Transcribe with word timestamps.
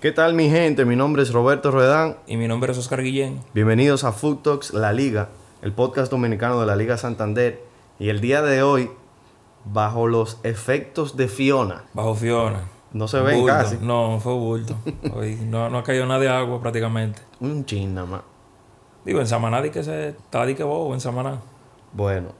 ¿Qué 0.00 0.12
tal 0.12 0.32
mi 0.32 0.48
gente? 0.48 0.86
Mi 0.86 0.96
nombre 0.96 1.22
es 1.22 1.30
Roberto 1.30 1.70
Redán. 1.70 2.16
Y 2.26 2.38
mi 2.38 2.48
nombre 2.48 2.72
es 2.72 2.78
Oscar 2.78 3.02
Guillén. 3.02 3.38
Bienvenidos 3.52 4.02
a 4.04 4.12
Food 4.12 4.38
Talks 4.38 4.72
La 4.72 4.94
Liga, 4.94 5.28
el 5.60 5.72
podcast 5.72 6.10
dominicano 6.10 6.58
de 6.58 6.64
la 6.64 6.74
Liga 6.74 6.96
Santander. 6.96 7.62
Y 7.98 8.08
el 8.08 8.22
día 8.22 8.40
de 8.40 8.62
hoy, 8.62 8.90
bajo 9.66 10.06
los 10.06 10.38
efectos 10.42 11.18
de 11.18 11.28
Fiona. 11.28 11.84
Bajo 11.92 12.14
Fiona. 12.14 12.62
No 12.94 13.08
se 13.08 13.20
ven 13.20 13.40
Bulto. 13.40 13.52
casi. 13.52 13.76
No, 13.82 14.18
fue 14.20 14.32
bulto. 14.32 14.74
Hoy 15.14 15.36
no, 15.44 15.68
no 15.68 15.78
ha 15.78 15.84
caído 15.84 16.06
nada 16.06 16.18
de 16.18 16.30
agua 16.30 16.62
prácticamente. 16.62 17.20
Un 17.38 17.66
chin 17.66 17.92
nada 17.94 18.06
más. 18.06 18.22
Digo, 19.04 19.20
en 19.20 19.26
Samaná 19.26 19.60
di 19.60 19.68
que 19.68 19.84
se... 19.84 20.08
Está 20.08 20.46
di 20.46 20.54
que 20.54 20.64
bobo 20.64 20.94
en 20.94 21.00
Samaná. 21.02 21.42
Bueno, 21.92 22.30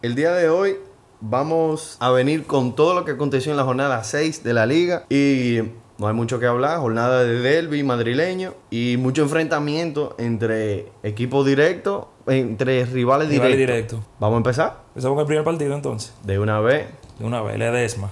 el 0.00 0.14
día 0.14 0.32
de 0.32 0.48
hoy 0.48 0.78
vamos 1.20 1.98
a 2.00 2.10
venir 2.12 2.46
con 2.46 2.74
todo 2.74 2.94
lo 2.94 3.04
que 3.04 3.12
aconteció 3.12 3.52
en 3.52 3.58
la 3.58 3.64
jornada 3.64 4.02
6 4.04 4.42
de 4.42 4.54
la 4.54 4.64
liga 4.64 5.04
y 5.10 5.60
no 6.00 6.08
hay 6.08 6.14
mucho 6.14 6.40
que 6.40 6.46
hablar, 6.46 6.78
jornada 6.78 7.22
de 7.24 7.40
derby 7.40 7.82
madrileño 7.82 8.54
y 8.70 8.96
mucho 8.98 9.22
enfrentamiento 9.22 10.16
entre 10.18 10.86
equipos 11.02 11.44
directos, 11.46 12.06
entre 12.26 12.86
rivales 12.86 13.28
Rivales 13.28 13.56
directos. 13.56 13.56
directo. 13.58 14.04
Vamos 14.18 14.36
a 14.36 14.38
empezar 14.38 14.76
Empezamos 14.88 15.14
con 15.16 15.20
el 15.20 15.26
primer 15.26 15.44
partido 15.44 15.74
entonces. 15.74 16.14
de 16.24 16.38
una 16.38 16.58
vez, 16.60 16.86
De 17.18 17.24
una 17.26 17.42
vez, 17.42 17.58
Ledesma. 17.58 18.10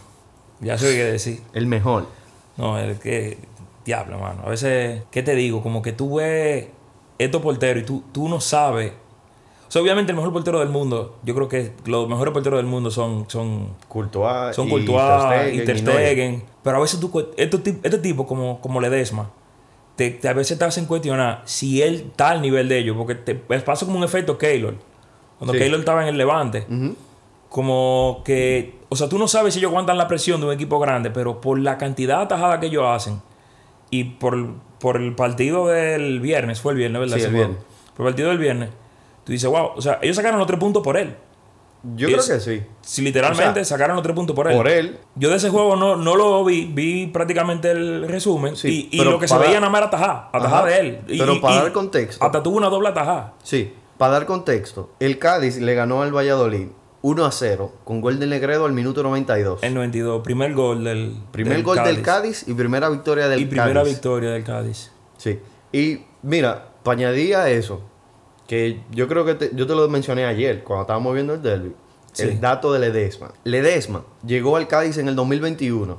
Ya 0.60 0.76
sé 0.76 0.94
qué 0.94 1.04
decir. 1.04 1.40
el 1.54 1.66
mejor. 1.66 2.06
No, 2.58 2.78
el 2.78 2.98
que... 2.98 3.38
Diablo, 3.86 4.18
mano. 4.18 4.42
A 4.44 4.50
veces, 4.50 5.02
¿qué 5.10 5.22
te 5.22 5.34
digo? 5.34 5.62
Como 5.62 5.80
que 5.80 5.92
tú 5.92 6.16
ves 6.16 6.66
estos 7.18 7.40
porteros 7.40 7.82
y 7.84 7.86
tú, 7.86 8.04
tú 8.12 8.28
no 8.28 8.38
sabes... 8.40 8.92
O 9.68 9.70
sea, 9.70 9.82
obviamente 9.82 10.12
el 10.12 10.16
mejor 10.16 10.32
portero 10.32 10.60
del 10.60 10.70
mundo, 10.70 11.16
yo 11.24 11.34
creo 11.34 11.46
que 11.48 11.72
los 11.84 12.08
mejores 12.08 12.32
porteros 12.32 12.58
del 12.58 12.64
mundo 12.66 12.90
son, 12.90 13.26
son 13.28 13.76
Courtois 13.86 14.56
Son 14.56 14.66
y 14.66 14.70
Courtois. 14.70 16.42
Pero 16.62 16.76
a 16.78 16.80
veces 16.80 16.98
tú, 17.00 17.26
estos 17.36 17.60
este 17.66 17.98
tipo 17.98 18.26
como, 18.26 18.60
como 18.62 18.80
Ledesma, 18.80 19.30
te, 19.96 20.10
te- 20.10 20.28
a 20.28 20.32
veces 20.32 20.58
te 20.58 20.64
hacen 20.64 20.86
cuestionar 20.86 21.42
si 21.44 21.82
él 21.82 21.94
está 22.08 22.30
al 22.30 22.40
nivel 22.40 22.66
de 22.68 22.78
ellos. 22.78 22.96
Porque 22.96 23.14
te 23.14 23.34
pasa 23.34 23.84
como 23.84 23.98
un 23.98 24.04
efecto 24.04 24.38
Keylor. 24.38 24.74
Cuando 25.38 25.52
Sí. 25.52 25.58
Keylor 25.60 25.80
estaba 25.80 26.02
en 26.02 26.08
el 26.08 26.16
Levante. 26.16 26.64
Como 27.48 28.22
que... 28.24 28.78
O 28.90 28.96
sea, 28.96 29.08
tú 29.08 29.18
no 29.18 29.28
sabes 29.28 29.54
si 29.54 29.60
ellos 29.60 29.70
aguantan 29.70 29.98
la 29.98 30.08
presión 30.08 30.40
de 30.40 30.46
un 30.46 30.52
equipo 30.52 30.78
grande. 30.78 31.10
Pero 31.10 31.40
por 31.40 31.58
la 31.58 31.76
cantidad 31.78 32.18
de 32.18 32.22
atajadas 32.24 32.58
que 32.58 32.66
ellos 32.66 32.84
hacen. 32.86 33.20
Y 33.90 34.04
por, 34.04 34.54
por 34.80 34.96
el 34.96 35.14
partido 35.14 35.66
del 35.66 36.20
viernes. 36.20 36.60
Fue 36.60 36.72
el 36.72 36.78
viernes, 36.78 37.00
¿verdad? 37.00 37.16
Sí, 37.18 37.24
el 37.24 37.32
viernes. 37.34 37.58
Por 37.96 38.06
el 38.06 38.12
partido 38.12 38.28
del 38.30 38.38
viernes. 38.38 38.70
Tú 39.28 39.32
dices, 39.32 39.48
wow. 39.50 39.72
O 39.76 39.82
sea, 39.82 39.98
ellos 40.00 40.16
sacaron 40.16 40.38
los 40.38 40.46
tres 40.46 40.58
puntos 40.58 40.82
por 40.82 40.96
él. 40.96 41.14
Yo 41.94 42.08
creo 42.08 42.18
que 42.26 42.40
sí. 42.40 42.62
Si 42.80 43.02
literalmente 43.02 43.50
O 43.60 43.64
sea, 43.64 43.76
sacaron 43.76 43.94
los 43.94 44.02
tres 44.02 44.14
puntos 44.16 44.34
por 44.34 44.50
él. 44.50 44.56
Por 44.56 44.66
él, 44.68 44.98
Yo 45.14 45.28
de 45.30 45.36
ese 45.36 45.50
juego 45.50 45.76
no, 45.76 45.94
no 45.96 46.16
lo 46.16 46.44
vi, 46.44 46.64
vi 46.64 47.06
prácticamente 47.08 47.70
el 47.70 48.08
resumen. 48.08 48.56
Sí, 48.56 48.88
y 48.90 49.04
lo 49.04 49.18
que 49.18 49.28
se 49.28 49.36
veía 49.38 49.60
nada 49.60 49.70
más 49.70 49.80
era 49.80 49.86
atajada, 49.88 50.28
atajada 50.32 50.58
Ajá, 50.60 50.66
de 50.66 50.80
él. 50.80 50.98
Y- 51.08 51.18
pero 51.18 51.40
para 51.40 51.54
y 51.54 51.58
dar 51.58 51.72
contexto. 51.72 52.24
Hasta 52.24 52.42
tuvo 52.42 52.56
una 52.56 52.68
doble 52.70 52.88
atajada. 52.88 53.34
sí. 53.42 53.74
Para 53.98 54.12
dar 54.12 54.26
contexto, 54.26 54.90
el 55.00 55.18
Cádiz 55.18 55.56
le 55.58 55.74
ganó 55.74 56.02
al 56.02 56.14
Valladolid 56.16 56.68
1 57.02 57.24
a 57.26 57.32
0 57.32 57.72
con 57.82 58.00
gol 58.00 58.20
de 58.20 58.28
Negredo 58.28 58.64
al 58.64 58.72
minuto 58.72 59.02
92. 59.02 59.60
El 59.64 59.74
92, 59.74 60.22
primer 60.22 60.54
gol 60.54 60.84
del. 60.84 61.16
Primer 61.32 61.64
gol 61.64 61.82
del 61.82 62.00
Cádiz 62.00 62.44
y 62.46 62.54
primera 62.54 62.88
victoria 62.90 63.26
del 63.26 63.40
Y 63.40 63.46
primera 63.46 63.72
Cádiz. 63.80 63.94
victoria 63.94 64.30
del 64.30 64.44
Cádiz. 64.44 64.92
Sí. 65.16 65.40
Y 65.72 66.02
mira, 66.22 66.68
para 66.84 66.96
añadir 66.96 67.34
a 67.34 67.50
eso, 67.50 67.80
que 68.48 68.80
yo 68.90 69.06
creo 69.06 69.24
que 69.24 69.34
te- 69.36 69.50
yo 69.54 69.66
te 69.68 69.74
lo 69.76 69.88
mencioné 69.88 70.24
ayer 70.24 70.64
cuando 70.64 70.80
estábamos 70.82 71.14
viendo 71.14 71.34
el 71.34 71.42
derby, 71.42 71.72
Sí. 72.12 72.22
el 72.24 72.40
dato 72.40 72.72
de 72.72 72.80
Ledesma. 72.80 73.30
Ledesma 73.44 74.02
llegó 74.26 74.56
al 74.56 74.66
Cádiz 74.66 74.96
en 74.98 75.06
el 75.06 75.14
2021 75.14 75.98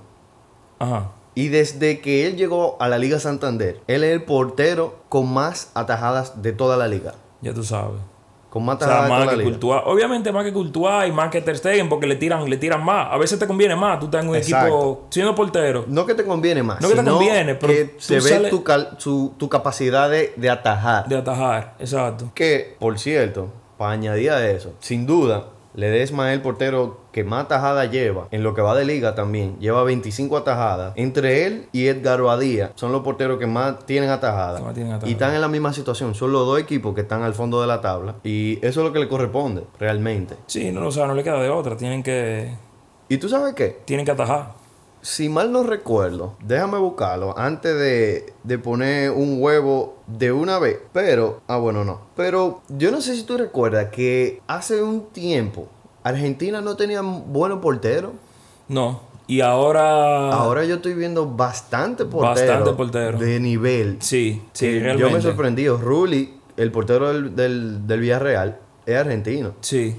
Ajá. 0.80 1.12
y 1.36 1.48
desde 1.50 2.02
que 2.02 2.26
él 2.28 2.36
llegó 2.36 2.76
a 2.82 2.90
la 2.90 2.98
Liga 2.98 3.20
Santander, 3.20 3.80
él 3.88 4.04
es 4.04 4.12
el 4.12 4.24
portero 4.24 4.98
con 5.08 5.32
más 5.32 5.72
atajadas 5.76 6.42
de 6.42 6.52
toda 6.52 6.76
la 6.76 6.88
liga. 6.90 7.14
Ya 7.42 7.54
tú 7.54 7.64
sabes. 7.64 8.02
Con 8.50 8.66
más 8.66 8.78
O 8.82 8.86
sea, 8.86 9.04
más 9.04 9.30
que. 9.36 9.44
Courtois. 9.44 9.82
Obviamente 9.86 10.32
más 10.32 10.44
que 10.44 10.52
Courtois 10.52 11.08
y 11.08 11.12
más 11.12 11.30
que 11.30 11.42
Ter 11.42 11.56
Stegen 11.58 11.88
porque 11.88 12.08
le 12.08 12.16
tiran, 12.16 12.50
le 12.50 12.58
tiran 12.58 12.84
más. 12.84 13.08
A 13.12 13.18
veces 13.18 13.38
te 13.38 13.46
conviene 13.46 13.76
más. 13.76 14.00
Tú 14.00 14.06
estás 14.06 14.24
en 14.24 14.30
un 14.30 14.36
Exacto. 14.36 14.66
equipo 14.66 15.08
siendo 15.12 15.36
portero. 15.36 15.86
No 15.88 16.06
que 16.06 16.16
te 16.16 16.26
conviene 16.26 16.64
más, 16.64 16.82
No 16.82 16.90
que 16.90 16.96
te 16.96 17.04
conviene, 17.04 17.56
pero 17.56 17.74
que 17.74 17.86
tú 17.86 18.00
se 18.00 18.20
ve 18.20 18.50
tu, 18.50 18.64
cal- 18.64 18.98
tu 18.98 19.50
capacidad 19.50 20.10
de, 20.10 20.34
de 20.36 20.50
atajar. 20.50 21.08
De 21.08 21.18
atajar. 21.18 21.76
Exacto. 21.80 22.32
Que, 22.34 22.76
por 22.80 22.98
cierto, 22.98 23.50
para 23.78 23.92
añadir 23.92 24.32
a 24.32 24.50
eso, 24.50 24.74
sin 24.80 25.06
duda, 25.06 25.46
Ledesma 25.80 26.32
es 26.32 26.36
el 26.36 26.42
portero 26.42 26.98
que 27.14 27.24
más 27.24 27.46
atajadas 27.46 27.90
lleva. 27.90 28.28
En 28.32 28.44
lo 28.44 28.54
que 28.54 28.62
va 28.62 28.76
de 28.76 28.84
liga 28.84 29.16
también, 29.16 29.58
lleva 29.60 29.82
25 29.84 30.36
atajadas. 30.36 30.92
Entre 30.98 31.46
él 31.46 31.68
y 31.72 31.88
Edgar 31.88 32.22
Badía 32.22 32.74
son 32.76 32.92
los 32.92 33.02
porteros 33.02 33.40
que 33.40 33.48
más 33.48 33.86
tienen 33.86 34.10
atajadas. 34.10 34.60
Que 34.60 34.66
más 34.66 34.74
tienen 34.74 34.92
atajadas. 34.92 35.10
Y 35.10 35.14
están 35.14 35.34
en 35.34 35.42
la 35.42 35.48
misma 35.48 35.72
situación. 35.72 36.16
Son 36.16 36.34
los 36.34 36.46
dos 36.46 36.60
equipos 36.60 36.94
que 36.94 37.02
están 37.02 37.24
al 37.24 37.34
fondo 37.34 37.62
de 37.62 37.68
la 37.68 37.80
tabla. 37.80 38.16
Y 38.26 38.58
eso 38.58 38.82
es 38.82 38.88
lo 38.88 38.92
que 38.92 39.00
le 39.00 39.08
corresponde, 39.08 39.64
realmente. 39.80 40.36
Sí, 40.48 40.70
no, 40.72 40.86
o 40.86 40.92
sea, 40.92 41.08
no 41.08 41.14
le 41.14 41.24
queda 41.24 41.42
de 41.42 41.50
otra. 41.50 41.78
Tienen 41.78 42.04
que, 42.04 42.52
¿Y 43.08 43.18
tú 43.18 43.30
sabes 43.30 43.54
qué? 43.54 43.80
tienen 43.86 44.06
que 44.06 44.12
atajar. 44.12 44.59
Si 45.02 45.30
mal 45.30 45.52
no 45.52 45.64
recuerdo, 45.64 46.36
déjame 46.44 46.78
buscarlo 46.78 47.38
antes 47.38 47.74
de, 47.74 48.34
de 48.44 48.58
poner 48.60 49.12
un 49.12 49.42
huevo 49.42 49.98
de 50.08 50.32
una 50.32 50.60
vez. 50.60 50.80
Pero, 50.92 51.42
ah, 51.48 51.58
bueno, 51.58 51.86
no. 51.86 52.02
Pero 52.16 52.62
yo 52.70 52.92
no 52.92 53.02
sé 53.02 53.16
si 53.16 53.24
tú 53.24 53.38
recuerdas 53.38 53.90
que 53.92 54.42
hace 54.48 54.84
un 54.84 55.08
tiempo 55.10 55.68
Argentina 56.04 56.62
no 56.62 56.76
tenía 56.76 57.02
buenos 57.02 57.60
porteros. 57.60 58.12
No. 58.68 59.02
Y 59.28 59.42
ahora. 59.42 60.32
Ahora 60.32 60.66
yo 60.66 60.76
estoy 60.76 60.94
viendo 60.94 61.28
bastante 61.28 62.06
porteros. 62.06 62.50
Bastante 62.50 62.74
porteros. 62.74 63.22
De 63.22 63.40
nivel. 63.40 63.98
Sí, 64.00 64.42
sí, 64.54 64.80
realmente. 64.80 65.02
yo 65.02 65.12
me 65.12 65.20
he 65.20 65.22
sorprendido. 65.22 65.78
Rulli, 65.78 66.34
el 66.58 66.72
portero 66.72 67.10
del, 67.10 67.36
del, 67.36 67.88
del 67.88 68.00
Villarreal, 68.00 68.58
es 68.86 68.96
argentino. 68.96 69.54
Sí. 69.62 69.96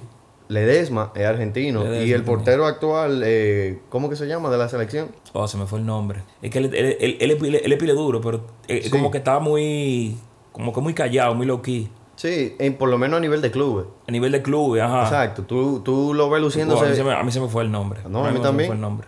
Ledesma 0.51 1.13
es 1.15 1.25
argentino. 1.27 1.85
Ledesma 1.85 2.05
y 2.05 2.13
el 2.13 2.19
también. 2.21 2.37
portero 2.37 2.67
actual, 2.67 3.23
eh, 3.25 3.79
¿cómo 3.89 4.11
que 4.11 4.17
se 4.17 4.27
llama? 4.27 4.51
De 4.51 4.59
la 4.59 4.69
selección. 4.69 5.09
Oh, 5.33 5.47
se 5.49 5.57
me 5.57 5.67
fue 5.67 5.79
el 5.79 5.87
nombre. 5.87 6.21
Es 6.43 6.51
que 6.51 6.59
él, 6.59 6.75
él, 6.75 6.97
él, 7.01 7.17
él 7.21 7.31
es 7.73 7.79
pile- 7.79 7.95
duro, 7.95 8.21
pero 8.21 8.45
eh, 8.69 8.83
Sí. 8.85 8.91
como 8.91 9.11
que 9.11 9.19
estaba 9.19 9.41
muy. 9.41 10.17
Como 10.53 10.73
que 10.73 10.81
muy 10.81 10.93
callado, 10.93 11.35
muy 11.35 11.47
low 11.47 11.63
key. 11.63 11.89
Sí, 12.17 12.55
en- 12.59 12.77
por 12.77 12.89
lo 12.91 12.99
menos 12.99 13.17
a 13.19 13.21
nivel 13.21 13.41
de 13.41 13.51
clubes. 13.51 13.87
A 14.07 14.11
nivel 14.13 14.33
de 14.33 14.43
club, 14.43 14.79
ajá. 14.79 15.05
Exacto, 15.05 15.45
tú, 15.45 15.81
tú 15.81 16.13
lo 16.13 16.29
ves 16.29 16.33
Oh, 16.33 16.37
a, 16.37 16.41
luciéndose. 16.41 17.03
mí 17.03 17.09
me, 17.09 17.15
a 17.15 17.23
mí 17.23 17.31
se 17.33 17.41
me 17.41 17.49
fue 17.49 17.63
el 17.63 17.71
nombre. 17.71 18.01
No, 18.09 18.25
a 18.25 18.29
mí 18.31 18.33
mismo 18.33 18.37
se 18.37 18.39
me 18.39 18.43
también. 18.49 18.67
fue 18.69 18.75
el 18.75 18.81
nombre. 18.83 19.07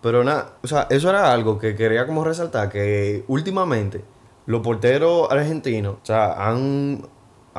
Pero 0.00 0.24
nada, 0.24 0.54
o 0.62 0.66
sea, 0.66 0.86
eso 0.90 1.10
era 1.10 1.32
algo 1.32 1.58
que 1.58 1.74
quería 1.76 2.06
como 2.06 2.24
resaltar, 2.24 2.70
que 2.70 3.24
últimamente 3.28 4.02
los 4.46 4.62
porteros 4.62 5.30
argentinos, 5.30 5.96
o 6.02 6.06
sea, 6.06 6.32
han, 6.48 7.02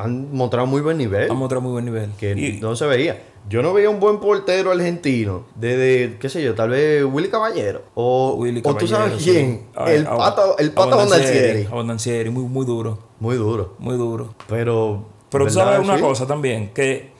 han 0.04 0.34
mostrado 0.34 0.66
muy 0.66 0.80
buen 0.80 0.98
nivel, 0.98 1.30
Ha 1.30 1.34
mostrado 1.34 1.60
muy 1.62 1.72
buen 1.72 1.84
nivel. 1.84 2.10
que 2.18 2.32
Y- 2.32 2.60
no 2.60 2.74
se 2.76 2.86
veía. 2.86 3.22
Yo 3.48 3.62
no 3.62 3.72
veía 3.72 3.88
un 3.88 4.00
buen 4.00 4.20
portero 4.20 4.70
argentino 4.70 5.44
desde, 5.54 6.18
qué 6.18 6.28
sé 6.28 6.42
yo, 6.42 6.54
tal 6.54 6.70
vez 6.70 7.04
Willy 7.04 7.28
Caballero. 7.28 7.82
O, 7.94 8.34
Willy 8.36 8.60
o 8.64 8.74
tú 8.76 8.86
sabes 8.86 9.12
Caballero, 9.12 9.18
sí. 9.18 9.30
quién, 9.30 9.66
A- 9.74 9.90
el 9.90 10.06
a- 10.06 10.16
pato, 10.16 10.58
el 10.58 10.68
a 10.70 10.74
pato 10.74 10.96
Bondancieri, 10.96 11.64
Bondancieri. 11.64 12.30
muy, 12.30 12.44
muy 12.44 12.66
duro. 12.66 12.98
Muy 13.18 13.36
duro. 13.36 13.74
Muy 13.78 13.96
duro. 13.96 14.34
Pero. 14.48 15.04
Pero 15.30 15.46
tú 15.46 15.52
sabes 15.52 15.78
una 15.80 15.96
Sí. 15.96 16.02
cosa 16.02 16.26
también, 16.26 16.70
que 16.74 17.10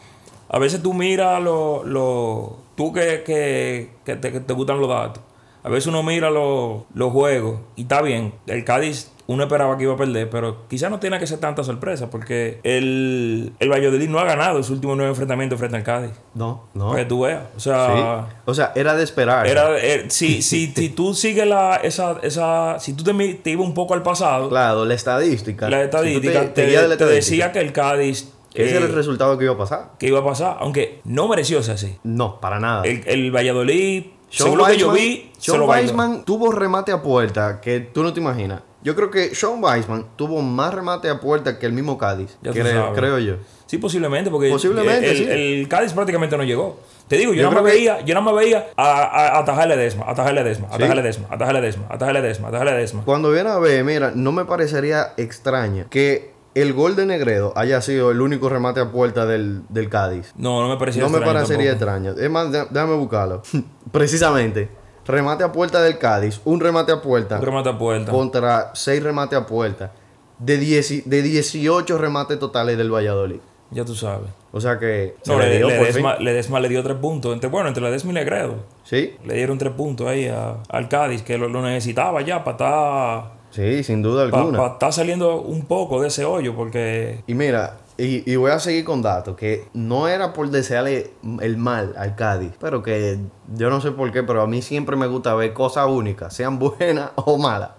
a 0.49 0.59
veces 0.59 0.83
tú 0.83 0.93
miras 0.95 1.41
lo, 1.43 1.85
lo, 1.85 2.57
tú 2.77 2.93
que, 2.93 3.23
que, 3.25 3.91
que 4.05 4.17
te, 4.17 4.33
que 4.33 4.41
te 4.41 4.53
gustan 4.53 4.81
los 4.81 4.89
datos, 4.89 5.23
a 5.63 5.69
veces 5.69 5.87
uno 5.87 6.03
mira 6.03 6.29
los 6.31 6.83
los 6.93 7.13
juegos 7.13 7.61
y 7.77 7.83
está 7.83 8.03
bien, 8.03 8.35
el 8.49 8.65
Cádiz 8.65 9.11
uno 9.33 9.45
esperaba 9.45 9.77
que 9.79 9.85
iba 9.85 9.95
a 9.95 9.97
perder, 9.97 10.29
pero 10.29 10.67
quizás 10.69 10.91
no 10.91 10.99
tiene 10.99 11.19
que 11.19 11.27
ser 11.27 11.39
tanta 11.39 11.63
sorpresa 11.63 12.11
porque 12.11 12.59
el, 12.65 13.53
el 13.61 13.69
Valladolid 13.71 14.09
no 14.09 14.19
ha 14.19 14.25
ganado 14.25 14.63
sus 14.63 14.71
últimos 14.71 14.97
nueve 14.97 15.11
enfrentamientos 15.11 15.59
frente 15.59 15.77
al 15.77 15.83
Cádiz. 15.85 16.11
No, 16.35 16.65
no. 16.75 16.89
Para 16.91 17.03
que 17.03 17.09
tú 17.09 17.21
veas. 17.23 17.43
O 17.57 17.61
Sí. 17.61 17.71
sea, 17.71 18.29
O 18.45 18.55
sea, 18.55 18.73
era 18.75 18.95
de 18.97 19.05
esperar. 19.05 19.47
era, 19.47 19.79
eh, 19.79 20.07
si, 20.09 20.43
si, 20.43 20.67
si 20.77 20.89
tú 20.89 21.15
sigues 21.15 21.47
la, 21.47 21.77
esa, 21.77 22.17
esa, 22.23 22.79
si 22.81 22.93
tú 22.95 23.05
te, 23.05 23.13
te 23.35 23.51
ibas 23.51 23.67
un 23.67 23.75
poco 23.75 23.95
al 23.95 24.03
pasado, 24.03 24.49
Claro, 24.49 24.85
la 24.85 24.95
estadística. 24.95 25.69
la 25.71 25.83
estadística 25.83 26.41
te- 26.41 26.47
te, 26.49 26.53
te 26.63 26.67
guías 26.67 26.83
de 26.83 26.89
la 26.89 26.97
te 26.97 27.05
estadística, 27.05 27.47
decía 27.47 27.53
que 27.53 27.61
el 27.61 27.73
Cádiz 27.73 28.33
que 28.53 28.65
ese 28.65 28.75
eh, 28.75 28.77
era 28.79 28.87
el 28.87 28.93
resultado 28.95 29.39
que 29.39 29.45
iba 29.45 29.55
a 29.55 29.59
pasar. 29.59 29.91
que 29.99 30.09
iba 30.09 30.19
a 30.19 30.25
pasar, 30.25 30.57
aunque 30.59 31.01
no 31.05 31.29
mereció 31.29 31.63
ser 31.63 31.75
así. 31.77 31.97
No, 32.03 32.41
para 32.41 32.59
nada. 32.59 32.83
El, 32.85 33.03
el 33.07 33.31
Valladolid, 33.31 34.07
Sean 34.29 34.47
según 34.47 34.59
lo 34.59 34.65
que 34.67 34.77
yo 34.77 34.91
vi, 34.91 35.31
se 35.39 35.53
Sean 35.53 35.61
lo 35.61 35.67
bailó. 35.69 35.87
Weisman 35.89 36.25
tuvo 36.25 36.51
remate 36.51 36.91
a 36.91 37.01
puerta 37.01 37.61
que 37.61 37.79
tú 37.79 38.03
no 38.03 38.13
te 38.13 38.19
imaginas. 38.19 38.63
Yo 38.83 38.95
creo 38.97 39.11
que 39.11 39.35
Sean 39.35 39.63
Weisman 39.63 40.07
tuvo 40.17 40.41
más 40.43 40.73
remate 40.73 41.09
a 41.11 41.21
puerta 41.21 41.59
que 41.59 41.67
el 41.67 41.73
mismo 41.73 41.99
Cádiz. 41.99 42.37
Creo, 42.43 42.93
creo 42.95 43.19
yo. 43.19 43.35
Sí, 43.67 43.79
posiblemente, 43.79 44.31
porque 44.31 44.49
Posiblemente, 44.51 45.11
el, 45.11 45.17
sí. 45.17 45.25
el 45.29 45.69
Cádiz 45.69 45.93
prácticamente 45.93 46.37
no 46.37 46.43
llegó. 46.45 46.81
Te 47.07 47.17
digo, 47.17 47.33
yo, 47.33 47.43
Yo 47.43 47.51
nada 47.51 47.55
más 47.63 47.63
creo 47.63 47.73
que- 47.73 47.79
veía, 47.79 48.01
yo 48.05 48.15
nada 48.15 48.25
más 48.27 48.35
veía 48.35 48.67
a, 48.77 48.85
a, 49.03 49.29
a 49.29 49.39
atajarle 49.41 49.77
Desma, 49.77 50.05
atajarle 50.09 50.43
Desma, 50.45 50.69
Sí. 50.69 50.75
atajarle 50.75 51.03
Desma, 51.03 51.27
atajarle 51.31 51.61
Desma, 51.61 51.87
atajarle 51.91 52.23
Desma, 52.23 52.49
atajarle 52.49 52.73
Desma. 52.75 53.05
Cuando 53.05 53.31
viene 53.31 53.51
a 53.51 53.59
ver, 53.59 53.85
mira, 53.85 54.13
no 54.15 54.33
me 54.33 54.45
parecería 54.45 55.13
extraña 55.17 55.85
que 55.91 56.31
el 56.55 56.73
gol 56.73 56.97
de 56.97 57.07
Negredo 57.07 57.53
haya 57.57 57.81
sido 57.81 58.11
el 58.11 58.21
único 58.21 58.49
remate 58.49 58.81
a 58.81 58.91
puerta 58.91 59.27
del, 59.27 59.63
del 59.69 59.89
Cádiz. 59.89 60.33
No, 60.37 60.63
no 60.63 60.69
me 60.69 60.77
parecía 60.79 61.03
No 61.03 61.09
me 61.11 61.19
extraño 61.19 61.33
parecería 61.39 61.79
tampoco. 61.79 61.97
extraño. 61.97 62.25
Es 62.25 62.31
más, 62.31 62.51
dé- 62.51 62.67
déjame 62.71 62.95
buscarlo. 62.95 63.43
Precisamente. 63.93 64.69
Remate 65.11 65.45
a 65.45 65.53
puerta 65.53 65.83
del 65.83 65.99
Cádiz, 65.99 66.41
un 66.45 66.61
remate 66.61 66.93
a 66.93 67.01
puerta 67.03 67.37
Un 67.39 67.43
remate 67.45 67.69
a 67.71 67.79
puerta. 67.79 68.11
contra 68.13 68.71
seis 68.75 69.03
remates 69.03 69.39
a 69.39 69.47
puerta 69.47 69.93
de, 70.39 70.57
10 70.57 71.09
de 71.09 71.23
18 71.23 71.99
remates 71.99 72.39
totales 72.39 72.79
del 72.79 72.93
Valladolid. 72.93 73.41
Ya 73.73 73.85
tú 73.85 73.95
sabes. 73.95 74.29
O 74.53 74.61
sea 74.61 74.79
que 74.81 75.15
se 75.23 75.31
No, 75.31 75.39
le 75.39 75.49
le, 75.51 75.57
dio. 75.59 75.69
Ledesma, 75.69 76.17
Ledesma 76.17 76.59
le 76.59 76.69
dio 76.69 76.83
tres 76.83 76.97
puntos. 76.97 77.33
Entre, 77.33 77.49
bueno, 77.49 77.69
entre 77.69 77.83
Ledesma 77.85 78.11
y 78.11 78.15
Negredo. 78.15 78.55
Sí, 78.83 79.15
Le 79.25 79.35
dieron 79.35 79.59
tres 79.59 79.73
puntos 79.75 80.09
ahí 80.09 80.27
a- 80.27 80.57
al 80.69 80.89
Cádiz, 80.89 81.23
que 81.23 81.39
lo, 81.39 81.49
lo 81.49 81.63
necesitaba 81.63 82.21
ya 82.23 82.43
para 82.43 82.57
estar, 82.57 83.33
sí, 83.51 83.85
sin 83.85 84.03
duda 84.03 84.25
alguna. 84.25 84.59
pa 84.59 84.67
estar 84.73 84.93
saliendo 84.93 85.41
un 85.41 85.67
poco 85.67 86.03
de 86.03 86.09
ese 86.09 86.25
hoyo, 86.25 86.57
porque 86.57 87.23
Y 87.29 87.35
mira, 87.35 87.77
y, 88.03 88.23
y 88.31 88.37
voy 88.37 88.51
a 88.51 88.59
seguir 88.59 88.85
con 88.85 89.03
datos, 89.03 89.37
que 89.37 89.69
no 89.75 90.09
era 90.09 90.33
por 90.33 90.49
desearle 90.51 91.13
el 91.41 91.57
mal 91.57 91.95
al 91.99 92.17
Cádiz, 92.17 92.53
pero 92.61 92.83
que 92.83 93.19
yo 93.55 93.69
no 93.71 93.81
sé 93.81 93.91
por 93.93 94.11
qué, 94.13 94.23
pero 94.23 94.43
a 94.43 94.47
mí 94.47 94.63
siempre 94.63 94.97
me 94.97 95.07
gusta 95.07 95.35
ver 95.35 95.53
cosas 95.53 95.87
únicas, 95.89 96.35
sean 96.35 96.59
buenas 96.61 97.11
o 97.17 97.39
malas. 97.39 97.71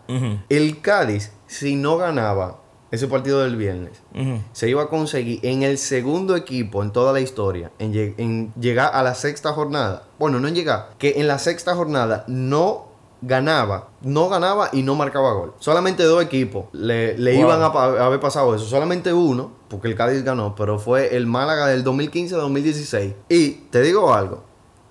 El 0.50 0.82
Cádiz, 0.82 1.32
si 1.48 1.76
no 1.76 1.98
ganaba 1.98 2.58
ese 2.92 3.08
partido 3.08 3.42
del 3.42 3.56
viernes, 3.56 4.02
se 4.52 4.68
iba 4.70 4.84
a 4.84 4.88
conseguir 4.90 5.40
en 5.44 5.64
el 5.64 5.78
segundo 5.78 6.36
equipo 6.36 6.84
en 6.84 6.92
toda 6.92 7.14
la 7.14 7.22
historia, 7.22 7.72
en, 7.80 7.94
lleg- 7.94 8.16
en 8.18 8.54
llegar 8.60 8.92
a 8.94 9.02
la 9.02 9.16
sexta 9.16 9.54
jornada. 9.54 10.04
Bueno, 10.20 10.40
no 10.42 10.48
en 10.50 10.56
llegar, 10.56 10.90
que 10.98 11.14
en 11.22 11.28
la 11.30 11.40
sexta 11.40 11.74
jornada 11.74 12.26
no 12.28 12.91
ganaba, 13.22 13.90
no 14.02 14.30
ganaba 14.30 14.70
y 14.74 14.82
no 14.84 14.96
marcaba 14.96 15.34
gol. 15.34 15.54
Solamente 15.60 16.04
dos 16.04 16.24
equipos 16.24 16.66
le, 16.74 17.18
le 17.18 17.34
Wow. 17.34 17.42
iban 17.42 17.62
a, 17.62 17.66
haber 18.06 18.20
pasado 18.20 18.56
eso. 18.56 18.66
Solamente 18.66 19.14
uno, 19.14 19.52
porque 19.70 19.88
el 19.88 19.96
Cádiz 19.96 20.24
ganó, 20.24 20.56
pero 20.56 20.80
fue 20.80 21.16
el 21.16 21.28
Málaga 21.28 21.68
del 21.68 21.84
2015-2016. 21.84 23.14
Y 23.30 23.50
te 23.70 23.82
digo 23.82 24.14
algo, 24.14 24.44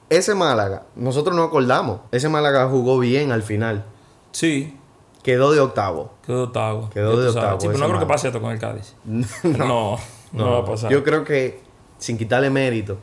ese 0.09 0.35
Málaga, 0.35 0.85
nosotros 0.97 1.35
no 1.37 1.43
acordamos, 1.45 2.01
ese 2.13 2.29
Málaga 2.29 2.69
jugó 2.69 2.99
bien 2.99 3.33
al 3.33 3.43
final. 3.43 3.85
sí, 4.33 4.77
Quedó 5.23 5.53
de 5.53 5.61
octavo. 5.61 6.13
quedó 6.27 6.45
octavo. 6.45 6.85
Ya 6.85 6.95
Quedó 6.95 7.21
de 7.21 7.29
octavo 7.29 7.61
Sí, 7.61 7.67
pero 7.67 7.79
no 7.79 7.89
creo 7.89 8.01
que 8.01 8.07
pase 8.07 8.29
esto 8.29 8.41
con 8.41 8.53
el 8.53 8.59
Cádiz. 8.59 8.95
no, 9.05 9.99
no, 10.33 10.51
va 10.53 10.59
a 10.61 10.65
pasar. 10.65 10.91
Yo 10.91 11.05
creo 11.05 11.25
que, 11.25 11.61
sin 11.99 12.17
quitarle 12.17 12.49
mérito, 12.49 12.97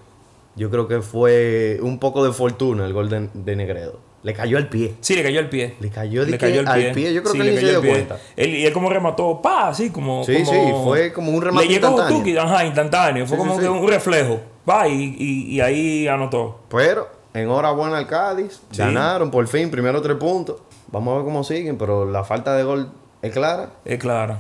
yo 0.57 0.69
creo 0.69 0.87
que 0.89 1.01
fue 1.01 1.79
un 1.81 1.99
poco 1.99 2.25
de 2.25 2.33
fortuna 2.33 2.85
el 2.85 2.91
gol 2.93 3.09
de, 3.09 3.29
de 3.33 3.55
Negredo. 3.55 3.99
Le 4.23 4.33
cayó 4.33 4.57
al 4.57 4.67
pie. 4.67 4.95
Sí, 4.99 5.15
le 5.15 5.23
cayó 5.23 5.39
el 5.39 5.47
pie. 5.47 5.75
Le 5.79 5.89
cayó 5.89 6.25
de 6.25 6.37
que 6.37 6.45
al 6.59 6.91
pie. 6.91 7.13
Yo 7.13 7.21
creo 7.23 7.33
que 7.33 7.39
él 7.39 7.45
le 7.45 7.51
ni 7.51 7.57
se 7.59 7.63
cayó 7.67 7.71
dio 7.73 7.81
pie. 7.81 7.91
cuenta. 7.91 8.17
Él, 8.35 8.49
y 8.55 8.65
él 8.65 8.73
como 8.73 8.89
remató, 8.89 9.41
pa, 9.41 9.69
así 9.69 9.89
como. 9.91 10.23
Sí, 10.25 10.43
como- 10.43 10.51
sí, 10.51 10.73
fue 10.83 11.13
como 11.13 11.31
un 11.31 11.41
remate 11.41 11.65
Le 11.67 11.73
llegó 11.73 11.87
instantáneo. 11.87 12.17
tuki, 12.19 12.37
ajá, 12.37 12.65
instantáneo. 12.65 13.25
Fue 13.27 13.37
Sí, 13.37 13.43
como 13.43 13.55
sí. 13.55 13.61
que 13.61 13.69
un 13.69 13.87
reflejo. 13.87 14.39
Va, 14.69 14.87
y, 14.89 15.15
y, 15.17 15.55
y 15.55 15.61
ahí 15.61 16.07
anotó. 16.09 16.59
Pero, 16.69 17.07
enhorabuena 17.33 17.99
al 17.99 18.07
Cádiz. 18.07 18.59
Ganaron 18.75 19.31
por 19.31 19.47
fin, 19.47 19.69
primero 19.71 20.01
tres 20.01 20.17
puntos. 20.17 20.57
Vamos 20.91 21.13
a 21.13 21.17
ver 21.17 21.25
cómo 21.25 21.43
siguen, 21.45 21.77
pero 21.77 22.05
la 22.09 22.23
falta 22.25 22.55
de 22.55 22.63
gol 22.63 22.91
es 23.21 23.31
clara. 23.31 23.69
Es 23.85 23.99
claro. 23.99 24.39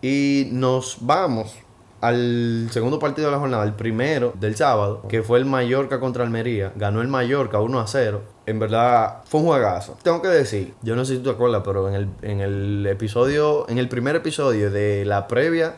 Y 0.00 0.48
nos 0.52 0.98
vamos 1.00 1.56
al 2.00 2.68
segundo 2.70 2.98
partido 2.98 3.28
de 3.28 3.32
la 3.32 3.38
jornada, 3.38 3.64
el 3.64 3.72
primero 3.72 4.32
del 4.38 4.54
sábado, 4.56 5.02
que 5.08 5.22
fue 5.22 5.38
el 5.38 5.44
Mallorca 5.44 5.98
contra 6.00 6.24
Almería. 6.24 6.72
Ganó 6.76 7.00
el 7.00 7.08
Mallorca 7.08 7.60
1 7.60 7.80
a 7.80 7.86
0. 7.86 8.22
En 8.46 8.58
verdad, 8.58 9.22
fue 9.26 9.40
un 9.40 9.46
juegazo. 9.46 9.96
Tengo 10.02 10.22
que 10.22 10.28
decir, 10.28 10.74
yo 10.82 10.94
no 10.96 11.04
sé 11.04 11.14
si 11.14 11.18
tú 11.18 11.24
te 11.24 11.34
acuerdas, 11.34 11.62
pero 11.64 11.88
en 11.88 11.94
el, 11.94 12.08
en 12.22 12.40
el 12.40 12.86
episodio, 12.86 13.68
en 13.68 13.78
el 13.78 13.88
primer 13.88 14.16
episodio 14.16 14.70
de 14.70 15.04
la 15.04 15.26
previa 15.28 15.76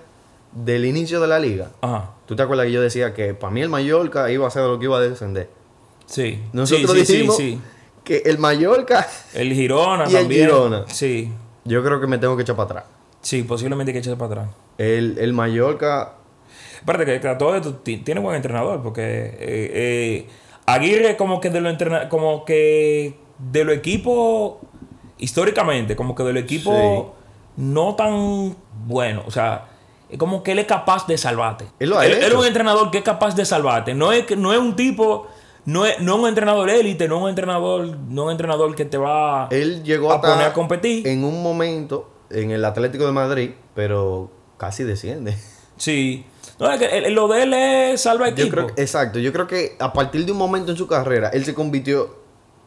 del 0.53 0.85
inicio 0.85 1.21
de 1.21 1.29
la 1.29 1.39
liga, 1.39 1.71
Ajá. 1.81 2.11
tú 2.27 2.37
te 2.37 2.43
acuerdas 2.43 2.67
que 2.67 2.73
yo 2.73 2.83
decía 2.83 3.15
que 3.15 3.35
para 3.35 3.53
mí 3.53 3.63
el 3.63 3.69
Mallorca 3.69 4.31
iba 4.31 4.47
a 4.47 4.51
ser 4.51 4.63
lo 4.65 4.79
que 4.79 4.85
iba 4.87 4.99
a 4.99 5.01
descender. 5.01 5.49
Sí. 6.07 6.43
Nosotros 6.53 6.91
sí, 6.93 7.07
sí, 7.07 7.13
dijimos 7.13 7.37
sí, 7.37 7.61
que 8.05 8.23
el 8.27 8.39
Mallorca, 8.39 9.07
El 9.33 9.53
Girona 9.53 10.05
Y 10.11 10.15
el 10.17 10.21
también. 10.23 10.41
Girona. 10.47 10.85
Sí. 10.89 11.33
yo 11.65 11.83
creo 11.85 12.01
que 12.01 12.07
me 12.07 12.19
tengo 12.19 12.37
que 12.37 12.43
echar 12.43 12.57
para 12.57 12.65
atrás. 12.81 12.85
Sí, 13.23 13.43
posiblemente 13.43 13.93
que 13.93 13.99
echarse 13.99 14.17
para 14.17 14.33
atrás. 14.43 14.49
El, 14.79 15.17
el 15.19 15.33
Mallorca 15.33 16.15
Aparte 16.83 17.05
que, 17.05 17.21
que 17.21 17.35
todo 17.35 17.55
esto 17.55 17.75
ti- 17.75 17.99
tiene 17.99 18.21
buen 18.21 18.37
entrenador, 18.37 18.83
porque 18.83 19.03
eh, 19.03 19.37
eh, 19.41 20.27
Aguirre 20.67 21.17
como 21.17 21.41
que 21.41 21.51
de 21.51 21.61
los 21.61 21.73
entrena- 21.73 22.09
como 22.09 22.45
que 22.45 23.17
de 23.39 23.65
los 23.65 23.75
equipos 23.77 24.55
históricamente, 25.19 25.97
como 25.97 26.15
que 26.15 26.23
de 26.23 26.33
los 26.33 26.43
equipos 26.43 27.07
no 27.57 27.95
tan 27.97 28.57
buenos, 28.87 29.25
o 29.27 29.31
sea, 29.31 29.67
es 30.09 30.19
como 30.19 30.43
que 30.43 30.53
él 30.53 30.59
es 30.61 30.67
capaz 30.67 31.07
de 31.07 31.19
salvarte. 31.19 31.67
Él 31.79 31.91
lo 31.91 32.01
él, 32.03 32.13
él 32.13 32.23
es 32.23 32.35
un 32.35 32.47
entrenador 32.47 32.91
que 32.91 32.99
es 32.99 33.05
capaz 33.05 33.35
de 33.37 33.45
salvarte, 33.45 33.95
no 33.95 34.13
es 34.13 34.37
no 34.37 34.53
es 34.53 34.59
un 34.59 34.75
tipo 34.77 35.27
no 35.67 35.85
es, 35.85 36.01
no 36.01 36.15
es 36.15 36.21
un 36.23 36.29
entrenador 36.29 36.71
élite, 36.71 37.07
no 37.07 37.17
es 37.19 37.23
un 37.25 37.29
entrenador, 37.29 37.87
no 38.09 38.23
es 38.23 38.27
un 38.27 38.31
entrenador 38.31 38.75
que 38.75 38.87
te 38.87 38.97
va 38.97 39.47
Él 39.51 39.83
llegó 39.85 40.11
a 40.11 40.21
poner 40.21 40.47
a 40.47 40.53
competir. 40.55 41.07
en 41.07 41.23
un 41.25 41.43
momento 41.43 42.10
en 42.31 42.51
el 42.51 42.65
Atlético 42.65 43.07
de 43.07 43.13
Madrid, 43.13 43.51
pero 43.75 44.31
casi 44.57 44.85
desciende. 44.85 45.37
Sí. 45.77 46.27
No, 46.59 46.71
es 46.71 46.79
que 46.79 46.99
el- 46.99 47.15
lo 47.15 47.27
de 47.29 47.43
él 47.45 47.55
es 47.55 48.03
salva 48.03 48.29
Yo 48.29 48.45
equipo. 48.45 48.67
exacto, 48.77 49.19
yo 49.19 49.33
creo 49.33 49.47
que 49.47 49.77
a 49.79 49.93
partir 49.95 50.27
de 50.27 50.33
un 50.33 50.39
momento 50.39 50.71
en 50.73 50.77
su 50.77 50.87
carrera, 50.87 51.31
él 51.31 51.45
se 51.45 51.55
convirtió, 51.55 52.17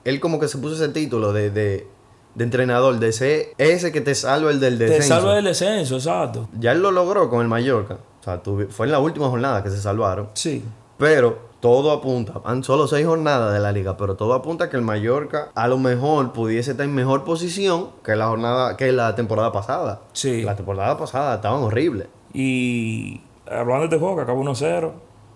él 0.04 0.20
como 0.20 0.40
que 0.40 0.48
se 0.48 0.58
puso 0.58 0.74
ese 0.76 0.90
título 0.92 1.32
de, 1.32 1.52
de, 1.52 1.88
de 2.34 2.44
entrenador, 2.44 2.98
de 3.00 3.12
ser 3.12 3.50
ese 3.60 3.92
que 3.92 4.02
te 4.02 4.16
salva 4.16 4.50
el 4.50 4.60
del 4.60 4.80
te 4.80 4.86
descenso. 4.86 5.08
salva 5.16 5.36
del 5.36 5.46
descenso, 5.46 5.96
exacto. 5.98 6.50
Ya 6.60 6.72
él 6.72 6.82
lo 6.82 6.92
logró 6.92 7.30
con 7.30 7.42
el 7.42 7.48
Mallorca. 7.48 8.00
O 8.20 8.24
sea, 8.24 8.42
tuvi- 8.42 8.68
fue 8.70 8.88
en 8.88 8.92
la 8.94 9.00
última 9.00 9.30
jornada 9.30 9.62
que 9.64 9.70
se 9.70 9.80
salvaron. 9.80 10.30
Sí. 10.34 10.64
Pero 11.04 11.38
todo 11.60 11.92
apunta, 11.92 12.40
han 12.46 12.64
solo 12.64 12.88
seis 12.88 13.06
jornadas 13.06 13.54
de 13.54 13.60
la 13.60 13.72
liga, 13.74 13.98
pero 13.98 14.16
todo 14.16 14.34
apunta 14.34 14.66
a 14.66 14.70
que 14.70 14.78
el 14.78 14.84
Mallorca 14.84 15.50
a 15.54 15.68
lo 15.68 15.78
mejor 15.78 16.32
pudiese 16.32 16.72
estar 16.72 16.86
en 16.86 16.96
mejor 16.96 17.26
posición 17.26 17.90
que 18.06 18.16
la 18.16 18.28
jornada, 18.28 18.78
que 18.78 18.92
la 18.94 19.14
temporada 19.16 19.52
pasada. 19.52 20.02
Sí. 20.14 20.44
La 20.44 20.56
temporada 20.56 20.98
pasada 20.98 21.36
estaban 21.36 21.62
horribles. 21.62 22.08
Y 22.34 23.22
hablando 23.50 23.80
de 23.80 23.86
este 23.86 23.98
juego, 24.00 24.16
que 24.16 24.22
acabó 24.22 24.44
1-0, 24.44 24.92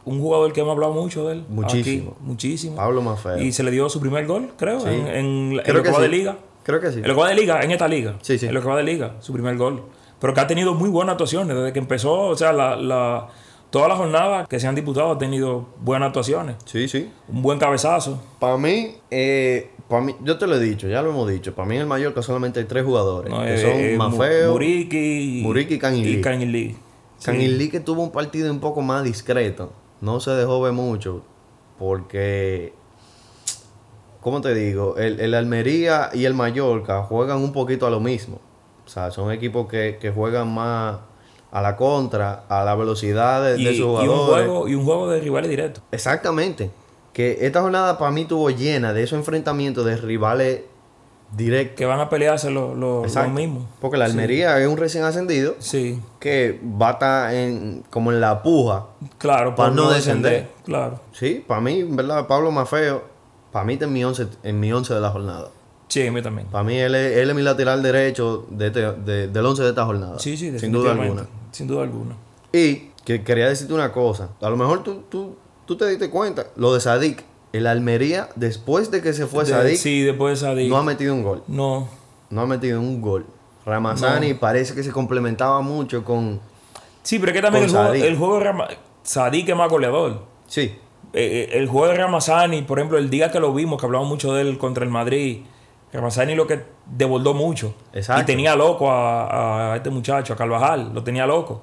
un 0.06 0.22
jugador 0.22 0.54
que 0.54 0.62
hemos 0.62 0.72
hablado 0.72 0.94
mucho 0.94 1.28
de 1.28 1.34
él. 1.34 1.46
Muchísimo. 1.50 2.12
aquí, 2.16 2.26
muchísimo. 2.26 2.76
Pablo 2.78 3.02
Mafeo. 3.02 3.40
Y 3.40 3.52
se 3.52 3.64
le 3.64 3.72
dio 3.72 3.90
su 3.90 4.00
primer 4.00 4.26
gol, 4.26 4.52
creo, 4.58 4.80
Sí. 4.80 4.88
en, 4.88 5.08
en, 5.08 5.60
Creo 5.66 5.84
que 5.84 5.94
sí. 5.94 6.02
de 6.02 6.08
liga. 6.08 6.38
Creo 6.64 6.80
que 6.80 6.92
sí. 6.92 7.00
En 7.00 7.08
lo 7.10 7.14
que 7.16 7.22
va 7.22 7.28
de 7.30 7.36
liga, 7.36 7.62
en 7.62 7.72
esta 7.72 7.88
liga. 7.90 8.16
Sí, 8.22 8.38
sí. 8.38 8.46
En 8.48 8.54
lo 8.54 8.62
que 8.62 8.68
va 8.68 8.78
de 8.78 8.84
liga, 8.84 9.16
su 9.20 9.34
primer 9.34 9.58
gol. 9.58 9.84
Pero 10.20 10.34
que 10.34 10.40
ha 10.40 10.48
tenido 10.48 10.74
muy 10.74 10.90
buenas 10.90 11.14
actuaciones 11.14 11.56
desde 11.56 11.74
que 11.74 11.80
empezó, 11.80 12.14
o 12.14 12.36
sea, 12.36 12.52
la, 12.54 12.76
la, 12.76 13.28
todas 13.78 13.90
las 13.90 14.00
jornadas 14.00 14.48
que 14.48 14.60
se 14.60 14.66
han 14.66 14.74
disputado 14.74 15.12
ha 15.12 15.18
tenido 15.20 15.68
buenas 15.82 16.08
actuaciones. 16.08 16.56
Sí, 16.66 16.88
sí. 16.88 17.12
Un 17.28 17.44
buen 17.44 17.60
cabezazo. 17.60 18.20
Para 18.40 18.58
mí, 18.58 18.96
eh, 19.12 19.70
para 19.88 20.02
mí, 20.02 20.16
yo 20.24 20.40
te 20.40 20.48
lo 20.48 20.56
he 20.56 20.60
dicho, 20.60 20.88
ya 20.88 21.04
lo 21.04 21.12
hemos 21.12 21.30
dicho. 21.30 21.54
Para 21.54 21.68
mí 21.68 21.76
en 21.76 21.82
el 21.82 21.88
Mallorca 21.88 22.24
solamente 22.24 22.60
hay 22.60 22.66
tres 22.66 22.84
jugadores. 22.84 23.32
¿no? 23.32 23.40
que 23.44 23.54
Eh, 23.54 23.58
son 23.60 23.70
eh, 23.74 23.96
Mafeo, 23.96 24.54
Muriqui, 24.54 25.42
Muriqui 25.44 25.76
y 25.76 25.78
Canilí. 25.78 26.10
Y 26.14 26.22
Canilí. 26.22 26.70
Sí. 27.20 27.26
Canilí 27.26 27.70
que 27.70 27.80
tuvo 27.80 28.02
un 28.02 28.12
partido 28.12 28.52
un 28.52 28.60
poco 28.60 28.82
más 28.82 29.04
discreto. 29.04 29.72
No 30.02 30.20
se 30.20 30.32
dejó 30.32 30.60
ver 30.60 30.74
mucho. 30.74 31.22
Porque, 31.78 32.74
¿cómo 34.22 34.42
te 34.42 34.56
digo? 34.56 34.98
El, 34.98 35.20
el 35.20 35.36
Almería 35.36 36.10
y 36.16 36.26
el 36.26 36.34
Mallorca 36.34 37.04
juegan 37.04 37.38
un 37.44 37.54
poquito 37.54 37.86
a 37.86 37.92
lo 37.92 38.00
mismo. 38.00 38.40
O 38.88 38.90
sea, 38.90 39.12
son 39.12 39.32
equipos 39.32 39.68
que, 39.68 40.00
que 40.02 40.10
juegan 40.10 40.52
más 40.52 40.98
a 41.52 41.62
la 41.62 41.76
contra, 41.76 42.44
a 42.50 42.64
la 42.66 42.76
velocidad 42.76 43.44
de, 43.44 43.60
Y, 43.62 43.66
de 43.66 43.72
sus 43.72 43.80
y 43.80 43.82
un 43.84 43.90
jugadores. 44.08 44.46
juego, 44.48 44.68
y 44.68 44.76
un 44.76 44.86
juego 44.86 45.10
de 45.10 45.20
rivales 45.22 45.50
directos. 45.50 45.84
Exactamente. 45.92 46.70
Que 47.14 47.38
esta 47.42 47.62
jornada 47.62 47.98
para 47.98 48.12
mí 48.12 48.26
tuvo 48.26 48.50
llena 48.50 48.94
de 48.94 49.04
esos 49.04 49.18
enfrentamientos 49.18 49.86
de 49.86 49.98
rivales 49.98 50.62
directos. 51.36 51.76
Que 51.78 51.86
van 51.86 52.00
a 52.00 52.10
pelearse 52.10 52.50
los 52.52 52.78
lo, 52.78 53.04
Exacto. 53.04 53.32
mismos. 53.32 53.64
Porque 53.82 53.98
la 53.98 54.06
Almería 54.06 54.60
es 54.62 54.68
un 54.68 54.78
recién 54.78 55.04
ascendido 55.04 55.56
Sí, 55.60 56.00
que 56.20 56.60
va 56.82 56.90
a 56.90 56.92
estar 56.94 57.34
en, 57.34 57.84
como 57.90 58.12
en 58.12 58.22
la 58.22 58.42
puja. 58.44 58.86
claro, 59.18 59.56
Para 59.56 59.72
no 59.72 59.90
descender. 59.90 60.48
Claro. 60.64 61.00
Sí, 61.12 61.44
para 61.46 61.60
mí, 61.62 61.80
en 61.82 61.96
verdad, 61.96 62.28
Pablo 62.28 62.52
Mafeo, 62.52 63.04
para 63.52 63.66
mí 63.66 63.74
está 63.74 63.86
en 63.86 63.94
mi 63.94 64.04
11 64.06 64.28
en 64.44 64.60
mi 64.60 64.72
once 64.72 64.94
de 64.94 65.02
la 65.02 65.10
jornada. 65.10 65.50
Sí, 65.90 66.06
a 66.06 66.12
mí 66.12 66.22
también. 66.22 66.48
Para 66.50 66.64
mí 66.64 66.78
él 66.78 66.94
es, 66.96 67.18
él 67.18 67.30
es 67.30 67.36
mi 67.36 67.42
lateral 67.42 67.82
derecho 67.82 68.46
de 68.50 68.68
este- 68.68 68.92
de- 68.92 69.28
del 69.30 69.46
11 69.46 69.64
de 69.64 69.70
esta 69.70 69.86
jornada. 69.86 70.20
Sí, 70.20 70.36
sí, 70.38 70.58
Sin 70.60 70.72
duda 70.72 70.92
alguna. 70.92 71.26
Sin 71.52 71.68
duda 71.68 71.84
alguna. 71.84 72.16
Y 72.54 72.90
que 73.06 73.24
quería 73.24 73.48
decirte 73.50 73.74
una 73.74 73.92
cosa. 73.92 74.30
A 74.42 74.50
lo 74.50 74.58
mejor 74.58 74.84
tú, 74.84 75.04
tú, 75.10 75.36
tú 75.66 75.78
te 75.78 75.88
diste 75.90 76.10
cuenta. 76.10 76.48
Lo 76.56 76.74
de 76.74 76.80
Sadik. 76.82 77.24
El 77.54 77.66
Almería, 77.68 78.30
después 78.36 78.92
de 78.92 79.02
que 79.02 79.14
se 79.14 79.26
fue 79.26 79.44
De- 79.46 79.52
Sadik, 79.52 79.78
sí, 79.78 80.02
después 80.02 80.40
de 80.40 80.46
Sadik. 80.48 80.70
no 80.70 80.78
ha 80.78 80.84
metido 80.84 81.14
un 81.14 81.24
gol. 81.24 81.44
No. 81.48 81.88
No 82.30 82.42
ha 82.42 82.46
metido 82.46 82.80
un 82.82 83.02
gol. 83.02 83.26
Ramazani 83.66 84.34
parece 84.34 84.74
que 84.76 84.84
se 84.84 84.92
complementaba 84.92 85.62
mucho 85.62 86.04
con... 86.04 86.40
Sí, 87.04 87.20
pero 87.20 87.32
es 87.32 87.36
que 87.38 87.42
también 87.42 87.64
el 87.66 87.70
juego, 87.72 87.94
el 87.94 88.18
juego 88.18 88.38
de 88.40 88.44
Rama- 88.44 88.68
Sadik 89.04 89.50
es 89.50 89.56
más 89.56 89.70
goleador. 89.70 90.24
Sí, 90.48 90.76
Eh, 91.14 91.48
eh, 91.54 91.58
el 91.58 91.68
juego 91.68 91.88
de 91.88 91.96
Ramazani, 91.96 92.62
por 92.64 92.80
ejemplo, 92.80 92.98
el 92.98 93.10
día 93.10 93.32
que 93.32 93.40
lo 93.40 93.54
vimos, 93.54 93.80
que 93.80 93.86
hablamos 93.86 94.08
mucho 94.10 94.34
de 94.34 94.42
él 94.42 94.58
contra 94.58 94.84
el 94.84 94.90
Madrid, 94.92 95.44
Ramazani 95.94 96.36
lo 96.36 96.46
que 96.48 96.64
devolvió 96.86 97.34
mucho. 97.34 97.74
Exacto. 97.94 98.22
Y 98.24 98.26
tenía 98.26 98.56
loco 98.56 98.92
a, 98.92 99.74
a 99.74 99.76
este 99.78 99.90
muchacho, 99.90 100.34
a 100.34 100.36
Carvajal, 100.36 100.92
lo 100.94 101.04
tenía 101.04 101.26
loco. 101.26 101.62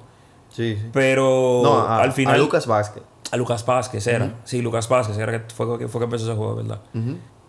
sí, 0.49 0.75
sí. 0.79 0.89
Pero 0.93 1.61
No, 1.63 1.73
a, 1.79 2.01
al 2.01 2.11
final. 2.11 2.35
a 2.35 2.37
Lucas 2.37 2.65
Vázquez. 2.67 3.03
A 3.31 3.37
Lucas 3.37 3.65
Vázquez 3.65 4.05
era. 4.07 4.35
Sí, 4.43 4.61
Lucas 4.61 4.87
Vázquez 4.89 5.17
era 5.17 5.31
que 5.45 5.53
fue, 5.53 5.77
que 5.79 5.87
fue 5.87 5.99
que 5.99 6.05
empezó 6.05 6.25
ese 6.25 6.35
juego, 6.35 6.55
¿verdad? 6.55 6.79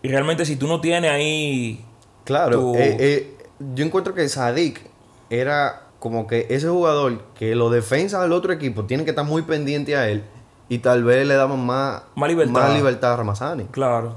Y 0.01 0.07
realmente 0.09 0.45
si 0.45 0.55
tú 0.55 0.67
no 0.67 0.79
tienes 0.81 1.09
ahí... 1.11 1.83
Claro, 2.23 2.73
eh, 2.75 2.97
eh, 2.99 3.37
yo 3.73 3.85
encuentro 3.85 4.13
que 4.13 4.27
Sadik 4.27 4.81
era 5.29 5.83
como 5.99 6.27
que 6.27 6.45
ese 6.49 6.67
jugador 6.67 7.23
que 7.35 7.55
los 7.55 7.71
defensas 7.71 8.21
del 8.21 8.33
otro 8.33 8.51
equipo 8.53 8.83
tienen 8.85 9.05
que 9.05 9.11
estar 9.11 9.25
muy 9.25 9.41
pendientes 9.43 9.95
a 9.95 10.07
él 10.09 10.23
y 10.69 10.79
tal 10.79 11.03
vez 11.03 11.25
le 11.25 11.35
daban 11.35 11.65
más, 11.65 12.03
Más 12.15 12.29
libertad. 12.29 12.51
más 12.53 12.75
libertad 12.75 13.13
a 13.13 13.17
Ramazani. 13.17 13.63
Claro. 13.71 14.15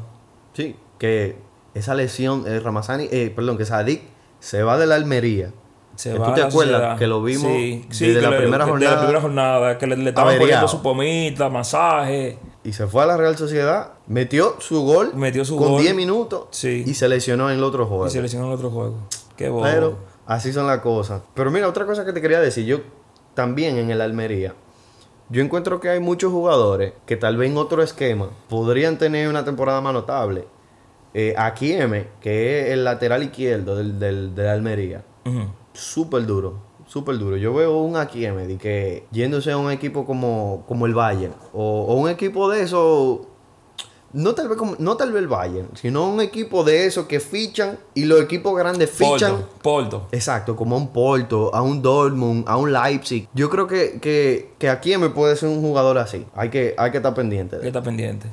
Sí, 0.54 0.76
que 0.98 1.36
esa 1.80 1.94
lesión, 1.94 2.44
eh, 2.46 2.60
Ramazani, 2.60 3.08
eh, 3.10 3.32
perdón, 3.34 3.58
que 3.58 3.64
Sadik 3.64 4.02
se 4.38 4.62
va 4.62 4.78
de 4.78 4.86
la 4.86 4.94
Almería. 4.94 5.52
Se 5.96 6.16
va 6.16 6.28
¿Tú 6.28 6.34
te 6.34 6.42
acuerdas 6.42 6.98
que 6.98 7.06
lo 7.06 7.22
vimos 7.22 7.42
Sí, 7.52 7.84
sí, 7.90 8.06
desde 8.06 8.20
que 8.20 8.26
la 8.26 8.30
le- 8.30 8.36
primera 8.38 8.64
que- 8.64 8.70
jornada? 8.70 8.90
De 8.90 8.96
la 8.96 9.00
primera 9.02 9.20
jornada, 9.20 9.78
que 9.78 9.86
le, 9.86 9.96
le 9.98 10.08
estaban 10.10 10.38
poniendo 10.38 10.68
su 10.68 10.80
pomita, 10.80 11.48
masaje. 11.50 12.38
Y 12.64 12.72
se 12.72 12.86
fue 12.86 13.02
a 13.02 13.06
la 13.06 13.16
Real 13.18 13.36
Sociedad, 13.36 13.92
metió 14.06 14.56
su 14.60 14.82
gol 14.82 15.12
Metió 15.14 15.44
su 15.44 15.56
con 15.56 15.72
gol. 15.72 15.82
10 15.82 15.94
minutos 15.94 16.46
Sí. 16.52 16.84
y 16.86 16.94
se 16.94 17.08
lesionó 17.08 17.50
en 17.50 17.58
el 17.58 17.64
otro 17.64 17.84
juego. 17.86 18.06
Y 18.06 18.10
se 18.10 18.22
lesionó 18.22 18.46
en 18.46 18.52
el 18.52 18.56
otro 18.56 18.70
juego. 18.70 18.94
Qué 19.36 19.48
bobo. 19.50 19.62
Pero 19.64 19.98
así 20.26 20.52
son 20.54 20.66
las 20.66 20.78
cosas. 20.78 21.20
Pero 21.34 21.50
mira, 21.50 21.68
otra 21.68 21.84
cosa 21.84 22.04
que 22.06 22.12
te 22.14 22.22
quería 22.22 22.40
decir, 22.40 22.64
yo 22.64 22.78
también 23.34 23.76
en 23.76 23.90
el 23.90 24.00
Almería, 24.00 24.54
yo 25.28 25.42
encuentro 25.42 25.80
que 25.80 25.88
hay 25.90 26.00
muchos 26.00 26.32
jugadores 26.32 26.94
que 27.06 27.16
tal 27.16 27.36
vez 27.36 27.50
en 27.50 27.58
otro 27.58 27.82
esquema 27.82 28.28
podrían 28.48 28.96
tener 28.96 29.28
una 29.28 29.44
temporada 29.44 29.80
más 29.82 29.92
notable. 29.92 30.46
Eh, 31.14 31.34
aquí 31.36 31.72
M, 31.72 32.06
que 32.20 32.60
es 32.60 32.68
el 32.70 32.84
lateral 32.84 33.22
izquierdo 33.22 33.74
del, 33.76 33.98
del, 33.98 34.34
del 34.34 34.46
Almería, 34.46 35.02
Ujú. 35.26 35.40
súper 35.72 36.24
duro, 36.26 36.60
súper 36.86 37.18
duro. 37.18 37.36
Yo 37.36 37.52
veo 37.52 37.78
un 37.78 37.96
Akieme 37.96 38.46
de 38.46 38.56
que 38.58 39.06
yéndose 39.10 39.50
a 39.50 39.56
un 39.56 39.70
equipo 39.72 40.06
como, 40.06 40.64
como 40.68 40.86
el 40.86 40.94
Bayern 40.94 41.34
o, 41.52 41.82
o 41.88 41.94
un 41.94 42.08
equipo 42.08 42.48
de 42.48 42.62
eso, 42.62 43.26
no 44.12 44.34
tal 44.34 44.48
vez 44.48 44.56
como, 44.58 44.74
no 44.78 44.96
tal 44.96 45.12
vez 45.12 45.22
el 45.22 45.28
Bayern, 45.28 45.68
sino 45.74 46.08
un 46.08 46.20
equipo 46.20 46.62
de 46.64 46.86
esos 46.86 47.06
que 47.06 47.18
fichan 47.20 47.78
y 47.94 48.04
los 48.06 48.20
equipos 48.20 48.56
grandes 48.56 48.90
fichan. 48.90 49.32
Porto. 49.36 49.48
Porto. 49.62 50.08
Exacto, 50.12 50.54
como 50.56 50.76
a 50.76 50.78
un 50.78 50.92
Porto, 50.92 51.52
a 51.54 51.62
un 51.62 51.80
Dortmund, 51.82 52.44
a 52.48 52.56
un 52.56 52.72
Leipzig. 52.72 53.28
Yo 53.34 53.50
creo 53.50 53.66
que, 53.68 53.98
que, 54.00 54.52
que 54.58 54.68
aquí 54.68 54.96
me 54.96 55.10
puede 55.10 55.34
ser 55.36 55.48
un 55.48 55.60
jugador 55.60 55.98
así. 55.98 56.24
Hay 56.34 56.50
que, 56.50 56.74
hay 56.78 56.90
que 56.92 56.96
estar 56.98 57.14
pendiente. 57.14 57.56
Que 57.56 57.62
de 57.62 57.62
él. 57.62 57.68
está 57.68 57.82
pendiente. 57.82 58.26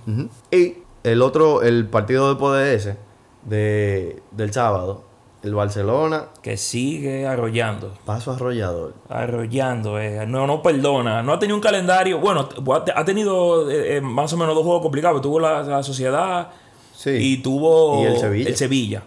Y 0.51 0.77
el 1.11 1.21
otro, 1.21 1.61
el 1.63 1.85
partido 1.87 2.29
de 2.33 2.39
poder 2.39 2.75
ese 2.75 2.97
de, 3.43 4.21
del 4.31 4.51
sábado, 4.53 5.03
el 5.43 5.53
Barcelona, 5.55 6.25
Que 6.41 6.57
sigue 6.57 7.25
arrollando. 7.27 7.93
paso 8.05 8.31
arrollador. 8.31 8.93
Arrollando, 9.09 9.99
eh. 9.99 10.25
No, 10.27 10.47
no 10.47 10.61
perdona. 10.61 11.21
No 11.23 11.33
ha 11.33 11.39
tenido 11.39 11.55
un 11.55 11.61
calendario. 11.61 12.19
Bueno, 12.19 12.49
ha 12.95 13.05
tenido 13.05 13.69
eh, 13.69 13.97
eh, 13.97 14.01
más 14.01 14.33
o 14.33 14.37
menos 14.37 14.55
dos 14.55 14.63
juegos 14.63 14.81
complicados. 14.81 15.21
Tuvo 15.21 15.39
la, 15.39 15.61
la 15.63 15.83
sociedad 15.83 16.49
Sí. 16.95 17.11
y 17.11 17.37
tuvo 17.43 18.01
Y 18.03 18.07
el 18.07 18.17
Sevilla. 18.17 18.49
el 18.49 18.55
Sevilla. 18.57 19.03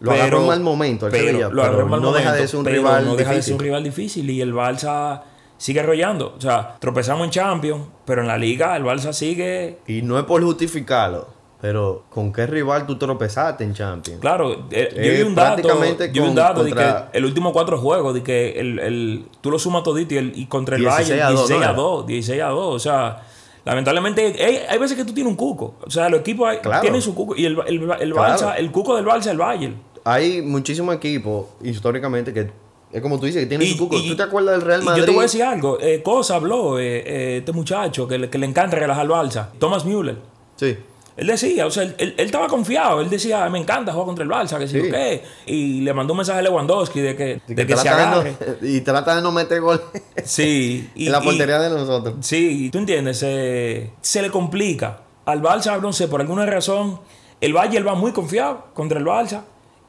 Lo 0.00 0.12
agarró 0.12 0.40
en 0.42 0.46
mal 0.46 0.60
momento 0.60 1.06
el 1.06 1.12
pero 1.12 1.26
Sevilla, 1.26 1.48
lo 1.48 1.62
pero 1.62 1.88
no 2.00 2.12
deja 2.12 2.32
de 2.32 2.38
momento, 2.38 2.48
ser 2.48 2.58
un 2.58 2.64
pero 2.64 2.76
rival 2.76 3.04
no 3.04 3.16
deja 3.16 3.30
de 3.30 3.34
ser 3.36 3.40
difícil. 3.42 3.54
un 3.54 3.60
rival 3.60 3.84
difícil 3.84 4.30
y 4.30 4.40
el 4.40 4.54
Barça 4.54 5.22
sigue 5.58 5.80
arrollando. 5.80 6.34
O 6.36 6.40
sea, 6.40 6.76
tropezamos 6.80 7.24
en 7.24 7.30
Champions, 7.30 7.82
pero 8.04 8.22
en 8.22 8.28
la 8.28 8.36
Liga 8.38 8.76
el 8.76 8.84
Barça 8.84 9.12
sigue 9.12 9.78
Y 9.86 10.02
no 10.02 10.18
es 10.18 10.24
por 10.24 10.42
justificarlo, 10.42 11.28
pero 11.62 12.02
¿con 12.10 12.32
qué 12.32 12.46
rival 12.46 12.86
tú 12.86 12.98
tropezaste 12.98 13.62
en 13.64 13.72
Champions? 13.72 14.20
Claro, 14.20 14.66
eh, 14.70 14.90
yo 14.94 15.00
Eh, 15.00 15.16
vi 15.16 15.22
un 15.22 15.34
dato, 15.34 15.62
yo 15.62 15.80
vi 16.12 16.18
un 16.18 16.34
dato 16.34 16.64
de 16.64 16.72
que 16.72 16.94
el 17.14 17.24
último 17.24 17.52
cuatro 17.52 17.78
juegos, 17.78 18.12
de 18.14 18.22
que 18.24 18.58
el, 18.60 18.78
el, 18.80 19.24
tú 19.40 19.50
lo 19.50 19.58
sumas 19.60 19.82
todito 19.84 20.12
y, 20.14 20.18
el, 20.18 20.32
y 20.36 20.46
contra 20.46 20.74
el 20.76 20.82
16 20.82 21.08
Bayern 21.08 21.26
a 21.26 21.30
2, 21.30 21.48
16 21.48 21.60
¿no 21.60 21.66
a 21.66 21.68
era? 21.70 21.72
2, 21.74 22.06
16 22.08 22.42
a 22.42 22.46
2, 22.48 22.74
o 22.74 22.78
sea, 22.80 23.22
lamentablemente 23.64 24.34
hay, 24.44 24.56
hay 24.68 24.78
veces 24.78 24.96
que 24.96 25.04
tú 25.04 25.14
tienes 25.14 25.30
un 25.30 25.36
cuco, 25.36 25.76
o 25.86 25.90
sea, 25.90 26.08
los 26.08 26.20
equipos 26.20 26.48
Claro. 26.62 26.80
tienen 26.82 27.00
su 27.00 27.14
cuco 27.14 27.36
y 27.36 27.44
el, 27.46 27.56
el, 27.66 27.90
el 28.00 28.12
Claro. 28.12 28.52
El 28.58 28.70
cuco 28.72 28.96
del 28.96 29.06
Barça 29.06 29.20
es 29.20 29.26
el 29.28 29.38
Bayern. 29.38 29.80
Hay 30.04 30.42
muchísimos 30.42 30.96
equipos 30.96 31.46
históricamente 31.62 32.32
que 32.34 32.50
es 32.92 33.00
como 33.00 33.18
tú 33.20 33.26
dices, 33.26 33.40
que 33.44 33.46
tienen 33.48 33.68
Y- 33.68 33.70
su 33.70 33.78
cuco. 33.78 33.96
y- 33.96 34.08
¿Tú 34.08 34.16
te 34.16 34.24
acuerdas 34.24 34.56
del 34.58 34.62
Real 34.62 34.82
Madrid? 34.82 35.00
yo 35.02 35.06
te 35.06 35.12
voy 35.12 35.20
a 35.20 35.22
decir 35.22 35.44
algo, 35.44 35.78
eh, 35.80 36.02
Cosa 36.02 36.34
habló, 36.34 36.78
eh, 36.80 36.98
eh, 37.06 37.36
este 37.38 37.52
muchacho 37.52 38.08
que 38.08 38.18
le, 38.18 38.28
que 38.28 38.36
le 38.38 38.46
encanta 38.46 38.76
relajar 38.76 39.02
al 39.02 39.08
Barça, 39.10 39.46
Thomas 39.60 39.84
Müller. 39.84 40.16
Sí. 40.56 40.76
Él 41.16 41.26
decía, 41.26 41.66
o 41.66 41.70
sea, 41.70 41.82
él, 41.82 41.94
él- 41.98 42.14
él 42.16 42.24
estaba 42.26 42.46
confiado. 42.48 43.00
Él 43.02 43.10
decía, 43.10 43.48
me 43.50 43.58
encanta 43.58 43.92
jugar 43.92 44.06
contra 44.06 44.24
el 44.24 44.30
Barça, 44.30 44.58
que 44.58 44.66
sí, 44.66 44.80
Sí. 44.80 44.90
qué. 44.90 45.22
Y 45.46 45.80
le 45.82 45.92
mandó 45.92 46.14
un 46.14 46.18
mensaje 46.18 46.38
a 46.38 46.42
Lewandowski 46.42 47.00
de 47.00 47.14
que, 47.16 47.40
de 47.46 47.66
que, 47.66 47.76
se 47.76 47.88
agarre. 47.88 48.34
no- 48.60 48.66
y 48.68 48.80
trata 48.80 49.16
de 49.16 49.22
no 49.22 49.30
meter 49.32 49.60
gol 49.60 49.82
Sí. 50.24 50.90
Y, 50.94 51.06
en 51.06 51.12
la 51.12 51.20
y- 51.20 51.24
portería 51.24 51.58
de 51.58 51.68
nosotros. 51.70 52.14
sí, 52.20 52.70
tú 52.72 52.78
entiendes, 52.78 53.18
se, 53.18 53.90
se 54.00 54.22
le 54.22 54.30
complica. 54.30 55.00
Al 55.26 55.40
Barça, 55.42 55.80
no 55.80 55.92
sé, 55.92 56.08
por 56.08 56.20
alguna 56.20 56.46
razón, 56.46 56.98
el 57.40 57.52
Bayern 57.52 57.86
va 57.86 57.94
muy 57.94 58.12
confiado 58.12 58.66
contra 58.74 58.98
el 58.98 59.04
Barça 59.04 59.42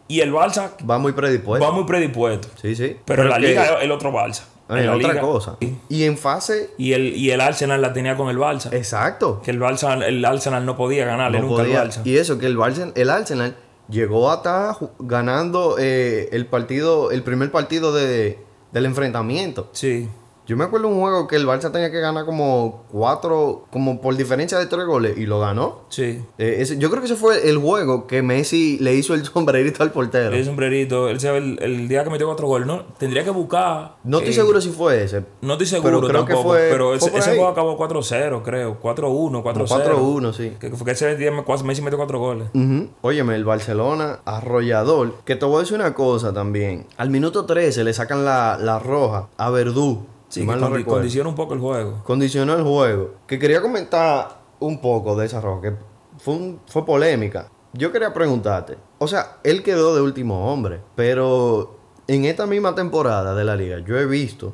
y 0.07 0.19
el 0.19 0.31
Barça 0.33 0.71
Va 0.89 0.97
muy 0.99 1.13
predispuesto. 1.13 1.65
va 1.65 1.73
muy 1.73 1.85
predispuesto. 1.85 2.49
Sí, 2.61 2.75
sí. 2.75 2.97
Pero 3.05 3.23
en 3.23 3.29
la 3.29 3.35
que- 3.37 3.47
liga 3.47 3.65
es 3.77 3.83
el 3.83 3.91
otro 3.91 4.11
Barça. 4.11 4.41
Ah, 4.75 4.79
En 4.81 4.85
la 4.87 4.95
otra 4.95 5.09
liga- 5.09 5.21
cosa. 5.21 5.57
Y 5.89 6.03
en 6.03 6.17
fase. 6.17 6.71
Y 6.77 6.93
el, 6.93 7.15
y 7.15 7.31
el 7.31 7.41
Arsenal 7.41 7.81
la 7.81 7.93
tenía 7.93 8.15
con 8.17 8.29
el 8.29 8.37
Barça. 8.37 8.71
Exacto. 8.73 9.41
Que 9.43 9.51
el 9.51 9.59
Barça, 9.59 10.03
el 10.03 10.23
Arsenal 10.25 10.65
no 10.65 10.75
podía 10.77 11.05
ganarle 11.05 11.39
No 11.39 11.47
nunca 11.47 11.63
podía. 11.63 11.81
al 11.81 11.89
Barça. 11.91 12.01
Y 12.03 12.17
eso, 12.17 12.37
que 12.39 12.45
el, 12.47 12.57
Barça- 12.57 12.91
el 12.95 13.09
Arsenal 13.09 13.55
llegó 13.89 14.31
a 14.31 14.35
estar 14.35 14.75
ganando 14.99 15.75
eh, 15.79 16.29
el 16.31 16.45
partido, 16.45 17.11
el 17.11 17.21
primer 17.23 17.51
partido 17.51 17.93
de, 17.93 18.39
del 18.71 18.85
enfrentamiento. 18.85 19.69
Sí. 19.73 20.07
Yo 20.45 20.57
me 20.57 20.65
acuerdo 20.65 20.87
de 20.89 20.93
un 20.95 20.99
juego 21.01 21.27
que 21.27 21.35
el 21.37 21.45
Barça 21.47 21.71
tenía 21.71 21.89
que 21.91 21.99
ganar 21.99 22.25
como 22.25 22.83
cuatro, 22.91 23.65
como 23.71 24.01
por 24.01 24.15
diferencia 24.17 24.57
de 24.59 24.65
tres 24.65 24.85
goles, 24.85 25.17
y 25.17 25.25
lo 25.25 25.39
ganó. 25.39 25.83
Sí. 25.89 26.21
Eh, 26.37 26.57
ese- 26.59 26.77
yo 26.77 26.89
creo 26.89 27.01
que 27.01 27.05
ese 27.05 27.15
fue 27.15 27.49
el 27.49 27.57
juego 27.57 28.07
que 28.07 28.21
Messi 28.21 28.77
le 28.79 28.93
hizo 28.95 29.13
el 29.13 29.23
sombrerito 29.33 29.83
al 29.83 29.91
portero. 29.91 30.35
El 30.35 30.43
sombrerito, 30.45 31.07
él 31.09 31.19
sabe 31.19 31.37
el, 31.37 31.59
el 31.61 31.87
día 31.87 32.03
que 32.03 32.09
metió 32.09 32.25
cuatro 32.27 32.47
goles, 32.47 32.67
¿no? 32.67 32.83
Tendría 32.97 33.23
que 33.23 33.29
buscar. 33.29 33.95
No 34.03 34.17
estoy 34.17 34.33
eh, 34.33 34.35
seguro 34.35 34.59
si 34.59 34.69
fue 34.69 35.03
ese. 35.03 35.23
No 35.41 35.53
estoy 35.53 35.67
seguro 35.67 36.01
pero 36.01 36.07
creo 36.09 36.25
que 36.25 36.33
fue- 36.35 36.67
pero 36.69 36.87
fue 36.87 36.95
ese, 36.97 37.09
por 37.11 37.19
ese 37.19 37.29
juego 37.35 37.47
acabó 37.47 37.77
4-0, 37.77 38.41
creo. 38.43 38.79
4-1, 38.81 39.43
4-0. 39.43 39.43
Como 39.43 39.65
4-1, 40.21 40.33
sí. 40.33 40.53
Que 40.59 40.71
fue 40.71 40.85
que 40.85 40.91
ese 40.91 41.15
día 41.15 41.31
me- 41.31 41.43
Messi 41.63 41.81
metió 41.81 41.97
cuatro 41.97 42.19
goles. 42.19 42.49
Ujú. 42.53 42.89
Óyeme, 43.01 43.35
el 43.35 43.45
Barcelona 43.45 44.19
arrollador. 44.25 45.13
Que 45.25 45.35
te 45.35 45.45
voy 45.45 45.57
a 45.57 45.59
decir 45.61 45.75
una 45.75 45.93
cosa 45.93 46.33
también. 46.33 46.85
Al 46.97 47.09
minuto 47.09 47.45
13 47.45 47.83
le 47.83 47.93
sacan 47.93 48.25
la, 48.25 48.57
la 48.59 48.79
roja 48.79 49.29
a 49.37 49.49
Verdú. 49.49 50.05
Sí, 50.33 50.39
que 50.41 50.47
mal 50.47 50.59
no 50.59 50.67
condi- 50.69 50.73
recuerdo. 50.77 50.99
condiciona 50.99 51.29
un 51.29 51.35
poco 51.35 51.53
el 51.53 51.59
juego. 51.59 52.01
Condicionó 52.03 52.55
el 52.55 52.63
juego. 52.63 53.11
Que 53.27 53.37
quería 53.39 53.61
comentar 53.61 54.39
un 54.59 54.79
poco 54.81 55.15
de 55.15 55.25
esa 55.27 55.39
roja. 55.41 55.61
Que 55.61 55.73
fue, 56.17 56.33
un- 56.33 56.59
fue 56.67 56.85
polémica. 56.85 57.49
Yo 57.73 57.91
quería 57.91 58.13
preguntarte. 58.13 58.77
O 58.99 59.07
sea, 59.07 59.37
él 59.43 59.63
quedó 59.63 59.95
de 59.95 60.01
último 60.01 60.51
hombre. 60.51 60.79
Pero 60.95 61.77
en 62.07 62.25
esta 62.25 62.45
misma 62.45 62.75
temporada 62.75 63.35
de 63.35 63.43
la 63.43 63.55
liga, 63.55 63.79
yo 63.79 63.97
he 63.99 64.05
visto 64.05 64.53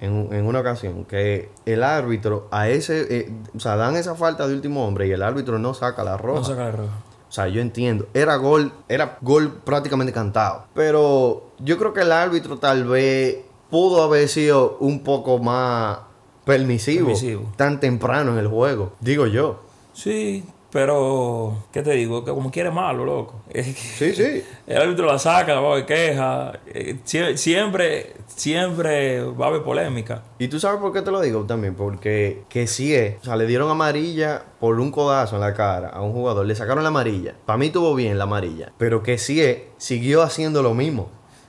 en, 0.00 0.28
en 0.32 0.46
una 0.46 0.60
ocasión 0.60 1.04
que 1.04 1.50
el 1.64 1.82
árbitro 1.82 2.48
a 2.50 2.68
ese. 2.68 3.06
eh, 3.08 3.32
o 3.56 3.60
sea, 3.60 3.76
dan 3.76 3.96
esa 3.96 4.14
falta 4.14 4.46
de 4.46 4.54
último 4.54 4.86
hombre 4.86 5.06
y 5.06 5.12
el 5.12 5.22
árbitro 5.22 5.58
no 5.58 5.74
saca 5.74 6.04
la 6.04 6.16
roja. 6.16 6.40
No 6.40 6.44
saca 6.44 6.66
el 6.68 6.72
rojo. 6.76 6.90
O 7.28 7.32
sea, 7.32 7.48
yo 7.48 7.60
entiendo. 7.60 8.06
Era 8.14 8.36
gol, 8.36 8.72
era 8.88 9.18
gol 9.20 9.52
prácticamente 9.64 10.12
cantado. 10.12 10.66
Pero 10.74 11.50
yo 11.58 11.76
creo 11.78 11.92
que 11.92 12.02
el 12.02 12.12
árbitro 12.12 12.58
tal 12.58 12.84
vez 12.84 13.38
pudo 13.70 14.02
haber 14.02 14.28
sido 14.28 14.76
un 14.80 15.00
poco 15.00 15.38
más 15.38 15.98
permisivo, 16.44 17.06
Permisivo. 17.06 17.52
tan 17.56 17.80
temprano 17.80 18.32
en 18.32 18.38
el 18.38 18.48
juego. 18.48 18.92
Digo 19.00 19.26
yo. 19.26 19.60
Sí, 19.92 20.44
pero. 20.70 21.64
¿Qué 21.72 21.82
te 21.82 21.92
digo? 21.92 22.24
Que 22.24 22.30
como 22.32 22.50
quiere 22.50 22.70
malo, 22.70 23.04
loco. 23.04 23.40
Sí, 23.54 24.12
sí. 24.14 24.44
El 24.66 24.76
árbitro 24.76 25.06
la 25.06 25.18
saca, 25.18 25.58
va 25.60 25.68
a 25.68 25.72
haber 25.72 25.86
queja. 25.86 26.52
eh, 26.66 26.96
sie- 27.04 27.36
Siempre, 27.36 28.14
siempre 28.26 29.22
va 29.24 29.46
a 29.46 29.48
haber 29.48 29.62
polémica. 29.62 30.22
Y 30.38 30.48
tú 30.48 30.60
sabes 30.60 30.80
por 30.80 30.92
qué 30.92 31.02
te 31.02 31.10
lo 31.10 31.20
digo 31.20 31.44
también. 31.44 31.74
Porque 31.74 32.44
que 32.48 32.66
sí 32.66 32.94
es. 32.94 33.16
O 33.22 33.24
sea, 33.24 33.36
le 33.36 33.46
dieron 33.46 33.70
amarilla 33.70 34.42
por 34.60 34.78
un 34.78 34.90
codazo 34.90 35.36
en 35.36 35.40
la 35.40 35.54
cara 35.54 35.88
a 35.88 36.02
un 36.02 36.12
jugador. 36.12 36.44
Le 36.46 36.54
sacaron 36.54 36.82
la 36.82 36.88
amarilla. 36.88 37.34
Para 37.46 37.56
mí 37.56 37.70
tuvo 37.70 37.94
bien 37.94 38.18
la 38.18 38.24
amarilla. 38.24 38.72
Pero 38.78 39.02
que 39.02 39.18
sí 39.18 39.42
es, 39.42 39.58
siguió 39.78 40.22
haciendo 40.22 40.62
lo 40.62 40.74
mismo. 40.74 41.08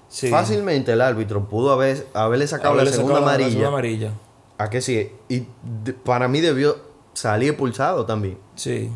Sí. 0.10 0.30
Fácilmente 0.30 0.94
el 0.94 1.02
árbitro 1.02 1.48
pudo 1.50 1.72
haber, 1.72 2.08
haberle 2.14 2.48
sacado 2.48 2.70
Haberle 2.74 2.92
la 2.92 2.96
segunda 2.96 3.16
sacado 3.16 3.26
la- 3.26 3.32
la 3.32 3.36
amarilla. 3.36 3.50
segunda 3.60 3.68
amarilla. 3.78 4.12
¿A 4.58 4.70
que 4.70 4.82
sí? 4.82 5.12
Y 5.30 5.44
de- 5.84 5.94
para 5.94 6.28
mí 6.28 6.40
debió 6.42 6.78
salir 7.14 7.50
expulsado 7.50 8.06
también. 8.06 8.38
Sí. 8.56 8.90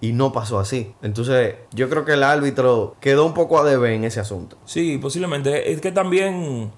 Y 0.00 0.12
no 0.12 0.32
pasó 0.32 0.58
así. 0.60 0.92
Entonces, 1.02 1.56
yo 1.72 1.88
creo 1.88 2.04
que 2.04 2.12
el 2.12 2.22
árbitro 2.22 2.94
quedó 3.00 3.26
un 3.26 3.34
poco 3.34 3.58
a 3.58 3.64
deber 3.64 3.92
en 3.92 4.04
ese 4.04 4.20
asunto. 4.20 4.56
Sí, 4.64 4.98
posiblemente. 4.98 5.72
Es 5.72 5.80
que 5.80 5.90
también 5.90 6.70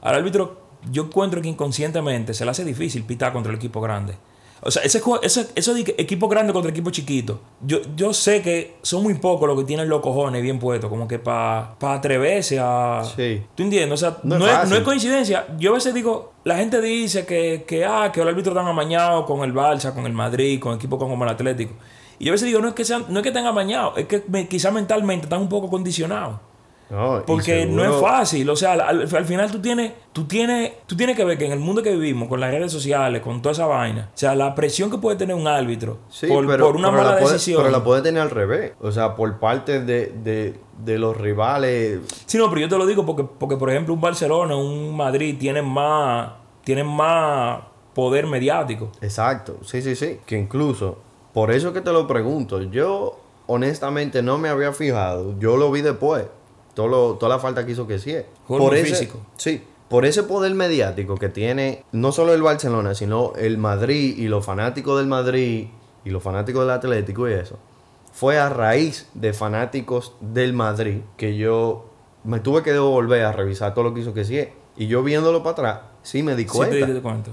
al 0.00 0.14
árbitro, 0.14 0.60
yo 0.92 1.04
encuentro 1.04 1.42
que 1.42 1.48
inconscientemente 1.48 2.34
se 2.34 2.44
le 2.44 2.52
hace 2.52 2.64
difícil 2.64 3.02
pitar 3.04 3.32
contra 3.32 3.50
el 3.50 3.56
equipo 3.58 3.80
grande. 3.80 4.14
O 4.60 4.70
sea, 4.70 4.82
ese, 4.82 5.00
ese, 5.22 5.48
eso 5.54 5.74
de 5.74 5.84
que 5.84 5.94
equipo 5.98 6.28
grande 6.28 6.52
contra 6.52 6.70
equipo 6.70 6.90
chiquito. 6.90 7.40
Yo, 7.60 7.78
yo 7.96 8.12
sé 8.12 8.42
que 8.42 8.76
son 8.82 9.02
muy 9.02 9.14
pocos 9.14 9.46
los 9.48 9.56
que 9.58 9.64
tienen 9.64 9.88
los 9.88 10.00
cojones 10.00 10.42
bien 10.42 10.58
puestos, 10.58 10.90
como 10.90 11.06
que 11.06 11.18
para 11.18 11.76
atreverse 11.80 12.58
a. 12.60 13.02
Sí. 13.16 13.42
¿Tú 13.54 13.62
entiendes? 13.62 13.92
O 14.02 14.06
sea, 14.08 14.18
No 14.22 14.38
no, 14.38 14.46
es 14.46 14.68
no 14.70 14.76
es 14.76 14.82
coincidencia. 14.82 15.46
Yo 15.58 15.70
a 15.70 15.74
veces 15.74 15.94
digo, 15.94 16.32
la 16.44 16.56
gente 16.56 16.80
dice 16.80 17.24
que, 17.26 17.64
que, 17.66 17.84
ah, 17.84 18.10
que 18.12 18.20
el 18.20 18.28
árbitro 18.28 18.52
tan 18.54 18.66
amañado 18.66 19.24
con 19.26 19.44
el 19.44 19.54
Barça, 19.54 19.94
con 19.94 20.06
el 20.06 20.12
Madrid, 20.12 20.58
con 20.60 20.74
equipos 20.74 20.98
como 20.98 21.22
el 21.24 21.30
Atlético. 21.30 21.74
Y 22.18 22.24
yo 22.24 22.32
a 22.32 22.34
veces 22.34 22.46
digo, 22.48 22.60
no 22.60 22.66
es 22.68 22.74
que, 22.74 22.84
sean, 22.84 23.04
no 23.08 23.20
es 23.20 23.22
que 23.22 23.28
estén 23.28 23.46
amañados, 23.46 23.96
es 23.96 24.06
que 24.06 24.24
me- 24.26 24.48
quizás 24.48 24.72
mentalmente 24.72 25.26
están 25.26 25.40
un 25.40 25.48
poco 25.48 25.70
condicionados. 25.70 26.40
No, 26.90 27.22
Porque 27.26 27.66
no 27.66 27.84
es 27.84 28.00
fácil, 28.00 28.48
o 28.48 28.56
sea, 28.56 28.72
al, 28.72 28.80
al- 28.80 29.08
al 29.14 29.24
final 29.26 29.50
tú 29.50 29.60
tienes, 29.60 29.92
tú, 30.12 30.24
tienes, 30.24 30.72
tú 30.86 30.96
tienes 30.96 31.16
que 31.16 31.24
ver 31.24 31.36
que 31.36 31.44
en 31.44 31.52
el 31.52 31.58
mundo 31.60 31.82
que 31.82 31.92
vivimos, 31.92 32.28
con 32.28 32.40
las 32.40 32.50
redes 32.50 32.72
sociales, 32.72 33.20
con 33.20 33.42
toda 33.42 33.52
esa 33.52 33.66
vaina, 33.66 34.08
o 34.14 34.16
sea, 34.18 34.34
la 34.34 34.54
presión 34.54 34.90
que 34.90 34.96
puede 34.96 35.16
tener 35.18 35.36
un 35.36 35.46
árbitro 35.46 35.98
Sí, 36.08 36.26
por, 36.26 36.46
pero, 36.46 36.64
por 36.66 36.76
una 36.76 36.90
pero 36.90 37.02
mala 37.02 37.18
puede, 37.18 37.34
decisión. 37.34 37.60
Pero 37.62 37.70
la 37.76 37.84
puede 37.84 38.00
tener 38.00 38.22
al 38.22 38.30
revés. 38.30 38.72
O 38.80 38.90
sea, 38.90 39.14
por 39.16 39.38
parte 39.38 39.80
de, 39.84 40.06
de, 40.06 40.54
de 40.82 40.98
los 40.98 41.14
rivales. 41.16 42.00
Sí, 42.24 42.38
no, 42.38 42.48
pero 42.48 42.62
yo 42.62 42.68
te 42.70 42.78
lo 42.78 42.86
digo 42.86 43.04
porque, 43.04 43.24
porque 43.24 43.56
por 43.56 43.68
ejemplo, 43.70 43.92
un 43.92 44.00
Barcelona, 44.00 44.56
un 44.56 44.96
Madrid 44.96 45.36
tienen 45.38 45.66
más, 45.66 46.30
tienen 46.64 46.86
más 46.86 47.60
poder 47.94 48.26
mediático. 48.26 48.90
Exacto, 49.02 49.58
sí, 49.62 49.82
sí, 49.82 49.94
sí. 49.94 50.20
Que 50.24 50.38
incluso, 50.38 50.98
por 51.34 51.50
eso 51.50 51.72
que 51.74 51.80
te 51.82 51.92
lo 51.92 52.06
pregunto, 52.06 52.62
yo 52.62 53.18
honestamente 53.46 54.22
no 54.22 54.38
me 54.38 54.48
había 54.48 54.72
fijado. 54.72 55.38
Yo 55.38 55.56
lo 55.56 55.70
vi 55.70 55.82
después. 55.82 56.24
Todo 56.78 56.86
lo- 56.88 57.14
toda 57.16 57.30
la 57.34 57.40
falta 57.40 57.66
que 57.66 57.72
hizo 57.72 57.88
que 57.88 57.98
sí. 57.98 58.12
es. 58.12 58.24
Por 58.46 58.72
ese, 58.76 58.86
físico. 58.90 59.18
Sí, 59.36 59.64
por 59.88 60.04
ese 60.06 60.22
poder 60.22 60.54
mediático 60.54 61.16
que 61.16 61.28
tiene 61.28 61.84
no 61.90 62.12
solo 62.12 62.32
el 62.34 62.40
Barcelona, 62.42 62.94
sino 62.94 63.32
el 63.34 63.58
Madrid 63.58 64.16
y 64.16 64.28
los 64.28 64.44
fanáticos 64.44 64.96
del 64.96 65.08
Madrid 65.08 65.66
y 66.04 66.10
los 66.10 66.22
fanáticos 66.22 66.62
del 66.62 66.70
Atlético 66.70 67.28
y 67.28 67.32
eso. 67.32 67.58
Fue 68.12 68.38
a 68.38 68.48
raíz 68.48 69.08
de 69.14 69.32
fanáticos 69.32 70.14
del 70.20 70.52
Madrid 70.52 71.00
que 71.16 71.36
yo 71.36 71.86
me 72.22 72.38
tuve 72.38 72.62
que 72.62 72.72
devolver 72.72 73.24
a 73.24 73.32
revisar 73.32 73.74
todo 73.74 73.82
lo 73.82 73.92
que 73.94 74.00
hizo 74.02 74.14
que 74.14 74.24
sí. 74.24 74.38
es. 74.38 74.48
Y 74.76 74.86
yo 74.86 75.02
viéndolo 75.02 75.42
para 75.42 75.52
atrás, 75.54 75.80
sí 76.04 76.22
me 76.22 76.36
di 76.36 76.44
cuenta. 76.46 76.76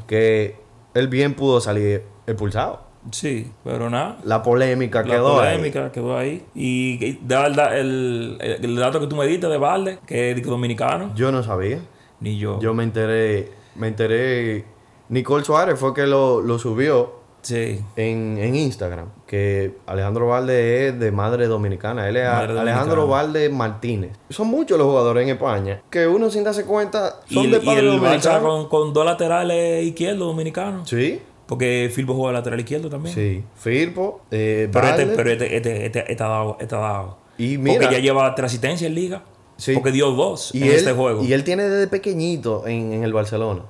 que 0.07 0.55
él 0.95 1.07
bien 1.07 1.35
pudo 1.35 1.61
salir 1.61 2.01
expulsado. 2.25 2.81
Sí, 3.11 3.51
pero 3.63 3.89
nada. 3.89 4.17
La 4.23 4.41
polémica 4.41 5.01
La 5.03 5.07
quedó 5.15 5.39
ahí. 5.41 5.55
polémica 5.57 5.91
quedó 5.91 6.17
ahí. 6.17 6.43
Y, 6.55 7.03
y 7.05 7.19
de 7.21 7.35
verdad, 7.35 7.77
el, 7.79 8.37
el, 8.41 8.65
el 8.65 8.75
dato 8.75 8.99
que 8.99 9.07
tú 9.07 9.15
me 9.15 9.25
diste 9.27 9.47
de 9.47 9.57
Valde, 9.57 9.99
que 10.07 10.31
es 10.31 10.43
dominicano, 10.43 11.11
Yo 11.15 11.31
no 11.31 11.43
sabía. 11.43 11.79
ni 12.19 12.37
yo. 12.37 12.59
Yo 12.59 12.73
me 12.73 12.83
enteré, 12.83 13.51
me 13.75 13.87
enteré. 13.89 14.65
Nicole 15.09 15.45
Suárez 15.45 15.77
fue 15.79 15.93
que 15.93 16.07
lo, 16.07 16.41
lo 16.41 16.57
subió 16.57 17.23
Sí. 17.43 17.79
en, 17.95 18.39
en 18.39 18.55
Instagram. 18.55 19.09
Que 19.27 19.77
Alejandro 19.85 20.25
Valde 20.27 20.87
es 20.87 20.99
de 20.99 21.11
madre 21.11 21.45
dominicana. 21.45 22.09
Él 22.09 22.17
es 22.17 22.27
Madre 22.27 22.59
Alejandro 22.59 23.01
dominicana. 23.03 23.23
Valde 23.23 23.49
Martínez. 23.49 24.11
Son 24.31 24.47
muchos 24.47 24.79
los 24.79 24.87
jugadores 24.87 25.21
en 25.23 25.29
España 25.35 25.79
que 25.91 26.07
uno 26.07 26.31
sin 26.31 26.43
darse 26.43 26.65
cuenta 26.65 27.19
Y 27.29 27.35
son 27.35 27.45
el, 27.45 27.51
de 27.51 27.57
y 27.57 27.59
padre 27.67 27.79
el 27.81 27.99
Barça 27.99 28.01
dominicano. 28.01 28.41
con, 28.47 28.67
con 28.69 28.93
dos 28.93 29.05
laterales 29.05 29.83
izquierdos 29.85 30.27
dominicanos. 30.27 30.89
Sí, 30.89 31.21
Porque 31.45 31.91
Filpo 31.93 32.13
juega 32.15 32.33
lateral 32.33 32.59
izquierdo 32.59 32.89
también. 32.89 33.13
sí. 33.13 33.43
Firpo, 33.55 34.21
eh, 34.31 34.69
Pero 34.71 34.87
este, 34.87 35.05
pero 35.07 35.29
este, 35.29 35.57
este, 35.57 35.85
este, 35.85 36.11
está 36.11 36.27
dado, 36.27 36.57
está 36.59 36.77
dado. 36.77 37.17
Y 37.37 37.57
mira, 37.57 37.81
Porque 37.81 37.95
ya 37.95 37.99
lleva 38.01 38.33
tres 38.33 38.47
asistencias 38.47 38.87
en 38.89 38.95
liga. 38.95 39.23
Sí. 39.57 39.73
Porque 39.73 39.91
dio 39.91 40.11
dos 40.11 40.53
y 40.53 40.63
en 40.63 40.69
él, 40.69 40.75
este 40.75 40.91
juego. 40.93 41.23
Y 41.23 41.33
él 41.33 41.43
tiene 41.43 41.63
desde 41.63 41.87
pequeñito 41.87 42.67
en, 42.67 42.91
en 42.93 43.03
el 43.03 43.13
Barcelona. 43.13 43.63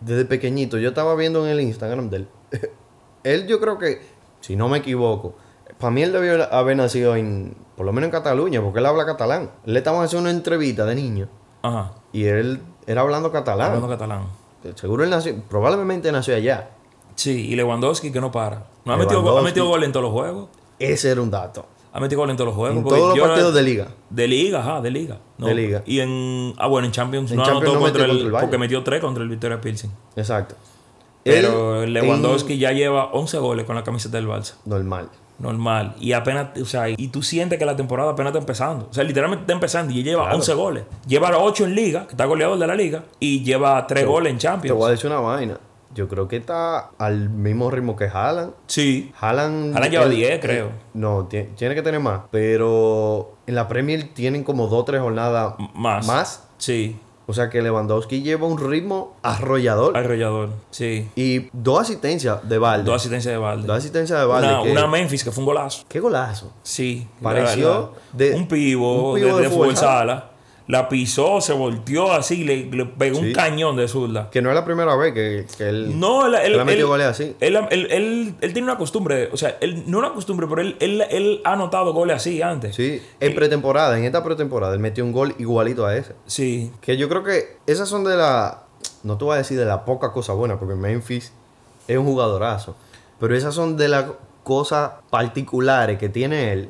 Desde 0.00 0.24
pequeñito. 0.24 0.78
Yo 0.78 0.90
estaba 0.90 1.14
viendo 1.14 1.46
en 1.46 1.52
el 1.52 1.60
Instagram 1.60 2.10
de 2.10 2.16
él. 2.18 2.28
él 3.24 3.46
yo 3.46 3.60
creo 3.60 3.78
que, 3.78 4.00
si 4.40 4.56
no 4.56 4.68
me 4.68 4.78
equivoco, 4.78 5.34
para 5.78 5.90
mí 5.90 6.02
él 6.02 6.12
debió 6.12 6.52
haber 6.52 6.76
nacido 6.76 7.16
en, 7.16 7.54
por 7.76 7.86
lo 7.86 7.92
menos 7.92 8.08
en 8.08 8.12
Cataluña, 8.12 8.60
porque 8.60 8.80
él 8.80 8.86
habla 8.86 9.06
catalán. 9.06 9.50
Le 9.64 9.78
estaban 9.78 10.04
haciendo 10.04 10.28
una 10.28 10.36
entrevista 10.36 10.84
de 10.84 10.94
niño 10.94 11.28
Ajá. 11.62 11.92
y 12.12 12.24
él 12.24 12.60
era 12.86 13.00
hablando 13.00 13.32
catalán. 13.32 13.68
Hablando 13.68 13.88
catalán. 13.88 14.26
Seguro 14.74 15.04
él 15.04 15.10
nació, 15.10 15.40
probablemente 15.48 16.12
nació 16.12 16.36
allá. 16.36 16.70
Sí, 17.20 17.48
y 17.50 17.54
Lewandowski 17.56 18.10
que 18.10 18.20
no 18.20 18.32
para. 18.32 18.64
No 18.86 18.94
ha 18.94 18.96
metido, 18.96 19.38
ha 19.38 19.42
metido 19.42 19.66
gol 19.66 19.84
en 19.84 19.92
todos 19.92 20.04
los 20.04 20.12
juegos. 20.12 20.48
Ese 20.78 21.10
era 21.10 21.20
un 21.20 21.30
dato. 21.30 21.66
Ha 21.92 22.00
metido 22.00 22.20
gol 22.22 22.30
en 22.30 22.36
todos 22.36 22.46
los 22.48 22.56
juegos. 22.56 22.78
En 22.78 22.84
todos 22.84 23.14
los 23.18 23.28
partidos 23.28 23.52
de 23.54 23.62
liga. 23.62 23.88
De 24.08 24.26
liga, 24.26 24.60
ajá, 24.60 24.80
de 24.80 24.90
liga. 24.90 25.18
No, 25.36 25.48
De 25.48 25.54
liga. 25.54 25.82
Y 25.84 26.00
en. 26.00 26.54
Ah, 26.56 26.66
bueno, 26.66 26.86
en 26.86 26.92
Champions 26.92 27.30
En 27.30 27.36
no 27.36 27.42
Champions 27.44 27.62
anotó 27.66 27.74
no 27.78 27.80
contra 27.84 28.02
metió 28.02 28.04
el, 28.04 28.10
contra 28.10 28.26
el 28.26 28.32
Bayern. 28.32 28.46
Porque 28.48 28.58
metió 28.58 28.82
tres 28.84 29.00
contra 29.02 29.22
el 29.22 29.28
Victoria 29.28 29.60
Pilsen. 29.60 29.90
Exacto. 30.16 30.54
Pero 31.22 31.84
Lewandowski 31.86 32.54
en- 32.54 32.58
ya 32.60 32.72
lleva 32.72 33.10
11 33.12 33.38
goles 33.38 33.66
con 33.66 33.76
la 33.76 33.84
camiseta 33.84 34.16
del 34.16 34.26
Barça. 34.26 34.54
Normal. 34.64 35.10
Normal. 35.38 35.94
Y 36.00 36.12
apenas, 36.12 36.58
o 36.60 36.64
sea, 36.64 36.88
y 36.88 37.08
tú 37.08 37.22
sientes 37.22 37.58
que 37.58 37.64
la 37.66 37.76
temporada 37.76 38.12
apenas 38.12 38.30
está 38.30 38.38
empezando. 38.40 38.88
O 38.90 38.94
sea, 38.94 39.04
literalmente 39.04 39.42
está 39.42 39.52
empezando 39.52 39.92
y 39.92 40.02
lleva 40.02 40.22
Claro. 40.24 40.36
11 40.38 40.54
goles. 40.54 40.84
Lleva 41.06 41.36
8 41.38 41.64
en 41.66 41.74
liga, 41.74 42.06
que 42.06 42.12
está 42.12 42.24
goleador 42.24 42.58
de 42.58 42.66
la 42.66 42.74
liga, 42.74 43.04
y 43.18 43.42
lleva 43.42 43.86
3 43.86 44.06
goles 44.06 44.32
en 44.32 44.38
Te 44.38 44.46
voy 44.46 44.52
a 44.52 44.60
Champions. 44.60 44.90
decir 44.90 45.10
una 45.10 45.20
vaina. 45.20 45.58
Yo 45.94 46.06
creo 46.08 46.28
que 46.28 46.36
está 46.36 46.90
al 46.98 47.30
mismo 47.30 47.70
ritmo 47.70 47.96
que 47.96 48.04
Haaland. 48.04 48.52
Sí. 48.66 49.12
Haaland, 49.20 49.74
Haaland 49.74 49.90
lleva 49.92 50.04
él- 50.04 50.10
10, 50.16 50.30
él- 50.30 50.40
creo. 50.40 50.68
No, 50.94 51.28
tie- 51.28 51.48
tiene 51.56 51.74
que 51.74 51.82
tener 51.82 52.00
más. 52.00 52.22
Pero 52.30 53.34
en 53.46 53.54
la 53.54 53.66
Premier 53.68 54.08
tienen 54.14 54.44
como 54.44 54.68
dos 54.68 54.80
o 54.80 54.84
tres 54.84 55.00
jornadas 55.00 55.54
M- 55.58 55.68
Más. 55.74 56.06
más. 56.06 56.48
Sí. 56.58 56.98
O 57.26 57.32
sea 57.32 57.48
que 57.48 57.62
Lewandowski 57.62 58.22
lleva 58.22 58.46
un 58.48 58.58
ritmo 58.58 59.16
arrollador. 59.22 59.96
Arrollador. 59.96 60.50
Sí. 60.70 61.08
Y 61.14 61.48
dos 61.52 61.80
asistencias 61.82 62.48
de 62.48 62.58
Valde. 62.58 62.84
Dos 62.90 62.96
asistencias 62.96 63.32
de 63.32 63.38
balde. 63.38 63.66
Dos 63.68 63.76
asistencias 63.78 64.18
de 64.18 64.26
Valde. 64.26 64.48
Una, 64.48 64.62
que- 64.64 64.72
una 64.72 64.86
Memphis 64.88 65.22
que 65.22 65.30
fue 65.30 65.42
un 65.42 65.46
golazo. 65.46 65.84
Qué 65.88 66.00
golazo. 66.00 66.52
Sí. 66.64 67.06
Pareció 67.22 67.92
de- 68.12 68.34
un 68.34 68.48
pivo, 68.48 69.12
un 69.12 69.20
pivo 69.20 69.36
de, 69.36 69.42
de 69.44 69.48
fútbol 69.50 69.76
sala. 69.76 70.29
La 70.70 70.88
pisó, 70.88 71.40
se 71.40 71.52
volteó 71.52 72.12
así, 72.12 72.44
le, 72.44 72.66
le 72.66 72.84
pegó 72.86 73.18
Sí. 73.18 73.26
un 73.26 73.32
cañón 73.32 73.76
de 73.76 73.88
zurda. 73.88 74.30
Que 74.30 74.40
no 74.40 74.50
es 74.50 74.54
la 74.54 74.64
primera 74.64 74.94
vez 74.96 75.12
que, 75.12 75.46
que 75.58 75.68
él, 75.68 75.98
No, 75.98 76.26
él, 76.26 76.34
él, 76.36 76.52
él 76.54 76.60
ha 76.60 76.64
metido 76.64 76.88
goles 76.88 77.06
así. 77.06 77.34
Él, 77.40 78.34
tiene 78.40 78.62
una 78.62 78.78
costumbre, 78.78 79.28
o 79.32 79.36
sea, 79.36 79.56
él, 79.60 79.84
no 79.86 79.98
una 79.98 80.12
costumbre, 80.12 80.46
pero 80.48 80.60
él, 80.62 80.76
él, 80.80 81.02
él 81.10 81.40
ha 81.44 81.54
anotado 81.54 81.92
goles 81.92 82.16
así 82.16 82.40
antes. 82.42 82.76
Sí, 82.76 83.02
en 83.18 83.34
pretemporada, 83.34 83.98
en 83.98 84.04
esta 84.04 84.22
pretemporada, 84.22 84.72
él 84.74 84.80
metió 84.80 85.04
un 85.04 85.12
gol 85.12 85.34
igualito 85.38 85.86
a 85.86 85.96
ese. 85.96 86.14
Sí, 86.26 86.70
Que 86.80 86.96
yo 86.96 87.08
creo 87.08 87.24
que 87.24 87.56
esas 87.66 87.88
son 87.88 88.04
de 88.04 88.16
la. 88.16 88.62
No 89.02 89.18
te 89.18 89.24
voy 89.24 89.34
a 89.34 89.38
decir 89.38 89.58
de 89.58 89.64
la 89.64 89.84
poca 89.84 90.12
cosa 90.12 90.32
buena, 90.34 90.58
porque 90.58 90.74
Memphis 90.74 91.32
es 91.88 91.98
un 91.98 92.04
jugadorazo. 92.04 92.76
Pero 93.18 93.34
esas 93.36 93.54
son 93.54 93.76
de 93.76 93.88
las 93.88 94.06
cosas 94.44 94.92
particulares 95.10 95.98
que 95.98 96.08
tiene 96.08 96.52
él 96.52 96.68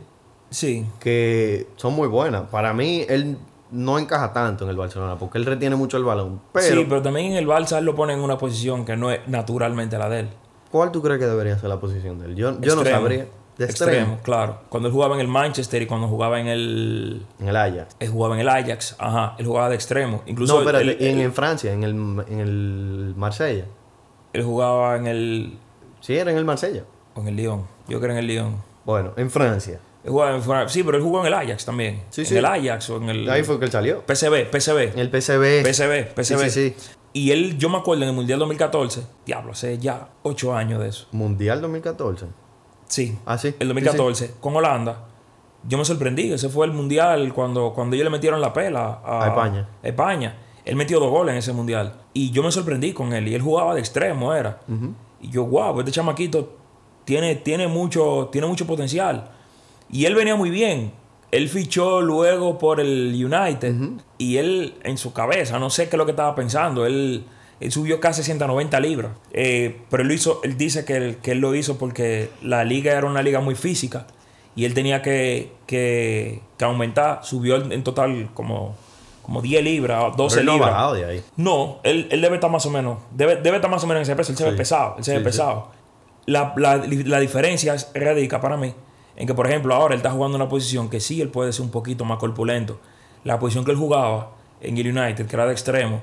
sí. 0.51 0.87
que 0.99 1.67
son 1.77 1.95
muy 1.95 2.09
buenas. 2.09 2.49
Para 2.51 2.73
mí, 2.73 3.05
él 3.09 3.37
no 3.73 3.99
encaja 3.99 4.33
tanto 4.33 4.65
en 4.65 4.71
el 4.71 4.77
Barcelona, 4.77 5.17
porque 5.19 5.39
él 5.39 5.47
retiene 5.47 5.77
mucho 5.77 5.97
el 5.97 6.05
balón. 6.05 6.41
Pero, 6.53 6.81
sí, 6.81 6.87
pero 6.89 7.03
también 7.03 7.33
en 7.33 7.37
el 7.39 7.47
Barça 7.47 7.79
él 7.79 7.85
lo 7.85 7.95
pone 7.95 8.13
en 8.15 8.21
una 8.21 8.37
posición 8.39 8.85
que 8.85 8.97
no 8.97 9.11
es 9.11 9.21
naturalmente 9.29 9.97
la 9.99 10.09
de 10.09 10.21
él. 10.21 10.29
¿cuál 10.71 10.93
tú 10.93 11.03
crees 11.03 11.19
que 11.19 11.27
debería 11.27 11.59
ser 11.59 11.69
la 11.69 11.81
posición 11.81 12.19
de 12.21 12.27
él? 12.27 12.37
Yo, 12.37 12.61
yo 12.61 12.77
no 12.77 12.85
sabría. 12.85 13.27
De 13.59 13.67
extremo. 13.67 13.93
Extremo, 13.93 14.19
claro. 14.23 14.61
Cuando 14.71 14.89
él 14.89 14.95
jugaba 14.95 15.15
en 15.17 15.21
el 15.21 15.29
Manchester 15.29 15.83
y 15.83 15.87
cuando 15.87 16.09
jugaba 16.09 16.41
en 16.41 16.47
el. 16.47 17.27
En 17.41 17.49
el 17.49 17.57
Ajax. 17.57 17.95
Él 18.01 18.09
jugaba 18.09 18.35
en 18.35 18.41
el 18.41 18.49
Ajax, 18.49 18.97
ajá, 18.99 19.35
él 19.39 19.47
jugaba 19.47 19.69
de 19.69 19.75
extremo. 19.75 20.23
Incluso 20.27 20.63
No, 20.63 20.71
él, 20.79 20.97
y 20.99 21.05
en, 21.07 21.19
él- 21.19 21.25
en 21.25 21.33
Francia, 21.35 21.73
en 21.73 21.83
el, 21.83 21.91
en 21.91 22.39
el 22.41 23.15
Marsella. 23.17 23.67
él 24.33 24.43
jugaba 24.45 24.97
en 24.97 25.07
el. 25.09 25.59
Sí, 26.01 26.17
era 26.17 26.31
en 26.31 26.39
el 26.39 26.45
Marsella. 26.47 26.85
o 27.15 27.21
en 27.21 27.29
el 27.29 27.37
Lyon. 27.37 27.65
Yo 27.89 28.01
creo 28.01 28.13
en 28.13 28.19
el 28.19 28.27
Lyon. 28.29 28.57
Bueno, 28.87 29.13
en 29.17 29.31
Francia. 29.31 29.79
Sí, 30.69 30.83
pero 30.83 30.97
él 30.97 31.03
jugó 31.03 31.21
en 31.21 31.27
el 31.27 31.35
Ajax 31.35 31.65
también. 31.65 32.03
Sí, 32.11 32.23
en 32.23 32.27
sí. 32.27 32.37
el 32.37 32.45
Ajax 32.45 32.91
o 32.91 32.97
en 32.99 33.09
el. 33.11 33.31
Ahí 33.31 33.43
fue 33.43 33.59
que 33.59 33.67
él 33.67 33.71
salió. 33.71 34.03
PSV. 34.07 34.93
En 34.95 34.99
el 34.99 35.11
PCB. 35.11 35.63
PSV, 35.65 36.15
PSV. 36.15 36.39
Sí, 36.39 36.51
sí, 36.51 36.51
sí. 36.51 36.75
Y 37.13 37.33
él, 37.33 37.59
yo 37.59 37.69
me 37.69 37.79
acuerdo 37.79 38.05
en 38.05 38.11
el 38.11 38.15
Mundial 38.15 38.39
2014, 38.39 39.03
diablo, 39.27 39.53
hace 39.53 39.79
ya 39.79 40.11
ocho 40.23 40.55
años 40.55 40.81
de 40.81 40.89
eso. 40.89 41.07
Mundial 41.13 41.61
2014. 41.61 42.27
Sí, 42.87 43.19
Ah, 43.27 43.37
sí. 43.37 43.55
el 43.59 43.69
2014, 43.69 44.35
con 44.41 44.55
Holanda. 44.57 45.07
Yo 45.67 45.77
me 45.77 45.85
sorprendí, 45.85 46.33
ese 46.33 46.49
fue 46.49 46.67
el 46.67 46.73
Mundial 46.73 47.33
cuando, 47.35 47.73
cuando 47.75 47.95
ellos 47.97 48.05
le 48.05 48.11
metieron 48.11 48.41
la 48.41 48.53
pela 48.53 49.01
a, 49.05 49.25
A 49.25 49.29
España. 49.29 49.69
España. 49.83 50.37
Él 50.65 50.77
metió 50.77 51.01
dos 51.01 51.11
goles 51.11 51.33
en 51.33 51.39
ese 51.39 51.53
Mundial. 51.53 51.95
Y 52.15 52.31
yo 52.31 52.43
me 52.43 52.53
sorprendí 52.53 52.93
con 52.93 53.13
él. 53.13 53.27
Y 53.29 53.35
él 53.35 53.43
jugaba 53.43 53.75
de 53.75 53.81
extremo, 53.81 54.33
era. 54.33 54.61
Y 55.21 55.31
yo, 55.31 55.45
wow, 55.45 55.79
este 55.81 55.91
chamaquito 55.93 56.57
tiene, 57.05 57.35
tiene, 57.37 57.67
mucho, 57.67 58.29
tiene 58.31 58.47
mucho 58.47 58.67
potencial. 58.67 59.33
Y 59.92 60.05
él 60.07 60.14
venía 60.14 60.37
muy 60.37 60.50
bien. 60.50 60.92
Él 61.33 61.48
fichó 61.48 62.00
luego 62.00 62.59
por 62.59 62.81
el 62.81 63.12
United. 63.14 63.74
Y 64.18 64.37
él, 64.38 64.74
en 64.83 64.98
su 64.98 65.12
cabeza, 65.12 65.59
no 65.59 65.70
sé 65.70 65.88
qué 65.88 65.96
es 65.96 65.98
lo 65.98 66.05
que 66.05 66.11
estaba 66.12 66.35
pensando. 66.35 66.87
Él, 66.87 67.24
él 67.61 67.72
subió 67.72 68.00
casi 68.00 68.22
190 68.22 68.81
libras. 68.81 69.12
Eh, 69.33 69.81
pero 69.90 70.03
él, 70.03 70.09
lo 70.09 70.14
hizo, 70.14 70.40
él 70.42 70.57
dice 70.57 70.85
que, 70.85 70.96
él- 70.96 71.16
que 71.22 71.33
él 71.33 71.38
lo 71.38 71.55
hizo 71.55 71.79
porque 71.79 72.31
la 72.42 72.64
liga 72.64 72.92
era 72.92 73.07
una 73.07 73.22
liga 73.22 73.40
muy 73.40 73.55
física. 73.55 74.07
Y 74.57 74.64
él 74.64 74.74
tenía 74.74 75.03
que, 75.03 75.53
que, 75.66 76.40
que 76.59 76.64
aumentar. 76.64 77.20
Subió 77.22 77.57
en 77.57 77.85
total 77.85 78.31
como, 78.35 78.74
como 79.22 79.40
10 79.40 79.62
libras, 79.62 80.16
12 80.16 80.35
Pero 80.37 80.40
él 80.40 80.46
no 80.46 80.53
ha 80.53 80.55
libras. 80.57 80.72
bajado 80.72 80.94
de 80.94 81.05
ahí. 81.05 81.22
No, 81.37 81.79
él, 81.85 82.09
él 82.11 82.20
debe 82.20 82.35
estar 82.35 82.50
más 82.50 82.66
o 82.66 82.70
menos. 82.70 82.98
Debe, 83.12 83.37
debe 83.37 83.57
estar 83.57 83.70
más 83.70 83.85
o 83.85 83.87
menos 83.87 84.00
en 84.00 84.03
ese 84.12 84.16
peso. 84.16 84.33
Él 84.33 84.38
se 84.38 84.44
ve 84.44 84.50
Sí. 84.50 84.57
pesado. 84.57 84.94
Él 84.98 85.05
se 85.05 85.12
ve 85.12 85.18
Sí, 85.18 85.22
sí. 85.22 85.24
pesado. 85.24 85.68
La, 86.26 86.55
la, 86.57 86.76
la 86.76 87.20
diferencia 87.20 87.74
es- 87.74 87.88
radica 87.94 88.40
para 88.40 88.57
mí 88.57 88.74
en 89.16 89.27
que, 89.27 89.35
por 89.35 89.46
ejemplo, 89.46 89.75
ahora 89.75 89.94
él 89.94 89.99
está 89.99 90.11
jugando 90.11 90.37
una 90.37 90.49
posición 90.49 90.88
que 90.88 91.01
sí 91.01 91.20
él 91.20 91.29
puede 91.29 91.53
ser 91.53 91.62
un 91.64 91.70
poquito 91.70 92.05
más 92.05 92.18
corpulento. 92.18 92.79
La 93.25 93.38
posición 93.38 93.64
que 93.64 93.70
él 93.73 93.77
jugaba 93.77 94.31
en 94.61 94.77
el 94.79 94.96
United, 94.96 95.27
que 95.27 95.37
era 95.37 95.46
de 95.46 95.53
extremo, 95.53 96.01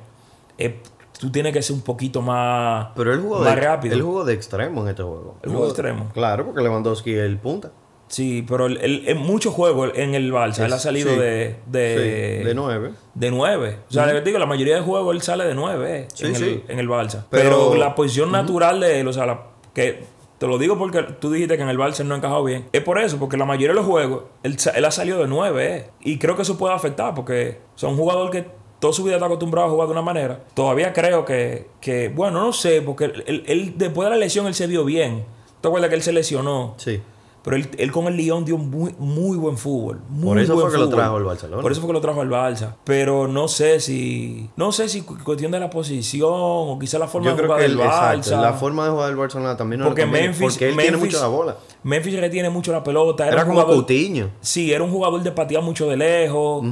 eh, 0.57 0.81
tú 1.19 1.31
tienes 1.31 1.51
que 1.53 1.61
ser 1.61 1.75
un 1.75 1.81
poquito 1.81 2.21
más, 2.21 2.89
Pero 2.95 3.13
él 3.13 3.19
jugó, 3.21 3.39
más 3.39 3.55
de, 3.55 3.61
rápido. 3.61 3.95
él 3.95 4.01
jugó 4.01 4.23
de 4.25 4.33
extremo 4.33 4.81
en 4.83 4.89
este 4.89 5.03
juego. 5.03 5.37
Él 5.43 5.51
jugó 5.51 5.63
de 5.63 5.69
extremo. 5.69 6.09
Claro, 6.13 6.45
porque 6.45 6.61
Lewandowski 6.61 7.11
es 7.13 7.19
el 7.21 7.37
punta. 7.37 7.71
Sí, 8.09 8.45
pero 8.47 8.67
él, 8.67 8.77
él- 8.81 9.03
en 9.07 9.17
muchos 9.17 9.53
juegos 9.53 9.91
en 9.95 10.15
el 10.15 10.31
Barça 10.31 10.63
él 10.63 10.71
ha 10.71 10.79
salido 10.79 11.11
Sí. 11.11 11.19
de, 11.19 11.55
de, 11.65 12.37
Sí, 12.39 12.45
de 12.47 12.53
nueve. 12.55 12.91
de 13.15 13.31
nueve. 13.31 13.79
O 13.89 13.91
sea, 13.91 14.05
le 14.05 14.21
digo, 14.21 14.39
la 14.39 14.45
mayoría 14.45 14.75
de 14.75 14.81
juegos 14.81 15.13
él 15.13 15.21
sale 15.21 15.43
de 15.43 15.53
nueve 15.53 16.01
eh, 16.03 16.07
Sí, 16.13 16.25
en. 16.27 16.35
El, 16.35 16.63
en 16.69 16.79
el 16.79 16.87
Barça. 16.87 17.25
Pero, 17.29 17.49
Pero- 17.71 17.75
la 17.75 17.95
posición 17.95 18.31
natural 18.31 18.79
de 18.79 19.01
él, 19.01 19.07
o 19.09 19.11
sea, 19.13 19.25
la- 19.25 19.47
que 19.73 20.05
te 20.37 20.47
lo 20.47 20.57
digo 20.57 20.77
porque 20.77 21.03
tú 21.03 21.31
dijiste 21.31 21.57
que 21.57 21.63
en 21.63 21.69
el 21.69 21.77
Barça 21.77 22.03
no 22.05 22.13
ha 22.13 22.17
encajado 22.17 22.43
bien. 22.43 22.67
Es 22.71 22.81
por 22.83 22.99
eso, 22.99 23.17
porque 23.17 23.37
la 23.37 23.45
mayoría 23.45 23.69
de 23.69 23.73
los 23.75 23.85
juegos 23.85 24.23
él, 24.43 24.57
él 24.75 24.85
ha 24.85 24.91
salido 24.91 25.19
de 25.19 25.27
nueve. 25.27 25.75
eh. 25.75 25.89
Y 26.01 26.17
creo 26.19 26.35
que 26.35 26.41
eso 26.43 26.57
puede 26.57 26.73
afectar 26.73 27.13
porque 27.15 27.59
son 27.75 27.91
un 27.91 27.97
jugador 27.97 28.29
que 28.31 28.45
toda 28.79 28.93
su 28.93 29.03
vida 29.03 29.15
está 29.15 29.25
acostumbrado 29.25 29.67
a 29.67 29.71
jugar 29.71 29.87
de 29.87 29.91
una 29.93 30.01
manera. 30.03 30.43
Todavía 30.53 30.93
creo 30.93 31.25
que, 31.25 31.67
que 31.81 32.09
bueno, 32.09 32.39
no 32.41 32.53
sé, 32.53 32.81
porque 32.83 33.05
él- 33.05 33.43
él, 33.47 33.73
después 33.77 34.05
de 34.05 34.11
la 34.11 34.17
lesión 34.17 34.45
él 34.47 34.53
se 34.53 34.67
vio 34.67 34.85
bien. 34.85 35.25
¿Te 35.61 35.67
acuerdas 35.67 35.89
que 35.89 35.95
él 35.95 36.03
se 36.03 36.13
lesionó? 36.13 36.75
Sí. 36.77 37.01
Pero 37.49 37.57
él, 37.63 37.69
él 37.77 37.91
con 37.93 38.07
el 38.07 38.17
Lyon 38.17 38.43
dio 38.43 38.57
muy, 38.57 38.93
muy 38.99 39.37
buen 39.37 39.57
fútbol. 39.57 40.01
Muy 40.09 40.25
Por 40.25 40.39
eso 40.39 40.53
buen 40.53 40.67
fue 40.67 40.75
que 40.75 40.83
lo 40.83 40.89
trajo 40.89 41.17
el 41.17 41.23
Barcelona. 41.23 41.61
Por 41.61 41.71
eso 41.71 41.79
fue 41.79 41.87
que 41.87 41.93
lo 41.93 42.01
trajo 42.01 42.21
el 42.21 42.29
Barça. 42.29 42.73
Pero 42.83 43.27
no 43.29 43.47
sé 43.47 43.79
si. 43.79 44.49
No 44.57 44.73
sé 44.73 44.89
si 44.89 45.01
cu- 45.03 45.17
cuestión 45.23 45.51
de 45.51 45.59
la 45.61 45.69
posición 45.69 46.29
o 46.33 46.77
quizá 46.77 46.99
la 46.99 47.07
forma 47.07 47.27
Yo 47.27 47.31
de 47.31 47.37
creo 47.37 47.47
jugar 47.47 47.59
que 47.61 47.69
del 47.69 47.79
el- 47.79 47.87
Barça. 47.87 48.15
exacto, 48.17 48.41
la 48.41 48.53
forma 48.53 48.83
de 48.85 48.91
jugar 48.91 49.07
del 49.07 49.15
Barcelona 49.15 49.55
también 49.55 49.79
no 49.79 49.85
porque 49.87 50.01
conviene, 50.01 50.27
Memphis. 50.27 50.41
porque 50.53 50.69
él 50.69 50.75
tiene 50.75 50.91
Memphis- 50.97 51.05
mucho 51.05 51.21
la 51.21 51.27
bola. 51.27 51.55
Memphis 51.83 52.19
retiene 52.19 52.49
mucho 52.49 52.71
la 52.73 52.83
pelota. 52.83 53.25
Era, 53.27 53.43
como 53.45 53.53
jugador- 53.61 53.75
Coutinho. 53.75 54.29
Sí, 54.41 54.73
era 54.73 54.83
un 54.83 54.91
jugador 54.91 55.23
de 55.23 55.31
patear 55.31 55.63
mucho 55.63 55.87
de 55.89 55.97
lejos. 55.97 56.65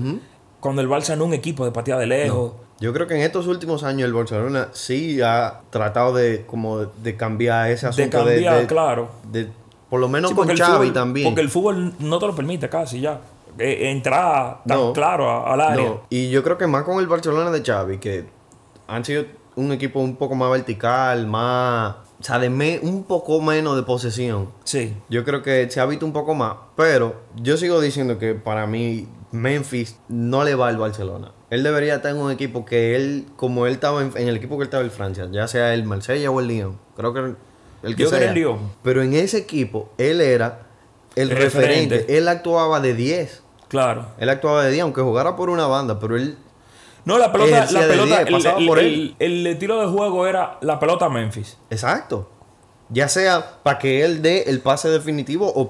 Cuando 0.60 0.82
el 0.82 0.90
Barça 0.90 1.10
no 1.16 1.24
es 1.24 1.28
un 1.30 1.34
equipo 1.34 1.64
de 1.64 1.72
patear 1.72 2.00
de 2.00 2.08
lejos. 2.08 2.52
Yo 2.82 2.92
creo 2.92 3.08
que 3.08 3.14
en 3.16 3.22
estos 3.22 3.48
últimos 3.48 3.84
años 3.84 4.06
el 4.06 4.14
Barcelona 4.14 4.68
sí 4.74 5.22
ha 5.22 5.62
tratado 5.70 6.14
de 6.14 6.46
como 6.46 6.80
de 6.86 7.16
cambiar 7.16 7.70
ese 7.72 7.86
De 7.86 7.90
asunto 7.92 8.18
cambiar, 8.18 8.60
de, 8.60 8.68
claro. 8.68 9.08
de- 9.32 9.50
por 9.90 10.00
lo 10.00 10.08
menos 10.08 10.32
Sí, 10.32 10.36
con 10.36 10.48
Xavi 10.48 10.88
fútbol- 10.90 10.94
también. 10.94 11.28
Porque 11.28 11.42
el 11.42 11.50
fútbol 11.50 11.94
no 12.00 12.20
te 12.20 12.28
lo 12.28 12.36
permite 12.36 12.70
casi 12.70 13.02
ya. 13.02 13.22
Eh, 13.58 13.90
entrar 13.92 14.64
tan 14.68 14.78
No. 14.78 14.94
claro 14.94 15.48
al 15.48 15.62
área. 15.62 15.86
No, 15.86 16.02
y 16.10 16.30
yo 16.30 16.44
creo 16.44 16.58
que 16.58 16.68
más 16.68 16.84
con 16.84 17.00
el 17.00 17.08
Barcelona 17.08 17.52
de 17.52 17.64
Xavi, 17.64 18.00
que 18.00 18.26
han 18.88 19.06
sido 19.06 19.26
un 19.56 19.72
equipo 19.72 20.00
un 20.02 20.18
poco 20.18 20.36
más 20.36 20.52
vertical, 20.52 21.26
más... 21.28 21.96
O 22.20 22.24
sea, 22.24 22.40
de 22.40 22.50
me- 22.50 22.80
un 22.82 23.04
poco 23.04 23.40
menos 23.42 23.76
de 23.76 23.84
posesión. 23.84 24.50
Sí. 24.64 24.94
Yo 25.10 25.24
creo 25.24 25.42
que 25.44 25.70
se 25.70 25.80
ha 25.80 25.86
visto 25.86 26.06
un 26.06 26.12
poco 26.14 26.34
más, 26.34 26.56
pero 26.76 27.16
yo 27.36 27.56
sigo 27.58 27.80
diciendo 27.80 28.18
que 28.18 28.36
para 28.36 28.68
mí 28.68 29.08
Memphis 29.32 29.98
no 30.10 30.44
le 30.44 30.56
va 30.56 30.68
al 30.70 30.78
Barcelona. 30.78 31.32
Él 31.50 31.62
debería 31.64 31.96
estar 31.96 32.12
en 32.12 32.18
un 32.18 32.32
equipo 32.32 32.66
que 32.66 32.96
él, 32.96 33.28
como 33.36 33.66
él 33.68 33.74
estaba 33.74 34.02
en, 34.02 34.12
en 34.16 34.28
el 34.28 34.38
equipo 34.38 34.56
que 34.58 34.64
él 34.64 34.68
estaba 34.68 34.84
en 34.84 34.92
Francia, 34.92 35.28
ya 35.32 35.48
sea 35.48 35.74
el 35.74 35.84
Marsella 35.84 36.32
o 36.32 36.40
el 36.40 36.48
Lyon, 36.48 36.78
creo 36.96 37.14
que 37.14 37.36
el, 37.86 37.96
que 37.96 38.04
Yo 38.04 38.10
creo 38.10 38.20
sea. 38.22 38.30
el 38.30 38.36
Lyon. 38.36 38.60
Pero 38.84 39.02
en 39.02 39.14
ese 39.14 39.38
equipo 39.38 39.90
él 39.98 40.22
era 40.22 40.64
el 41.16 41.30
referente. 41.30 41.96
referente. 41.98 42.18
Él 42.18 42.28
actuaba 42.28 42.80
de 42.80 42.94
10. 42.94 43.44
Claro. 43.68 44.08
Él 44.20 44.30
actuaba 44.30 44.64
de 44.64 44.72
10, 44.72 44.84
aunque 44.84 45.02
jugara 45.02 45.36
por 45.36 45.50
una 45.50 45.68
banda, 45.68 46.00
pero 46.00 46.16
él 46.16 46.38
No, 47.06 47.18
la 47.20 47.32
pelota, 47.32 47.66
la 47.72 47.80
pelota, 47.88 48.24
10, 48.26 48.46
el, 48.58 48.66
por 48.68 48.80
el- 48.80 49.16
el 49.20 49.46
estilo 49.48 49.80
de 49.80 49.88
juego 49.88 50.26
era 50.28 50.58
la 50.62 50.80
pelota 50.80 51.08
Memphis. 51.10 51.58
Exacto. 51.70 52.30
Ya 52.90 53.08
sea 53.08 53.60
para 53.64 53.80
que 53.80 54.04
él 54.06 54.22
dé 54.22 54.44
el 54.48 54.60
pase 54.62 54.90
definitivo 54.90 55.52
o 55.54 55.68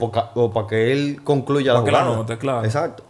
para 0.53 0.67
que 0.67 0.91
él 0.91 1.21
concluya 1.23 1.73
la 1.73 1.79
Pa' 1.79 1.85
que 1.85 1.91
la 1.91 1.99
jugada. 1.99 2.15
anote, 2.15 2.37
claro. 2.37 2.65
Exacto. 2.65 3.03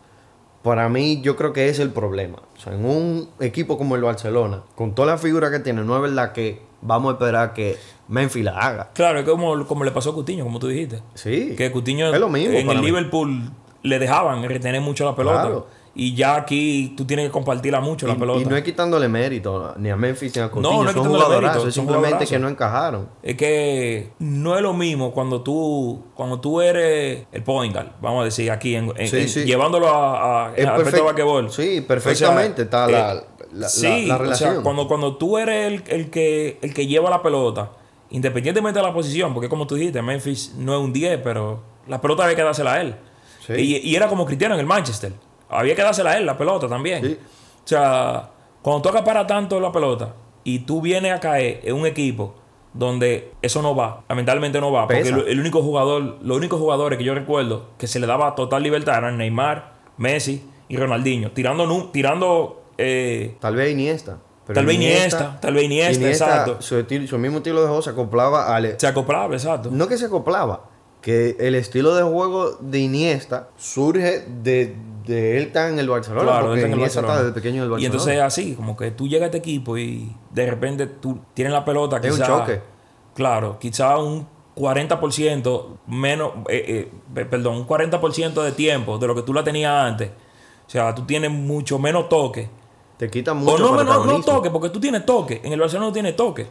Para 0.63 0.89
mí, 0.89 1.21
yo 1.21 1.35
creo 1.35 1.53
que 1.53 1.63
ese 1.65 1.73
es 1.73 1.87
el 1.87 1.91
problema. 1.91 2.39
O 2.55 2.59
sea, 2.59 2.73
en 2.73 2.85
un 2.85 3.29
equipo 3.39 3.77
como 3.77 3.95
el 3.95 4.01
Barcelona, 4.01 4.63
con 4.75 4.95
toda 4.95 5.07
la 5.13 5.17
figura 5.19 5.51
que 5.51 5.59
tiene, 5.59 5.83
no 5.83 5.95
es 5.95 6.01
verdad 6.01 6.31
que 6.33 6.61
vamos 6.85 7.09
a 7.09 7.13
esperar 7.13 7.53
que 7.53 7.77
Memphis 8.07 8.43
la 8.43 8.57
haga. 8.57 8.89
Claro, 8.93 9.19
es 9.19 9.25
como, 9.25 9.65
como 9.65 9.83
le 9.83 9.91
pasó 9.91 10.11
a 10.11 10.13
Coutinho, 10.13 10.43
como 10.43 10.59
tú 10.59 10.67
dijiste. 10.67 11.01
Sí. 11.15 11.55
Que 11.57 11.71
Coutinho 11.71 12.13
Es 12.13 12.19
lo 12.19 12.29
mismo 12.29 12.55
en 12.57 12.69
el 12.69 12.79
mí. 12.79 12.85
Liverpool 12.85 13.49
le 13.83 13.99
dejaban 13.99 14.43
retener 14.47 14.81
mucho 14.81 15.05
la 15.05 15.15
pelota. 15.15 15.41
Claro. 15.41 15.67
Y 15.97 16.13
ya 16.13 16.35
aquí 16.35 16.93
tú 16.97 17.05
tienes 17.05 17.27
que 17.27 17.31
compartirla 17.31 17.79
mucho 17.79 18.05
la 18.05 18.15
Y, 18.15 18.17
pelota. 18.17 18.41
y 18.41 18.45
no 18.45 18.57
es 18.57 18.63
quitándole 18.63 19.07
mérito 19.07 19.75
ni 19.77 19.89
a 19.89 19.95
Memphis 19.95 20.35
ni 20.35 20.41
a 20.41 20.51
Coutinho. 20.51 20.83
no 20.83 20.89
es 20.89 20.93
son 20.93 21.03
quitándole 21.03 21.23
jugadorazos. 21.23 21.55
mérito, 21.63 21.69
es 21.69 21.73
simplemente 21.73 22.25
que 22.27 22.37
no 22.37 22.49
encajaron. 22.49 23.07
Es 23.23 23.37
que 23.37 24.11
no 24.19 24.57
es 24.57 24.61
lo 24.61 24.73
mismo 24.73 25.13
cuando 25.13 25.41
tú 25.41 26.03
cuando 26.13 26.41
tú 26.41 26.59
eres 26.59 27.25
el 27.31 27.43
point 27.43 27.73
guard, 27.73 27.91
vamos 28.01 28.23
a 28.23 28.25
decir 28.25 28.51
aquí, 28.51 28.75
en, 28.75 28.91
en- 28.97 29.07
Sí, 29.07 29.17
en- 29.19 29.29
sí. 29.29 29.45
llevándolo 29.45 29.87
a, 29.87 30.47
a, 30.47 30.51
basquetbol. 30.51 31.49
Sí, 31.49 31.79
perfectamente 31.79 32.63
está 32.63 32.87
la, 32.87 33.13
eh, 33.13 33.15
la, 33.15 33.23
sí, 33.67 34.05
la- 34.05 34.07
la 34.07 34.15
o 34.15 34.17
relación. 34.19 34.53
sea, 34.53 34.61
cuando, 34.63 34.87
cuando 34.87 35.15
tú 35.17 35.37
eres 35.37 35.71
el, 35.73 35.83
el 35.87 36.09
que, 36.09 36.59
el 36.61 36.73
que 36.73 36.87
lleva 36.87 37.09
la 37.09 37.21
pelota, 37.21 37.71
independientemente 38.09 38.79
de 38.79 38.85
la 38.85 38.93
posición, 38.93 39.33
porque 39.33 39.49
como 39.49 39.65
tú 39.67 39.75
dijiste, 39.75 40.01
Memphis 40.01 40.53
no 40.57 40.73
es 40.73 40.79
un 40.79 40.93
10, 40.93 41.19
pero 41.23 41.61
la 41.87 41.99
pelota 42.01 42.23
había 42.23 42.35
que 42.35 42.43
dársela 42.43 42.73
a 42.73 42.81
él. 42.81 42.95
Sí. 43.45 43.53
Y, 43.53 43.77
y 43.89 43.95
era 43.95 44.07
como 44.07 44.25
Cristiano 44.25 44.55
en 44.55 44.59
el 44.61 44.65
Manchester. 44.65 45.13
Había 45.49 45.75
que 45.75 45.81
dársela 45.83 46.11
a 46.11 46.17
él, 46.17 46.25
la 46.25 46.37
pelota 46.37 46.67
también. 46.67 47.03
Sí. 47.05 47.17
O 47.63 47.67
sea, 47.67 48.29
cuando 48.61 48.81
tú 48.81 48.89
acaparas 48.89 49.27
tanto 49.27 49.59
la 49.59 49.71
pelota 49.71 50.13
y 50.43 50.59
tú 50.59 50.81
vienes 50.81 51.11
a 51.13 51.19
caer 51.19 51.61
en 51.63 51.75
un 51.75 51.85
equipo 51.85 52.35
donde 52.73 53.31
eso 53.41 53.61
no 53.61 53.73
va, 53.75 54.03
lamentablemente 54.09 54.59
no 54.59 54.69
va, 54.71 54.85
porque 54.87 55.01
el, 55.07 55.27
el 55.29 55.39
único 55.39 55.61
jugador, 55.61 56.17
los 56.21 56.37
únicos 56.37 56.59
jugadores 56.59 56.97
que 56.97 57.05
yo 57.05 57.15
recuerdo 57.15 57.67
que 57.77 57.87
se 57.87 57.99
le 58.01 58.07
daba 58.07 58.35
total 58.35 58.63
libertad 58.63 58.97
eran 58.97 59.17
Neymar, 59.17 59.75
Messi 59.97 60.43
y 60.67 60.75
Ronaldinho, 60.75 61.31
tirando, 61.31 61.89
tirando 61.93 62.63
eh, 62.77 63.35
Tal 63.39 63.55
vez 63.55 63.71
Iniesta. 63.71 64.17
pero 64.45 64.55
Tal 64.57 64.65
vez 64.65 64.75
Iniesta, 64.75 65.39
tal 65.41 65.53
vez 65.53 65.63
Iniesta, 65.63 66.07
exacto. 66.07 66.61
Su, 66.61 66.77
estilo- 66.79 67.07
su 67.07 67.17
mismo 67.17 67.37
estilo 67.37 67.61
de 67.61 67.67
juego 67.67 67.81
se 67.81 67.89
acoplaba 67.91 68.55
al... 68.55 68.75
se 68.79 68.87
acoplaba, 68.87 69.33
exacto. 69.33 69.69
No 69.71 69.87
que 69.87 69.97
se 69.97 70.05
acoplaba, 70.05 70.69
que 71.01 71.35
el 71.39 71.55
estilo 71.55 71.95
de 71.95 72.03
juego 72.03 72.51
de 72.59 72.79
Iniesta 72.79 73.49
surge 73.57 74.25
de, 74.41 74.75
de 75.05 75.37
él 75.37 75.43
estar 75.45 75.69
en 75.69 75.79
el 75.79 75.87
Barcelona, 75.89 76.23
Claro, 76.23 76.47
porque 76.47 76.53
él 76.53 76.57
está 76.59 76.67
en 76.67 76.73
el 76.73 76.79
Iniesta 76.79 76.99
está 76.99 77.07
Barcelona. 77.07 77.27
desde 77.29 77.33
pequeño 77.41 77.57
en 77.57 77.63
el 77.63 77.69
Barcelona. 77.69 77.81
Y 77.83 77.85
entonces 77.85 78.13
es 78.15 78.21
así, 78.21 78.53
como 78.55 78.75
que 78.77 78.91
tú 78.91 79.07
llegas 79.07 79.23
a 79.23 79.25
este 79.27 79.37
equipo 79.37 79.77
y 79.77 80.15
de 80.31 80.49
repente 80.49 80.87
tú 80.87 81.19
tienes 81.33 81.53
la 81.53 81.63
pelota, 81.65 81.99
Es 82.03 82.13
un 82.19 82.25
choque. 82.25 82.61
Claro, 83.15 83.57
quizá 83.59 83.97
un 83.97 84.27
40% 84.55 85.77
menos, 85.87 86.31
eh, 86.49 86.65
eh, 86.67 86.91
pe- 87.13 87.25
perdón, 87.25 87.55
un 87.57 87.67
40% 87.67 88.43
de 88.43 88.51
tiempo 88.51 88.97
de 88.97 89.07
lo 89.07 89.15
que 89.15 89.21
tú 89.21 89.33
la 89.33 89.43
tenías 89.43 89.71
antes. 89.73 90.09
O 90.67 90.69
sea, 90.69 90.93
tú 90.95 91.03
tienes 91.05 91.31
mucho 91.31 91.77
menos 91.79 92.09
toque. 92.09 92.49
Te 92.97 93.09
quita 93.09 93.31
O 93.33 93.35
mucho 93.35 93.57
no, 93.57 93.83
no, 93.83 94.05
no 94.05 94.21
toque, 94.21 94.49
porque 94.49 94.69
tú 94.69 94.79
tienes 94.79 95.05
toque. 95.05 95.41
En 95.43 95.51
el 95.53 95.59
Barcelona 95.59 95.87
no 95.87 95.93
tienes 95.93 96.15
toque. 96.15 96.47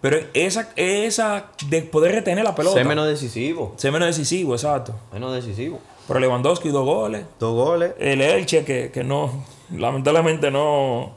Pero 0.00 0.16
esa, 0.32 0.68
esa 0.76 1.46
de 1.68 1.82
poder 1.82 2.12
retener 2.12 2.44
la 2.44 2.54
pelota. 2.54 2.76
Ser 2.76 2.86
menos 2.86 3.06
decisivo. 3.08 3.74
Ser 3.76 3.90
menos 3.90 4.06
decisivo, 4.08 4.54
exacto. 4.54 4.94
Menos 5.12 5.34
decisivo. 5.34 5.80
Pero 6.06 6.20
Lewandowski, 6.20 6.68
dos 6.68 6.84
goles. 6.84 7.24
Dos 7.40 7.52
goles. 7.54 7.92
El 7.98 8.20
Elche, 8.20 8.64
que, 8.64 8.92
que 8.92 9.02
no, 9.02 9.44
lamentablemente 9.76 10.50
no, 10.52 11.14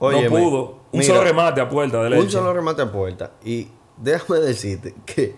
no 0.00 0.28
pudo. 0.30 0.78
Un 0.92 1.00
mira, 1.00 1.04
solo 1.14 1.24
remate 1.24 1.60
a 1.60 1.68
puerta 1.68 2.02
del 2.02 2.14
Un 2.14 2.20
Elche. 2.20 2.32
solo 2.32 2.54
remate 2.54 2.80
a 2.82 2.90
puerta. 2.90 3.32
Y 3.44 3.68
déjame 3.98 4.40
decirte 4.40 4.94
que 5.04 5.34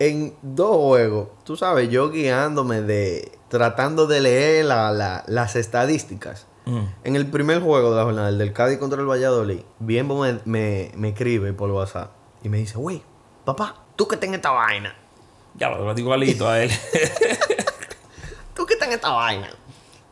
en 0.00 0.34
dos 0.42 0.76
juegos, 0.76 1.28
tú 1.44 1.56
sabes, 1.56 1.88
yo 1.88 2.10
guiándome 2.10 2.80
de. 2.82 3.30
tratando 3.48 4.06
de 4.08 4.20
leer 4.20 4.64
la- 4.64 4.90
la- 4.90 5.24
las 5.28 5.54
estadísticas. 5.56 6.46
Mm. 6.68 6.84
En 7.04 7.16
el 7.16 7.26
primer 7.30 7.62
juego 7.62 7.92
de 7.92 7.96
la 7.96 8.04
jornada, 8.04 8.28
el 8.28 8.36
del 8.36 8.52
Cádiz 8.52 8.78
contra 8.78 9.00
el 9.00 9.06
Valladolid, 9.06 9.60
Bienbo 9.78 10.20
me, 10.20 10.38
me, 10.44 10.92
me 10.94 11.08
escribe 11.08 11.54
por 11.54 11.70
WhatsApp 11.70 12.10
y 12.42 12.50
me 12.50 12.58
dice, 12.58 12.76
güey, 12.76 13.02
papá, 13.46 13.86
tú 13.96 14.06
que 14.06 14.18
tenés 14.18 14.36
esta 14.36 14.50
vaina, 14.50 14.94
Ya 15.54 15.70
lo 15.70 15.94
digo 15.94 16.10
igualito 16.10 16.46
a 16.46 16.62
él. 16.62 16.70
tú 18.54 18.66
que 18.66 18.76
tenés 18.76 18.96
esta 18.96 19.12
vaina, 19.12 19.48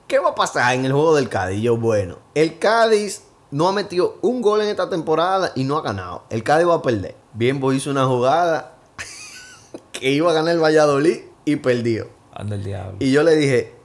¿qué 0.08 0.18
va 0.18 0.30
a 0.30 0.34
pasar 0.34 0.74
en 0.74 0.86
el 0.86 0.92
juego 0.92 1.14
del 1.14 1.28
Cádiz? 1.28 1.58
Y 1.58 1.62
yo, 1.62 1.76
bueno, 1.76 2.20
el 2.34 2.58
Cádiz 2.58 3.24
no 3.50 3.68
ha 3.68 3.72
metido 3.72 4.16
un 4.22 4.40
gol 4.40 4.62
en 4.62 4.68
esta 4.68 4.88
temporada 4.88 5.52
y 5.54 5.64
no 5.64 5.76
ha 5.76 5.82
ganado. 5.82 6.24
El 6.30 6.42
Cádiz 6.42 6.66
va 6.66 6.76
a 6.76 6.82
perder. 6.82 7.16
Bienbo 7.34 7.74
hizo 7.74 7.90
una 7.90 8.06
jugada 8.06 8.78
que 9.92 10.10
iba 10.10 10.30
a 10.30 10.34
ganar 10.34 10.54
el 10.54 10.62
Valladolid 10.62 11.20
y 11.44 11.56
perdió. 11.56 12.08
Anda 12.32 12.56
el 12.56 12.64
diablo. 12.64 12.96
Y 12.98 13.12
yo 13.12 13.22
le 13.22 13.36
dije, 13.36 13.75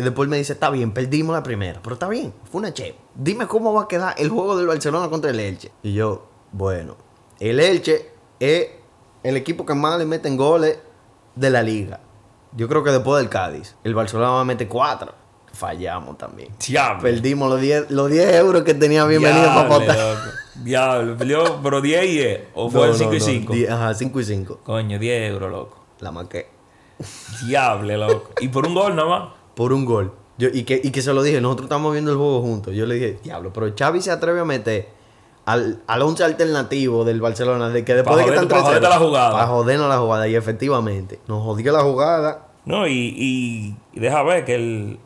y 0.00 0.02
después 0.02 0.28
me 0.30 0.38
dice, 0.38 0.54
está 0.54 0.70
bien, 0.70 0.92
perdimos 0.92 1.34
la 1.34 1.42
primera, 1.42 1.80
pero 1.82 1.92
está 1.92 2.08
bien, 2.08 2.32
fue 2.50 2.60
una 2.60 2.72
che. 2.72 2.94
Dime 3.14 3.46
cómo 3.46 3.74
va 3.74 3.82
a 3.82 3.88
quedar 3.88 4.14
el 4.16 4.30
juego 4.30 4.56
del 4.56 4.66
Barcelona 4.66 5.10
contra 5.10 5.30
el 5.30 5.38
Elche. 5.38 5.70
Y 5.82 5.92
yo, 5.92 6.26
bueno, 6.52 6.96
el 7.38 7.60
Elche 7.60 8.10
es 8.40 8.68
el 9.22 9.36
equipo 9.36 9.66
que 9.66 9.74
más 9.74 9.98
le 9.98 10.06
meten 10.06 10.38
goles 10.38 10.78
de 11.34 11.50
la 11.50 11.62
liga. 11.62 12.00
Yo 12.56 12.66
creo 12.66 12.82
que 12.82 12.90
después 12.90 13.20
del 13.22 13.28
Cádiz, 13.28 13.76
el 13.84 13.94
Barcelona 13.94 14.30
va 14.30 14.40
a 14.40 14.44
meter 14.44 14.68
cuatro. 14.68 15.12
Fallamos 15.52 16.16
también. 16.16 16.48
Diablo. 16.66 17.02
Perdimos 17.02 17.50
los 17.50 17.60
10, 17.60 17.90
los 17.90 18.10
10 18.10 18.34
euros 18.36 18.62
que 18.62 18.72
tenía 18.72 19.04
bienvenido 19.04 19.46
para 19.48 19.68
votar. 19.68 19.96
Diablo. 20.54 21.16
Perdió, 21.18 21.60
pero 21.62 21.80
10 21.82 22.04
y 22.04 22.08
10. 22.08 22.40
O 22.54 22.70
fue 22.70 22.86
No, 22.86 22.92
el 22.92 22.94
5 22.94 23.10
no, 23.10 23.16
y 23.16 23.18
no, 23.18 23.24
5. 23.24 23.52
10, 23.52 23.70
Ajá, 23.70 23.94
5 23.94 24.20
y 24.20 24.24
5. 24.24 24.60
Coño, 24.64 24.98
10 24.98 25.30
euros, 25.32 25.50
loco. 25.50 25.84
La 25.98 26.10
maqué. 26.10 26.48
Diable, 27.46 27.96
loco. 27.98 28.30
Y 28.40 28.48
por 28.48 28.66
un 28.66 28.74
gol 28.74 28.96
nada 28.96 29.08
más. 29.08 29.39
Por 29.60 29.74
un 29.74 29.84
gol. 29.84 30.10
Yo, 30.38 30.48
y, 30.50 30.62
que, 30.62 30.80
y 30.82 30.90
que 30.90 31.02
se 31.02 31.12
lo 31.12 31.22
dije, 31.22 31.38
nosotros 31.42 31.66
estamos 31.66 31.92
viendo 31.92 32.10
el 32.12 32.16
juego 32.16 32.40
juntos. 32.40 32.74
Yo 32.74 32.86
le 32.86 32.94
dije, 32.94 33.18
diablo, 33.22 33.52
pero 33.52 33.70
Xavi 33.78 34.00
se 34.00 34.10
atreve 34.10 34.40
a 34.40 34.44
meter 34.46 34.88
al, 35.44 35.82
al 35.86 36.00
once 36.00 36.24
alternativo 36.24 37.04
del 37.04 37.20
Barcelona, 37.20 37.68
de 37.68 37.84
que 37.84 37.94
después 37.94 38.14
Pa' 38.16 38.22
de 38.22 38.24
que 38.24 38.30
joder- 38.38 38.42
están 38.44 38.58
pa' 38.58 38.64
joderte 38.64 38.86
3-0, 38.86 38.88
la 38.90 38.98
jugada. 38.98 39.32
Para 39.32 39.46
jodernos 39.48 39.88
la 39.90 39.98
jugada. 39.98 40.28
Y 40.28 40.34
efectivamente, 40.34 41.20
nos 41.28 41.42
jodió 41.44 41.72
la 41.72 41.82
jugada. 41.82 42.48
No, 42.64 42.86
y, 42.86 42.92
y, 43.14 43.76
y 43.92 44.00
deja 44.00 44.22
ver 44.22 44.46
que 44.46 44.54
el, 44.54 44.98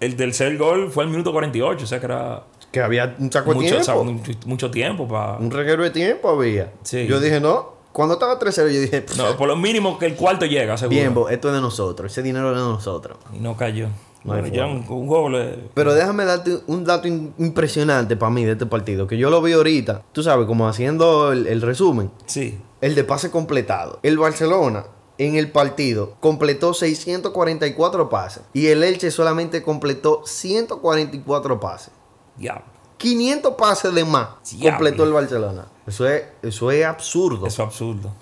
el 0.00 0.16
tercer 0.16 0.56
gol 0.56 0.90
fue 0.90 1.04
el 1.04 1.10
minuto 1.10 1.30
48, 1.32 1.84
o 1.84 1.86
sea 1.86 2.00
que 2.00 2.06
era 2.06 2.44
Que 2.72 2.80
había 2.80 3.16
un 3.18 3.30
saco 3.30 3.50
de 3.50 3.56
mucho, 3.56 3.76
tiempo. 3.80 4.04
mucho, 4.04 4.32
mucho 4.46 4.70
tiempo 4.70 5.06
para... 5.06 5.36
Un 5.36 5.50
reguero 5.50 5.82
de 5.82 5.90
tiempo 5.90 6.30
había. 6.30 6.72
Sí. 6.84 7.06
Yo 7.06 7.20
dije, 7.20 7.38
no. 7.38 7.79
Cuando 7.92 8.14
estaba 8.14 8.38
3-0, 8.38 8.56
yo 8.72 8.80
dije, 8.80 9.04
No, 9.16 9.36
por 9.36 9.48
lo 9.48 9.56
mínimo 9.56 9.98
que 9.98 10.06
el 10.06 10.14
cuarto 10.16 10.46
llega, 10.46 10.76
seguro. 10.78 10.96
bien, 10.98 11.14
bo, 11.14 11.28
esto 11.28 11.48
es 11.48 11.54
de 11.54 11.60
nosotros. 11.60 12.12
Ese 12.12 12.22
dinero 12.22 12.50
es 12.50 12.56
de 12.56 12.62
nosotros. 12.62 13.18
Y 13.34 13.38
no 13.40 13.56
cayó. 13.56 13.88
No 14.22 14.34
bueno, 14.34 14.48
ya 14.48 14.66
un, 14.66 14.84
un 14.88 15.08
juego 15.08 15.30
le... 15.30 15.54
Pero 15.72 15.94
déjame 15.94 16.26
darte 16.26 16.58
un 16.66 16.84
dato 16.84 17.08
impresionante 17.08 18.16
para 18.16 18.30
mí 18.30 18.44
de 18.44 18.52
este 18.52 18.66
partido. 18.66 19.06
Que 19.06 19.16
yo 19.16 19.30
lo 19.30 19.40
vi 19.40 19.52
ahorita. 19.52 20.02
Tú 20.12 20.22
sabes, 20.22 20.46
como 20.46 20.68
haciendo 20.68 21.32
el, 21.32 21.46
el 21.46 21.62
resumen. 21.62 22.10
Sí. 22.26 22.58
El 22.82 22.94
de 22.94 23.02
pase 23.04 23.30
completado. 23.30 23.98
El 24.02 24.18
Barcelona 24.18 24.84
en 25.16 25.36
el 25.36 25.50
partido 25.50 26.16
completó 26.20 26.74
644 26.74 28.08
pases. 28.10 28.42
Y 28.52 28.66
el 28.68 28.82
Elche 28.82 29.10
solamente 29.10 29.62
completó 29.62 30.22
144 30.26 31.58
pases. 31.60 31.92
Diablo. 32.36 32.64
500 33.00 33.54
pases 33.54 33.94
de 33.94 34.04
más 34.04 34.28
Diablo. 34.50 34.70
completó 34.70 35.04
el 35.04 35.12
Barcelona. 35.14 35.64
Eso 35.86 36.06
es, 36.06 36.22
eso 36.42 36.70
es 36.70 36.84
absurdo. 36.84 37.46
Eso 37.46 37.62
es 37.62 37.66
absurdo. 37.66 38.12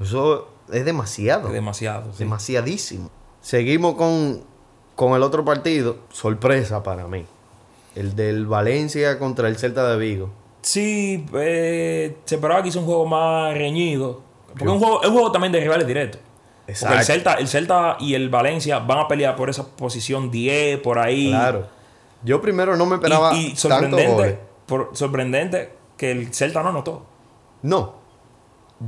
Eso 0.00 0.48
es 0.72 0.84
demasiado. 0.84 1.46
Es 1.46 1.54
demasiado. 1.54 2.12
sí. 2.12 2.18
Demasiadísimo. 2.18 3.08
Seguimos 3.40 3.94
con, 3.94 4.42
con 4.96 5.14
el 5.14 5.22
otro 5.22 5.44
partido. 5.44 5.98
Sorpresa 6.10 6.82
para 6.82 7.06
mí. 7.06 7.24
El 7.94 8.16
del 8.16 8.46
Valencia 8.46 9.18
contra 9.20 9.46
el 9.46 9.56
Celta 9.56 9.88
de 9.88 9.96
Vigo. 9.96 10.30
Sí, 10.60 11.24
eh, 11.34 12.16
se 12.24 12.34
esperaba 12.34 12.62
que 12.64 12.70
hizo 12.70 12.80
un 12.80 12.86
juego 12.86 13.06
más 13.06 13.54
reñido. 13.54 14.22
Porque 14.48 14.64
es 14.64 14.70
un 14.70 14.80
juego, 14.80 15.02
es 15.02 15.08
un 15.08 15.14
juego 15.14 15.30
también 15.30 15.52
de 15.52 15.60
rivales 15.60 15.86
directos. 15.86 16.20
Porque 16.66 16.96
el 16.96 17.04
Celta, 17.04 17.34
el 17.34 17.46
Celta 17.46 17.96
y 18.00 18.14
el 18.14 18.28
Valencia 18.28 18.80
van 18.80 18.98
a 18.98 19.06
pelear 19.06 19.36
por 19.36 19.48
esa 19.48 19.64
posición 19.64 20.32
10, 20.32 20.80
por 20.80 20.98
ahí. 20.98 21.28
Claro. 21.28 21.75
Yo 22.26 22.40
primero 22.42 22.76
no 22.76 22.84
me 22.86 22.96
esperaba 22.96 23.32
Y, 23.34 23.38
y 23.38 23.48
tanto 23.54 23.60
sorprendente, 23.60 24.12
goles. 24.12 24.34
por, 24.66 24.90
sorprendente 24.92 25.72
que 25.96 26.10
el 26.10 26.34
Celta 26.34 26.62
no 26.62 26.68
anotó. 26.70 27.02
No. 27.62 27.94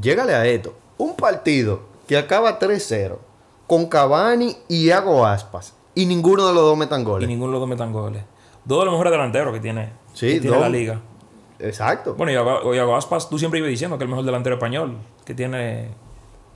Llégale 0.00 0.34
a 0.34 0.44
esto. 0.44 0.74
Un 0.98 1.14
partido 1.16 1.80
que 2.06 2.18
acaba 2.18 2.58
3-0 2.58 3.16
con 3.66 3.86
Cavani 3.86 4.56
y 4.68 4.86
Iago 4.86 5.24
Aspas. 5.24 5.74
Y 5.94 6.04
ninguno 6.06 6.46
de 6.46 6.52
los 6.54 6.62
dos 6.62 6.76
metan 6.76 7.00
Y 7.02 7.04
goles. 7.04 7.28
ninguno 7.28 7.50
de 7.50 7.52
los 7.52 7.60
dos 7.60 7.68
metan 7.68 7.92
goles. 7.92 8.22
Dos 8.64 8.80
de 8.80 8.84
los 8.86 8.92
mejores 8.92 9.12
delanteros 9.12 9.54
que 9.54 9.60
tiene, 9.60 9.92
Sí, 10.12 10.34
que 10.34 10.40
tiene 10.40 10.56
dos. 10.56 10.60
la 10.64 10.68
liga. 10.68 11.00
Exacto. 11.60 12.14
Bueno, 12.14 12.32
Iago, 12.32 12.74
Iago 12.74 12.96
Aspas, 12.96 13.28
tú 13.30 13.38
siempre 13.38 13.58
ibas 13.60 13.70
diciendo 13.70 13.96
que 13.98 14.04
es 14.04 14.06
el 14.06 14.10
mejor 14.10 14.24
delantero 14.24 14.56
español. 14.56 14.98
Que 15.24 15.34
tiene. 15.34 15.88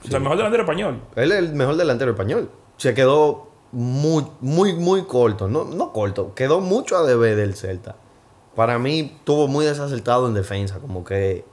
O 0.03 0.07
sea, 0.07 0.17
el 0.17 0.23
mejor 0.23 0.37
delantero 0.37 0.63
español. 0.63 1.01
Él 1.15 1.31
es 1.31 1.37
el 1.39 1.53
mejor 1.55 1.75
delantero 1.75 2.11
español. 2.11 2.51
Se 2.77 2.93
quedó 2.93 3.47
muy, 3.73 4.25
muy, 4.39 4.73
muy 4.73 5.03
corto. 5.03 5.47
No, 5.49 5.65
no 5.65 5.91
corto. 5.91 6.33
Quedó 6.33 6.61
mucho 6.61 6.95
a 6.95 7.03
deber 7.05 7.35
del 7.35 7.55
Celta. 7.55 7.95
Para 8.55 8.79
mí, 8.79 9.11
estuvo 9.17 9.47
muy 9.47 9.65
desacertado 9.65 10.27
en 10.27 10.33
defensa. 10.35 10.79
Como 10.79 11.03
que 11.03 11.43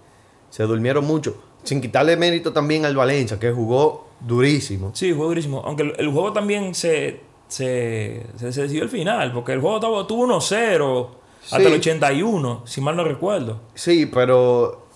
se 0.50 0.62
durmieron 0.64 1.04
mucho. 1.06 1.34
Sin 1.64 1.80
quitarle 1.80 2.16
mérito 2.16 2.52
también 2.52 2.84
al 2.84 2.94
Valencia, 2.94 3.38
que 3.38 3.50
jugó 3.50 4.06
durísimo. 4.20 4.92
Sí, 4.94 5.12
jugó 5.12 5.26
durísimo. 5.28 5.62
Aunque 5.64 5.82
el, 5.82 5.94
el 5.98 6.08
juego 6.12 6.32
también 6.32 6.74
se, 6.74 7.20
se, 7.48 8.26
se, 8.36 8.52
se 8.52 8.62
decidió 8.62 8.82
al 8.84 8.88
final. 8.90 9.32
Porque 9.32 9.52
el 9.52 9.60
juego 9.60 9.76
estaba, 9.76 10.06
tuvo 10.06 10.26
1-0 10.26 11.08
hasta 11.44 11.56
el 11.58 11.72
81, 11.74 12.62
si 12.66 12.80
mal 12.82 12.96
no 12.96 13.04
recuerdo. 13.04 13.60
Sí, 13.74 14.06
pero 14.06 14.86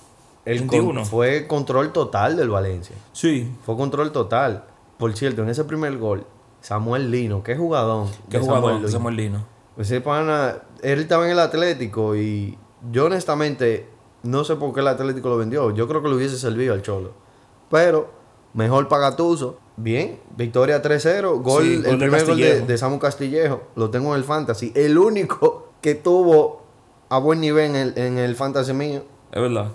el 0.44 0.58
con- 0.60 0.68
21. 0.68 1.04
fue 1.06 1.46
control 1.46 1.90
total 1.92 2.36
del 2.36 2.50
Valencia. 2.50 2.94
Sí. 3.12 3.50
Fue 3.64 3.76
control 3.76 4.12
total. 4.12 4.64
Por 4.98 5.16
cierto, 5.16 5.42
en 5.42 5.48
ese 5.48 5.64
primer 5.64 5.96
gol, 5.98 6.26
Samuel 6.64 7.10
Lino, 7.10 7.42
qué 7.42 7.56
jugadón. 7.56 8.08
Qué 8.30 8.38
de 8.38 8.44
jugador, 8.44 8.76
Lino. 8.76 8.88
Samuel 8.88 9.16
Lino. 9.16 9.44
Ese 9.76 10.00
pana, 10.00 10.62
él 10.80 11.00
estaba 11.00 11.26
en 11.26 11.32
el 11.32 11.38
Atlético 11.38 12.16
y 12.16 12.56
yo 12.90 13.04
honestamente 13.04 13.86
no 14.22 14.44
sé 14.44 14.56
por 14.56 14.72
qué 14.72 14.80
el 14.80 14.88
Atlético 14.88 15.28
lo 15.28 15.36
vendió. 15.36 15.72
Yo 15.72 15.86
creo 15.86 16.02
que 16.02 16.08
le 16.08 16.14
hubiese 16.14 16.38
servido 16.38 16.72
al 16.72 16.80
Cholo. 16.80 17.12
Pero 17.70 18.08
mejor 18.54 18.88
para 18.88 19.10
Gatuso. 19.10 19.58
Bien, 19.76 20.18
victoria 20.38 20.80
3-0. 20.80 21.42
Gol, 21.42 21.64
Sí, 21.64 21.74
el 21.74 21.82
gol 21.82 21.98
de 21.98 21.98
primer 21.98 22.24
gol 22.24 22.66
de, 22.66 22.78
Samu 22.78 22.98
Castillejo. 22.98 23.64
Lo 23.76 23.90
tengo 23.90 24.14
en 24.14 24.20
el 24.20 24.24
Fantasy. 24.24 24.72
El 24.74 24.96
único 24.96 25.68
que 25.82 25.94
tuvo 25.94 26.62
a 27.10 27.18
buen 27.18 27.40
nivel 27.40 27.72
en 27.72 27.76
el, 27.76 27.98
en 27.98 28.16
el 28.16 28.36
Fantasy 28.36 28.72
mío. 28.72 29.02
Es 29.30 29.42
verdad. 29.42 29.72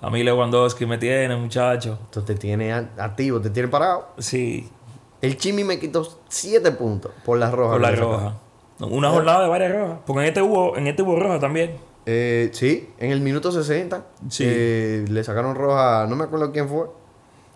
A 0.00 0.08
mí 0.08 0.24
Lewandowski 0.24 0.86
me 0.86 0.96
tiene, 0.96 1.36
muchacho. 1.36 1.98
Esto 2.04 2.22
te 2.22 2.34
tiene 2.34 2.72
activo, 2.72 3.42
te 3.42 3.50
tiene 3.50 3.68
parado. 3.68 4.08
Sí, 4.16 4.70
El 5.22 5.36
Chimi 5.38 5.64
me 5.64 5.78
quitó 5.78 6.06
7 6.28 6.72
puntos 6.72 7.12
por 7.24 7.38
la 7.38 7.50
roja. 7.50 7.72
por 7.72 7.80
la 7.80 7.90
roja. 7.92 8.38
Una 8.80 9.10
jornada 9.10 9.42
de 9.44 9.48
varias 9.48 9.72
rojas. 9.72 9.98
Porque 10.04 10.22
en 10.22 10.26
este 10.28 10.42
hubo, 10.42 10.76
en 10.76 10.86
este 10.88 11.02
hubo 11.02 11.18
roja 11.18 11.38
también. 11.38 11.76
Eh, 12.04 12.50
sí, 12.52 12.90
en 12.98 13.12
el 13.12 13.20
minuto 13.20 13.52
60 13.52 14.04
Sí. 14.28 14.42
eh, 14.46 15.04
le 15.08 15.22
sacaron 15.22 15.54
roja, 15.54 16.06
no 16.08 16.16
me 16.16 16.24
acuerdo 16.24 16.50
quién 16.50 16.68
fue. 16.68 16.86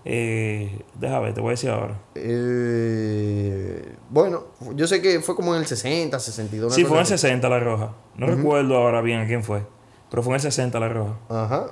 Eh, 0.04 0.82
déjame 0.94 1.24
ver, 1.24 1.34
te 1.34 1.40
voy 1.40 1.48
a 1.48 1.50
decir 1.50 1.70
ahora. 1.70 1.98
Eh, 2.14 3.96
bueno, 4.08 4.44
yo 4.76 4.86
sé 4.86 5.02
que 5.02 5.20
fue 5.20 5.34
como 5.34 5.52
en 5.54 5.60
el 5.62 5.66
60, 5.66 6.20
62. 6.20 6.68
una 6.68 6.74
Sí, 6.76 6.82
fue 6.84 6.92
en 6.92 6.98
el 6.98 7.02
así. 7.12 7.18
60 7.18 7.48
la 7.48 7.58
roja. 7.58 7.94
No 8.16 8.26
recuerdo 8.28 8.76
ahora 8.76 9.00
bien 9.00 9.20
a 9.20 9.26
quién 9.26 9.42
fue. 9.42 9.62
Pero 10.08 10.22
fue 10.22 10.30
en 10.30 10.34
el 10.36 10.40
60 10.42 10.78
la 10.78 10.88
roja. 10.88 11.16
Ajá. 11.28 11.66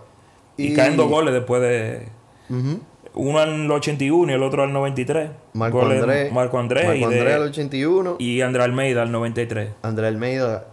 Y, 0.57 0.75
caen 0.75 0.97
dos 0.97 1.09
goles 1.09 1.33
después 1.33 1.63
de. 1.63 2.09
Ujú. 2.51 2.81
Uno 3.15 3.39
al 3.39 3.71
81 3.71 4.33
y 4.33 4.35
el 4.35 4.43
otro 4.43 4.63
al 4.65 4.73
93. 4.73 5.31
Marco 5.53 5.79
Goles- 5.81 6.01
Andrés. 6.03 6.33
Marco 6.33 6.59
Andrés 6.59 6.85
Marco 6.87 7.09
de- 7.11 7.19
Andrés 7.19 7.35
al 7.37 7.43
81. 7.43 8.17
y 8.19 8.41
André 8.41 8.63
Almeida 8.65 9.03
al 9.03 9.13
93. 9.13 9.71
André 9.83 10.09
Almeida, 10.09 10.67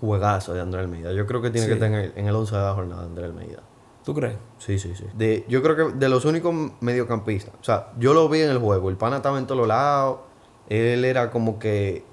juegazo 0.00 0.54
de 0.54 0.60
André 0.62 0.80
Almeida. 0.80 1.12
Yo 1.12 1.26
creo 1.26 1.42
que 1.42 1.50
tiene 1.50 1.66
Sí. 1.66 1.68
que 1.68 1.74
estar 1.74 1.88
en 1.90 1.94
el, 1.96 2.12
en 2.16 2.26
el 2.26 2.34
11 2.34 2.56
de 2.56 2.62
la 2.62 2.72
jornada, 2.74 3.02
André 3.04 3.24
Almeida. 3.26 3.62
¿Tú 4.04 4.14
crees? 4.14 4.36
Sí, 4.58 4.78
sí, 4.78 4.94
sí. 4.94 5.04
De, 5.14 5.44
yo 5.48 5.62
creo 5.62 5.76
que 5.76 5.96
de 5.98 6.08
los 6.08 6.24
únicos 6.24 6.54
mediocampistas. 6.80 7.52
O 7.60 7.64
sea, 7.64 7.88
yo 7.98 8.14
lo 8.14 8.28
vi 8.28 8.40
en 8.40 8.50
el 8.50 8.58
juego. 8.58 8.88
El 8.88 8.96
pana 8.96 9.16
estaba 9.16 9.38
en 9.38 9.46
todos 9.46 9.66
lados. 9.66 10.18
Él 10.68 11.04
era 11.04 11.30
como 11.30 11.58
que 11.58 12.04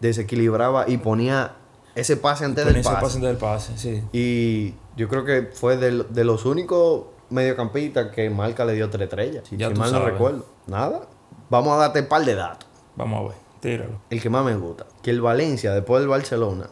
desequilibraba 0.00 0.88
y 0.88 0.98
ponía 0.98 1.56
ese 1.94 2.16
pase 2.16 2.44
antes 2.44 2.64
del 2.64 2.76
ese 2.76 2.88
pase. 2.88 3.00
pase 3.02 3.20
del 3.20 3.36
pase, 3.36 3.76
sí. 3.78 4.02
Y 4.12 4.74
yo 4.96 5.08
creo 5.08 5.24
que 5.24 5.50
fue 5.52 5.76
de, 5.76 6.04
de 6.08 6.24
los 6.24 6.44
únicos 6.46 7.04
mediocampistas 7.32 8.12
que 8.12 8.28
Marca 8.30 8.64
le 8.64 8.74
dio 8.74 8.88
tres 8.90 9.08
estrellas. 9.08 9.44
Si, 9.48 9.56
Ya 9.56 9.68
si 9.68 9.74
mal 9.74 9.92
no 9.92 10.04
recuerdo. 10.04 10.46
Nada. 10.66 11.02
Vamos 11.50 11.74
a 11.74 11.76
darte 11.76 12.00
un 12.00 12.06
par 12.06 12.24
de 12.24 12.34
datos. 12.34 12.68
Vamos 12.96 13.20
a 13.20 13.28
ver, 13.28 13.38
tíralo. 13.60 14.00
El 14.10 14.22
que 14.22 14.30
más 14.30 14.44
me 14.44 14.54
gusta. 14.54 14.86
Que 15.02 15.10
el 15.10 15.20
Valencia, 15.20 15.72
después 15.72 16.00
del 16.00 16.08
Barcelona, 16.08 16.68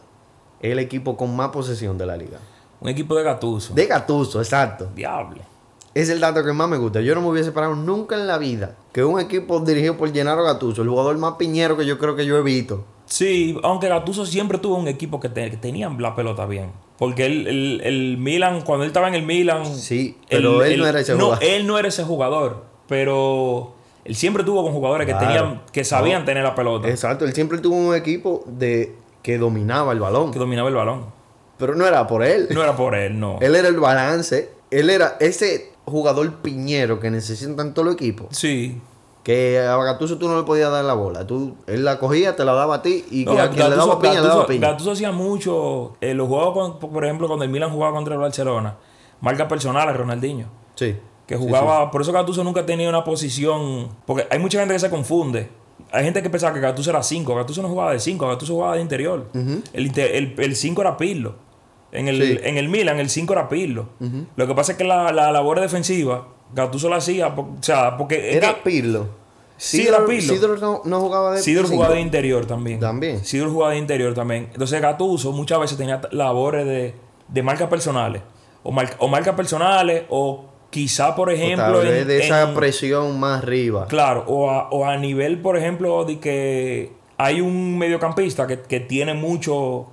es 0.59 0.71
el 0.71 0.79
equipo 0.79 1.17
con 1.17 1.35
más 1.35 1.49
posesión 1.49 1.97
de 1.97 2.05
la 2.05 2.15
liga. 2.15 2.39
Un 2.79 2.89
equipo 2.89 3.15
de 3.15 3.23
Gatuso. 3.23 3.73
De 3.73 3.85
Gatuso, 3.85 4.39
exacto. 4.39 4.89
Diablo. 4.95 5.41
Es 5.93 6.09
el 6.09 6.19
dato 6.19 6.43
que 6.43 6.53
más 6.53 6.69
me 6.69 6.77
gusta. 6.77 7.01
Yo 7.01 7.13
no 7.15 7.21
me 7.21 7.27
hubiese 7.27 7.49
esperado 7.49 7.75
nunca 7.75 8.15
en 8.15 8.25
la 8.25 8.37
vida 8.37 8.75
que 8.93 9.03
un 9.03 9.19
equipo 9.19 9.59
dirigido 9.59 9.97
por 9.97 10.11
Gennaro 10.13 10.43
Gattuso, 10.43 10.81
el 10.81 10.89
jugador 10.89 11.17
más 11.17 11.33
piñero 11.33 11.75
que 11.75 11.85
yo 11.85 11.97
creo 11.97 12.15
que 12.15 12.25
yo 12.25 12.37
he 12.37 12.41
visto. 12.41 12.85
Sí, 13.11 13.57
aunque 13.63 13.89
Gattuso 13.89 14.25
siempre 14.25 14.57
tuvo 14.57 14.75
un 14.77 14.87
equipo 14.87 15.19
que, 15.19 15.27
te- 15.27 15.51
que 15.51 15.57
tenían 15.57 16.01
la 16.01 16.15
pelota 16.15 16.45
bien. 16.45 16.71
Porque 16.97 17.25
el, 17.25 17.45
el, 17.47 17.81
el 17.83 18.17
Milan, 18.17 18.61
cuando 18.61 18.83
él 18.85 18.87
estaba 18.89 19.09
en 19.09 19.15
el 19.15 19.23
Milan. 19.23 19.65
Sí, 19.65 20.17
pero 20.29 20.63
él 20.63 20.79
no 20.79 20.87
era 20.87 21.01
ese 21.01 21.13
jugador. 21.15 21.39
él 21.43 21.67
no 21.67 21.77
era 21.77 21.87
ese 21.89 22.03
jugador. 22.05 22.63
Pero 22.87 23.73
él 24.05 24.15
siempre 24.15 24.43
tuvo 24.45 24.63
con 24.63 24.71
jugadores 24.71 25.07
que 25.07 25.13
tenían, 25.13 25.61
que 25.73 25.83
sabían 25.83 26.21
No. 26.21 26.25
tener 26.25 26.43
la 26.43 26.55
pelota. 26.55 26.87
Exacto, 26.87 27.25
él 27.25 27.33
siempre 27.33 27.57
tuvo 27.57 27.75
un 27.75 27.95
equipo 27.95 28.43
de 28.47 28.95
que 29.23 29.37
dominaba 29.37 29.91
el 29.91 29.99
balón. 29.99 30.31
Que 30.31 30.39
dominaba 30.39 30.69
el 30.69 30.75
balón. 30.75 31.05
Pero 31.57 31.75
no 31.75 31.85
era 31.85 32.07
por 32.07 32.23
él. 32.23 32.47
No 32.51 32.63
era 32.63 32.75
por 32.77 32.95
él, 32.95 33.19
no. 33.19 33.37
Él 33.41 33.55
era 33.55 33.67
el 33.67 33.77
balance. 33.79 34.49
Él 34.71 34.89
era 34.89 35.17
ese 35.19 35.71
jugador 35.85 36.35
piñero 36.41 36.99
que 37.01 37.11
necesitan 37.11 37.73
todos 37.73 37.85
los 37.87 37.95
equipos. 37.95 38.27
Sí. 38.31 38.79
Que 39.23 39.59
a 39.59 39.75
Gattuso 39.77 40.17
tú 40.17 40.27
no 40.27 40.35
le 40.37 40.43
podías 40.43 40.71
dar 40.71 40.83
la 40.83 40.93
bola. 40.95 41.27
Tú, 41.27 41.55
él 41.67 41.85
la 41.85 41.99
cogía, 41.99 42.35
te 42.35 42.43
la 42.43 42.53
daba 42.53 42.75
a 42.75 42.81
ti 42.81 43.05
y 43.11 43.25
No, 43.25 43.33
a 43.33 43.49
quien 43.51 43.69
le 43.69 43.75
daba 43.75 43.99
piña, 43.99 44.21
le 44.21 44.27
daba 44.27 44.47
piña. 44.47 44.69
Gattuso 44.69 44.91
hacía 44.91 45.11
mucho. 45.11 45.93
eh, 46.01 46.13
los 46.15 46.27
juegos, 46.27 46.77
con- 46.79 46.91
por 46.91 47.05
ejemplo, 47.05 47.27
cuando 47.27 47.45
el 47.45 47.51
Milan 47.51 47.69
jugaba 47.71 47.93
contra 47.93 48.15
el 48.15 48.19
Barcelona, 48.19 48.77
marca 49.21 49.47
personal 49.47 49.87
a 49.87 49.93
Ronaldinho. 49.93 50.47
Sí. 50.75 50.95
Que 51.27 51.37
Sí, 51.37 51.41
jugaba, 51.43 51.91
por 51.91 52.01
eso 52.01 52.11
Gattuso 52.11 52.43
nunca 52.43 52.65
tenía 52.65 52.89
una 52.89 53.03
posición. 53.03 53.89
Porque 54.07 54.25
hay 54.31 54.39
mucha 54.39 54.59
gente 54.59 54.73
que 54.73 54.79
se 54.79 54.89
confunde. 54.89 55.49
Hay 55.91 56.03
gente 56.03 56.23
que 56.23 56.29
pensaba 56.29 56.53
que 56.53 56.59
Gattuso 56.59 56.89
era 56.89 57.03
5. 57.03 57.35
Gattuso 57.35 57.61
no 57.61 57.69
jugaba 57.69 57.91
de 57.93 57.99
5, 57.99 58.27
Gattuso 58.27 58.53
jugaba 58.53 58.75
de 58.75 58.81
interior. 58.81 59.27
El 59.73 60.55
5 60.55 60.81
era 60.81 60.97
Pirlo. 60.97 61.35
En 61.91 62.07
el, 62.07 62.21
Sí. 62.21 62.39
en 62.43 62.57
el 62.57 62.69
Milan, 62.69 62.99
el 62.99 63.09
5 63.09 63.33
era 63.33 63.49
Pirlo. 63.49 63.89
Lo 64.35 64.47
que 64.47 64.55
pasa 64.55 64.71
es 64.73 64.77
que 64.77 64.83
la, 64.83 65.11
la 65.11 65.31
labor 65.31 65.59
defensiva, 65.59 66.27
Gattuso 66.53 66.89
la 66.89 66.97
hacía. 66.97 67.27
O 67.27 67.57
sea, 67.61 67.97
porque. 67.97 68.29
es 68.31 68.35
Era 68.37 68.55
que 68.55 68.61
Pirlo. 68.69 69.07
Sí, 69.57 69.85
era 69.87 70.05
Pirlo. 70.05 70.33
Sidor 70.33 70.59
no, 70.59 70.81
no 70.85 70.99
jugaba 71.01 71.33
de 71.33 71.41
Sidor 71.41 71.67
jugaba 71.67 71.93
de 71.93 72.01
interior 72.01 72.45
también. 72.47 72.79
También. 72.79 73.23
Sidor 73.23 73.49
jugaba 73.51 73.73
de 73.73 73.77
interior 73.79 74.13
también. 74.15 74.49
Entonces 74.51 74.81
Gattuso 74.81 75.31
muchas 75.33 75.59
veces 75.59 75.77
tenía 75.77 76.01
labores 76.11 76.65
de, 76.65 76.95
de 77.27 77.43
marcas 77.43 77.69
personales. 77.69 78.23
O, 78.63 78.71
mar- 78.71 78.95
o 78.99 79.07
marcas 79.07 79.35
personales 79.35 80.03
o 80.09 80.45
quizá, 80.71 81.15
por 81.15 81.29
O 81.29 81.31
ejemplo, 81.31 81.79
tal 81.79 81.87
vez 81.87 82.01
en- 82.01 82.07
de 82.07 82.25
esa 82.25 82.43
en- 82.49 82.55
presión 82.55 83.19
más 83.19 83.43
arriba. 83.43 83.85
Claro, 83.87 84.23
o 84.27 84.49
a, 84.49 84.69
o 84.71 84.85
a 84.85 84.97
nivel, 84.97 85.39
por 85.41 85.57
ejemplo, 85.57 86.05
de 86.05 86.19
que 86.19 86.93
hay 87.17 87.39
un 87.41 87.77
mediocampista 87.77 88.47
que, 88.47 88.61
que 88.61 88.79
tiene 88.79 89.13
mucho 89.13 89.87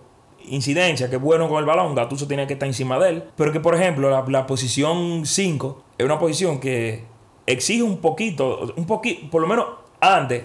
incidencia, 0.47 1.11
que 1.11 1.16
es 1.16 1.23
bueno 1.23 1.49
con 1.49 1.59
el 1.59 1.64
balón, 1.66 1.94
Gattuso 1.94 2.27
tiene 2.27 2.47
que 2.47 2.55
estar 2.55 2.66
encima 2.66 2.99
de 2.99 3.11
él, 3.11 3.25
pero 3.37 3.53
que, 3.53 3.61
por 3.61 3.75
ejemplo, 3.75 4.09
la, 4.11 4.25
la 4.29 4.47
posición 4.47 5.27
5 5.27 5.83
es 5.98 6.04
una 6.06 6.18
posición 6.18 6.61
que 6.61 7.04
exige 7.46 7.82
un 7.82 7.98
poquito, 7.98 8.72
un 8.76 8.87
poquito, 8.87 9.30
por 9.30 9.42
lo 9.42 9.48
menos 9.48 9.66
antes, 10.00 10.44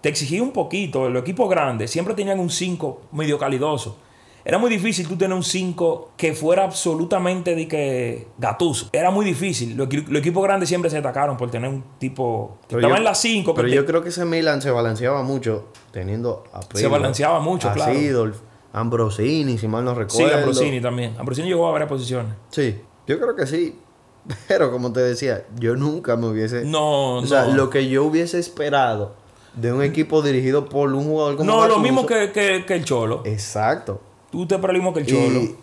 te 0.00 0.08
exigía 0.08 0.42
un 0.42 0.50
poquito, 0.52 1.08
los 1.10 1.22
equipos 1.22 1.48
grandes 1.48 1.90
siempre 1.90 2.14
tenían 2.14 2.40
un 2.40 2.50
5 2.50 3.02
medio 3.12 3.38
calidoso. 3.38 3.98
Era 4.46 4.58
muy 4.58 4.68
difícil 4.68 5.08
tú 5.08 5.16
tener 5.16 5.34
un 5.34 5.42
5 5.42 6.10
que 6.18 6.34
fuera 6.34 6.64
absolutamente 6.64 7.54
de 7.54 7.66
que 7.66 8.28
gatuso. 8.36 8.90
Era 8.92 9.10
muy 9.10 9.24
difícil. 9.24 9.74
Los, 9.74 9.88
equi- 9.88 10.06
los 10.06 10.20
equipos 10.20 10.42
grandes 10.44 10.68
siempre 10.68 10.90
se 10.90 10.98
atacaron 10.98 11.38
por 11.38 11.50
tener 11.50 11.70
un 11.70 11.82
tipo 11.98 12.58
que 12.68 12.76
Pero 12.76 12.80
estaba 12.80 12.94
yo- 12.94 12.98
en 12.98 13.04
la 13.04 13.14
5. 13.14 13.54
Pero 13.54 13.68
yo 13.68 13.86
creo 13.86 14.02
que 14.02 14.10
ese 14.10 14.26
Milan 14.26 14.60
se 14.60 14.70
balanceaba 14.70 15.22
mucho 15.22 15.68
teniendo 15.92 16.44
a 16.52 16.60
Pirlo, 16.60 16.90
balanceaba 16.90 17.40
mucho, 17.40 17.70
a 17.70 17.72
claro. 17.72 17.94
Seedorf, 17.94 18.38
Ambrosini, 18.74 19.56
si 19.56 19.66
mal 19.66 19.82
no 19.84 19.92
Sí, 19.94 20.00
recuerdo. 20.00 20.36
Ambrosini 20.36 20.80
también. 20.80 21.14
Ambrosini 21.18 21.48
llegó 21.48 21.66
a 21.68 21.72
varias 21.72 21.88
posiciones. 21.88 22.34
Sí, 22.50 22.76
yo 23.06 23.18
creo 23.18 23.34
que 23.34 23.46
sí. 23.46 23.78
Pero 24.48 24.70
como 24.70 24.92
te 24.92 25.00
decía, 25.00 25.44
yo 25.58 25.76
nunca 25.76 26.16
me 26.16 26.26
hubiese... 26.26 26.64
No, 26.64 27.16
o 27.16 27.26
sea, 27.26 27.46
no. 27.46 27.54
lo 27.54 27.70
que 27.70 27.88
yo 27.88 28.04
hubiese 28.04 28.38
esperado 28.38 29.12
de 29.54 29.72
un 29.72 29.82
equipo 29.82 30.22
dirigido 30.22 30.68
por 30.68 30.92
un 30.92 31.04
jugador 31.04 31.36
como 31.36 31.50
no, 31.50 31.68
lo 31.68 31.78
mismo 31.78 32.06
que, 32.06 32.32
que- 32.32 32.64
que 32.66 32.74
el 32.74 32.84
Cholo. 32.84 33.22
Exacto. 33.24 34.00
Tú 34.30 34.46
te 34.46 34.58
lo 34.58 34.72
mismo 34.72 34.92
que 34.92 35.00
el 35.00 35.06
Cholo. 35.06 35.40
Y 35.40 35.56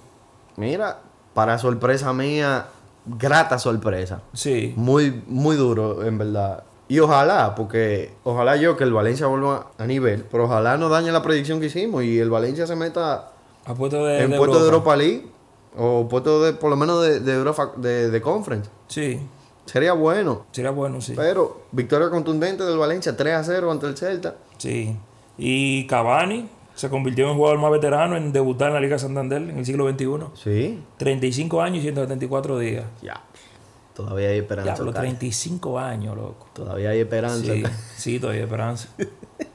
mira, 0.58 1.02
para 1.34 1.58
sorpresa 1.58 2.13
mía, 2.13 2.67
grata 3.06 3.60
sorpresa. 3.60 4.21
Sí. 4.34 4.74
Muy, 4.78 5.24
muy 5.28 5.56
duro, 5.56 6.06
en 6.06 6.17
verdad. 6.17 6.63
Y 6.88 7.00
ojalá, 7.00 7.56
porque 7.56 8.13
ojalá 8.24 8.58
yo 8.58 8.76
que 8.76 8.84
el 8.84 8.93
Valencia 8.93 9.26
vuelva 9.28 9.71
a 9.78 9.86
nivel, 9.86 10.26
pero 10.30 10.43
ojalá 10.45 10.78
no 10.78 10.89
dañe 10.89 11.12
la 11.12 11.21
predicción 11.21 11.60
que 11.62 11.67
hicimos 11.67 12.04
y 12.04 12.19
el 12.19 12.30
Valencia 12.30 12.67
se 12.67 12.76
meta 12.76 13.32
A 13.65 13.74
de, 14.04 14.24
en 14.24 14.32
de 14.32 14.38
puesto 14.38 14.60
de. 14.60 14.65
Europa 14.65 14.95
League 14.97 15.26
o 15.77 16.07
puesto 16.07 16.43
de, 16.43 16.53
por 16.53 16.69
lo 16.69 16.75
menos 16.75 17.03
de, 17.03 17.19
de, 17.19 17.34
Europa, 17.34 17.73
de, 17.77 18.10
de 18.10 18.21
Conference. 18.21 18.69
Sí. 18.88 19.19
Sería 19.65 19.93
bueno. 19.93 20.45
Sería 20.51 20.71
bueno, 20.71 21.01
sí. 21.01 21.13
Pero 21.15 21.62
victoria 21.71 22.10
contundente 22.10 22.63
del 22.63 22.77
Valencia 22.77 23.15
3 23.15 23.36
a 23.36 23.43
0 23.43 23.71
ante 23.71 23.88
el 23.88 23.97
Celta. 23.97 24.36
Sí. 24.57 24.97
Y 25.38 25.88
Cavani 25.88 26.49
se 26.75 26.89
convirtió 26.89 27.25
en 27.25 27.31
el 27.31 27.38
jugador 27.38 27.60
más 27.60 27.71
veterano 27.71 28.17
en 28.17 28.34
debutar 28.34 28.69
en 28.69 28.73
la 28.73 28.79
Liga 28.79 28.97
Santander 28.97 29.41
en 29.41 29.57
el 29.57 29.65
siglo 29.65 29.89
XXI. 29.89 30.07
Sí. 30.36 30.84
35 30.97 31.62
años 31.62 31.79
y 31.79 31.81
174 31.84 32.60
días. 32.60 32.86
Ya. 33.01 33.21
Todavía 33.93 34.29
hay 34.29 34.39
esperanza. 34.39 34.75
Ya, 34.75 34.84
los 34.84 34.93
Carlos. 34.93 35.17
35 35.17 35.79
años, 35.79 36.15
loco. 36.15 36.47
Todavía 36.53 36.89
hay 36.89 36.99
esperanza. 36.99 37.53
Sí, 37.53 37.63
sí, 37.97 38.19
todavía 38.19 38.41
hay 38.41 38.45
esperanza. 38.45 38.89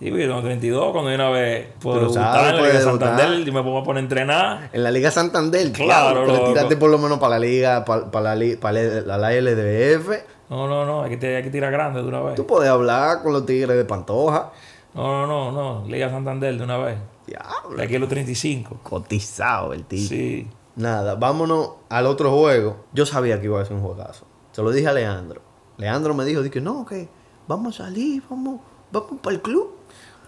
Sí, 0.00 0.08
yo 0.10 0.16
tengo 0.16 0.40
32, 0.40 0.92
cuando 0.92 1.10
yo 1.10 1.14
una 1.16 1.28
vez 1.30 1.68
puedo 1.78 2.00
debutar 2.00 2.54
en 2.54 2.62
la 2.62 2.68
Liga. 2.68 2.80
Santander 2.80 3.46
y 3.48 3.52
me 3.52 3.62
pongo 3.62 3.78
a 3.78 3.84
poner 3.84 4.00
a 4.00 4.04
entrenar. 4.04 4.70
En 4.72 4.82
la 4.82 4.90
Liga 4.90 5.10
Santander, 5.10 5.70
Claro, 5.72 6.24
claro. 6.24 6.46
Tiraste 6.46 6.76
por 6.78 6.90
lo 6.90 6.96
menos 6.98 7.18
para 7.18 7.38
la 7.38 7.38
Liga, 7.40 7.84
para, 7.84 8.10
para 8.10 8.34
la, 8.34 8.44
para 8.58 8.82
la, 8.82 9.18
la 9.18 9.30
LDF. 9.40 10.08
No, 10.48 10.66
no, 10.66 10.84
no, 10.86 11.02
hay 11.02 11.10
que, 11.10 11.16
te- 11.18 11.36
hay 11.36 11.42
que 11.42 11.50
tirar 11.50 11.70
grande 11.70 12.02
de 12.02 12.08
una 12.08 12.20
vez. 12.22 12.34
Tú 12.34 12.46
puedes 12.46 12.68
hablar 12.70 13.22
con 13.22 13.32
los 13.34 13.44
tigres 13.44 13.76
de 13.76 13.84
Pantoja. 13.84 14.50
No, 14.94 15.26
no, 15.26 15.52
no, 15.52 15.82
no, 15.82 15.86
Liga 15.86 16.08
Santander 16.10 16.56
de 16.56 16.64
una 16.64 16.78
vez. 16.78 16.96
Diablo. 17.26 17.76
De 17.76 17.84
aquí 17.84 17.94
a 17.96 17.98
los 17.98 18.08
35. 18.08 18.80
Cotizado 18.82 19.72
el 19.74 19.84
tío. 19.84 20.08
Sí. 20.08 20.48
Nada, 20.76 21.14
vámonos 21.14 21.72
al 21.90 22.06
otro 22.06 22.30
juego. 22.32 22.84
Yo 22.94 23.04
sabía 23.04 23.38
que 23.38 23.46
iba 23.46 23.60
a 23.60 23.64
ser 23.66 23.76
un 23.76 23.82
juegazo. 23.82 24.24
Se 24.52 24.62
lo 24.62 24.70
dije 24.70 24.88
a 24.88 24.92
Leandro. 24.94 25.42
Leandro 25.76 26.14
me 26.14 26.24
dijo, 26.24 26.42
dije, 26.42 26.60
no, 26.60 26.86
que 26.86 27.08
vamos 27.46 27.78
a 27.78 27.84
salir, 27.84 28.22
vamos, 28.30 28.60
vamos 28.90 29.20
para 29.22 29.36
el 29.36 29.42
club. 29.42 29.76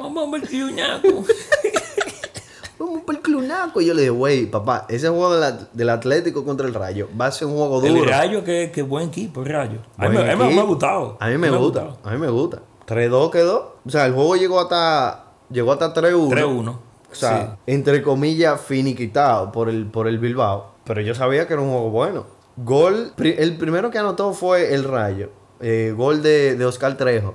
Vamos 0.02 0.28
a 0.28 0.30
ver 0.30 0.48
Piuñaco. 0.48 1.08
Vamos 2.78 3.02
para 3.06 3.18
el 3.18 3.22
club 3.22 3.42
naco. 3.44 3.80
Y 3.80 3.86
yo 3.86 3.94
le 3.94 4.02
dije, 4.02 4.10
güey, 4.10 4.46
papá, 4.46 4.86
ese 4.88 5.08
juego 5.08 5.34
del, 5.34 5.68
del 5.72 5.88
Atlético 5.88 6.44
contra 6.44 6.66
el 6.66 6.74
Rayo 6.74 7.08
va 7.18 7.26
a 7.26 7.32
ser 7.32 7.46
un 7.46 7.56
juego 7.56 7.84
el 7.84 7.94
duro. 7.94 8.10
Rayo, 8.10 8.42
que, 8.42 8.72
que 8.74 8.82
buen 8.82 9.08
equipo, 9.08 9.42
el 9.42 9.48
Rayo. 9.48 9.78
A 9.96 10.08
mí, 10.08 10.16
a 10.16 10.36
mí 10.36 10.54
me 10.54 10.60
ha 10.60 10.64
gustado. 10.64 11.16
A 11.20 11.28
mí 11.28 11.38
me, 11.38 11.50
gusta, 11.50 11.84
gustado. 11.84 11.98
a 12.02 12.10
mí 12.12 12.18
me 12.18 12.28
gusta. 12.28 12.62
3-2 12.88 13.30
quedó. 13.30 13.76
O 13.86 13.90
sea, 13.90 14.06
el 14.06 14.12
juego 14.12 14.34
llegó 14.36 14.58
hasta 14.58 15.26
llegó 15.50 15.72
hasta 15.72 15.94
3-1. 15.94 16.30
3-1. 16.30 16.68
O 16.68 17.14
sea, 17.14 17.58
entre 17.66 18.02
comillas, 18.02 18.60
finiquitado 18.60 19.52
por 19.52 19.68
el, 19.68 19.86
por 19.86 20.08
el 20.08 20.18
Bilbao. 20.18 20.72
Pero 20.84 21.02
yo 21.02 21.14
sabía 21.14 21.46
que 21.46 21.52
era 21.52 21.62
un 21.62 21.70
juego 21.70 21.90
bueno. 21.90 22.26
Gol, 22.56 23.12
el 23.18 23.56
primero 23.56 23.90
que 23.90 23.98
anotó 23.98 24.32
fue 24.32 24.74
el 24.74 24.84
Rayo. 24.84 25.30
Eh, 25.60 25.94
gol 25.96 26.22
de, 26.22 26.56
de 26.56 26.64
Oscar 26.64 26.96
Trejo. 26.96 27.34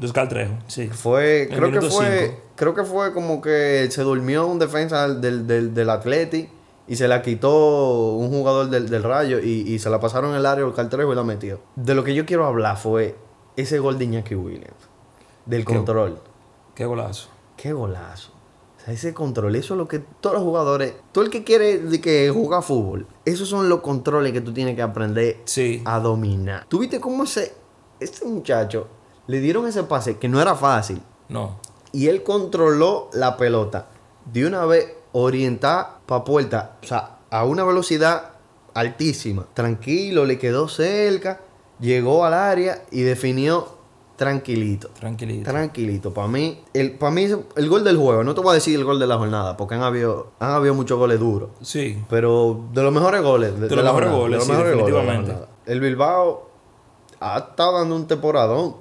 De 0.00 0.06
Oscar 0.06 0.28
Trejo, 0.28 0.54
sí. 0.66 0.88
Fue, 0.88 1.42
El 1.42 1.48
creo 1.56 1.70
que 1.70 1.80
fue, 1.82 2.20
cinco. 2.28 2.40
creo 2.56 2.74
que 2.74 2.84
fue 2.84 3.12
como 3.12 3.40
que 3.40 3.88
se 3.90 4.02
durmió 4.02 4.46
un 4.46 4.58
defensa 4.58 5.06
del, 5.08 5.46
del, 5.46 5.74
del 5.74 5.90
Atleti 5.90 6.48
y 6.88 6.96
se 6.96 7.06
la 7.06 7.20
quitó 7.22 8.14
un 8.16 8.30
jugador 8.30 8.70
del, 8.70 8.88
del 8.88 9.02
Rayo 9.02 9.38
y, 9.40 9.60
y 9.70 9.78
se 9.78 9.90
la 9.90 10.00
pasaron 10.00 10.30
en 10.30 10.36
el 10.38 10.46
área 10.46 10.66
Oscar 10.66 10.88
Trejo 10.88 11.12
y 11.12 11.16
la 11.16 11.22
metió. 11.22 11.60
De 11.76 11.94
lo 11.94 12.02
que 12.02 12.14
yo 12.14 12.24
quiero 12.26 12.46
hablar 12.46 12.76
fue 12.78 13.14
ese 13.56 13.78
gol 13.78 13.98
de 13.98 14.06
Iñaki 14.06 14.34
Williams. 14.34 14.88
Del 15.46 15.64
Qué- 15.66 15.74
control. 15.74 16.18
Qué 16.74 16.84
golazo. 16.86 17.28
Qué 17.56 17.72
golazo. 17.74 18.30
O 18.78 18.82
sea, 18.82 18.94
ese 18.94 19.12
control, 19.12 19.54
eso 19.56 19.74
es 19.74 19.78
lo 19.78 19.86
que 19.86 19.98
todos 19.98 20.32
los 20.36 20.42
jugadores, 20.42 20.94
todo 21.12 21.22
el 21.22 21.28
que 21.30 21.44
quiere 21.44 21.78
de 21.78 22.00
que 22.00 22.30
juega 22.34 22.62
fútbol, 22.62 23.06
esos 23.26 23.46
son 23.48 23.68
los 23.68 23.80
controles 23.80 24.32
que 24.32 24.40
tú 24.40 24.54
tienes 24.54 24.74
que 24.76 24.80
aprender 24.82 25.36
Sí. 25.44 25.82
a 25.84 26.00
dominar. 26.00 26.64
¿Tú 26.68 26.78
viste 26.78 26.98
cómo 26.98 27.24
ese, 27.24 27.52
este 28.00 28.24
muchacho 28.24 28.88
le 29.30 29.40
dieron 29.40 29.66
ese 29.66 29.82
pase 29.84 30.18
que 30.18 30.28
no 30.28 30.40
era 30.40 30.54
fácil 30.54 31.00
No. 31.28 31.58
y 31.92 32.08
él 32.08 32.22
controló 32.22 33.08
la 33.12 33.36
pelota 33.36 33.86
de 34.32 34.46
una 34.46 34.64
vez 34.66 34.92
orientada 35.12 35.98
para 36.06 36.24
puerta, 36.24 36.76
o 36.82 36.86
sea, 36.86 37.18
a 37.30 37.44
una 37.44 37.64
velocidad 37.64 38.30
altísima. 38.74 39.46
Tranquilo, 39.54 40.24
le 40.24 40.38
quedó 40.38 40.68
cerca, 40.68 41.40
llegó 41.80 42.24
al 42.24 42.34
área 42.34 42.82
y 42.90 43.02
definió 43.02 43.78
tranquilito. 44.16 44.88
Tranquilito. 44.90 45.50
Tranquilito, 45.50 46.12
para 46.14 46.28
mí, 46.28 46.62
el, 46.74 46.98
para 46.98 47.10
mí 47.12 47.24
el 47.56 47.68
gol 47.68 47.82
del 47.84 47.96
juego, 47.96 48.22
no 48.22 48.34
te 48.34 48.40
voy 48.40 48.50
a 48.50 48.54
decir 48.54 48.78
el 48.78 48.84
gol 48.84 48.98
de 49.00 49.06
la 49.06 49.16
jornada, 49.16 49.56
porque 49.56 49.74
han 49.76 49.82
habido, 49.82 50.32
han 50.38 50.50
habido 50.52 50.74
muchos 50.74 50.98
goles 50.98 51.18
duros, 51.18 51.50
sí. 51.62 52.02
pero 52.08 52.60
de 52.72 52.82
los 52.82 52.92
mejores 52.92 53.22
goles 53.22 53.54
de, 53.54 53.60
De 53.62 53.68
de 53.68 53.76
los 53.76 53.84
mejores 53.84 54.10
jornada, 54.10 54.22
goles, 54.22 54.38
de 54.40 54.44
sí, 54.44 54.48
los 54.50 54.58
mejores 54.58 54.74
goles 54.80 54.86
de 54.86 54.92
definitivamente. 55.00 55.32
jornada. 55.32 55.56
El 55.66 55.80
Bilbao 55.80 56.50
ha 57.20 57.38
estado 57.38 57.78
dando 57.78 57.96
un 57.96 58.06
temporadón. 58.06 58.76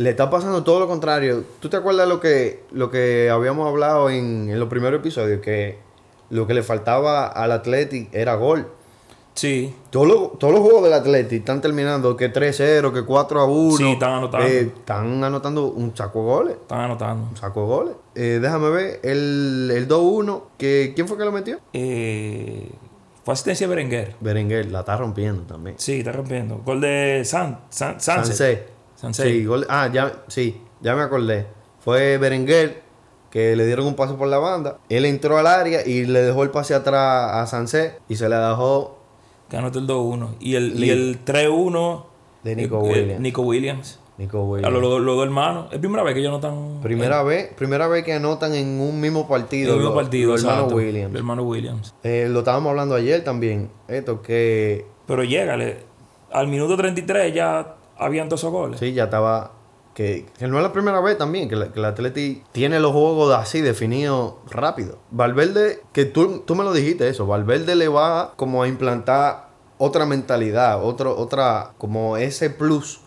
Le 0.00 0.08
está 0.08 0.30
pasando 0.30 0.64
todo 0.64 0.80
lo 0.80 0.88
contrario. 0.88 1.44
¿Tú 1.60 1.68
te 1.68 1.76
acuerdas 1.76 2.08
lo 2.08 2.20
que, 2.20 2.64
lo 2.72 2.90
que 2.90 3.28
habíamos 3.28 3.68
hablado 3.68 4.08
en, 4.08 4.48
en 4.48 4.58
los 4.58 4.70
primeros 4.70 4.98
episodios? 4.98 5.42
Que 5.42 5.76
lo 6.30 6.46
que 6.46 6.54
le 6.54 6.62
faltaba 6.62 7.26
al 7.26 7.52
Athletic 7.52 8.08
era 8.14 8.34
gol. 8.36 8.66
Sí. 9.34 9.74
Todos 9.90 10.06
los, 10.08 10.38
todos 10.38 10.54
los 10.54 10.62
juegos 10.62 10.84
del 10.84 10.94
Athletic 10.94 11.40
están 11.40 11.60
terminando 11.60 12.16
que 12.16 12.32
3-0, 12.32 12.94
que 12.94 13.00
4-1. 13.00 13.76
Sí, 13.76 13.92
están 13.92 14.12
anotando. 14.14 14.46
Eh, 14.46 14.60
están 14.74 15.22
anotando 15.22 15.66
un 15.66 15.94
saco 15.94 16.20
de 16.20 16.24
goles. 16.24 16.56
Están 16.62 16.80
anotando. 16.80 17.28
Un 17.28 17.36
saco 17.36 17.60
de 17.60 17.66
goles. 17.66 17.94
Eh, 18.14 18.38
déjame 18.40 18.70
ver. 18.70 19.00
El, 19.02 19.70
el 19.70 19.86
2-1. 19.86 20.44
que 20.56 20.92
¿Quién 20.96 21.08
fue 21.08 21.18
que 21.18 21.26
lo 21.26 21.32
metió? 21.32 21.58
Eh, 21.74 22.70
fue 23.22 23.34
asistencia 23.34 23.68
de 23.68 23.74
Berenguer. 23.74 24.16
Berenguer. 24.20 24.72
La 24.72 24.80
está 24.80 24.96
rompiendo 24.96 25.42
también. 25.42 25.76
Sí, 25.78 25.98
está 25.98 26.12
rompiendo. 26.12 26.62
Gol 26.64 26.80
de 26.80 27.20
San, 27.26 27.60
San, 27.68 28.00
Sánchez. 28.00 28.79
Sancé. 29.00 29.24
Sí, 29.30 29.44
gol- 29.44 29.66
ah, 29.70 29.88
ya, 29.92 30.22
sí, 30.28 30.60
ya 30.80 30.94
me 30.94 31.02
acordé. 31.02 31.46
Fue 31.80 32.18
Berenguer 32.18 32.82
que 33.30 33.54
le 33.56 33.64
dieron 33.64 33.86
un 33.86 33.94
pase 33.94 34.14
por 34.14 34.28
la 34.28 34.38
banda. 34.38 34.78
Él 34.88 35.04
entró 35.06 35.38
al 35.38 35.46
área 35.46 35.86
y 35.86 36.04
le 36.04 36.20
dejó 36.22 36.42
el 36.42 36.50
pase 36.50 36.74
atrás 36.74 37.30
a 37.32 37.46
Sancé 37.46 37.94
y 38.08 38.16
se 38.16 38.28
le 38.28 38.36
dejó 38.36 38.98
Que 39.48 39.56
anotó 39.56 39.78
el 39.78 39.86
2-1. 39.86 40.28
Y 40.40 40.54
el, 40.56 40.82
y 40.84 40.90
el 40.90 41.24
3-1. 41.24 42.04
De 42.42 42.56
Nico 42.56 42.76
eh, 42.84 42.88
eh, 42.88 42.92
Williams. 42.92 43.20
Nico 43.20 43.42
Williams. 43.42 44.00
Nico 44.18 44.38
A 44.38 44.42
Williams. 44.44 44.72
los 44.74 44.82
los- 44.82 45.00
los 45.00 45.16
dos 45.16 45.24
hermanos. 45.24 45.66
Es 45.72 45.78
primera 45.78 46.02
vez 46.02 46.12
que 46.14 46.20
ellos 46.20 46.32
notan. 46.32 46.80
Primera 46.82 47.22
vez, 47.22 47.52
primera 47.54 47.88
vez 47.88 48.04
que 48.04 48.12
anotan 48.12 48.54
en 48.54 48.80
un 48.80 49.00
mismo 49.00 49.20
en 49.22 49.28
partido. 49.28 49.70
el 49.72 49.78
mismo 49.80 49.94
los- 49.94 50.02
partido. 50.02 50.32
los 50.32 50.42
exacto. 50.44 50.74
Williams. 50.74 51.12
Los 51.12 51.20
hermanos 51.20 51.44
Williams. 51.46 51.94
Eh, 52.02 52.26
lo 52.30 52.40
estábamos 52.40 52.70
hablando 52.70 52.94
ayer 52.94 53.24
también. 53.24 53.70
Esto 53.88 54.20
que 54.22 54.84
Pero 55.06 55.24
llégale. 55.24 55.78
Al 56.32 56.46
minuto 56.48 56.76
33 56.76 57.32
ya 57.34 57.76
habían 58.00 58.28
todos 58.28 58.40
esos 58.40 58.52
goles. 58.52 58.80
sí, 58.80 58.92
ya 58.92 59.04
estaba. 59.04 59.52
Que, 59.94 60.24
que 60.38 60.46
no 60.46 60.56
es 60.56 60.62
la 60.62 60.72
primera 60.72 61.00
vez 61.00 61.18
también 61.18 61.48
que, 61.48 61.56
la- 61.56 61.72
que 61.72 61.78
el 61.80 61.84
Atleti 61.84 62.42
tiene 62.52 62.78
los 62.80 62.92
juegos 62.92 63.34
así 63.34 63.60
definidos 63.60 64.34
rápido. 64.48 64.98
Valverde, 65.10 65.82
que 65.92 66.04
tú, 66.04 66.38
tú 66.46 66.54
me 66.54 66.62
lo 66.64 66.72
dijiste 66.72 67.08
eso, 67.08 67.26
Valverde 67.26 67.74
le 67.74 67.88
va 67.88 68.32
como 68.36 68.62
a 68.62 68.68
implantar 68.68 69.48
otra 69.78 70.06
mentalidad, 70.06 70.82
otro, 70.84 71.16
otra, 71.18 71.72
como 71.78 72.16
ese 72.16 72.50
plus 72.50 73.00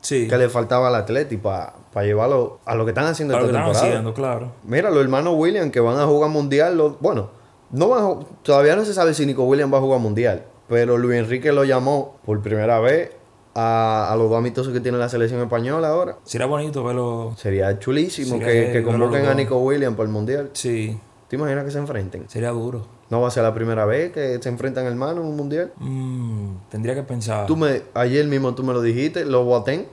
Sí. 0.00 0.28
que 0.28 0.38
le 0.38 0.48
faltaba 0.48 0.88
al 0.88 0.94
Atleti 0.94 1.36
para 1.36 1.74
llevarlo 2.02 2.58
a 2.64 2.74
lo 2.74 2.86
que 2.86 2.92
están 2.92 3.04
haciendo 3.04 3.34
Para 3.34 3.42
lo 3.46 3.52
que 3.52 3.56
esta 3.58 3.60
están 3.72 3.72
temporada. 3.82 4.00
haciendo, 4.00 4.14
claro. 4.14 4.52
Mira, 4.64 4.88
los 4.90 5.02
hermanos 5.02 5.34
Williams 5.36 5.70
que 5.72 5.80
van 5.80 5.98
a 6.00 6.06
jugar 6.06 6.30
mundial, 6.30 6.76
los- 6.78 6.98
bueno, 7.00 7.28
no 7.70 7.88
van 7.88 8.02
a 8.04 8.14
todavía 8.42 8.76
no 8.76 8.84
se 8.86 8.94
sabe 8.94 9.12
si 9.12 9.26
Nico 9.26 9.44
Williams 9.44 9.72
va 9.74 9.76
a 9.76 9.82
jugar 9.82 10.00
mundial, 10.00 10.46
pero 10.68 10.96
Luis 10.96 11.18
Enrique 11.18 11.52
lo 11.52 11.64
llamó 11.64 12.16
por 12.24 12.40
primera 12.40 12.80
vez 12.80 13.12
a, 13.54 14.12
a 14.12 14.16
los 14.16 14.28
dos 14.30 14.38
amistosos 14.38 14.72
que 14.72 14.80
tiene 14.80 14.98
la 14.98 15.08
selección 15.08 15.40
española 15.40 15.88
ahora. 15.88 16.16
Sería 16.24 16.46
bonito 16.46 16.84
verlo. 16.84 17.34
Sería 17.36 17.78
chulísimo 17.78 18.38
Sería 18.38 18.66
que, 18.66 18.72
que 18.72 18.82
convoquen 18.82 19.26
a. 19.26 19.34
Nico 19.34 19.58
Williams 19.58 19.96
para 19.96 20.06
el 20.06 20.12
Mundial. 20.12 20.50
Sí, 20.52 20.98
¿Te 21.28 21.36
imaginas 21.36 21.64
que 21.64 21.70
se 21.70 21.78
enfrenten? 21.78 22.28
sería 22.28 22.50
duro. 22.50 22.84
No 23.08 23.20
va 23.20 23.28
a 23.28 23.30
ser 23.30 23.42
la 23.44 23.54
primera 23.54 23.84
vez 23.86 24.12
que 24.12 24.40
se 24.42 24.48
enfrentan 24.48 24.86
hermanos 24.86 25.24
en 25.24 25.30
un 25.30 25.36
Mundial. 25.36 25.72
Mm, 25.78 26.48
tendría 26.70 26.94
que 26.94 27.02
pensar. 27.02 27.46
Tú 27.46 27.56
me, 27.56 27.82
ayer 27.94 28.26
mismo 28.26 28.54
tú 28.54 28.62
me 28.64 28.72
lo 28.72 28.82
dijiste, 28.82 29.24
los 29.24 29.44
Boateng. 29.44 29.86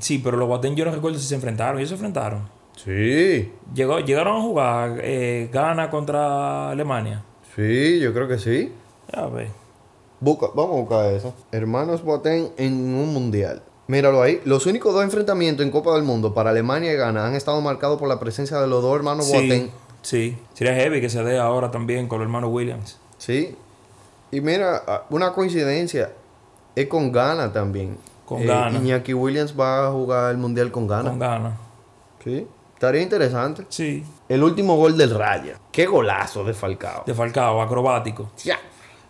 Sí, 0.00 0.18
pero 0.22 0.36
los 0.36 0.46
Guatén 0.46 0.76
yo 0.76 0.84
no 0.84 0.92
recuerdo 0.92 1.18
si 1.18 1.26
se 1.26 1.34
enfrentaron. 1.34 1.78
Ellos 1.78 1.88
se 1.88 1.94
enfrentaron. 1.96 2.48
Sí, 2.76 3.52
Llegó, 3.74 3.98
llegaron 3.98 4.36
a 4.36 4.40
jugar 4.40 5.00
eh, 5.02 5.48
Ghana 5.52 5.90
contra 5.90 6.70
Alemania. 6.70 7.24
sí, 7.56 7.98
yo 7.98 8.12
creo 8.14 8.28
que 8.28 8.38
sí. 8.38 8.72
A 9.12 9.26
ver. 9.26 9.48
Busca, 10.20 10.46
vamos 10.54 10.76
a 10.76 10.80
buscar 10.80 11.12
eso. 11.12 11.34
Hermanos 11.52 12.02
Boateng 12.02 12.50
en 12.56 12.72
un 12.94 13.12
mundial. 13.12 13.62
Míralo 13.86 14.20
ahí. 14.22 14.40
Los 14.44 14.66
únicos 14.66 14.92
dos 14.92 15.02
enfrentamientos 15.04 15.64
en 15.64 15.70
Copa 15.72 15.94
del 15.94 16.02
Mundo 16.02 16.34
para 16.34 16.50
Alemania 16.50 16.92
y 16.92 16.96
Ghana 16.96 17.26
han 17.26 17.34
estado 17.34 17.60
marcados 17.60 17.98
por 17.98 18.08
la 18.08 18.18
presencia 18.20 18.58
de 18.60 18.66
los 18.66 18.82
dos 18.82 18.94
hermanos 18.96 19.28
Boateng. 19.30 19.70
Sí, 20.02 20.34
sí. 20.34 20.38
Sería 20.54 20.74
heavy 20.74 21.00
que 21.00 21.08
se 21.08 21.22
dé 21.24 21.38
ahora 21.38 21.70
también 21.70 22.06
con 22.08 22.18
el 22.20 22.24
hermano 22.26 22.48
Williams. 22.48 22.98
Sí. 23.16 23.56
Y 24.30 24.40
mira, 24.40 25.04
una 25.10 25.32
coincidencia. 25.32 26.12
Es 26.74 26.86
con 26.86 27.10
Ghana 27.12 27.52
también. 27.52 27.96
Con 28.26 28.42
Eh, 28.42 28.46
Ghana. 28.46 28.78
Iñaki 28.78 29.14
Williams 29.14 29.58
va 29.58 29.86
a 29.86 29.90
jugar 29.90 30.32
el 30.32 30.36
mundial 30.36 30.70
con 30.70 30.86
Ghana. 30.86 31.08
Con 31.10 31.18
Ghana. 31.18 31.56
Sí. 32.22 32.46
Estaría 32.74 33.00
interesante. 33.02 33.64
Sí. 33.70 34.04
El 34.28 34.42
último 34.44 34.76
gol 34.76 34.96
del 34.98 35.10
Raya. 35.16 35.58
Qué 35.72 35.86
golazo 35.86 36.44
de 36.44 36.52
Falcao. 36.52 37.04
De 37.06 37.14
Falcao, 37.14 37.62
acrobático. 37.62 38.30
Ya. 38.44 38.58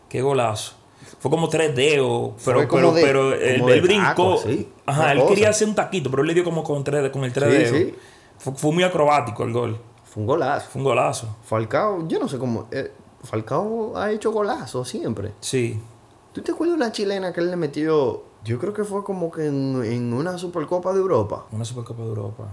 Qué 0.09 0.23
golazo. 0.23 0.77
Fue 1.19 1.31
como 1.31 1.49
tres 1.49 1.75
dedos, 1.75 2.33
pero, 2.45 2.59
Fue 2.59 2.69
como 2.69 2.93
pero, 2.95 2.95
de- 2.95 3.03
pero 3.03 3.35
él, 3.35 3.57
como 3.59 3.69
de 3.71 3.75
él 3.77 3.81
brincó. 3.83 4.05
taco, 4.07 4.39
sí. 4.39 4.69
Ajá, 4.87 5.13
él 5.13 5.19
cosa. 5.19 5.29
quería 5.31 5.49
hacer 5.51 5.69
un 5.69 5.75
taquito, 5.75 6.11
pero 6.11 6.23
él 6.23 6.29
le 6.29 6.35
dio 6.35 6.45
como 6.45 6.63
con, 6.63 6.85
tres, 6.85 7.11
con 7.11 7.25
el 7.25 7.33
tres 7.33 7.53
Sí, 7.53 7.59
dedos. 7.75 7.77
sí. 7.91 7.95
Fue, 8.39 8.55
fue 8.55 8.73
muy 8.73 8.85
acrobático 8.85 9.43
el 9.45 9.53
gol. 9.53 9.79
Fue 10.05 10.21
un 10.23 10.27
golazo. 10.27 10.69
Fue 10.71 10.81
un 10.81 10.85
golazo. 10.85 11.37
Falcao, 11.43 12.07
yo 12.09 12.19
no 12.21 12.29
sé 12.29 12.39
cómo. 12.39 12.69
eh, 12.71 12.93
Falcao 13.25 13.97
ha 13.97 14.11
hecho 14.13 14.31
golazo 14.33 14.85
siempre. 14.85 15.33
Sí. 15.41 15.81
¿Tú 16.33 16.41
te 16.43 16.53
acuerdas 16.53 16.79
de 16.79 16.85
una 16.85 16.93
chilena 16.93 17.33
que 17.33 17.41
él 17.41 17.51
le 17.51 17.57
metió? 17.57 18.23
Yo 18.45 18.59
creo 18.61 18.73
que 18.73 18.85
fue 18.85 19.03
como 19.03 19.31
que 19.33 19.47
en, 19.47 19.83
en 19.85 20.13
una 20.13 20.39
Supercopa 20.39 20.93
de 20.93 21.01
Europa. 21.01 21.47
Una 21.51 21.65
Supercopa 21.65 22.03
de 22.03 22.09
Europa. 22.09 22.45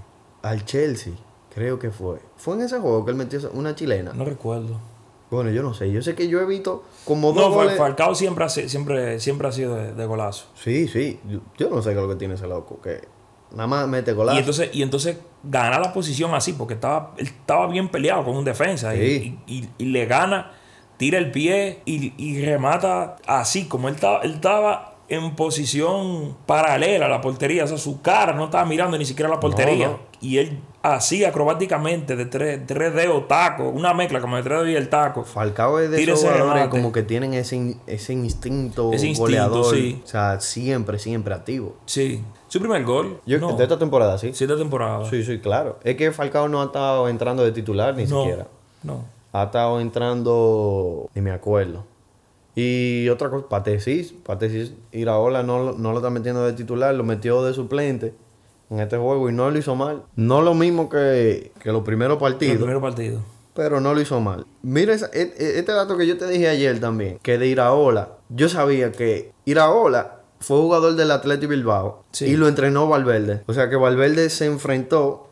Al 0.42 0.66
Chelsea, 0.66 1.14
creo 1.54 1.78
que 1.78 1.92
fue. 1.92 2.18
Fue 2.36 2.56
en 2.56 2.62
ese 2.64 2.80
juego 2.80 3.06
que 3.06 3.12
él 3.12 3.18
metió 3.18 3.40
una 3.54 3.76
chilena. 3.76 4.12
No 4.14 4.26
recuerdo. 4.26 4.80
Bueno, 5.32 5.50
yo 5.52 5.64
no 5.64 5.74
sé. 5.74 5.92
Yo 5.92 6.02
sé 6.02 6.16
que 6.16 6.28
yo 6.28 6.40
he 6.40 6.46
visto 6.46 6.84
como 7.04 7.34
dos 7.34 7.50
No, 7.50 7.56
goles. 7.56 7.78
Falcao 7.78 8.14
siempre 8.16 8.46
ha, 8.46 8.50
si- 8.50 8.70
siempre, 8.70 9.20
siempre 9.20 9.48
ha 9.48 9.52
sido 9.52 9.76
de, 9.76 9.94
de 9.94 10.06
golazo. 10.06 10.46
Sí, 10.56 10.88
sí. 10.88 11.20
Yo, 11.28 11.40
yo 11.58 11.70
no 11.70 11.82
sé 11.82 11.90
qué 11.92 11.96
es 11.96 12.02
lo 12.04 12.10
que 12.10 12.16
tiene 12.16 12.36
ese 12.36 12.48
loco. 12.48 12.80
Que 12.82 13.02
nada 13.52 13.68
más 13.68 13.88
mete 13.88 14.14
golazo. 14.14 14.36
Y 14.38 14.40
entonces, 14.40 14.70
y 14.74 14.82
entonces 14.84 15.18
gana 15.44 15.80
la 15.80 15.92
posición 15.94 16.34
así, 16.36 16.54
porque 16.54 16.76
estaba, 16.76 17.14
él 17.18 17.28
estaba 17.28 17.68
bien 17.68 17.90
peleado 17.90 18.24
con 18.24 18.36
un 18.38 18.46
defensa. 18.46 18.96
y- 18.96 19.00
Sí. 19.20 19.40
Y, 19.48 19.54
y- 19.58 19.70
y 19.80 19.86
le 19.86 20.06
gana, 20.06 20.52
tira 20.98 21.18
el 21.18 21.32
pie 21.32 21.82
y, 21.86 22.14
y 22.18 22.46
remata 22.46 23.18
así, 23.26 23.66
como 23.66 23.88
él 23.90 23.96
estaba, 23.96 24.22
él 24.22 24.34
estaba 24.36 24.92
en 25.08 25.36
posición 25.36 26.36
paralela 26.46 27.06
a 27.08 27.10
la 27.10 27.22
portería. 27.22 27.64
O 27.64 27.68
sea, 27.68 27.78
su 27.78 28.02
cara 28.02 28.34
no 28.34 28.46
estaba 28.46 28.66
mirando 28.66 28.98
ni 28.98 29.06
siquiera 29.06 29.30
la 29.30 29.40
portería. 29.40 29.88
no. 29.88 30.00
Y 30.26 30.38
él 30.40 30.60
así 30.82 31.24
acrobáticamente, 31.26 32.16
de 32.16 32.26
tres, 32.26 32.62
tres 32.66 32.94
dedos, 32.96 33.28
taco, 33.28 33.70
una 33.70 33.94
mezcla 33.94 34.20
como 34.22 34.38
de 34.38 34.44
tres 34.44 34.58
dedos 34.60 34.70
y 34.72 34.76
el 34.76 34.90
taco. 34.90 35.24
Falcao 35.24 35.80
es 35.80 35.92
de 35.92 36.02
esos 36.02 36.22
jugadores 36.22 36.68
como 36.70 36.92
que 36.92 37.04
tienen 37.04 37.34
ese, 37.34 37.56
in- 37.58 37.80
ese 37.86 38.14
instinto 38.14 38.92
Ese 38.94 39.08
instinto, 39.08 39.22
goleador. 39.22 39.76
sí. 39.76 40.02
O 40.04 40.08
sea, 40.08 40.40
siempre, 40.40 40.98
siempre 41.00 41.34
activo. 41.34 41.76
Sí. 41.86 42.24
Su 42.48 42.60
primer 42.60 42.84
gol. 42.86 43.20
Yo, 43.26 43.38
no, 43.40 43.54
De 43.56 43.64
esta 43.64 43.78
temporada, 43.78 44.18
sí. 44.18 44.32
siete 44.34 44.56
temporadas. 44.56 45.10
Sí, 45.10 45.24
sí, 45.24 45.40
claro. 45.40 45.78
Es 45.84 45.96
que 45.96 46.12
Falcao 46.12 46.48
no 46.48 46.62
ha 46.62 46.66
estado 46.66 47.08
entrando 47.10 47.44
de 47.44 47.52
titular 47.52 47.96
ni 47.96 48.06
no, 48.06 48.22
siquiera. 48.22 48.48
no. 48.84 49.04
Ha 49.34 49.44
estado 49.44 49.80
entrando, 49.82 51.10
ni 51.14 51.22
me 51.22 51.32
acuerdo. 51.32 51.86
Y 52.56 53.10
otra 53.10 53.30
cosa, 53.30 53.50
Patesis, 53.50 54.14
Patesis 54.26 54.74
Iraola 54.94 55.44
no, 55.44 55.74
no 55.74 55.92
lo 55.92 55.98
está 55.98 56.10
metiendo 56.10 56.46
de 56.46 56.54
titular, 56.54 56.96
lo 56.96 57.04
metió 57.04 57.44
de 57.44 57.54
suplente 57.54 58.14
en 58.70 58.80
este 58.80 58.98
juego 58.98 59.30
y 59.30 59.34
no 59.34 59.50
lo 59.52 59.58
hizo 59.58 59.76
mal. 59.76 60.04
No 60.16 60.42
lo 60.42 60.54
mismo 60.54 60.90
que, 60.90 61.52
que 61.62 61.72
los 61.72 61.84
primeros 61.84 62.18
partidos, 62.18 62.58
primer 62.58 62.80
partido. 62.82 63.22
pero 63.54 63.80
no 63.80 63.94
lo 63.94 64.02
hizo 64.02 64.20
mal. 64.20 64.46
Mira 64.64 64.94
esa- 64.94 65.10
e- 65.14 65.34
e- 65.38 65.60
este 65.60 65.72
dato 65.72 65.98
que 65.98 66.08
yo 66.08 66.18
te 66.18 66.28
dije 66.28 66.48
ayer 66.50 66.80
también, 66.80 67.20
que 67.22 67.38
de 67.38 67.48
Iraola, 67.48 68.10
yo 68.30 68.50
sabía 68.50 68.92
que 68.92 69.32
Iraola 69.46 70.22
fue 70.40 70.58
jugador 70.58 70.96
del 70.96 71.12
Atleti 71.12 71.46
Bilbao 71.48 72.04
Sí. 72.12 72.26
y 72.26 72.36
lo 72.36 72.48
entrenó 72.48 72.88
Valverde. 72.90 73.44
O 73.48 73.54
sea 73.54 73.70
que 73.70 73.76
Valverde 73.76 74.30
se 74.30 74.46
enfrentó 74.46 75.28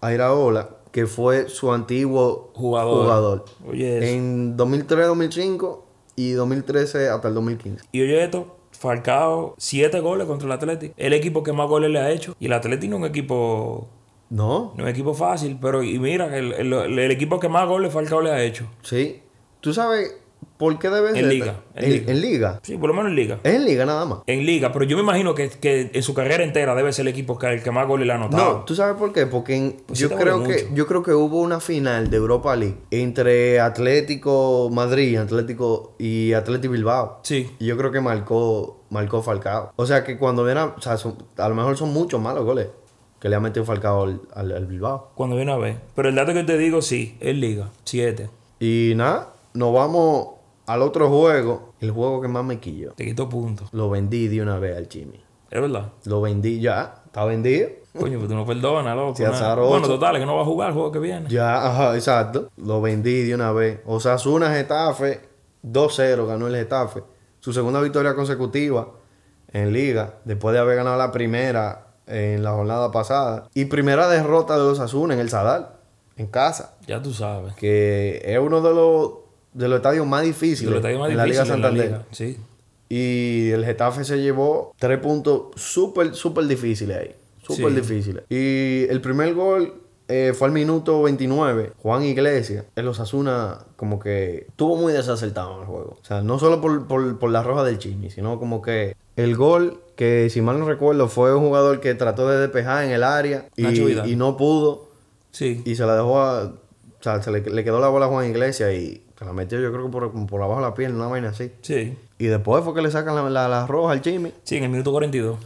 a 0.00 0.12
Iraola, 0.12 0.70
que 0.92 1.06
fue 1.06 1.48
su 1.48 1.72
antiguo 1.72 2.50
Jugador. 2.54 3.02
jugador. 3.02 3.44
Oye. 3.68 4.14
En 4.14 4.56
2003-2005 4.56 5.84
y 6.16 6.32
2013 6.32 7.08
hasta 7.10 7.28
el 7.28 7.34
2015. 7.34 7.84
Y 7.92 8.02
oye 8.02 8.24
esto, 8.24 8.56
Falcao, 8.78 9.54
siete 9.58 10.00
goles 10.00 10.26
contra 10.26 10.46
el 10.46 10.52
Atlético. 10.52 10.94
El 10.96 11.12
equipo 11.12 11.42
que 11.42 11.52
más 11.52 11.68
goles 11.68 11.90
le 11.90 11.98
ha 11.98 12.10
hecho. 12.10 12.34
Y 12.38 12.46
el 12.46 12.52
Atlético 12.52 12.90
no 12.92 12.96
es 12.96 13.00
un 13.02 13.08
equipo, 13.08 13.88
¿No? 14.30 14.72
no 14.76 14.78
es 14.78 14.82
un 14.84 14.88
equipo 14.88 15.14
fácil, 15.14 15.58
pero 15.60 15.82
y 15.82 15.98
mira, 15.98 16.36
el, 16.36 16.52
el- 16.52 16.72
el 16.98 17.10
equipo 17.10 17.40
que 17.40 17.48
más 17.48 17.66
goles 17.68 17.92
Falcao 17.92 18.20
le 18.20 18.30
ha 18.30 18.42
hecho. 18.42 18.66
Sí. 18.82 19.20
¿Tú 19.60 19.72
sabes 19.74 20.16
por 20.58 20.78
qué 20.78 20.90
debe 20.90 21.08
En 21.10 21.14
ser? 21.14 21.24
liga, 21.26 21.60
en 21.74 21.84
En, 21.84 21.90
liga. 21.92 22.12
en 22.12 22.20
liga. 22.20 22.60
Sí, 22.62 22.76
por 22.76 22.88
lo 22.88 22.94
menos 22.94 23.10
en 23.10 23.16
liga. 23.16 23.38
Es 23.44 23.54
en 23.54 23.64
liga 23.64 23.86
nada 23.86 24.04
más. 24.04 24.18
En 24.26 24.44
liga, 24.44 24.72
pero 24.72 24.84
yo 24.84 24.96
me 24.96 25.02
imagino 25.04 25.34
que, 25.34 25.48
que 25.48 25.90
en 25.94 26.02
su 26.02 26.12
carrera 26.12 26.44
entera 26.44 26.74
debe 26.74 26.92
ser 26.92 27.04
el 27.06 27.08
equipo 27.12 27.38
que 27.38 27.46
el 27.46 27.62
que 27.62 27.70
más 27.70 27.86
goles 27.88 28.06
le 28.06 28.12
ha 28.12 28.18
No, 28.18 28.24
anotado. 28.26 28.64
¿tú 28.66 28.74
sabes 28.74 28.96
por 28.96 29.12
qué? 29.12 29.24
Porque 29.26 29.54
en- 29.56 29.76
Pues 29.86 29.98
yo 29.98 30.08
sí 30.08 30.14
creo 30.16 30.42
que 30.42 30.48
mucho. 30.64 30.74
yo 30.74 30.86
creo 30.86 31.02
que 31.02 31.12
hubo 31.14 31.40
una 31.40 31.60
final 31.60 32.10
de 32.10 32.16
Europa 32.18 32.54
League 32.56 32.76
entre 32.90 33.60
Atlético 33.60 34.68
Madrid, 34.72 35.16
Atlético 35.16 35.94
y 35.98 36.32
Atlético 36.32 36.72
Bilbao. 36.72 37.20
Sí, 37.22 37.48
Y 37.58 37.66
yo 37.66 37.76
creo 37.76 37.90
que 37.92 38.00
marcó 38.00 38.82
marcó 38.90 39.22
Falcao. 39.22 39.72
O 39.76 39.86
sea 39.86 40.02
que 40.04 40.16
cuando 40.18 40.44
viene, 40.44 40.60
a- 40.60 40.74
o 40.76 40.80
sea, 40.80 40.96
son- 40.96 41.16
a 41.36 41.48
lo 41.48 41.54
mejor 41.54 41.76
son 41.76 41.92
muchos 41.92 42.20
malos 42.20 42.44
goles 42.44 42.68
que 43.20 43.28
le 43.28 43.36
ha 43.36 43.40
metido 43.40 43.64
Falcao 43.64 44.04
al, 44.04 44.20
al- 44.34 44.52
al 44.52 44.66
Bilbao. 44.66 45.10
cuando 45.14 45.36
viene 45.36 45.52
a 45.52 45.56
ver. 45.56 45.76
Pero 45.94 46.08
el 46.08 46.14
dato 46.14 46.32
que 46.32 46.44
te 46.44 46.56
digo, 46.56 46.80
sí, 46.82 47.16
es 47.20 47.36
liga, 47.36 47.68
siete. 47.84 48.30
Y 48.60 48.92
nada, 48.96 49.34
nos 49.54 49.72
vamos 49.74 50.28
al 50.68 50.82
otro 50.82 51.08
juego, 51.08 51.72
el 51.80 51.90
juego 51.90 52.20
que 52.20 52.28
más 52.28 52.44
me 52.44 52.60
quillo. 52.60 52.92
Te 52.92 53.04
quito 53.04 53.28
puntos. 53.28 53.68
Lo 53.72 53.90
vendí 53.90 54.28
de 54.28 54.42
una 54.42 54.58
vez 54.58 54.76
al 54.76 54.88
Jimmy. 54.88 55.20
Es 55.50 55.60
verdad. 55.60 55.92
Lo 56.04 56.20
vendí 56.20 56.60
ya, 56.60 57.02
está 57.06 57.24
vendido. 57.24 57.68
Coño, 57.98 58.18
pues 58.18 58.28
tú 58.28 58.34
no 58.36 58.44
perdonas, 58.46 58.94
loco. 58.94 59.26
Azaroso. 59.26 59.70
Bueno, 59.70 59.88
total, 59.88 60.16
es 60.16 60.20
que 60.20 60.26
no 60.26 60.36
va 60.36 60.42
a 60.42 60.44
jugar 60.44 60.68
el 60.68 60.74
juego 60.74 60.92
que 60.92 60.98
viene. 60.98 61.28
Ya, 61.28 61.66
ajá, 61.66 61.94
exacto. 61.94 62.50
Lo 62.56 62.80
vendí 62.80 63.22
de 63.22 63.34
una 63.34 63.50
vez. 63.52 63.80
Osasuna 63.86 64.50
Getafe, 64.52 65.20
2-0 65.64 66.26
ganó 66.26 66.46
el 66.46 66.54
Getafe. 66.54 67.02
Su 67.40 67.52
segunda 67.52 67.80
victoria 67.80 68.14
consecutiva 68.14 68.88
en 69.52 69.72
liga, 69.72 70.16
después 70.24 70.52
de 70.52 70.60
haber 70.60 70.76
ganado 70.76 70.98
la 70.98 71.10
primera 71.10 71.86
en 72.06 72.42
la 72.42 72.52
jornada 72.52 72.90
pasada. 72.90 73.48
Y 73.54 73.64
primera 73.66 74.08
derrota 74.08 74.56
de 74.56 74.62
Osasuna 74.64 75.14
en 75.14 75.20
el 75.20 75.30
Sadal, 75.30 75.70
en 76.16 76.26
casa, 76.26 76.76
Ya 76.86 77.00
tú 77.02 77.12
sabes. 77.12 77.54
que 77.54 78.20
es 78.24 78.38
uno 78.38 78.60
de 78.60 78.74
los, 78.74 79.10
de 79.52 79.68
los 79.68 79.76
estadios 79.76 80.06
más 80.06 80.22
difíciles 80.24 80.70
lo 80.70 80.76
está 80.78 80.98
más 80.98 81.10
en 81.10 81.16
la 81.16 81.24
Liga 81.26 81.42
en 81.42 81.48
la 81.48 81.54
Santander. 81.54 81.84
liga. 81.86 82.02
Sí. 82.10 82.36
Y 82.88 83.50
el 83.50 83.64
Getafe 83.64 84.04
se 84.04 84.20
llevó 84.20 84.74
tres 84.78 84.98
puntos 84.98 85.48
súper, 85.56 86.14
súper 86.14 86.46
difíciles 86.46 86.96
ahí. 86.96 87.14
Súper 87.42 87.70
Sí. 87.70 87.80
difíciles. 87.80 88.24
Y 88.28 88.84
el 88.90 89.00
primer 89.00 89.34
gol 89.34 89.74
eh, 90.10 90.32
fue 90.34 90.48
al 90.48 90.54
minuto 90.54 91.02
29. 91.02 91.72
Juan 91.82 92.02
Iglesias, 92.02 92.64
el 92.76 92.88
Osasuna, 92.88 93.58
como 93.76 93.98
que 93.98 94.46
estuvo 94.48 94.74
muy 94.76 94.92
desacertado 94.94 95.54
en 95.56 95.60
el 95.60 95.66
juego. 95.66 95.98
O 96.00 96.04
sea, 96.04 96.22
no 96.22 96.38
solo 96.38 96.62
por, 96.62 96.86
por- 96.86 97.18
por 97.18 97.30
la 97.30 97.42
roja 97.42 97.62
del 97.64 97.78
Chimi, 97.78 98.10
sino 98.10 98.38
como 98.38 98.62
que 98.62 98.96
el 99.16 99.36
gol, 99.36 99.80
que 99.96 100.30
si 100.30 100.40
mal 100.40 100.58
no 100.58 100.66
recuerdo, 100.66 101.08
fue 101.08 101.34
un 101.34 101.44
jugador 101.44 101.80
que 101.80 101.94
trató 101.94 102.26
de 102.28 102.38
despejar 102.38 102.84
en 102.84 102.90
el 102.90 103.02
área 103.04 103.48
y, 103.54 103.66
y 103.66 104.16
no 104.16 104.38
pudo. 104.38 104.88
Sí. 105.30 105.60
Y 105.66 105.74
se 105.74 105.84
la 105.84 105.94
dejó 105.94 106.20
a. 106.20 106.44
O 106.44 107.02
sea, 107.02 107.22
se 107.22 107.30
le, 107.30 107.40
le 107.42 107.62
quedó 107.62 107.78
la 107.80 107.88
bola 107.88 108.06
a 108.06 108.08
Juan 108.08 108.30
Iglesias 108.30 108.72
y 108.72 109.02
se 109.18 109.24
la 109.24 109.32
metió, 109.32 109.58
yo 109.60 109.72
creo 109.72 109.86
que 109.86 109.90
por, 109.90 110.26
por 110.26 110.42
abajo 110.42 110.60
de 110.60 110.66
la 110.68 110.74
pierna, 110.74 110.96
una 110.98 111.06
vaina 111.08 111.28
así. 111.30 111.50
Sí. 111.62 111.96
Y 112.18 112.26
después 112.26 112.62
fue 112.64 112.72
que 112.74 112.82
le 112.82 112.90
sacan 112.90 113.14
la, 113.16 113.28
la, 113.28 113.48
la 113.48 113.66
roja 113.66 113.92
al 113.92 114.02
Jimmy. 114.02 114.32
Sí, 114.44 114.56
en 114.56 114.64
el 114.64 114.70
minuto 114.70 114.92
42. 114.92 115.36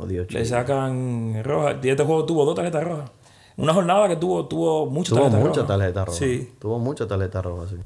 Oh, 0.00 0.06
Dios, 0.06 0.30
Le 0.32 0.44
sacan 0.44 1.42
roja. 1.44 1.76
Y 1.82 1.88
este 1.88 2.04
juego 2.04 2.24
tuvo 2.24 2.44
dos 2.44 2.54
tarjetas 2.54 2.84
rojas. 2.84 3.10
Una 3.56 3.74
jornada 3.74 4.08
que 4.08 4.16
tuvo, 4.16 4.46
tuvo 4.46 4.86
muchas 4.86 5.10
Tuvo 5.10 5.22
tarjetas 5.22 5.40
muchas 5.46 5.56
rojas. 5.64 5.78
tarjetas 5.78 6.04
rojas. 6.06 6.18
Sí. 6.18 6.52
Tuvo 6.58 6.78
muchas 6.78 7.08
tarjetas 7.08 7.44
rojas, 7.44 7.70
sí. 7.70 7.76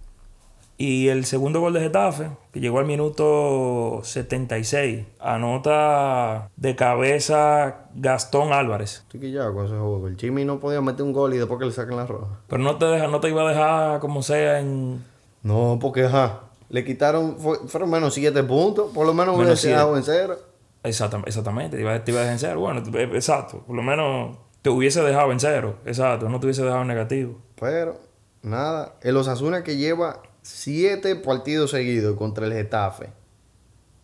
Y 0.80 1.08
el 1.08 1.24
segundo 1.24 1.58
gol 1.60 1.72
de 1.72 1.80
Getafe, 1.80 2.30
que 2.52 2.60
llegó 2.60 2.78
al 2.78 2.84
minuto 2.86 4.00
76, 4.04 5.06
anota 5.18 6.50
de 6.56 6.76
cabeza 6.76 7.88
Gastón 7.96 8.52
Álvarez. 8.52 8.98
Estoy 9.02 9.20
quillado 9.20 9.52
con 9.54 9.64
ese 9.66 9.74
juego. 9.74 10.06
El 10.06 10.16
Jimmy 10.16 10.44
no 10.44 10.60
podía 10.60 10.80
meter 10.80 11.02
un 11.04 11.12
gol 11.12 11.34
y 11.34 11.38
después 11.38 11.58
que 11.58 11.66
le 11.66 11.72
saquen 11.72 11.96
la 11.96 12.06
roja. 12.06 12.26
Pero 12.46 12.62
no 12.62 12.76
te 12.76 12.84
deja, 12.84 13.08
no 13.08 13.18
te 13.20 13.28
iba 13.28 13.42
a 13.42 13.48
dejar 13.48 14.00
como 14.00 14.22
sea 14.22 14.60
en. 14.60 15.04
No, 15.42 15.78
porque 15.80 16.04
ajá. 16.04 16.42
Le 16.68 16.84
quitaron, 16.84 17.36
fue- 17.38 17.58
fueron 17.66 17.90
menos 17.90 18.14
7 18.14 18.42
puntos. 18.44 18.92
Por 18.94 19.04
lo 19.06 19.14
menos 19.14 19.36
siete. 19.58 19.74
dejado 19.74 19.96
en 19.96 20.02
cero. 20.04 20.36
Exactam- 20.84 21.24
exactamente, 21.26 21.76
te 21.76 21.82
iba, 21.82 22.04
te 22.04 22.12
iba 22.12 22.20
a 22.20 22.22
dejar 22.22 22.34
en 22.34 22.38
cero. 22.38 22.60
Bueno, 22.60 22.82
te- 22.84 23.02
exacto. 23.02 23.64
Por 23.66 23.74
lo 23.74 23.82
menos 23.82 24.36
te 24.62 24.70
hubiese 24.70 25.02
dejado 25.02 25.32
en 25.32 25.40
cero. 25.40 25.74
Exacto, 25.86 26.28
no 26.28 26.38
te 26.38 26.46
hubiese 26.46 26.62
dejado 26.62 26.82
en 26.82 26.88
negativo. 26.88 27.38
Pero, 27.58 27.96
nada. 28.42 28.94
El 29.02 29.16
Osasuna 29.16 29.64
que 29.64 29.76
lleva 29.76 30.22
7 30.42 31.16
partidos 31.16 31.70
seguidos 31.72 32.16
contra 32.16 32.46
el 32.46 32.52
Getafe. 32.52 33.08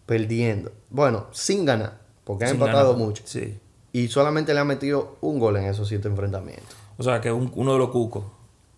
Perdiendo. 0.07 0.73
Bueno, 0.91 1.27
sin 1.33 1.65
ganar. 1.65 1.99
Porque 2.25 2.45
ha 2.45 2.51
empatado 2.51 2.93
ganar. 2.93 3.07
mucho. 3.07 3.23
Sí. 3.27 3.59
Y 3.93 4.09
solamente 4.09 4.53
le 4.55 4.61
ha 4.61 4.65
metido 4.65 5.17
un 5.21 5.39
gol 5.39 5.57
en 5.57 5.65
esos 5.65 5.89
7 5.89 6.09
enfrentamientos. 6.09 6.77
O 6.99 7.03
sea, 7.03 7.21
que 7.21 7.33
un- 7.33 7.53
uno 7.55 7.73
de 7.75 7.79
los 7.79 7.91
cucos 7.91 8.25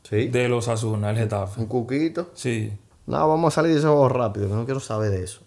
Sí. 0.08 0.28
de 0.28 0.48
los 0.48 0.68
Asuna, 0.68 1.10
el 1.10 1.16
Getafe. 1.16 1.60
Un 1.60 1.66
cuquito. 1.66 2.30
Sí. 2.34 2.72
No, 3.06 3.28
vamos 3.28 3.52
a 3.52 3.56
salir 3.56 3.72
de 3.72 3.78
ese 3.78 3.86
juego 3.88 4.08
rápido, 4.08 4.48
que 4.48 4.54
no 4.54 4.64
quiero 4.64 4.80
saber 4.80 5.10
de 5.10 5.24
eso. 5.24 5.40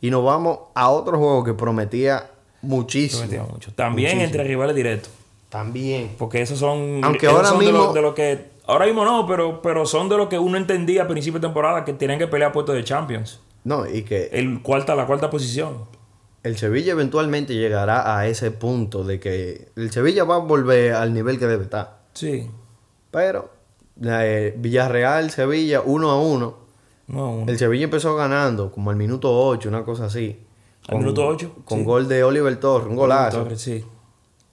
Y 0.00 0.10
nos 0.10 0.24
vamos 0.24 0.58
a 0.74 0.90
otro 0.90 1.18
juego 1.18 1.42
que 1.44 1.54
prometía 1.54 2.30
muchísimo. 2.62 3.22
Prometía 3.22 3.42
mucho. 3.52 3.72
También 3.74 4.10
Muchísimo. 4.10 4.24
entre 4.24 4.44
rivales 4.44 4.76
directos. 4.76 5.10
También. 5.48 6.14
Porque 6.18 6.42
esos 6.42 6.58
son. 6.58 7.00
Aunque 7.02 7.26
esos 7.26 7.36
ahora 7.36 7.48
son 7.48 7.58
de 7.60 7.64
mismo- 7.66 7.86
lo, 7.86 7.92
de 7.92 8.02
lo 8.02 8.14
que. 8.14 8.50
Ahora 8.68 8.86
mismo 8.86 9.04
no, 9.04 9.26
pero, 9.26 9.60
pero 9.62 9.84
son 9.86 10.08
de 10.08 10.16
lo 10.16 10.28
que 10.28 10.38
uno 10.38 10.56
entendía 10.56 11.02
a 11.02 11.08
principio 11.08 11.40
de 11.40 11.46
temporada 11.48 11.84
que 11.84 11.92
tenían 11.94 12.18
que 12.20 12.26
pelear 12.28 12.52
puestos 12.52 12.74
de 12.76 12.84
Champions. 12.84 13.40
No, 13.64 13.84
y 13.88 14.02
que 14.02 14.26
El 14.32 14.62
cuarta, 14.62 14.94
la 14.94 15.06
cuarta 15.06 15.28
posición. 15.30 15.86
el 16.42 16.56
Sevilla 16.56 16.92
eventualmente 16.92 17.54
llegará 17.54 18.16
a 18.16 18.26
ese 18.28 18.50
punto 18.52 19.02
de 19.04 19.18
que 19.18 19.68
el 19.74 19.90
Sevilla 19.90 20.22
va 20.24 20.36
a 20.36 20.38
volver 20.38 20.92
al 20.94 21.12
nivel 21.12 21.38
que 21.38 21.46
debe 21.46 21.64
estar. 21.64 21.98
Sí. 22.12 22.48
Pero 23.10 23.50
eh, 24.04 24.54
Villarreal, 24.56 25.30
Sevilla, 25.30 25.80
uno 25.84 26.10
a 26.10 26.20
uno. 26.20 26.58
No, 27.08 27.30
uno. 27.30 27.50
El 27.50 27.58
Sevilla 27.58 27.84
empezó 27.84 28.14
ganando 28.16 28.70
como 28.70 28.90
al 28.90 28.96
minuto 28.96 29.32
8, 29.48 29.68
una 29.68 29.82
cosa 29.82 30.04
así. 30.04 30.44
¿Al 30.88 30.98
minuto 30.98 31.26
ocho? 31.26 31.54
Con 31.64 31.78
Sí. 31.80 31.84
gol 31.84 32.06
de 32.08 32.22
Oliver 32.24 32.58
Torres, 32.60 32.86
un 32.88 32.96
golazo. 32.96 33.42
Torres, 33.44 33.60
sí. 33.60 33.84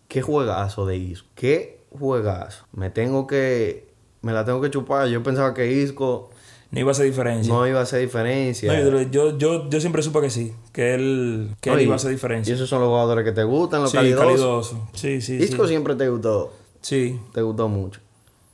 Qué 0.07 0.21
juegazo 0.21 0.85
de 0.85 0.97
Isco. 0.97 1.27
Qué 1.35 1.85
juegazo. 1.97 2.65
Me 2.73 2.89
tengo 2.89 3.25
que. 3.27 3.84
Me 4.25 4.33
la 4.33 4.43
tengo 4.43 4.59
que 4.59 4.69
chupar. 4.71 5.07
Yo 5.07 5.21
pensaba 5.21 5.53
que 5.53 5.71
Isco 5.71 6.29
No 6.71 6.79
iba 6.79 6.89
a 6.89 6.93
hacer 6.93 7.05
diferencia. 7.05 7.53
no 7.53 7.67
iba 7.67 7.79
a 7.79 7.83
hacer 7.83 8.01
diferencia. 8.01 8.73
No, 8.73 9.01
yo, 9.03 9.37
yo, 9.37 9.69
yo, 9.69 9.79
siempre 9.79 10.01
supe 10.01 10.19
que 10.21 10.29
sí. 10.31 10.53
Que 10.73 10.95
él, 10.95 11.51
que 11.61 11.69
No, 11.69 11.75
él 11.75 11.81
y- 11.81 11.85
iba 11.85 11.93
a 11.93 11.95
hacer 11.97 12.09
Y 12.11 12.15
diferencia. 12.15 12.53
esos 12.55 12.67
son 12.67 12.79
los 12.81 12.89
jugadores 12.89 13.23
que 13.23 13.31
te 13.31 13.43
gustan, 13.43 13.81
los 13.83 13.91
sí, 13.91 13.97
calidosos. 13.97 14.25
calidoso. 14.71 14.89
Sí, 14.93 15.21
sí, 15.21 15.35
Isco 15.35 15.63
sí. 15.63 15.69
siempre 15.69 15.93
te 15.95 16.09
gustó. 16.09 16.51
Sí. 16.81 17.19
Te 17.33 17.41
gustó 17.43 17.67
mucho. 17.69 17.99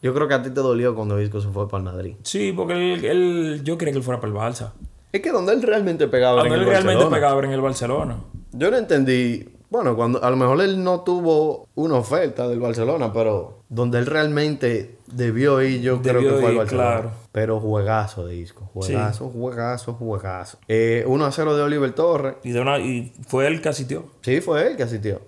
Yo 0.04 0.14
creo 0.14 0.28
que 0.28 0.34
a 0.34 0.42
ti 0.42 0.50
te 0.50 0.60
dolió 0.62 0.94
cuando 0.96 1.22
Isco 1.22 1.40
se 1.42 1.48
fue 1.50 1.70
para 1.70 1.80
el 1.80 1.86
Madrid. 1.86 2.16
Sí, 2.24 2.54
porque 2.56 2.74
él, 2.96 3.06
él- 3.06 3.62
yo 3.64 3.78
quería 3.78 3.94
que 3.94 4.00
él 4.00 4.04
fuera 4.04 4.20
para 4.20 4.32
el 4.34 4.38
Barça. 4.38 4.72
Es 5.14 5.22
que 5.22 5.32
donde 5.32 5.54
él 5.54 5.62
realmente 5.62 6.08
pegaba 6.08 6.42
era 6.42 6.48
él 6.48 6.54
en 6.54 6.60
el 6.62 6.66
realmente 6.66 6.94
Barcelona. 6.96 7.16
pegaba 7.16 7.38
era 7.40 7.48
en 7.48 7.54
el 7.54 7.62
Barcelona. 7.62 8.18
Yo 8.54 8.72
no 8.72 8.78
entendí. 8.78 9.46
Bueno, 9.72 9.96
cuando 9.96 10.22
a 10.24 10.30
lo 10.30 10.36
mejor 10.36 10.62
él 10.62 10.84
no 10.84 11.00
tuvo 11.02 11.68
una 11.76 11.96
oferta 11.96 12.48
del 12.48 12.60
Barcelona, 12.60 13.12
pero 13.14 13.64
donde 13.70 13.98
él 14.00 14.06
realmente 14.06 14.98
debió 15.08 15.62
ir, 15.62 15.82
yo 15.82 16.02
creo 16.02 16.20
que 16.20 16.30
fue 16.42 16.52
ir, 16.52 16.58
Barcelona. 16.58 16.90
claro. 16.90 17.12
Pero 17.32 17.60
juegazo 17.62 18.28
de 18.28 18.34
disco. 18.34 18.70
Juegazo, 18.74 19.30
juegazo, 19.30 19.94
juegazo. 19.94 20.58
Eh, 20.68 21.06
1 21.08 21.26
a 21.26 21.32
0 21.32 21.56
de 21.56 21.64
Oliver 21.64 21.94
Torres. 21.94 22.36
Y, 22.44 22.52
de 22.52 22.60
una, 22.60 22.80
y 22.80 23.14
fue 23.28 23.48
él 23.48 23.62
que 23.62 23.70
asistió. 23.70 24.04
Sí, 24.22 24.42
fue 24.42 24.68
él 24.68 24.76
que 24.76 24.84
asistió. 24.84 25.22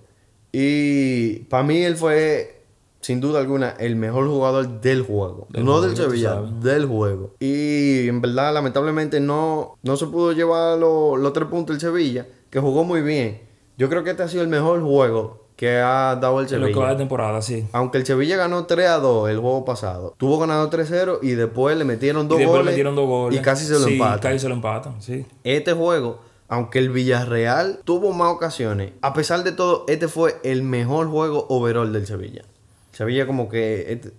Y 0.52 1.38
para 1.48 1.62
mí 1.62 1.78
él 1.82 1.96
fue, 1.96 2.62
sin 3.00 3.20
duda 3.20 3.40
alguna, 3.40 3.70
el 3.70 3.96
mejor 3.96 4.26
jugador 4.28 4.80
del 4.82 5.02
juego. 5.02 5.46
Del 5.50 5.64
no 5.64 5.72
juego, 5.78 5.86
del 5.88 5.96
Sevilla, 5.96 6.42
del 6.60 6.86
juego. 6.86 7.34
Y 7.40 8.08
en 8.08 8.20
verdad, 8.20 8.52
lamentablemente, 8.54 9.20
no, 9.20 9.78
no 9.82 9.96
se 9.96 10.06
pudo 10.06 10.32
llevar 10.32 10.78
lo- 10.78 11.16
los 11.16 11.32
tres 11.32 11.48
puntos 11.48 11.74
el 11.74 11.80
Sevilla, 11.80 12.26
que 12.50 12.60
jugó 12.60 12.84
muy 12.84 13.00
bien. 13.00 13.40
Yo 13.76 13.88
creo 13.88 14.04
que 14.04 14.10
este 14.10 14.22
ha 14.22 14.28
sido 14.28 14.42
el 14.42 14.48
mejor 14.48 14.80
juego 14.82 15.42
que 15.56 15.78
ha 15.78 16.16
dado 16.16 16.40
el 16.40 16.52
En 16.52 16.60
lo 16.60 16.66
que 16.66 16.72
va 16.74 16.78
Sevilla. 16.80 16.90
de 16.92 16.96
temporada, 16.96 17.42
sí. 17.42 17.66
Aunque 17.72 17.98
el 17.98 18.06
Sevilla 18.06 18.36
ganó 18.36 18.66
3 18.66 18.88
a 18.88 18.98
2 18.98 19.30
el 19.30 19.38
juego 19.38 19.64
pasado, 19.64 20.14
tuvo 20.18 20.38
ganado 20.38 20.68
3-0 20.70 21.20
y 21.22 21.30
después 21.32 21.76
le 21.76 21.84
metieron 21.84 22.26
Y 22.26 22.28
dos 22.28 22.38
después 22.38 22.54
le 22.56 22.58
goles. 22.60 22.72
metieron 22.72 22.96
dos 22.96 23.06
goles. 23.06 23.38
Y 23.38 23.42
casi 23.42 23.64
se 23.66 23.72
lo 23.74 23.78
sí, 23.80 23.92
empatan. 23.94 24.18
casi 24.18 24.38
se 24.40 24.48
lo 24.48 24.54
empatan, 24.54 25.00
sí. 25.00 25.24
Este 25.44 25.72
juego, 25.72 26.18
aunque 26.48 26.80
el 26.80 26.90
Villarreal 26.90 27.80
tuvo 27.84 28.12
más 28.12 28.32
ocasiones, 28.32 28.92
a 29.00 29.12
pesar 29.14 29.44
de 29.44 29.52
todo, 29.52 29.84
este 29.88 30.08
fue 30.08 30.36
el 30.42 30.62
mejor 30.64 31.08
juego 31.08 31.46
overall 31.48 31.92
del 31.92 32.06
Sevilla. 32.06 32.42
Sevilla 32.92 33.26
como 33.26 33.48
que 33.48 33.92
este- 33.92 34.12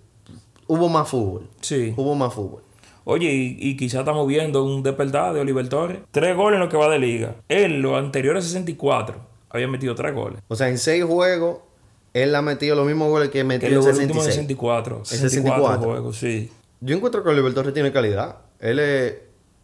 hubo 0.68 0.88
más 0.90 1.08
fútbol. 1.10 1.50
Sí. 1.62 1.94
Hubo 1.98 2.16
más 2.16 2.34
fútbol. 2.34 2.62
Oye, 3.04 3.32
y, 3.32 3.58
y 3.60 3.78
quizá 3.78 4.00
estamos 4.00 4.26
viendo 4.26 4.64
un 4.64 4.82
despertar 4.84 5.34
de 5.34 5.42
Oliver 5.42 5.68
Torres. 5.70 6.00
Tres 6.12 6.36
goles 6.36 6.56
en 6.58 6.64
lo 6.64 6.70
que 6.70 6.78
va 6.78 6.90
de 6.90 6.98
liga. 6.98 7.36
En 7.50 7.82
los 7.82 7.94
anteriores 7.98 8.46
64 8.46 9.16
había 9.56 9.68
metido 9.68 9.96
tres 9.96 10.14
goles. 10.14 10.42
O 10.48 10.56
sea, 10.56 10.70
en 10.70 10.78
seis 10.78 11.04
juegos, 11.04 11.60
él 12.14 12.34
ha 12.36 12.42
metido 12.42 12.76
los 12.76 12.86
mismos 12.86 13.10
goles 13.10 13.30
que 13.30 13.44
metió 13.44 13.68
en 13.70 13.78
últimos 13.78 14.24
66. 14.26 14.36
64. 14.36 14.98
En 15.00 15.06
64 15.06 15.30
64. 15.30 15.84
juegos, 15.90 16.18
sí. 16.18 16.52
Yo 16.82 16.96
encuentro 16.96 17.24
que 17.24 17.30
Oliver 17.30 17.54
Torres 17.54 17.74
tiene 17.74 17.92
calidad. 17.92 18.38
Él 18.60 18.80
es, 18.80 19.12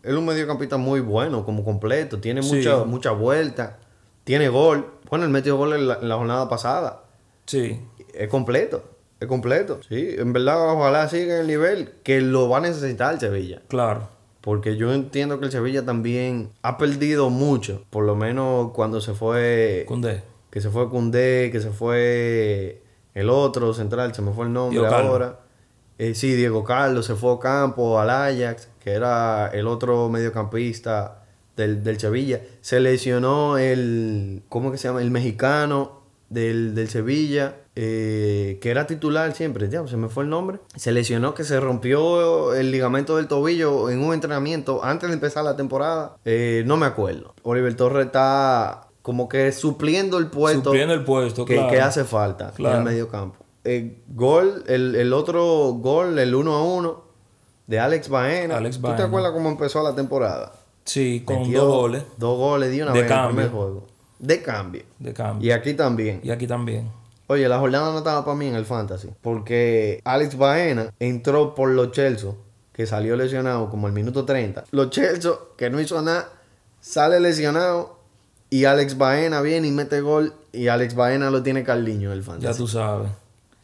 él 0.03 0.11
es 0.11 0.13
un 0.15 0.25
mediocampista 0.25 0.77
muy 0.77 0.99
bueno, 0.99 1.45
como 1.45 1.63
completo. 1.63 2.19
Tiene 2.19 2.41
Sí. 2.43 2.55
mucha, 2.55 2.83
mucha 2.83 3.11
vuelta. 3.11 3.79
Tiene 4.23 4.49
gol. 4.49 4.87
Bueno, 5.09 5.25
él 5.25 5.31
metió 5.31 5.57
gol 5.57 5.73
en 5.73 5.87
la, 5.87 5.95
en 6.01 6.09
la 6.09 6.15
jornada 6.15 6.49
pasada. 6.49 7.03
Sí. 7.45 7.79
Es 8.13 8.27
completo. 8.29 8.83
Es 9.19 9.27
completo. 9.27 9.79
Sí, 9.87 10.15
en 10.17 10.33
verdad, 10.33 10.73
ojalá 10.73 11.07
siga 11.07 11.35
en 11.35 11.41
el 11.41 11.47
nivel 11.47 11.91
que 12.03 12.21
lo 12.21 12.49
va 12.49 12.57
a 12.57 12.61
necesitar 12.61 13.13
el 13.13 13.19
Sevilla. 13.19 13.61
Claro. 13.67 14.09
Porque 14.41 14.75
yo 14.75 14.93
entiendo 14.93 15.39
que 15.39 15.45
el 15.45 15.51
Sevilla 15.51 15.85
también 15.85 16.49
ha 16.63 16.77
perdido 16.77 17.29
mucho. 17.29 17.83
Por 17.89 18.05
lo 18.05 18.15
menos 18.15 18.71
cuando 18.71 18.99
se 18.99 19.13
fue. 19.13 19.85
Cundé. 19.87 20.23
Que 20.49 20.61
se 20.61 20.69
fue 20.69 20.89
Cundé, 20.89 21.49
que 21.51 21.61
se 21.61 21.69
fue 21.69 22.81
el 23.13 23.29
otro 23.29 23.73
central, 23.73 24.13
se 24.13 24.21
me 24.21 24.33
fue 24.33 24.45
el 24.45 24.53
nombre 24.53 24.79
Diego 24.79 24.93
ahora. 24.93 25.39
Eh, 25.97 26.15
sí, 26.15 26.33
Diego 26.33 26.63
Carlos, 26.63 27.05
se 27.05 27.15
fue 27.15 27.31
Ocampo 27.31 27.99
al 27.99 28.09
Ajax, 28.09 28.69
que 28.83 28.91
era 28.91 29.47
el 29.49 29.67
otro 29.67 30.09
mediocampista 30.09 31.23
del, 31.55 31.83
del 31.83 31.99
Sevilla. 31.99 32.41
Se 32.61 32.79
lesionó 32.79 33.57
el, 33.57 34.41
¿cómo 34.49 34.71
que 34.71 34.77
se 34.77 34.87
llama? 34.87 35.01
El 35.01 35.11
mexicano 35.11 36.01
del, 36.29 36.73
del 36.73 36.89
Sevilla, 36.89 37.55
eh, 37.75 38.59
que 38.61 38.69
era 38.69 38.85
titular 38.87 39.33
siempre, 39.33 39.69
ya, 39.69 39.85
se 39.87 39.97
me 39.97 40.09
fue 40.09 40.23
el 40.23 40.29
nombre. 40.29 40.59
Se 40.75 40.91
lesionó 40.91 41.33
que 41.33 41.43
se 41.43 41.59
rompió 41.59 42.53
el 42.53 42.71
ligamento 42.71 43.17
del 43.17 43.27
tobillo 43.27 43.89
en 43.89 44.03
un 44.03 44.13
entrenamiento 44.13 44.83
antes 44.83 45.09
de 45.09 45.13
empezar 45.15 45.43
la 45.43 45.55
temporada. 45.55 46.17
Eh, 46.25 46.63
no 46.65 46.77
me 46.77 46.85
acuerdo. 46.85 47.33
Oliver 47.43 47.75
Torres 47.75 48.07
está 48.07 48.87
como 49.01 49.27
que 49.29 49.51
supliendo 49.51 50.17
el 50.19 50.27
puesto 50.27 50.65
Supliendo 50.65 50.93
el 50.93 51.03
puesto, 51.03 51.45
que, 51.45 51.55
claro. 51.55 51.71
que 51.71 51.81
hace 51.81 52.03
falta 52.03 52.51
Claro. 52.51 52.75
en 52.75 52.81
el 52.81 52.87
medio 52.93 53.07
campo. 53.09 53.37
El 53.63 53.97
gol, 54.09 54.63
el, 54.67 54.95
el 54.95 55.13
otro 55.13 55.73
gol, 55.79 56.19
el 56.19 56.35
1 56.35 56.53
a 56.53 56.63
1 56.63 57.03
de 57.67 57.79
Alex 57.79 58.09
Baena. 58.09 58.57
Alex 58.57 58.81
¿Tú 58.81 58.93
te 58.95 59.01
acuerdas 59.03 59.31
cómo 59.31 59.49
empezó 59.49 59.81
la 59.81 59.95
temporada? 59.95 60.51
Sí, 60.83 61.21
con 61.25 61.41
Metió 61.43 61.63
dos 61.63 61.75
goles 61.75 62.03
Dos 62.17 62.37
goles 62.37 62.71
de 62.71 62.81
una 62.83 62.91
De 62.91 63.03
vez 63.03 63.11
en 63.11 63.17
el 63.17 63.27
primer 63.27 63.45
cambio. 63.45 63.59
juego. 63.61 63.87
De 64.19 64.41
cambio. 64.41 64.83
de 64.99 65.13
cambio. 65.13 65.47
Y 65.47 65.51
aquí 65.51 65.73
también. 65.73 66.19
Y 66.23 66.31
aquí 66.31 66.47
también. 66.47 66.91
Oye, 67.31 67.47
la 67.47 67.59
jornada 67.59 67.93
no 67.93 67.99
estaba 67.99 68.25
para 68.25 68.35
mí 68.35 68.47
en 68.47 68.55
el 68.55 68.65
fantasy. 68.65 69.07
Porque 69.21 70.01
Alex 70.03 70.37
Baena 70.37 70.93
entró 70.99 71.55
por 71.55 71.69
los 71.69 71.91
Chelsea, 71.91 72.31
que 72.73 72.85
salió 72.85 73.15
lesionado 73.15 73.69
como 73.69 73.87
al 73.87 73.93
minuto 73.93 74.25
30. 74.25 74.65
Los 74.71 74.89
Chelsea, 74.89 75.31
que 75.55 75.69
no 75.69 75.79
hizo 75.79 76.01
nada, 76.01 76.27
sale 76.81 77.21
lesionado. 77.21 77.99
Y 78.49 78.65
Alex 78.65 78.97
Baena 78.97 79.39
viene 79.39 79.69
y 79.69 79.71
mete 79.71 80.01
gol. 80.01 80.33
Y 80.51 80.67
Alex 80.67 80.93
Baena 80.93 81.31
lo 81.31 81.41
tiene 81.41 81.63
Carliño 81.63 82.11
en 82.11 82.17
el 82.17 82.23
fantasy. 82.23 82.51
Ya 82.51 82.53
tú 82.53 82.67
sabes. 82.67 83.09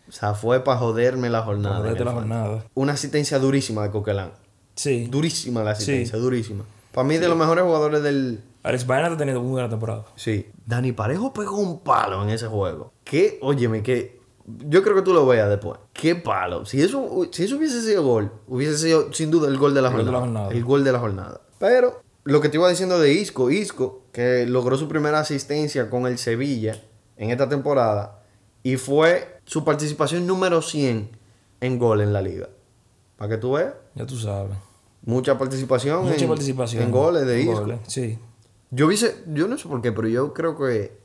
O 0.08 0.14
sea, 0.14 0.34
fue 0.34 0.64
para 0.64 0.78
joderme 0.78 1.30
la 1.30 1.42
jornada. 1.42 1.80
Joderte 1.80 2.06
la 2.06 2.12
el 2.12 2.18
fantasy. 2.20 2.40
jornada. 2.40 2.66
Una 2.74 2.94
asistencia 2.94 3.38
durísima 3.38 3.84
de 3.84 3.92
Coquelán. 3.92 4.32
Sí. 4.76 5.08
Durísima 5.12 5.62
la 5.62 5.72
asistencia, 5.72 6.18
durísima. 6.18 6.64
Para 6.94 7.06
mí, 7.06 7.18
de 7.18 7.28
los 7.28 7.38
mejores 7.38 7.66
jugadores 7.66 8.02
del. 8.02 8.40
Alex 8.68 8.86
Baena 8.86 9.08
ha 9.08 9.18
tenido 9.18 9.42
muy 9.42 9.52
buena 9.52 9.70
temporada. 9.70 10.06
Sí. 10.16 10.48
Dani 10.66 10.92
Parejo 10.92 11.34
pegó 11.34 11.58
un 11.58 11.80
palo 11.80 12.22
en 12.24 12.30
ese 12.30 12.48
juego. 12.48 12.92
Que, 13.04 13.40
óyeme, 13.42 13.82
que. 13.82 14.18
Yo 14.46 14.82
creo 14.84 14.96
que 14.96 15.02
tú 15.02 15.14
lo 15.14 15.26
veas 15.26 15.50
después. 15.50 15.80
Qué 15.94 16.16
palo. 16.16 16.66
Si 16.66 16.82
eso, 16.82 17.28
si 17.32 17.44
eso 17.46 17.58
hubiese 17.58 17.82
sido 17.82 18.04
gol, 18.04 18.32
hubiese 18.48 18.78
sido 18.78 19.12
sin 19.14 19.30
duda 19.32 19.48
el 19.50 19.58
gol 19.58 19.74
de 19.74 19.82
la, 19.82 19.90
El 19.90 19.94
gol 19.96 20.06
de 20.06 20.12
jornada, 20.12 20.20
la 20.20 20.26
jornada. 20.26 20.52
El 20.58 20.64
gol 20.66 20.84
de 20.84 20.92
la 20.92 21.00
jornada. 21.00 21.42
Pero 21.60 22.02
lo 22.24 22.42
que 22.42 22.50
te 22.50 22.58
iba 22.58 22.70
diciendo 22.70 23.00
de 23.00 23.14
Isco, 23.14 23.50
Isco, 23.52 24.04
que 24.12 24.46
logró 24.46 24.78
su 24.78 24.88
primera 24.88 25.20
asistencia 25.20 25.90
con 25.90 26.06
el 26.08 26.18
Sevilla 26.18 26.82
en 27.18 27.32
esta 27.32 27.48
temporada. 27.50 28.22
Y 28.64 28.76
fue 28.78 29.40
su 29.46 29.64
participación 29.64 30.28
número 30.28 30.62
100 30.62 31.10
en 31.62 31.80
gol 31.80 32.02
en 32.02 32.12
la 32.14 32.22
liga. 32.22 32.50
Para 33.18 33.30
que 33.32 33.38
tú 33.38 33.54
veas. 33.54 33.74
Ya 33.96 34.06
tú 34.06 34.18
sabes. 34.18 34.58
Mucha 35.04 35.38
participación, 35.38 36.04
Mucha 36.06 36.22
en, 36.24 36.28
participación. 36.28 36.84
en 36.84 36.92
goles 36.92 37.26
de 37.26 37.42
En 37.42 37.48
Isco. 37.50 37.60
goles, 37.62 37.80
Sí. 37.88 38.20
Yo 38.72 38.88
hubiese, 38.88 39.24
yo 39.28 39.48
no 39.48 39.58
sé 39.58 39.68
por 39.68 39.82
qué, 39.82 39.92
pero 39.92 40.08
yo 40.08 40.34
creo 40.34 40.58
que 40.58 40.98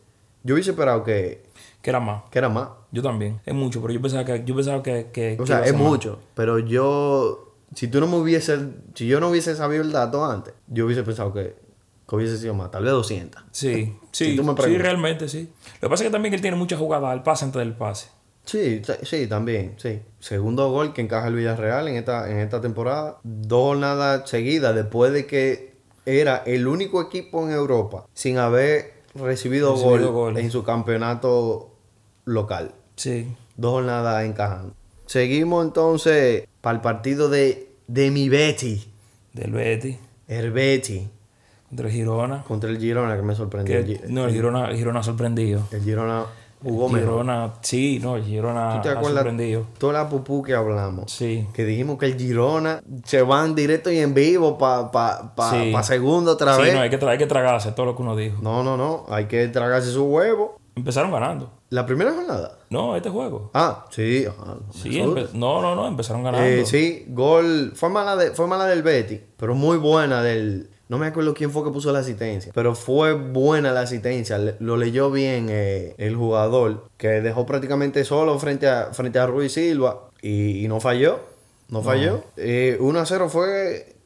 yo 0.43 0.55
hubiese 0.55 0.71
esperado 0.71 1.05
que, 1.05 1.43
Que 1.81 1.91
era 1.91 2.01
más. 2.01 2.23
que 2.31 2.39
era 2.39 2.49
más. 2.49 2.69
Yo 2.91 3.03
también. 3.03 3.41
Es 3.47 3.55
mucho, 3.55 3.81
pero 3.81 3.93
yo 3.95 4.01
pensaba 4.03 4.25
que, 4.25 4.43
yo 4.45 4.55
pensaba 4.55 4.83
que, 4.83 5.09
que- 5.13 5.35
O 5.39 5.45
que 5.45 5.47
sea, 5.47 5.65
es 5.65 5.73
más. 5.73 5.83
mucho, 5.83 6.19
pero 6.35 6.59
yo 6.59 7.55
si 7.75 7.89
tú 7.89 8.01
no 8.01 8.07
me 8.07 8.17
hubiese, 8.17 8.59
si 8.95 9.07
yo 9.07 9.19
no 9.21 9.29
hubiese 9.31 9.55
sabido 9.57 9.83
el 9.83 9.93
dato 9.93 10.25
antes, 10.25 10.53
yo 10.67 10.85
hubiese 10.87 11.03
pensado 11.05 11.33
que, 11.33 11.55
que 12.09 12.17
hubiese 12.17 12.37
sido 12.37 12.53
más, 12.55 12.71
tal 12.71 12.83
vez 12.85 12.93
200. 12.93 13.43
Sí, 13.51 13.97
sí, 14.13 14.25
Si 14.33 14.37
tú 14.37 14.45
me 14.45 14.55
sí, 14.63 14.77
realmente 14.77 15.29
sí. 15.29 15.49
Lo 15.81 15.89
que 15.89 15.91
pasa 15.91 16.03
es 16.05 16.09
que 16.09 16.13
también 16.13 16.35
él 16.35 16.41
tiene 16.43 16.57
mucha 16.57 16.77
jugada 16.77 17.11
al 17.11 17.23
pase 17.23 17.45
antes 17.47 17.61
del 17.61 17.73
pase. 17.75 18.09
Sí, 18.45 18.83
sí, 18.85 18.93
sí, 19.05 19.27
también, 19.29 19.75
sí. 19.79 20.01
Segundo 20.19 20.69
gol 20.71 20.93
que 20.93 21.01
encaja 21.01 21.29
el 21.29 21.37
Villarreal 21.37 21.87
en 21.87 21.95
esta, 21.95 22.29
en 22.29 22.39
esta 22.39 22.61
temporada. 22.61 23.19
Dos 23.23 23.63
jornadas 23.69 24.29
seguidas 24.29 24.75
después 24.75 25.13
de 25.13 25.27
que 25.27 25.72
era 26.07 26.39
el 26.47 26.67
único 26.67 27.01
equipo 27.03 27.47
en 27.47 27.53
Europa 27.55 28.07
sin 28.15 28.39
haber 28.39 28.95
recibido, 29.15 29.73
Recibido 29.75 29.77
gol 29.77 30.07
goles. 30.13 30.45
en 30.45 30.51
su 30.51 30.65
campeonato 30.65 31.71
local. 32.25 32.73
Sí. 32.97 33.29
Dos 33.57 33.73
jornadas 33.73 34.25
encajando. 34.25 34.75
Seguimos 35.07 35.65
entonces 35.67 36.47
para 36.61 36.77
el 36.77 36.81
partido 36.83 37.29
de, 37.29 37.69
de 37.87 38.11
mi 38.11 38.29
Betty, 38.29 38.83
Del 39.33 39.53
Betty. 39.53 39.99
el 40.29 40.51
Betty, 40.53 41.09
Contra 41.69 41.87
el 41.89 41.93
Girona. 41.93 42.43
contra 42.45 42.71
el 42.71 42.79
Girona 42.79 43.17
que 43.17 43.23
me 43.23 43.35
sorprendió. 43.35 43.85
Que, 43.85 44.01
no, 44.09 44.25
el 44.27 44.33
Girona, 44.33 44.71
el 44.71 44.77
Girona 44.77 45.01
ha 45.01 45.03
sorprendido. 45.03 45.67
el 45.71 45.83
Girona 45.83 46.25
jugó 46.63 46.87
El 46.87 46.93
mejor. 46.93 47.09
Girona, 47.11 47.53
sí, 47.61 47.99
no, 48.03 48.23
Girona 48.23 48.77
¿Tú 48.77 48.83
te 48.83 48.89
ha 48.89 48.93
acuerdas 48.93 49.15
sorprendido. 49.25 49.67
toda 49.79 49.93
la 49.95 50.09
pupú 50.09 50.43
que 50.43 50.55
hablamos? 50.55 51.11
Sí. 51.13 51.47
Que 51.53 51.65
dijimos 51.65 51.99
que 51.99 52.07
el 52.07 52.19
Girona 52.19 52.83
se 53.05 53.23
van 53.23 53.55
directo 53.55 53.91
y 53.91 53.99
en 53.99 54.15
vivo 54.15 54.57
para 54.59 54.91
pa, 54.91 55.35
pa, 55.35 55.51
Sí. 55.51 55.71
pa 55.73 55.83
segundo 55.83 56.33
otra 56.33 56.57
Sí, 56.57 56.63
vez. 56.63 56.73
no, 56.73 56.79
No, 56.79 56.83
hay 56.85 56.91
que, 56.91 57.01
tra- 57.01 57.09
hay 57.11 57.19
que 57.19 57.27
tragarse 57.27 57.73
todo 57.73 57.87
lo 57.87 57.97
que 57.97 58.03
uno 58.03 58.17
dijo. 58.17 58.39
no, 58.43 58.63
no, 58.63 59.05
Hay 59.09 59.27
que 59.27 59.47
tragarse 59.49 59.91
su 59.91 60.05
huevo. 60.05 60.59
Empezaron 60.75 61.11
ganando. 61.13 61.51
La 61.69 61.85
primera 61.85 62.13
jornada. 62.13 62.59
No, 62.71 62.97
este 62.97 63.11
juego. 63.11 63.51
Ah, 63.53 63.85
sí. 63.91 64.25
ajá, 64.27 64.55
no 64.55 64.63
me 64.67 64.73
Sí, 64.73 65.03
no, 65.35 65.61
no, 65.61 65.75
no, 65.75 65.87
empezaron 65.87 66.23
ganando. 66.23 66.47
Eh, 66.47 66.65
sí, 66.65 67.05
gol. 67.09 67.73
Fue 67.75 67.91
mala, 67.91 68.17
de, 68.17 68.31
fue 68.31 68.47
mala 68.47 68.65
del 68.67 68.83
Betty, 68.83 69.21
pero 69.37 69.55
muy 69.55 69.77
buena 69.77 70.23
del. 70.23 70.71
No 70.93 70.99
me 70.99 71.07
acuerdo 71.07 71.33
quién 71.33 71.51
fue 71.51 71.65
que 71.65 71.71
puso 71.71 71.91
la 71.91 72.01
asistencia, 72.01 72.53
pero 72.55 72.75
fue 72.75 73.15
buena 73.15 73.73
la 73.73 73.81
asistencia. 73.81 74.37
le- 74.37 74.57
Lo 74.61 74.77
leyó 74.77 75.11
bien 75.11 75.47
eh, 75.49 75.95
el 75.97 76.15
jugador, 76.17 76.85
que 76.99 77.09
dejó 77.23 77.47
prácticamente 77.47 78.05
solo 78.05 78.39
frente 78.39 78.69
a, 78.69 78.93
frente 78.93 79.19
a 79.19 79.27
Ruiz 79.27 79.53
Silva 79.55 80.11
y, 80.21 80.63
y 80.63 80.69
no 80.69 80.81
falló. 80.81 81.21
No 81.71 81.83
falló. 81.83 82.23
Eh, 82.37 82.77
1 82.79 82.99
a 83.01 83.07
0 83.07 83.31
fue, 83.31 83.97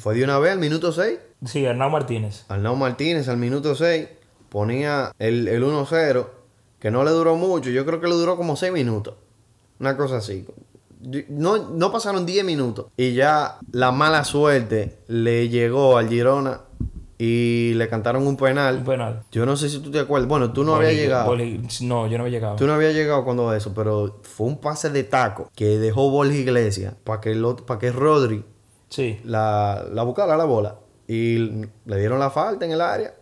fue 0.00 0.14
de 0.16 0.24
una 0.24 0.40
vez 0.40 0.50
al 0.54 0.58
minuto 0.58 0.90
6. 0.90 1.18
Sí, 1.46 1.64
Hernán 1.64 1.92
Martínez. 1.92 2.44
Arnau 2.48 2.74
Martínez 2.74 3.28
al 3.28 3.36
minuto 3.36 3.76
6 3.76 4.08
ponía 4.48 5.12
el, 5.20 5.46
el 5.46 5.62
1-0, 5.62 6.26
que 6.80 6.90
no 6.90 7.04
le 7.04 7.12
duró 7.12 7.36
mucho, 7.36 7.70
yo 7.70 7.86
creo 7.86 8.00
que 8.00 8.08
le 8.08 8.14
duró 8.14 8.36
como 8.36 8.56
6 8.56 8.72
minutos. 8.72 9.14
Una 9.78 9.96
cosa 9.96 10.16
así. 10.16 10.44
No, 11.00 11.70
no 11.70 11.92
pasaron 11.92 12.26
10 12.26 12.44
minutos 12.44 12.86
y 12.96 13.12
ya 13.14 13.58
la 13.72 13.92
mala 13.92 14.24
suerte 14.24 14.98
le 15.06 15.48
llegó 15.48 15.96
al 15.96 16.08
Girona 16.08 16.62
y 17.18 17.72
le 17.74 17.88
cantaron 17.88 18.22
un 18.22 18.28
Un 18.28 18.36
penal. 18.36 18.82
penal. 18.84 19.22
Yo 19.32 19.44
no 19.46 19.56
sé 19.56 19.68
si 19.68 19.80
tú 19.80 19.90
te 19.90 19.98
acuerdas. 20.00 20.28
Bueno, 20.28 20.52
tú 20.52 20.64
no 20.64 20.74
habías 20.76 20.92
Boli- 20.92 21.00
llegado. 21.00 21.26
Boli- 21.30 21.68
no, 21.82 22.06
yo 22.08 22.16
no 22.18 22.24
había 22.24 22.36
llegado. 22.38 22.56
Tú 22.56 22.66
no 22.66 22.74
habías 22.74 22.94
llegado 22.94 23.24
cuando 23.24 23.52
eso, 23.54 23.72
pero 23.74 24.20
fue 24.22 24.46
un 24.48 24.58
pase 24.58 24.90
de 24.90 25.04
taco 25.04 25.50
que 25.54 25.78
dejó 25.78 26.10
Borja 26.10 26.34
Iglesias 26.34 26.94
para 27.04 27.20
que, 27.20 27.32
el 27.32 27.44
otro- 27.44 27.64
para 27.66 27.78
que 27.80 27.90
Rodri 27.92 28.44
Sí. 28.88 29.20
la, 29.24 29.84
la 29.92 30.02
buscara 30.02 30.36
la 30.36 30.44
bola 30.44 30.78
y 31.06 31.36
le 31.38 31.98
dieron 31.98 32.18
la 32.18 32.30
falta 32.30 32.64
en 32.64 32.72
el 32.72 32.80
área 32.80 33.14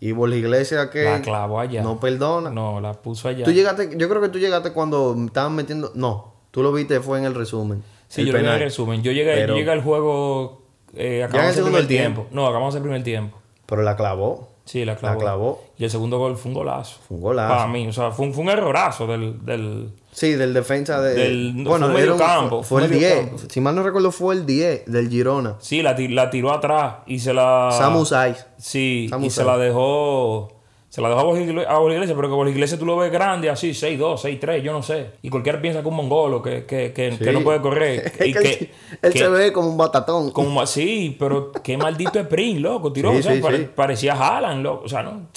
y 0.00 0.12
Borja 0.12 0.36
Iglesias 0.36 0.88
que 0.90 1.04
La 1.04 1.20
clavó 1.22 1.60
allá. 1.60 1.82
no 1.82 1.98
perdona. 2.00 2.50
No, 2.50 2.80
la 2.80 2.92
puso 2.94 3.28
allá. 3.28 3.44
Tú 3.44 3.52
llegaste, 3.52 3.90
yo 3.96 4.08
creo 4.08 4.20
que 4.22 4.28
tú 4.30 4.38
llegaste 4.38 4.72
cuando 4.72 5.14
estaban 5.26 5.54
metiendo, 5.56 5.90
no, 5.94 6.34
tú 6.50 6.62
lo 6.62 6.72
viste 6.72 7.00
fue 7.00 7.18
en 7.18 7.24
el 7.24 7.34
resumen. 7.34 7.82
Sí, 8.08 8.22
el 8.22 8.26
yo 8.28 8.32
lo 8.34 8.38
vi 8.40 8.44
en 8.46 8.52
el 8.52 8.60
resumen. 8.60 9.02
Yo 9.02 9.12
llegué, 9.12 9.34
Pero- 9.34 9.54
yo 9.54 9.58
llegué 9.58 9.70
al 9.70 9.82
juego. 9.82 10.62
Eh, 10.96 11.22
acabamos 11.22 11.50
el 11.50 11.54
segundo 11.56 11.76
primer 11.78 11.88
tiempo. 11.88 12.20
tiempo. 12.22 12.34
No, 12.34 12.46
acabamos 12.46 12.74
el 12.74 12.82
primer 12.82 13.02
tiempo. 13.04 13.38
Pero 13.66 13.82
la 13.82 13.94
clavó, 13.96 14.48
Sí, 14.64 14.84
la 14.84 14.96
clavó. 14.96 15.14
la 15.14 15.20
clavó, 15.20 15.64
Y 15.78 15.84
el 15.84 15.90
segundo 15.90 16.18
gol 16.18 16.36
fue 16.36 16.48
un 16.50 16.54
golazo. 16.54 16.98
fue 17.06 17.16
un 17.16 17.22
golazo. 17.22 17.54
Para 17.54 17.66
mí, 17.68 17.86
o 17.86 17.92
sea, 17.92 18.10
fue 18.10 18.26
un, 18.26 18.34
fue 18.34 18.42
un 18.42 18.50
errorazo 18.50 19.06
del, 19.06 19.44
del, 19.44 19.92
Sí, 20.12 20.32
del 20.32 20.52
defensa 20.52 21.00
de 21.00 21.14
Del- 21.14 21.54
bueno, 21.64 21.86
fue 21.86 21.94
medio 22.00 22.16
campo, 22.16 22.64
fue, 22.64 22.80
fue 22.80 22.82
el 22.84 22.90
medio 22.90 23.06
10, 23.08 23.20
campo. 23.28 23.38
si 23.48 23.60
mal 23.60 23.76
no 23.76 23.84
recuerdo 23.84 24.10
fue 24.10 24.34
el 24.34 24.44
10 24.44 24.84
del 24.86 25.08
Girona. 25.08 25.54
Sí, 25.60 25.82
la, 25.82 25.94
la 25.96 26.30
tiró 26.30 26.52
atrás 26.52 26.94
y 27.06 27.20
se 27.20 27.32
la. 27.32 27.68
Samu 27.70 28.04
Saiz. 28.04 28.44
Sí, 28.58 29.06
Samu 29.08 29.26
y 29.26 29.30
se 29.30 29.44
la 29.44 29.56
dejó. 29.56 30.48
Se 30.90 31.00
la 31.00 31.08
dejó 31.08 31.20
a 31.20 31.24
Borja 31.24 31.40
Iglesias, 31.42 32.16
pero 32.16 32.28
que 32.28 32.34
Borja 32.34 32.50
Iglesias 32.50 32.78
tú 32.80 32.84
lo 32.84 32.96
ves 32.96 33.12
grande, 33.12 33.48
así, 33.48 33.70
6'2, 33.70 34.16
6'3, 34.40 34.60
yo 34.60 34.72
no 34.72 34.82
sé. 34.82 35.12
Y 35.22 35.30
cualquiera 35.30 35.62
piensa 35.62 35.82
que 35.82 35.88
un 35.88 35.94
mongolo, 35.94 36.42
que, 36.42 36.66
que, 36.66 36.92
que, 36.92 37.16
que 37.16 37.32
no 37.32 37.42
puede 37.42 37.60
correr. 37.60 38.12
Y 38.26 38.32
que 38.32 38.72
él, 39.00 39.12
se 39.12 39.28
ve 39.28 39.52
como 39.52 39.68
un 39.68 39.76
batatón. 39.78 40.32
como 40.32 40.66
sí, 40.66 41.16
pero 41.18 41.52
qué 41.52 41.76
maldito 41.78 42.18
sprint, 42.18 42.58
loco, 42.60 42.92
tiró. 42.92 43.12
Sí, 43.12 43.18
o 43.18 43.22
sea, 43.22 43.34
sí, 43.36 43.40
pare- 43.40 43.56
sí. 43.58 43.68
parecía 43.74 44.14
Haaland, 44.14 44.62
loco. 44.64 44.84
O 44.84 44.88
sea, 44.88 45.02
no. 45.04 45.28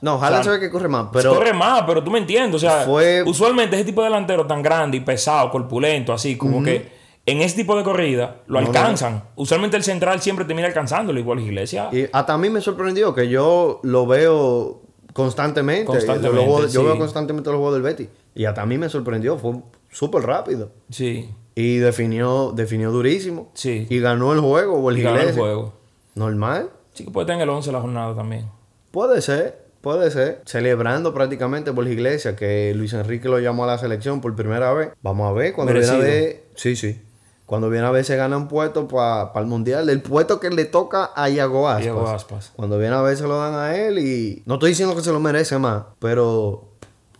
No, 0.00 0.12
Haaland 0.22 0.40
o 0.40 0.44
sea, 0.44 0.52
se 0.52 0.58
ve 0.60 0.60
que 0.60 0.70
corre 0.70 0.86
más, 0.88 1.08
pero 1.12 1.34
corre 1.34 1.52
más, 1.54 1.82
pero 1.86 2.04
tú 2.04 2.12
me 2.12 2.18
entiendes. 2.20 2.54
O 2.54 2.58
sea, 2.60 2.84
Fue- 2.84 3.22
usualmente 3.24 3.74
ese 3.74 3.86
tipo 3.86 4.00
de 4.00 4.08
delantero 4.10 4.46
tan 4.46 4.62
grande 4.62 4.96
y 4.98 5.00
pesado, 5.00 5.50
corpulento, 5.50 6.12
así, 6.12 6.36
como 6.36 6.62
que 6.62 6.88
en 7.26 7.40
ese 7.40 7.56
tipo 7.56 7.74
de 7.76 7.82
corrida 7.82 8.42
lo 8.46 8.60
No, 8.60 8.66
no, 8.66 8.72
no. 8.72 8.78
alcanzan. 8.78 9.24
Usualmente 9.34 9.76
el 9.76 9.82
central 9.82 10.20
siempre 10.20 10.44
termina 10.44 10.68
alcanzándolo, 10.68 11.18
igual 11.18 11.40
Iglesias. 11.40 11.92
Y 11.92 12.04
hasta 12.12 12.34
a 12.34 12.38
mí 12.38 12.48
me 12.50 12.60
sorprendió 12.60 13.12
que 13.14 13.28
yo 13.28 13.80
lo 13.82 14.06
veo 14.06 14.82
constantemente. 15.14 15.86
Constantemente, 15.86 16.36
Los 16.36 16.44
juegos- 16.44 16.72
Yo 16.74 16.84
veo 16.84 16.98
constantemente 16.98 17.48
los 17.50 17.58
juegos 17.58 17.74
del 17.74 17.82
Betty. 17.82 18.08
Y 18.34 18.44
hasta 18.44 18.60
a 18.62 18.66
mí 18.66 18.76
me 18.76 18.90
sorprendió. 18.90 19.38
Fue 19.38 19.54
súper 19.90 20.22
rápido. 20.24 20.70
Sí, 20.90 21.30
Y 21.54 21.76
definió, 21.76 22.52
definió 22.54 22.90
durísimo. 22.90 23.50
sí. 23.54 23.86
Y 23.88 24.00
ganó 24.00 24.32
el 24.34 24.40
juego. 24.40 24.78
Borja 24.80 24.98
Y 24.98 25.02
ganó 25.02 25.20
el 25.20 25.32
juego. 25.34 25.72
Normal. 26.14 26.68
Sí 26.92 27.04
que 27.04 27.10
puede 27.10 27.24
estar 27.24 27.36
en 27.36 27.42
el 27.42 27.48
11 27.48 27.72
la 27.72 27.80
jornada 27.80 28.14
también. 28.14 28.46
Puede 28.90 29.22
ser. 29.22 29.64
Puede 29.80 30.10
ser. 30.10 30.40
Celebrando 30.46 31.12
prácticamente 31.12 31.70
Borja 31.70 31.90
Iglesias 31.90 32.34
que 32.36 32.72
Luis 32.74 32.92
Enrique 32.94 33.28
lo 33.28 33.38
llamó 33.38 33.64
a 33.64 33.66
la 33.68 33.78
selección 33.78 34.20
por 34.20 34.34
primera 34.34 34.72
vez. 34.72 34.90
Vamos 35.02 35.28
a 35.28 35.32
ver. 35.32 35.52
Cuando 35.52 35.72
viene 35.74 35.86
Merecido. 35.86 36.10
ver... 36.10 36.44
Sí, 36.54 36.74
sí. 36.76 37.00
Cuando 37.46 37.68
viene 37.68 37.86
a 37.86 37.90
ver 37.90 38.04
se 38.04 38.16
gana 38.16 38.36
un 38.36 38.48
puesto 38.48 38.88
para 38.88 39.30
el 39.36 39.46
Mundial. 39.46 39.88
El 39.90 40.00
puesto 40.00 40.40
que 40.40 40.50
le 40.50 40.64
toca 40.64 41.10
a 41.14 41.28
Iago 41.28 41.68
Aspas. 41.68 41.82
Diego 41.82 42.08
Aspas. 42.08 42.52
Cuando 42.56 42.78
viene 42.78 42.94
a 42.94 43.02
ver 43.02 43.16
se 43.16 43.24
lo 43.24 43.36
dan 43.36 43.54
a 43.54 43.76
él 43.76 43.98
y... 43.98 44.42
No 44.46 44.54
estoy 44.54 44.70
diciendo 44.70 44.94
que 44.96 45.02
se 45.02 45.12
lo 45.12 45.20
merece 45.20 45.58
más, 45.58 45.84
pero... 45.98 46.70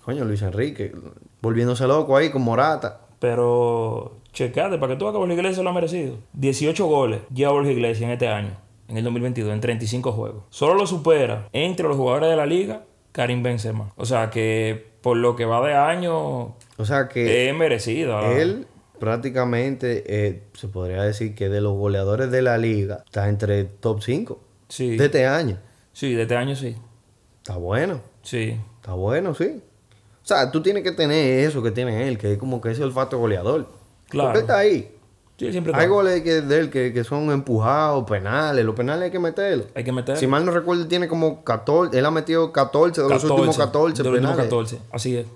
Coño, 0.05 0.25
Luis 0.25 0.43
Enrique, 0.43 0.93
volviéndose 1.41 1.87
loco 1.87 2.16
ahí 2.16 2.31
con 2.31 2.43
Morata. 2.43 3.01
Pero 3.18 4.16
chequeate, 4.33 4.79
para 4.79 4.93
que 4.93 4.99
tú 4.99 5.07
veas 5.07 5.12
que 5.12 5.18
Borja 5.18 5.35
Iglesias 5.35 5.64
lo 5.64 5.70
ha 5.70 5.72
merecido. 5.72 6.16
18 6.35 6.87
goles 6.87 7.20
lleva 7.33 7.53
Borja 7.53 7.70
Iglesias 7.70 8.03
en 8.03 8.11
este 8.11 8.29
año, 8.29 8.57
en 8.89 8.99
el 8.99 9.05
2022, 9.05 9.53
en 9.53 9.61
35 9.61 10.12
juegos. 10.12 10.45
Solo 10.51 10.75
lo 10.75 10.87
supera 10.87 11.49
entre 11.53 11.89
los 11.89 11.97
jugadores 11.97 12.29
de 12.29 12.37
la 12.37 12.45
liga 12.45 12.85
Karim 13.12 13.43
Benzema. 13.43 13.93
O 13.97 14.05
sea 14.05 14.29
que 14.29 14.93
por 15.01 15.16
lo 15.16 15.37
que 15.37 15.45
va 15.45 15.66
de 15.66 15.75
año 15.75 16.57
O 16.77 16.85
sea 16.85 17.09
que 17.09 17.49
es 17.49 17.55
merecido. 17.55 18.20
él 18.33 18.66
prácticamente 18.99 20.05
eh, 20.07 20.43
se 20.55 20.69
podría 20.69 21.03
decir 21.03 21.35
que 21.35 21.49
de 21.49 21.61
los 21.61 21.75
goleadores 21.75 22.31
de 22.31 22.43
la 22.43 22.59
liga 22.59 23.03
está 23.07 23.29
entre 23.29 23.65
top 23.65 24.03
5 24.03 24.41
Sí, 24.69 24.97
de 24.97 25.05
este 25.05 25.27
año. 25.27 25.59
sí, 25.93 26.15
de 26.15 26.23
este 26.23 26.37
año 26.37 26.57
sí. 26.57 26.75
Está 27.39 27.57
bueno, 27.57 28.01
Sí, 28.23 28.59
está 28.81 28.95
bueno, 28.95 29.35
sí. 29.35 29.61
O 30.23 30.27
sea, 30.27 30.51
tú 30.51 30.63
tienes 30.63 30.83
que 30.83 30.93
tener 30.93 31.41
eso 31.47 31.63
que 31.63 31.71
tiene 31.71 32.09
él, 32.09 32.17
que 32.17 32.33
es 32.33 32.39
como 32.39 32.61
que 32.61 32.71
ese 32.71 32.83
olfato 32.83 33.19
goleador. 33.19 33.69
Claro. 34.09 34.29
Porque 34.31 34.41
está 34.41 34.57
ahí. 34.59 34.97
sí, 35.39 35.53
siempre 35.53 35.75
Hay 35.75 35.81
está. 35.83 35.93
goles 35.95 36.23
que, 36.23 36.41
de 36.41 36.59
él 36.59 36.71
que, 36.71 36.95
que 36.95 37.05
son 37.05 37.31
empujados, 37.31 38.05
penales. 38.09 38.65
Los 38.65 38.75
penales 38.75 39.05
hay 39.05 39.11
que 39.11 39.19
meterlos. 39.19 39.67
Hay 39.75 39.85
que 39.85 39.93
meter 39.93 40.17
Si 40.17 40.27
mal 40.27 40.47
no 40.47 40.53
recuerdo, 40.53 40.87
tiene 40.89 41.07
como 41.09 41.45
14. 41.45 41.99
Él 41.99 42.07
ha 42.07 42.11
metido 42.11 42.51
14 42.53 43.03
de 43.03 43.09
los 43.11 43.23
últimos 43.25 43.59
14 43.59 44.03
de 44.03 44.09
los 44.09 44.15
últimos 44.15 44.31
penales. 44.37 44.45
14. 44.51 44.79
Así 44.91 45.17
es. 45.19 45.27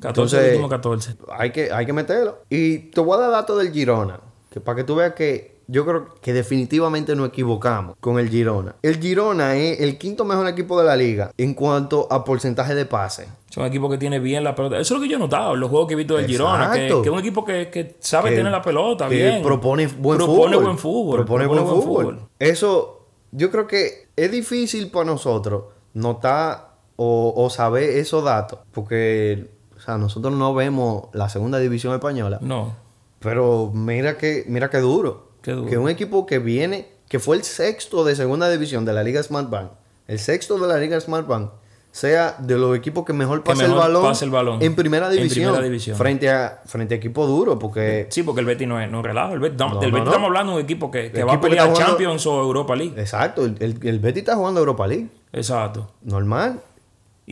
14 0.00 0.06
de 0.06 0.08
Entonces- 0.08 0.40
los 0.40 0.48
últimos 0.50 0.70
14. 0.70 1.16
Hay 1.38 1.50
que, 1.52 1.70
hay 1.72 1.86
que 1.86 1.92
meterlo. 1.92 2.38
Y 2.48 2.78
te 2.90 3.00
voy 3.00 3.16
a 3.16 3.20
dar 3.22 3.30
datos 3.30 3.58
del 3.58 3.72
Girona. 3.72 4.20
Que 4.50 4.60
para 4.60 4.76
que 4.76 4.84
tú 4.84 4.96
veas 4.96 5.14
que 5.14 5.60
yo 5.68 5.86
creo 5.86 6.08
que 6.20 6.32
definitivamente 6.32 7.14
nos 7.14 7.28
equivocamos 7.28 7.94
con 8.00 8.18
el 8.18 8.28
Girona. 8.28 8.74
El 8.82 8.98
Girona 9.00 9.54
es 9.56 9.78
el 9.80 9.96
quinto 9.98 10.24
mejor 10.24 10.48
equipo 10.48 10.76
de 10.80 10.84
la 10.84 10.96
liga 10.96 11.30
en 11.38 11.54
cuanto 11.54 12.08
a 12.10 12.24
porcentaje 12.24 12.74
de 12.74 12.84
pase. 12.86 13.28
Es 13.48 13.56
un 13.56 13.64
equipo 13.66 13.88
que 13.88 13.96
tiene 13.96 14.18
bien 14.18 14.42
la 14.42 14.56
pelota. 14.56 14.78
Eso 14.80 14.94
es 14.94 15.00
lo 15.00 15.04
que 15.04 15.08
yo 15.08 15.16
he 15.16 15.20
notado 15.20 15.54
en 15.54 15.60
los 15.60 15.70
juegos 15.70 15.86
que 15.86 15.94
he 15.94 15.96
visto 15.96 16.16
del 16.16 16.26
Girona. 16.26 16.72
Que, 16.72 16.88
que 16.88 17.00
es 17.00 17.08
un 17.08 17.18
equipo 17.20 17.44
que, 17.44 17.70
que 17.70 17.94
sabe 18.00 18.30
Que- 18.30 18.36
tener 18.36 18.50
la 18.50 18.62
pelota 18.62 19.06
bien. 19.06 19.42
propone 19.44 19.86
buen 19.86 20.18
Propone 20.18 20.54
fútbol. 20.56 20.64
buen 20.64 20.78
fútbol. 20.78 21.16
Propone, 21.18 21.46
buen, 21.46 21.66
fútbol. 21.66 22.20
Eso, 22.40 23.06
yo 23.30 23.52
creo 23.52 23.68
que 23.68 24.08
es 24.16 24.32
difícil 24.32 24.90
para 24.90 25.04
nosotros 25.04 25.64
notar 25.94 26.70
o, 26.96 27.32
o 27.36 27.48
saber 27.50 27.90
esos 27.90 28.24
datos. 28.24 28.58
Porque, 28.72 29.48
o 29.80 29.82
sea, 29.82 29.96
nosotros 29.98 30.34
no 30.34 30.54
vemos 30.54 31.04
la 31.12 31.28
segunda 31.28 31.58
división 31.58 31.94
española. 31.94 32.38
No. 32.42 32.74
Pero 33.18 33.70
mira 33.74 34.16
que, 34.18 34.44
mira 34.46 34.70
que 34.70 34.78
duro. 34.78 35.30
Qué 35.42 35.52
duro. 35.52 35.68
Que 35.70 35.78
un 35.78 35.88
equipo 35.88 36.26
que 36.26 36.38
viene, 36.38 36.88
que 37.08 37.18
fue 37.18 37.36
el 37.36 37.42
sexto 37.44 38.04
de 38.04 38.14
segunda 38.14 38.50
división 38.50 38.84
de 38.84 38.92
la 38.92 39.02
Liga 39.02 39.22
Smart 39.22 39.48
Bank, 39.50 39.70
el 40.06 40.18
sexto 40.18 40.58
de 40.58 40.66
la 40.68 40.76
Liga 40.78 41.00
Smart 41.00 41.26
Bank, 41.26 41.50
sea 41.92 42.36
de 42.38 42.56
los 42.56 42.76
equipos 42.76 43.04
que 43.04 43.12
mejor 43.12 43.42
pase, 43.42 43.64
el, 43.64 43.72
balón 43.72 44.02
pase 44.04 44.24
el 44.24 44.30
balón 44.30 44.62
en 44.62 44.76
primera 44.76 45.06
en 45.08 45.12
división, 45.16 45.46
primera 45.46 45.64
división. 45.64 45.96
frente 45.96 46.30
a 46.30 46.62
frente 46.64 46.94
a 46.94 46.96
equipos 46.98 47.26
duros 47.26 47.56
porque 47.60 48.06
Sí, 48.10 48.22
porque 48.22 48.38
el 48.40 48.46
Betis 48.46 48.68
no 48.68 48.80
es, 48.80 48.88
no 48.88 49.02
relajo. 49.02 49.34
El 49.34 49.40
Betis, 49.40 49.58
No, 49.58 49.80
del 49.80 49.90
no, 49.90 49.96
Betis 49.96 50.06
estamos 50.08 50.26
hablando 50.28 50.52
de 50.52 50.58
un 50.58 50.64
equipo 50.64 50.88
que, 50.92 51.08
va 51.10 51.18
a 51.32 51.34
equipo 51.34 51.40
pelear 51.40 51.66
jugando- 51.68 51.88
Champions 51.88 52.26
o 52.26 52.40
Europa 52.42 52.76
League. 52.76 52.94
exacto, 53.00 53.44
el, 53.44 53.56
el, 53.58 53.78
el 53.84 53.98
Betis 53.98 54.20
está 54.20 54.36
jugando 54.36 54.60
Europa 54.60 54.86
League, 54.86 55.08
Exacto. 55.32 55.90
normal, 56.02 56.60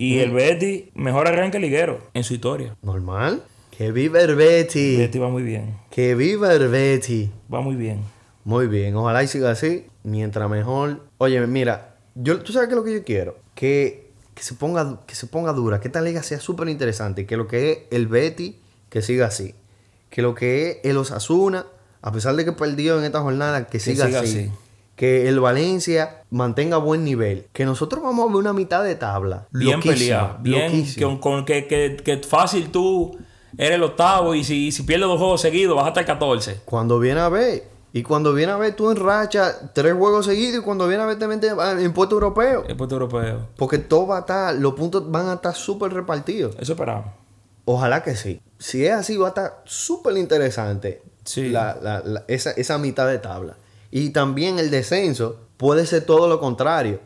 Y 0.00 0.20
el 0.20 0.30
Betis, 0.30 0.84
mejor 0.94 1.26
arranque 1.26 1.58
liguero 1.58 1.98
en 2.14 2.22
su 2.22 2.34
historia. 2.34 2.76
normal. 2.82 3.42
Que 3.76 3.90
viva 3.90 4.20
el 4.20 4.30
El 4.30 4.36
Betis, 4.36 4.98
Betis 4.98 5.20
va 5.20 5.28
muy 5.28 5.42
bien. 5.42 5.76
que 5.90 6.14
viva 6.14 6.52
el 6.52 6.68
Betis. 6.68 7.28
Va 7.52 7.60
muy 7.60 7.74
bien. 7.74 8.02
Muy 8.44 8.66
bien, 8.68 8.94
ojalá 8.94 9.22
y 9.24 9.26
siga 9.28 9.50
así, 9.50 9.86
mientras 10.04 10.48
mejor. 10.48 11.02
Oye, 11.18 11.44
mira, 11.48 11.96
yo, 12.14 12.40
tú 12.40 12.52
sabes 12.52 12.68
qué 12.68 12.74
es 12.74 12.78
lo 12.78 12.84
que 12.84 12.94
yo 12.94 13.04
quiero, 13.04 13.38
que, 13.56 14.10
que 14.34 14.42
se 14.44 14.54
ponga 14.54 15.00
que 15.06 15.14
se 15.16 15.26
ponga 15.26 15.52
dura, 15.52 15.80
que 15.80 15.88
esta 15.88 16.00
liga 16.00 16.22
sea 16.22 16.38
súper 16.38 16.68
interesante, 16.68 17.26
que 17.26 17.36
lo 17.36 17.48
que 17.48 17.70
es 17.72 17.78
el 17.90 18.06
Betty 18.06 18.56
que 18.90 19.02
siga 19.02 19.26
así, 19.26 19.54
que 20.10 20.22
lo 20.22 20.34
que 20.34 20.70
es 20.70 20.76
el 20.84 20.96
Osasuna, 20.96 21.66
a 22.02 22.12
pesar 22.12 22.36
de 22.36 22.44
que 22.44 22.52
perdió 22.52 22.98
en 23.00 23.04
esta 23.04 23.20
jornada, 23.20 23.66
que 23.66 23.80
siga, 23.80 24.06
siga 24.06 24.20
así. 24.20 24.38
así. 24.38 24.50
Que 24.96 25.28
el 25.28 25.40
Valencia 25.40 26.17
mantenga 26.30 26.76
buen 26.78 27.04
nivel. 27.04 27.46
Que 27.52 27.64
nosotros 27.64 28.02
vamos 28.02 28.24
a 28.24 28.28
ver 28.28 28.36
una 28.36 28.52
mitad 28.52 28.82
de 28.84 28.94
tabla. 28.94 29.46
Bien 29.50 29.80
peleado. 29.80 30.36
Bien, 30.40 30.86
con, 31.00 31.18
con 31.18 31.44
que, 31.44 31.66
que, 31.66 31.96
que 31.96 32.18
fácil 32.18 32.70
tú 32.70 33.16
eres 33.56 33.76
el 33.76 33.82
octavo 33.82 34.34
y 34.34 34.44
si, 34.44 34.70
si 34.72 34.82
pierdes 34.82 35.08
dos 35.08 35.18
juegos 35.18 35.40
seguidos 35.40 35.76
vas 35.76 35.86
hasta 35.86 36.00
el 36.00 36.06
14. 36.06 36.60
Cuando 36.64 36.98
viene 36.98 37.20
a 37.20 37.28
ver, 37.28 37.64
y 37.92 38.02
cuando 38.02 38.34
viene 38.34 38.52
a 38.52 38.56
ver 38.56 38.76
tú 38.76 38.90
en 38.90 38.96
racha 38.98 39.72
tres 39.72 39.94
juegos 39.94 40.26
seguidos 40.26 40.60
y 40.60 40.64
cuando 40.64 40.86
viene 40.86 41.02
a 41.02 41.06
ver 41.06 41.18
te 41.18 41.26
meten 41.26 41.56
en 41.78 41.92
puesto 41.94 42.14
europeo. 42.16 42.64
El 42.68 42.76
puesto 42.76 42.94
europeo. 42.96 43.48
Porque 43.56 43.78
todo 43.78 44.06
va 44.08 44.18
a 44.18 44.20
estar, 44.20 44.54
los 44.54 44.74
puntos 44.74 45.10
van 45.10 45.28
a 45.28 45.34
estar 45.34 45.54
súper 45.54 45.92
repartidos. 45.94 46.54
Eso 46.60 46.72
esperamos. 46.72 47.06
Ojalá 47.64 48.02
que 48.02 48.14
sí. 48.16 48.40
Si 48.58 48.84
es 48.84 48.92
así, 48.92 49.16
va 49.16 49.26
a 49.26 49.28
estar 49.28 49.62
súper 49.64 50.16
interesante 50.18 51.02
Sí. 51.24 51.48
la- 51.50 51.76
la- 51.82 52.00
la- 52.00 52.24
esa, 52.28 52.50
esa 52.52 52.78
mitad 52.78 53.06
de 53.06 53.18
tabla. 53.18 53.56
Y 53.90 54.10
también 54.10 54.58
el 54.58 54.70
descenso 54.70 55.40
puede 55.58 55.84
ser 55.84 56.06
todo 56.06 56.28
lo 56.28 56.40
contrario. 56.40 57.00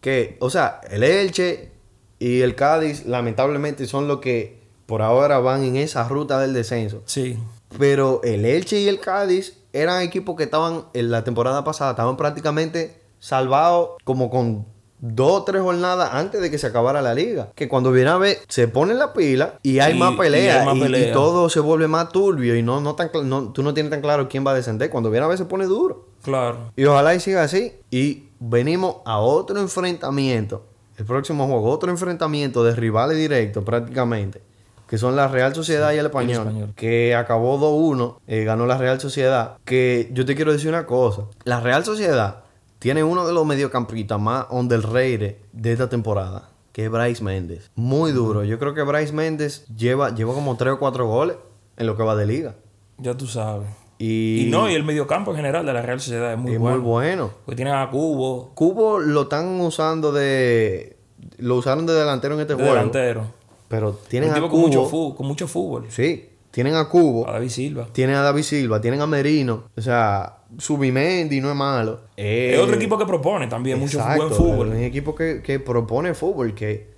Que, 0.00 0.36
o 0.40 0.50
sea, 0.50 0.80
el 0.90 1.04
Elche 1.04 1.70
y 2.18 2.40
el 2.40 2.56
Cádiz, 2.56 3.06
lamentablemente, 3.06 3.86
son 3.86 4.08
los 4.08 4.18
que 4.18 4.60
por 4.86 5.02
ahora 5.02 5.38
van 5.38 5.62
en 5.62 5.76
esa 5.76 6.08
ruta 6.08 6.40
del 6.40 6.52
descenso. 6.52 7.02
Sí. 7.06 7.38
Pero 7.78 8.20
el 8.24 8.44
Elche 8.44 8.80
y 8.80 8.88
el 8.88 8.98
Cádiz 8.98 9.56
eran 9.72 10.02
equipos 10.02 10.36
que 10.36 10.42
estaban 10.42 10.86
en 10.92 11.10
la 11.10 11.22
temporada 11.22 11.62
pasada, 11.62 11.92
estaban 11.92 12.16
prácticamente 12.16 13.00
salvados 13.20 13.90
como 14.04 14.28
con 14.28 14.66
dos 15.04 15.40
o 15.40 15.44
tres 15.44 15.60
jornadas 15.60 16.10
antes 16.12 16.40
de 16.40 16.50
que 16.50 16.56
se 16.58 16.68
acabara 16.68 17.02
la 17.02 17.12
liga. 17.12 17.48
Que 17.54 17.68
cuando 17.68 17.92
viene 17.92 18.08
a 18.10 18.16
ver, 18.16 18.38
se 18.48 18.68
pone 18.68 18.94
la 18.94 19.12
pila 19.12 19.58
y 19.62 19.80
hay 19.80 19.94
Y- 19.94 19.98
más 19.98 20.14
peleas 20.16 20.64
más 20.64 20.76
y, 20.76 20.78
y 20.78 20.82
pelea. 20.82 21.12
todo 21.12 21.50
se 21.50 21.60
vuelve 21.60 21.88
más 21.88 22.08
turbio 22.10 22.56
y 22.56 22.62
no, 22.62 22.80
no 22.80 22.94
tan, 22.94 23.10
no, 23.24 23.52
tú 23.52 23.62
no 23.62 23.74
tienes 23.74 23.90
tan 23.90 24.00
claro 24.00 24.28
quién 24.28 24.46
va 24.46 24.52
a 24.52 24.54
descender. 24.54 24.88
Cuando 24.90 25.10
viene 25.10 25.26
a 25.26 25.28
ver, 25.28 25.36
se 25.36 25.44
pone 25.44 25.66
duro. 25.66 26.06
Claro. 26.22 26.70
Y 26.76 26.84
ojalá 26.84 27.14
y 27.14 27.20
siga 27.20 27.42
así. 27.42 27.72
Y 27.90 28.28
venimos 28.38 28.96
a 29.04 29.18
otro 29.18 29.58
enfrentamiento. 29.96 30.64
El 30.96 31.04
próximo 31.04 31.46
juego, 31.46 31.68
otro 31.70 31.90
enfrentamiento 31.90 32.62
de 32.64 32.74
rivales 32.74 33.16
directos 33.16 33.64
prácticamente. 33.64 34.40
Que 34.86 34.98
son 34.98 35.16
la 35.16 35.26
Real 35.26 35.54
Sociedad 35.54 35.92
y 35.92 35.96
el 35.96 36.06
Español. 36.06 36.46
Español. 36.46 36.72
Que 36.76 37.14
acabó 37.14 37.58
2-1. 37.58 38.18
eh, 38.26 38.44
ganó 38.44 38.66
la 38.66 38.76
Real 38.76 39.00
Sociedad. 39.00 39.56
Que 39.64 40.10
yo 40.12 40.26
te 40.26 40.36
quiero 40.36 40.52
decir 40.52 40.68
una 40.68 40.84
cosa. 40.86 41.22
La 41.44 41.60
Real 41.60 41.82
Sociedad 41.84 42.44
tiene 42.82 43.02
uno 43.04 43.26
de 43.26 43.32
los 43.32 43.46
mediocampistas 43.46 44.20
más 44.20 44.46
underrated 44.50 45.36
de 45.52 45.72
esta 45.72 45.88
temporada. 45.88 46.48
Que 46.72 46.86
es 46.86 46.90
Bryce 46.90 47.22
Méndez. 47.22 47.70
Muy 47.74 48.12
duro. 48.12 48.44
Yo 48.44 48.58
creo 48.58 48.72
que 48.74 48.82
Bryce 48.82 49.12
Méndez 49.12 49.66
lleva, 49.76 50.14
lleva 50.14 50.32
como 50.34 50.56
3 50.56 50.72
o 50.74 50.78
4 50.78 51.06
goles 51.06 51.36
en 51.76 51.86
lo 51.86 51.96
que 51.98 52.02
va 52.02 52.16
de 52.16 52.24
liga. 52.26 52.54
Ya 52.98 53.14
tú 53.14 53.26
sabes. 53.26 53.68
Y, 53.98 54.46
Y, 54.46 54.50
no, 54.50 54.70
y 54.70 54.74
el 54.74 54.82
mediocampo 54.82 55.30
en 55.32 55.36
general 55.36 55.66
de 55.66 55.72
la 55.74 55.82
Real 55.82 56.00
Sociedad 56.00 56.32
es 56.32 56.38
muy 56.38 56.52
es 56.54 56.58
bueno. 56.58 56.78
muy 56.78 56.84
bueno. 56.86 57.30
Porque 57.44 57.56
tienen 57.56 57.74
a 57.74 57.90
Cubo 57.90 58.52
Cubo 58.54 58.98
lo 58.98 59.22
están 59.22 59.60
usando 59.60 60.12
de. 60.12 60.96
Lo 61.38 61.56
usaron 61.56 61.84
de 61.86 61.92
delantero 61.92 62.34
en 62.34 62.40
este 62.40 62.54
de 62.54 62.60
juego. 62.62 62.74
delantero. 62.74 63.24
Pero 63.68 63.92
tienen 64.08 64.30
Un 64.30 64.32
a 64.32 64.34
tipo 64.36 64.48
Cubo. 64.48 64.62
con 64.62 64.70
mucho, 64.70 64.86
fu- 64.86 65.14
con 65.14 65.26
mucho 65.26 65.46
fútbol. 65.46 65.86
Sí, 65.90 66.30
tienen 66.50 66.74
a 66.74 66.88
Cubo. 66.88 67.28
A 67.28 67.32
David 67.32 67.50
Silva. 67.50 67.86
Tienen 67.92 68.16
a 68.16 68.22
David 68.22 68.42
Silva, 68.44 68.80
tienen 68.80 69.00
a 69.02 69.06
Merino. 69.06 69.64
O 69.76 69.80
sea, 69.82 70.38
Subimendi 70.58 71.40
no 71.40 71.50
es 71.50 71.56
malo. 71.56 72.00
Es 72.16 72.58
otro 72.58 72.74
equipo 72.76 72.98
que 72.98 73.06
propone 73.06 73.46
también 73.46 73.78
mucho 73.78 73.98
Eh, 74.00 74.16
buen 74.16 74.30
fútbol. 74.30 74.68
Es 74.72 74.74
un 74.78 74.82
equipo 74.82 75.14
que, 75.14 75.42
que 75.42 75.58
propone 75.60 76.14
fútbol. 76.14 76.54
Que 76.54 76.90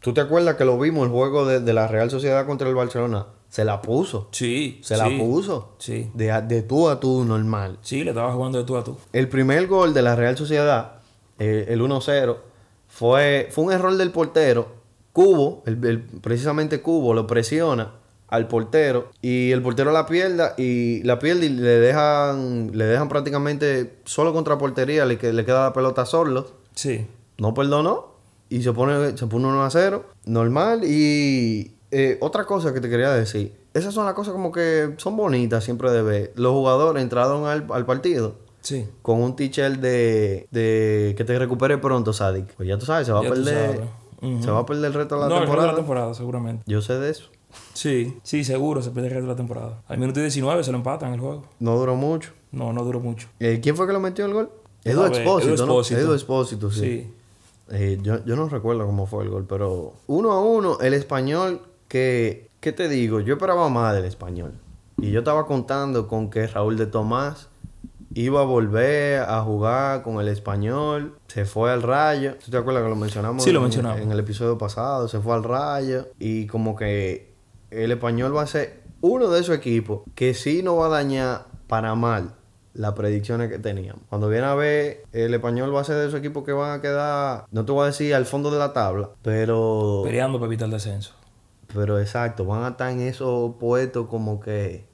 tú 0.00 0.12
te 0.12 0.20
acuerdas 0.20 0.56
que 0.56 0.64
lo 0.64 0.78
vimos 0.78 1.04
el 1.06 1.10
juego 1.10 1.44
de, 1.46 1.60
de 1.60 1.72
la 1.72 1.86
Real 1.88 2.10
Sociedad 2.10 2.46
contra 2.46 2.68
el 2.68 2.74
Barcelona. 2.74 3.26
Se 3.48 3.64
la 3.64 3.82
puso. 3.82 4.28
Sí. 4.30 4.78
Se 4.82 4.94
sí, 4.96 5.00
la 5.00 5.18
puso. 5.18 5.74
Sí. 5.78 6.10
De, 6.14 6.26
de 6.42 6.62
tú 6.62 6.88
a 6.88 7.00
tú 7.00 7.24
normal. 7.24 7.78
Sí, 7.82 8.04
le 8.04 8.10
estaba 8.10 8.32
jugando 8.32 8.58
de 8.58 8.64
tú 8.64 8.76
a 8.76 8.84
tú. 8.84 8.96
El 9.12 9.28
primer 9.28 9.66
gol 9.66 9.92
de 9.92 10.02
la 10.02 10.14
Real 10.14 10.36
Sociedad, 10.36 10.92
eh, 11.38 11.66
el 11.68 11.80
1-0, 11.80 12.36
fue, 12.88 13.48
fue 13.50 13.64
un 13.64 13.72
error 13.72 13.96
del 13.96 14.10
portero. 14.12 14.68
Cubo, 15.12 15.62
el- 15.66 15.84
el- 15.84 16.00
precisamente 16.02 16.80
Cubo, 16.80 17.12
lo 17.14 17.26
presiona 17.26 17.90
al 18.30 18.46
portero 18.48 19.10
y 19.20 19.50
el 19.50 19.60
portero 19.62 19.90
la 19.92 20.06
pierda 20.06 20.54
y 20.56 21.02
la 21.02 21.18
pierde 21.18 21.46
y 21.46 21.48
le 21.50 21.62
dejan, 21.80 22.70
le 22.72 22.84
dejan 22.84 23.08
prácticamente 23.08 23.96
solo 24.04 24.32
contra 24.32 24.56
portería, 24.56 25.04
le, 25.04 25.18
que- 25.18 25.32
le 25.32 25.44
queda 25.44 25.64
la 25.64 25.72
pelota 25.72 26.06
solo. 26.06 26.46
Sí. 26.74 27.06
No 27.38 27.52
perdonó 27.54 28.14
y 28.48 28.62
se 28.62 28.72
pone, 28.72 29.16
se 29.16 29.26
pone 29.26 29.46
1 29.48 29.62
a 29.64 29.70
0, 29.70 30.04
normal. 30.26 30.82
Y 30.84 31.72
eh, 31.90 32.18
otra 32.20 32.44
cosa 32.44 32.72
que 32.72 32.80
te 32.80 32.88
quería 32.88 33.10
decir, 33.12 33.54
esas 33.74 33.92
son 33.94 34.04
las 34.06 34.14
cosas 34.14 34.32
como 34.32 34.52
que 34.52 34.94
son 34.96 35.16
bonitas 35.16 35.64
siempre 35.64 35.90
de 35.90 36.02
ver. 36.02 36.32
Los 36.36 36.52
jugadores 36.52 37.02
entraron 37.02 37.46
al, 37.46 37.66
al 37.70 37.86
partido 37.86 38.34
Sí. 38.62 38.86
con 39.02 39.22
un 39.22 39.36
teacher 39.36 39.78
de, 39.78 40.46
de 40.50 41.14
que 41.16 41.24
te 41.24 41.38
recupere 41.38 41.78
pronto, 41.78 42.12
Sadik. 42.12 42.52
Pues 42.56 42.68
ya 42.68 42.76
tú 42.78 42.84
sabes, 42.86 43.06
se 43.06 43.12
va 43.12 43.20
a 43.20 43.22
Ya 43.24 43.28
perder. 43.30 43.80
Se 44.42 44.50
va 44.50 44.58
a 44.60 44.66
perder 44.66 44.84
el 44.84 44.94
resto 44.94 45.14
de 45.14 45.20
la 45.22 45.28
no, 45.28 45.34
el 45.36 45.40
resto 45.40 45.40
de 45.40 45.46
temporada. 45.46 45.66
la 45.72 45.76
temporada, 45.76 46.14
seguramente. 46.14 46.62
Yo 46.66 46.82
sé 46.82 46.98
de 46.98 47.10
eso. 47.10 47.30
Sí, 47.74 48.18
sí, 48.22 48.44
seguro 48.44 48.82
se 48.82 48.90
pierde 48.90 49.08
el 49.08 49.14
resto 49.14 49.26
de 49.26 49.32
la 49.32 49.36
temporada. 49.36 49.82
Al 49.88 49.98
minuto 49.98 50.20
19 50.20 50.62
se 50.64 50.70
lo 50.72 50.78
empatan 50.78 51.12
el 51.14 51.20
juego. 51.20 51.44
No 51.58 51.76
duró 51.78 51.94
mucho. 51.96 52.32
No, 52.52 52.72
no 52.72 52.84
duró 52.84 53.00
mucho. 53.00 53.28
Eh, 53.38 53.60
¿Quién 53.62 53.76
fue 53.76 53.86
que 53.86 53.92
lo 53.92 54.00
metió 54.00 54.24
el 54.26 54.32
gol? 54.34 54.50
Edu 54.84 55.04
Expósito, 55.04 55.66
¿no? 55.66 55.80
Edu 55.82 56.12
Expósito, 56.14 56.70
sí. 56.70 56.80
Sí. 56.80 57.14
Eh, 57.72 57.98
yo, 58.02 58.24
yo 58.24 58.34
no 58.36 58.48
recuerdo 58.48 58.84
cómo 58.86 59.06
fue 59.06 59.22
el 59.24 59.30
gol, 59.30 59.46
pero 59.48 59.92
uno 60.08 60.32
a 60.32 60.40
uno, 60.42 60.78
el 60.80 60.94
español 60.94 61.60
que, 61.86 62.48
¿qué 62.60 62.72
te 62.72 62.88
digo? 62.88 63.20
Yo 63.20 63.34
esperaba 63.34 63.68
más 63.68 63.94
del 63.94 64.04
español. 64.06 64.52
Y 64.98 65.10
yo 65.12 65.20
estaba 65.20 65.46
contando 65.46 66.08
con 66.08 66.28
que 66.30 66.46
Raúl 66.46 66.76
de 66.76 66.86
Tomás 66.86 67.48
iba 68.12 68.40
a 68.40 68.44
volver 68.44 69.20
a 69.22 69.40
jugar 69.42 70.02
con 70.02 70.20
el 70.20 70.26
español. 70.28 71.14
Se 71.28 71.44
fue 71.44 71.70
al 71.70 71.82
rayo. 71.82 72.34
¿Tú 72.44 72.50
te 72.50 72.56
acuerdas 72.56 72.82
que 72.82 72.88
lo 72.90 72.96
mencionamos? 72.96 73.42
Sí, 73.44 73.52
lo 73.52 73.60
en- 73.60 73.64
mencionamos. 73.64 74.00
En 74.00 74.10
el 74.10 74.18
episodio 74.18 74.58
pasado. 74.58 75.06
Se 75.08 75.20
fue 75.20 75.34
al 75.34 75.44
rayo. 75.44 76.08
Y 76.18 76.46
como 76.48 76.74
que 76.74 77.29
el 77.70 77.92
español 77.92 78.36
va 78.36 78.42
a 78.42 78.46
ser 78.46 78.82
uno 79.00 79.28
de 79.28 79.40
esos 79.40 79.56
equipos 79.56 80.02
que 80.14 80.34
sí 80.34 80.62
no 80.62 80.76
va 80.76 80.86
a 80.86 80.90
dañar 80.90 81.46
para 81.66 81.94
mal 81.94 82.34
las 82.74 82.92
predicciones 82.92 83.50
que 83.50 83.58
teníamos. 83.58 84.02
Cuando 84.08 84.28
viene 84.28 84.46
a 84.46 84.54
ver, 84.54 85.04
el 85.12 85.34
español 85.34 85.74
va 85.74 85.80
a 85.80 85.84
ser 85.84 85.96
de 85.96 86.06
esos 86.06 86.20
equipos 86.20 86.44
que 86.44 86.52
van 86.52 86.78
a 86.78 86.82
quedar, 86.82 87.46
no 87.50 87.64
te 87.64 87.72
voy 87.72 87.84
a 87.84 87.86
decir 87.86 88.14
al 88.14 88.26
fondo 88.26 88.50
de 88.50 88.58
la 88.58 88.72
tabla, 88.72 89.10
pero... 89.22 90.02
Peleando 90.04 90.38
para 90.38 90.48
evitar 90.48 90.66
el 90.66 90.72
descenso. 90.72 91.14
Pero 91.74 91.98
exacto, 91.98 92.44
van 92.44 92.64
a 92.64 92.68
estar 92.68 92.90
en 92.90 93.00
esos 93.00 93.56
puestos 93.56 94.08
como 94.08 94.40
que 94.40 94.86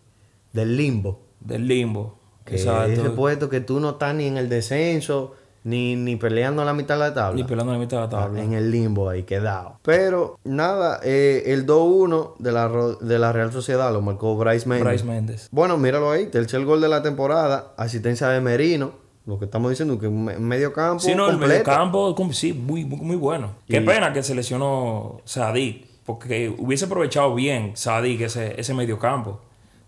del 0.52 0.76
limbo. 0.76 1.20
Del 1.40 1.66
limbo. 1.66 2.18
Que 2.44 2.56
Exacto. 2.56 2.92
ese 2.92 3.10
puesto 3.10 3.48
que 3.48 3.60
tú 3.60 3.80
no 3.80 3.90
estás 3.90 4.14
ni 4.14 4.26
en 4.26 4.36
el 4.36 4.48
descenso, 4.48 5.34
ni, 5.66 5.96
ni 5.96 6.14
peleando 6.14 6.62
a 6.62 6.64
la 6.64 6.72
mitad 6.72 6.94
de 6.94 7.00
la 7.00 7.12
tabla. 7.14 7.40
Y 7.40 7.44
peleando 7.44 7.72
la 7.72 7.78
mitad 7.80 7.96
de 7.96 8.02
la 8.04 8.08
tabla. 8.08 8.40
En 8.42 8.52
el 8.52 8.70
limbo 8.70 9.08
ahí 9.08 9.24
quedado. 9.24 9.80
Pero 9.82 10.38
nada, 10.44 11.00
eh, 11.02 11.42
el 11.46 11.66
2-1 11.66 12.34
de 12.38 12.52
la, 12.52 12.68
de 13.00 13.18
la 13.18 13.32
Real 13.32 13.50
Sociedad 13.52 13.92
lo 13.92 14.00
marcó 14.00 14.36
Bryce 14.36 14.68
Méndez. 14.68 14.86
Bryce 14.86 15.04
Méndez. 15.04 15.48
Bueno, 15.50 15.76
míralo 15.76 16.10
ahí, 16.12 16.26
tercer 16.26 16.64
gol 16.64 16.80
de 16.80 16.88
la 16.88 17.02
temporada, 17.02 17.72
asistencia 17.76 18.28
de 18.28 18.40
Merino, 18.40 18.92
lo 19.26 19.40
que 19.40 19.46
estamos 19.46 19.70
diciendo 19.70 19.98
que 19.98 20.08
medio 20.08 20.72
campo 20.72 21.00
Sí, 21.00 21.14
no, 21.16 21.24
el 21.24 21.32
completo. 21.32 21.48
mediocampo, 21.64 22.14
com- 22.14 22.32
sí, 22.32 22.52
muy, 22.52 22.84
muy, 22.84 23.00
muy 23.00 23.16
bueno. 23.16 23.50
Qué 23.66 23.80
pena 23.80 24.12
que 24.12 24.22
se 24.22 24.36
lesionó 24.36 25.20
Sadik, 25.24 25.84
porque 26.04 26.54
hubiese 26.56 26.84
aprovechado 26.84 27.34
bien 27.34 27.72
Sadik 27.76 28.20
ese, 28.20 28.54
ese 28.60 28.72
mediocampo 28.72 29.40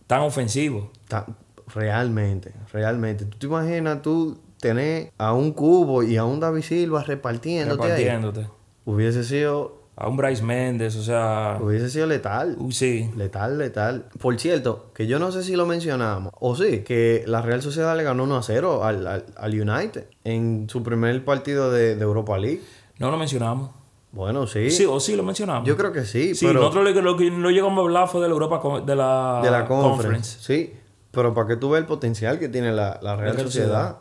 tan 0.09 0.23
ofensivo. 0.23 0.91
Ta- 1.07 1.25
realmente, 1.73 2.53
realmente. 2.73 3.25
¿Tú 3.27 3.39
te 3.39 3.47
imaginas 3.47 4.03
tú 4.03 4.39
tener 4.61 5.13
a 5.19 5.33
un 5.33 5.53
Cubo 5.53 6.03
y 6.03 6.17
a 6.17 6.25
un 6.25 6.41
David 6.41 6.63
Silva 6.63 7.03
repartiéndote 7.05 7.83
ahí? 7.83 7.91
Repartiéndote. 8.05 8.47
Hubiese 8.85 9.23
sido, 9.25 9.79
A 9.97 10.09
un 10.09 10.17
Bryce 10.17 10.43
Méndez, 10.43 10.97
o 10.97 11.03
sea. 11.03 11.59
hubiese 11.61 11.91
sido 11.91 12.07
letal. 12.07 12.57
Sí. 12.71 13.11
Letal, 13.17 13.59
letal. 13.59 14.07
Por 14.21 14.39
cierto, 14.39 14.91
que 14.95 15.07
yo 15.07 15.19
no 15.19 15.33
sé 15.33 15.43
si 15.43 15.57
lo 15.57 15.67
mencionamos, 15.67 16.33
o 16.39 16.55
sí, 16.55 16.81
que 16.85 17.25
la 17.27 17.43
Real 17.43 17.61
Sociedad 17.63 17.97
le 17.97 18.03
ganó 18.05 18.23
1 18.25 18.37
a 18.37 18.43
0 18.43 18.85
al, 18.85 19.07
al, 19.07 19.25
al 19.37 19.61
United 19.61 20.07
en 20.25 20.69
su 20.71 20.83
primer 20.83 21.25
partido 21.25 21.71
de, 21.73 21.97
de 21.97 22.03
Europa 22.03 22.39
League. 22.39 22.61
No 22.99 23.11
lo 23.11 23.17
mencionamos. 23.19 23.71
Bueno, 24.11 24.47
sí. 24.47 24.71
Sí, 24.71 24.87
o 24.87 24.99
sí 25.01 25.17
lo 25.17 25.23
mencionamos. 25.23 25.69
Yo 25.69 25.77
creo 25.77 25.93
que 25.93 26.05
sí, 26.05 26.35
Sí, 26.35 26.47
pero 26.47 26.61
nosotros 26.61 26.85
lo, 26.95 27.03
lo 27.03 27.17
que 27.17 27.31
no 27.31 27.51
llegamos 27.51 27.79
a 27.79 27.83
hablar 27.83 28.09
fue 28.09 28.23
de 28.23 28.29
la 28.29 28.33
Europa 28.33 28.61
de 28.87 28.97
la, 28.97 29.41
de 29.45 29.51
la 29.51 29.67
conference. 29.67 30.39
Sí, 30.41 30.73
pero 31.11 31.35
para 31.35 31.47
que 31.49 31.57
tú 31.57 31.71
veas 31.71 31.83
el 31.83 31.87
potencial 31.87 32.39
que 32.39 32.49
tiene 32.49 32.73
la, 32.73 32.99
la 33.03 33.17
Real 33.17 33.35
Real 33.35 33.47
Sociedad. 33.47 33.67
Sociedad. 33.69 33.99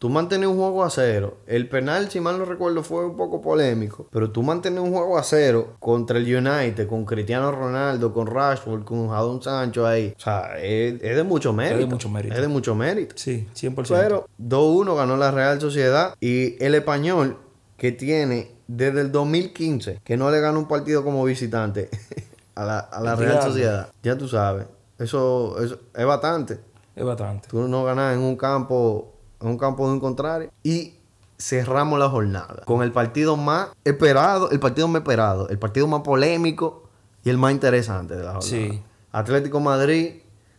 Tú 0.00 0.08
mantener 0.08 0.48
un 0.48 0.56
juego 0.56 0.82
a 0.82 0.88
cero. 0.88 1.36
El 1.46 1.68
penal, 1.68 2.10
si 2.10 2.20
mal 2.20 2.38
no 2.38 2.46
recuerdo, 2.46 2.82
fue 2.82 3.04
un 3.04 3.18
poco 3.18 3.42
polémico. 3.42 4.08
Pero 4.10 4.30
tú 4.30 4.42
mantener 4.42 4.80
un 4.80 4.94
juego 4.94 5.18
a 5.18 5.22
cero 5.22 5.74
contra 5.78 6.16
el 6.16 6.24
United, 6.24 6.88
con 6.88 7.04
Cristiano 7.04 7.52
Ronaldo, 7.52 8.10
con 8.14 8.26
Rashford, 8.26 8.84
con 8.84 9.10
Jadon 9.10 9.42
Sancho 9.42 9.86
ahí. 9.86 10.14
O 10.16 10.18
sea, 10.18 10.58
es, 10.58 10.94
es 11.02 11.16
de 11.16 11.22
mucho 11.22 11.52
mérito. 11.52 11.86
mucho 11.86 12.08
mérito. 12.08 12.34
Es 12.34 12.40
de 12.40 12.48
mucho 12.48 12.74
mérito. 12.74 13.14
Sí, 13.18 13.46
100%. 13.54 13.88
Pero 13.88 14.26
2-1 14.40 14.96
ganó 14.96 15.18
la 15.18 15.32
Real 15.32 15.60
Sociedad 15.60 16.14
y 16.18 16.56
el 16.64 16.74
español 16.74 17.36
que 17.76 17.92
tiene 17.92 18.52
desde 18.68 19.02
el 19.02 19.12
2015 19.12 20.00
que 20.02 20.16
no 20.16 20.30
le 20.30 20.40
gana 20.40 20.58
un 20.58 20.66
partido 20.66 21.04
como 21.04 21.22
visitante 21.24 21.90
a 22.54 22.64
la, 22.64 22.78
a 22.78 23.02
la 23.02 23.16
Real. 23.16 23.42
Sociedad. 23.42 23.90
Ya 24.02 24.16
tú 24.16 24.28
sabes. 24.28 24.64
Eso, 24.98 25.62
eso 25.62 25.78
es 25.94 26.06
bastante. 26.06 26.58
es 26.96 27.04
bastante. 27.04 27.48
Tú 27.48 27.68
no 27.68 27.84
ganas 27.84 28.14
en 28.14 28.22
un 28.22 28.36
campo, 28.36 29.09
en 29.40 29.48
un 29.48 29.58
campo 29.58 29.86
de 29.86 29.94
un 29.94 30.00
contrario. 30.00 30.50
Y 30.62 30.94
cerramos 31.38 31.98
la 31.98 32.08
jornada 32.10 32.62
con 32.66 32.82
el 32.82 32.92
partido 32.92 33.36
más 33.36 33.68
esperado, 33.84 34.50
el 34.50 34.60
partido 34.60 34.88
más 34.88 35.00
esperado, 35.00 35.48
el 35.48 35.58
partido 35.58 35.86
más 35.86 36.02
polémico 36.02 36.84
y 37.24 37.30
el 37.30 37.38
más 37.38 37.52
interesante 37.52 38.14
de 38.14 38.24
la 38.24 38.34
jornada. 38.34 38.50
Sí. 38.50 38.82
Atlético 39.12 39.60
Madrid 39.60 40.16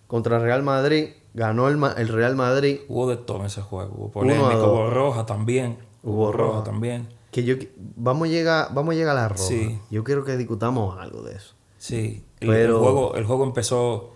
contra 0.08 0.40
Real 0.40 0.64
Madrid. 0.64 1.10
Ganó 1.34 1.70
el, 1.70 2.08
Real 2.10 2.36
Madrid. 2.36 2.82
Hubo 2.90 3.10
de 3.10 3.16
todo 3.16 3.40
en 3.40 3.46
ese 3.46 3.62
juego. 3.62 3.94
Hubo 3.96 4.08
a 4.08 4.12
polémico, 4.12 4.50
hubo 4.50 4.90
roja 4.90 5.26
también. 5.26 5.78
Hubo 6.04 6.32
roja, 6.32 6.56
roja. 6.56 6.64
también. 6.66 7.08
Que 7.32 7.46
yo 7.46 7.56
vamos 7.96 8.28
a 8.28 8.32
llegar, 8.32 8.74
vamos 8.74 8.94
a 8.94 8.98
llegar 8.98 9.16
a 9.18 9.22
la 9.22 9.30
roja. 9.30 9.42
Sí. 9.42 9.80
Yo 9.90 10.04
quiero 10.04 10.26
que 10.26 10.36
discutamos 10.36 11.00
algo 11.00 11.22
de 11.22 11.36
eso. 11.36 11.54
Sí. 11.78 12.26
El, 12.42 12.50
Pero- 12.50 12.78
el 12.78 12.84
juego, 12.84 13.16
el 13.16 13.26
juego 13.26 13.44
empezó. 13.46 14.12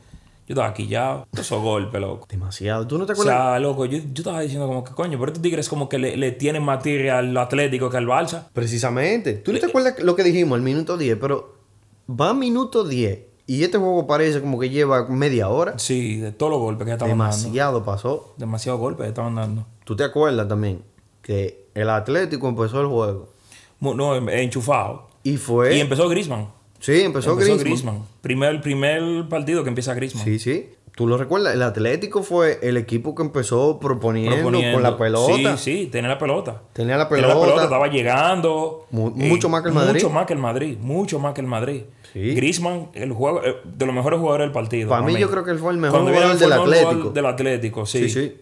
Yo 0.47 0.53
estaba 0.53 0.67
aquí 0.67 0.87
ya. 0.87 1.25
Esos 1.35 1.61
golpes, 1.61 1.99
loco. 1.99 2.27
Demasiado. 2.29 2.85
¿Tú 2.85 2.97
no 2.99 3.05
te 3.05 3.13
O 3.13 3.15
acuerdas? 3.15 3.35
sea, 3.35 3.59
loco, 3.59 3.85
yo, 3.85 3.97
yo 3.97 4.03
estaba 4.15 4.41
diciendo 4.41 4.67
como 4.67 4.83
que 4.83 4.91
coño, 4.93 5.17
pero 5.17 5.31
estos 5.31 5.41
tigres 5.41 5.67
como 5.69 5.89
que 5.89 5.97
le, 5.97 6.17
le 6.17 6.31
tienen 6.33 6.61
más 6.63 6.83
tigre 6.83 7.09
al 7.11 7.35
Atlético 7.35 7.89
que 7.89 7.97
al 7.97 8.05
Barça. 8.07 8.47
Precisamente. 8.53 9.33
¿Tú 9.33 9.51
no 9.53 9.59
te 9.59 9.65
acuerdas 9.65 9.99
lo 10.03 10.15
que 10.15 10.23
dijimos 10.23 10.55
al 10.57 10.61
minuto 10.61 10.97
10? 10.97 11.17
Pero 11.19 11.55
va 12.07 12.29
a 12.29 12.33
minuto 12.35 12.83
10 12.83 13.19
y 13.47 13.63
este 13.63 13.77
juego 13.79 14.05
parece 14.05 14.39
como 14.41 14.59
que 14.59 14.69
lleva 14.69 15.07
media 15.07 15.49
hora. 15.49 15.79
Sí, 15.79 16.17
de 16.17 16.31
todos 16.31 16.51
los 16.51 16.59
golpes 16.59 16.85
que 16.85 16.93
estaban 16.93 17.17
dando. 17.17 17.35
Demasiado 17.35 17.83
pasó. 17.83 18.33
Demasiados 18.37 18.79
golpes 18.79 19.03
que 19.05 19.09
estaban 19.09 19.33
dando. 19.35 19.65
¿Tú 19.83 19.95
te 19.95 20.03
acuerdas 20.03 20.47
también 20.47 20.83
que 21.23 21.69
el 21.73 21.89
Atlético 21.89 22.47
empezó 22.47 22.81
el 22.81 22.87
juego 22.87 23.29
No, 23.79 24.15
en- 24.15 24.29
enchufado. 24.29 25.07
y 25.23 25.37
fue... 25.37 25.75
Y 25.75 25.79
empezó 25.79 26.07
Griezmann. 26.07 26.49
Sí, 26.86 27.01
empezó, 27.01 27.31
empezó 27.31 27.57
Griezmann. 27.57 27.59
Griezmann. 27.63 28.01
Primer, 28.21 28.61
primer 28.61 29.27
partido 29.29 29.63
que 29.63 29.69
empieza 29.69 29.93
Griezmann. 29.93 30.23
Sí, 30.25 30.39
sí. 30.39 30.69
¿Tú 30.95 31.07
lo 31.07 31.17
recuerdas? 31.17 31.53
El 31.53 31.61
Atlético 31.61 32.23
fue 32.23 32.57
el 32.63 32.77
equipo 32.77 33.13
que 33.15 33.21
empezó 33.23 33.79
proponiendo, 33.81 34.31
Proponiendo. 34.38 34.75
con 34.75 34.83
la 34.83 34.97
pelota. 34.97 35.57
Sí, 35.57 35.83
sí, 35.83 35.89
tenía 35.91 36.07
la 36.09 36.17
pelota. 36.17 36.61
Tenía 36.71 36.95
la 36.95 37.09
Tenía 37.09 37.23
pelota. 37.25 37.36
la 37.36 37.41
pelota, 37.45 37.63
estaba 37.65 37.88
llegando. 37.88 38.88
Mu- 38.91 39.09
mucho 39.11 39.49
más 39.49 39.61
que 39.61 39.67
el 39.67 39.73
Madrid. 39.75 39.93
Mucho 39.95 40.09
más 40.09 40.25
que 40.25 40.33
el 40.33 40.39
Madrid. 40.39 40.77
Mucho 40.79 41.19
más 41.19 41.33
que 41.33 41.41
el 41.41 41.47
Madrid. 41.47 41.81
Sí. 42.13 42.33
Griezmann, 42.33 42.91
el 42.93 43.11
juego, 43.11 43.43
eh, 43.43 43.57
de 43.65 43.86
los 43.86 43.93
mejores 43.93 44.19
jugadores 44.21 44.45
del 44.45 44.53
partido. 44.53 44.88
Para 44.89 45.01
mí, 45.01 45.17
yo 45.17 45.29
creo 45.29 45.43
que 45.43 45.51
él 45.51 45.59
fue 45.59 45.73
el 45.73 45.79
mejor 45.79 45.99
jugador 46.03 46.38
del 46.38 46.47
el 46.47 46.53
Atlético. 46.53 46.89
jugador 46.91 47.13
Del 47.13 47.25
Atlético, 47.25 47.86
sí. 47.86 48.07
Sí, 48.07 48.09
sí. 48.09 48.38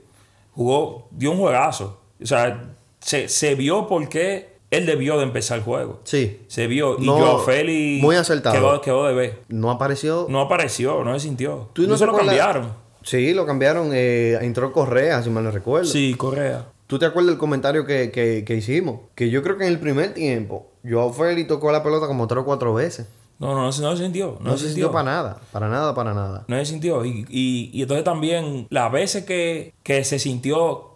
Jugó, 0.52 1.08
dio 1.10 1.32
un 1.32 1.38
juegazo. 1.40 2.02
O 2.22 2.26
sea, 2.28 2.76
se, 3.00 3.28
se 3.30 3.56
vio 3.56 3.88
por 3.88 4.08
qué 4.08 4.53
él 4.78 4.86
debió 4.86 5.18
de 5.18 5.24
empezar 5.24 5.58
el 5.60 5.64
juego. 5.64 6.00
Sí. 6.04 6.42
Se 6.48 6.68
vio. 6.68 6.98
Y 7.00 7.06
No, 7.06 7.18
Joao 7.18 7.40
Félix 7.40 8.02
muy 8.02 8.16
acertado. 8.16 8.56
Quedó, 8.56 8.82
quedó 8.82 9.08
de 9.08 9.14
ver. 9.14 9.40
No 9.50 9.70
apareció. 9.72 10.28
No 10.30 10.42
apareció, 10.42 11.04
no 11.04 11.14
se 11.14 11.22
sintió. 11.28 11.70
¿Tú 11.74 11.84
no 11.84 11.90
no 11.90 11.98
se 11.98 12.06
lo 12.06 12.16
cambiaron. 12.16 12.74
Sí, 13.04 13.34
lo 13.34 13.46
cambiaron. 13.46 13.90
eh, 13.94 14.38
entró 14.42 14.72
Correa, 14.72 15.22
si 15.24 15.30
mal 15.30 15.44
no 15.44 15.52
recuerdo. 15.52 15.86
Sí, 15.90 16.16
Correa. 16.18 16.68
¿Tú 16.88 17.00
te 17.00 17.06
acuerdas 17.06 17.32
del 17.32 17.40
comentario 17.40 17.86
que, 17.86 18.12
que, 18.12 18.44
que 18.46 18.56
hicimos? 18.56 19.00
Que 19.16 19.30
yo 19.30 19.42
creo 19.42 19.58
que 19.58 19.66
en 19.66 19.72
el 19.72 19.80
primer 19.80 20.14
tiempo, 20.14 20.68
Joao 20.88 21.12
Félix 21.12 21.48
tocó 21.48 21.72
la 21.72 21.82
pelota 21.84 22.08
como 22.08 22.28
tres 22.28 22.42
o 22.42 22.46
cuatro 22.46 22.74
veces. 22.74 23.08
No, 23.40 23.56
no, 23.56 23.64
no, 23.64 23.72
se- 23.72 23.82
no 23.82 23.96
se 23.98 24.04
sintió. 24.04 24.38
No, 24.40 24.52
No, 24.52 24.58
se 24.58 24.60
se 24.60 24.66
sintió. 24.70 24.86
sintió 24.86 24.92
para 24.92 25.06
nada. 25.12 25.38
Para 25.52 25.68
nada, 25.68 25.94
para 25.96 26.14
nada. 26.14 26.46
No 26.48 26.56
se 26.58 26.66
sintió. 26.66 27.04
Y, 27.04 27.26
y, 27.30 27.72
y 27.74 27.82
entonces 27.82 28.04
también, 28.06 28.68
las 28.70 28.92
veces 28.92 29.26
que, 29.26 29.74
que 29.84 30.04
se 30.04 30.20
sintió, 30.20 30.92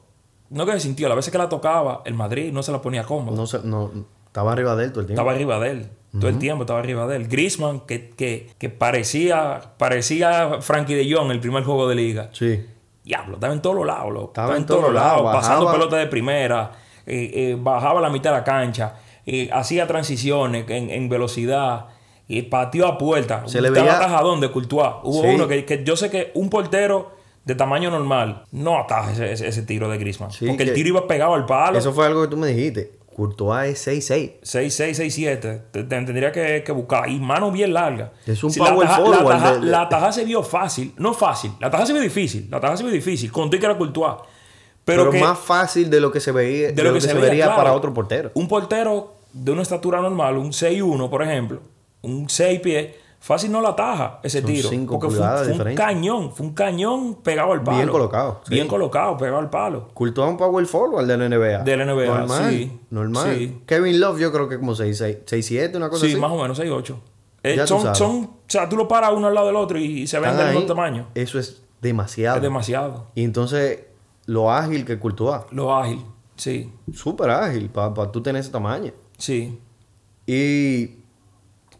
no 0.49 0.65
que 0.65 0.71
se 0.73 0.79
sintió, 0.81 1.07
las 1.07 1.15
veces 1.15 1.31
que 1.31 1.37
la 1.37 1.49
tocaba, 1.49 2.01
el 2.05 2.13
Madrid 2.13 2.51
no 2.51 2.63
se 2.63 2.71
la 2.71 2.81
ponía 2.81 3.03
cómodo. 3.03 3.35
No, 3.35 3.45
sé, 3.47 3.59
no 3.63 3.91
estaba 4.27 4.51
arriba 4.51 4.75
de 4.75 4.85
él 4.85 4.91
todo 4.91 5.01
el 5.01 5.07
tiempo. 5.07 5.21
Estaba 5.21 5.35
arriba 5.35 5.59
de 5.59 5.71
él. 5.71 5.89
Todo 6.19 6.29
el 6.29 6.39
tiempo 6.39 6.63
estaba 6.63 6.79
arriba 6.79 7.05
de 7.05 7.17
él. 7.17 7.27
Griezmann, 7.27 7.81
que, 7.81 8.09
que, 8.09 8.49
que 8.57 8.69
parecía, 8.69 9.73
parecía 9.77 10.61
Frankie 10.61 10.95
de 10.95 11.13
Jong 11.13 11.29
el 11.31 11.39
primer 11.39 11.63
juego 11.63 11.87
de 11.87 11.95
liga. 11.95 12.29
Sí. 12.31 12.65
Diablo, 13.03 13.35
estaba 13.35 13.53
en 13.53 13.61
todos 13.61 13.75
los 13.75 13.85
lados, 13.85 14.11
loco. 14.13 14.27
Estaba 14.27 14.57
en 14.57 14.65
todos 14.65 14.91
lados, 14.93 15.21
pasando 15.33 15.71
pelota 15.71 15.95
de 15.97 16.07
primera, 16.07 16.71
eh, 17.05 17.31
eh, 17.33 17.57
bajaba 17.59 18.01
la 18.01 18.09
mitad 18.09 18.31
de 18.31 18.37
la 18.37 18.43
cancha, 18.43 18.95
eh, 19.25 19.49
hacía 19.53 19.85
transiciones 19.87 20.65
en, 20.69 20.89
en 20.89 21.07
velocidad, 21.07 21.85
y 22.27 22.41
pateó 22.43 22.87
a 22.87 22.97
puerta. 22.97 23.43
Se 23.47 23.61
le 23.61 23.69
Estaba 23.69 23.85
veía- 23.85 24.39
de 24.41 24.51
Courtois. 24.51 24.89
Hubo 25.03 25.21
Sí. 25.21 25.27
uno 25.35 25.47
que, 25.47 25.63
que 25.65 25.83
yo 25.83 25.95
sé 25.95 26.09
que 26.09 26.31
un 26.33 26.49
portero 26.49 27.11
de 27.47 27.55
tamaño 27.55 27.89
normal 27.89 28.43
no 28.51 28.77
ataja 28.79 29.11
ese, 29.13 29.31
ese- 29.31 29.47
ese 29.47 29.61
tiro 29.63 29.89
de 29.89 29.97
Griezmann. 29.97 30.31
Sí, 30.31 30.45
porque 30.47 30.63
el 30.63 30.69
que- 30.69 30.75
tiro 30.75 30.89
iba 30.89 31.07
pegado 31.07 31.33
al 31.33 31.45
palo. 31.45 31.77
Eso 31.79 31.93
fue 31.93 32.05
algo 32.05 32.21
que 32.23 32.27
tú 32.27 32.37
me 32.37 32.47
dijiste. 32.47 32.91
Courtois 33.15 33.69
es 33.71 33.79
6-6. 33.87 34.33
6-6, 34.43 34.99
6-7. 34.99 35.39
Te, 35.71 35.83
te 35.83 35.83
tendría 35.83 36.31
que, 36.31 36.61
que 36.63 36.71
buscar. 36.71 37.09
Y 37.09 37.17
mano 37.19 37.51
bien 37.51 37.73
larga. 37.73 38.11
Es 38.27 38.43
un 38.43 38.51
la 38.55 38.65
power 38.65 38.87
taja- 38.87 38.97
forward 39.01 39.23
La 39.23 39.29
taja, 39.29 39.53
de- 39.53 39.59
de- 39.61 39.65
la 39.71 39.89
taja 39.89 40.11
se 40.11 40.23
vio 40.25 40.43
fácil. 40.43 40.93
No 40.97 41.13
fácil. 41.15 41.51
La 41.59 41.71
taja 41.71 41.85
se 41.87 41.93
vio 41.93 42.01
difícil. 42.03 42.47
La 42.51 42.59
taja 42.59 42.77
se 42.77 42.83
vio 42.83 42.91
difícil. 42.91 43.31
Conté 43.31 43.57
que 43.59 43.65
era 43.65 43.75
Courtois. 43.77 44.13
Pero, 44.85 45.03
Pero, 45.03 45.11
que 45.11 45.19
más 45.19 45.39
fácil 45.39 45.89
de 45.89 45.99
lo 45.99 46.11
que 46.11 46.19
se 46.19 46.31
veía, 46.31 46.71
de, 46.71 46.83
lo 46.83 46.93
que, 46.93 47.01
se, 47.01 47.07
veía, 47.13 47.21
vería 47.21 47.45
claro. 47.45 47.57
para 47.57 47.73
otro 47.73 47.93
portero. 47.93 48.29
Un 48.35 48.47
portero 48.47 49.15
de 49.33 49.51
una 49.51 49.61
estatura 49.63 49.99
normal, 49.99 50.37
un 50.37 50.51
6-1, 50.53 51.09
por 51.09 51.23
ejemplo, 51.23 51.59
un 52.03 52.29
6 52.29 52.59
pies, 52.61 52.93
fácil 53.27 53.51
no 53.51 53.61
la 53.61 53.75
taja 53.75 54.19
ese 54.23 54.41
Son 54.41 54.49
tiro. 54.51 54.69
cinco 54.69 54.99
porque 54.99 55.15
fue, 55.15 55.53
fue 55.55 55.65
un 55.71 55.75
cañón. 55.75 56.31
Fue 56.33 56.45
un 56.45 56.53
cañón 56.53 57.15
pegado 57.21 57.51
al 57.51 57.61
palo. 57.61 57.77
Bien 57.77 57.89
colocado, 57.89 58.41
sí. 58.45 58.53
Bien 58.55 58.67
colocado, 58.67 59.17
pegado 59.17 59.37
al 59.39 59.49
palo. 59.49 59.89
Courtois 59.93 60.25
es 60.27 60.31
un 60.31 60.37
power 60.37 60.65
forward 60.65 61.05
de 61.05 61.17
la 61.17 61.27
NBA. 61.29 61.63
De 61.63 61.77
la 61.77 61.85
NBA, 61.85 62.05
Normal. 62.05 62.49
sí. 62.51 62.79
Normal. 62.89 63.35
Sí. 63.37 63.61
Kevin 63.65 63.99
Love 63.99 64.19
yo 64.19 64.31
creo 64.31 64.47
que 64.49 64.57
como 64.57 64.73
6-6. 64.73 65.25
6-7, 65.25 65.75
una 65.75 65.89
cosa 65.89 66.05
Sí, 66.05 66.13
así. 66.13 66.21
más 66.21 66.31
o 66.31 66.41
menos 66.41 66.59
6-8. 66.59 66.95
Eh, 67.43 67.67
son, 67.67 67.95
son, 67.95 68.15
o 68.23 68.29
sea, 68.47 68.67
tú 68.67 68.75
lo 68.75 68.87
paras 68.87 69.11
uno 69.13 69.27
al 69.27 69.33
lado 69.33 69.47
del 69.47 69.55
otro 69.57 69.77
y 69.77 70.07
se 70.07 70.19
ven 70.19 70.35
del 70.35 70.47
mismo 70.53 70.65
tamaño. 70.65 71.07
Eso 71.13 71.37
es 71.37 71.61
demasiado. 71.81 72.37
Es 72.37 72.41
demasiado. 72.41 73.07
Y 73.13 73.23
entonces, 73.23 73.83
lo 74.25 74.51
ágil 74.51 74.83
que 74.85 74.97
Courtois. 74.99 75.43
Lo 75.51 75.75
ágil. 75.75 76.03
Sí, 76.35 76.71
Súper 76.93 77.29
ágil 77.29 77.69
para 77.69 78.11
tú 78.11 78.21
tener 78.21 78.39
ese 78.41 78.51
tamaño. 78.51 78.91
sí. 79.17 79.59
Y. 80.25 80.97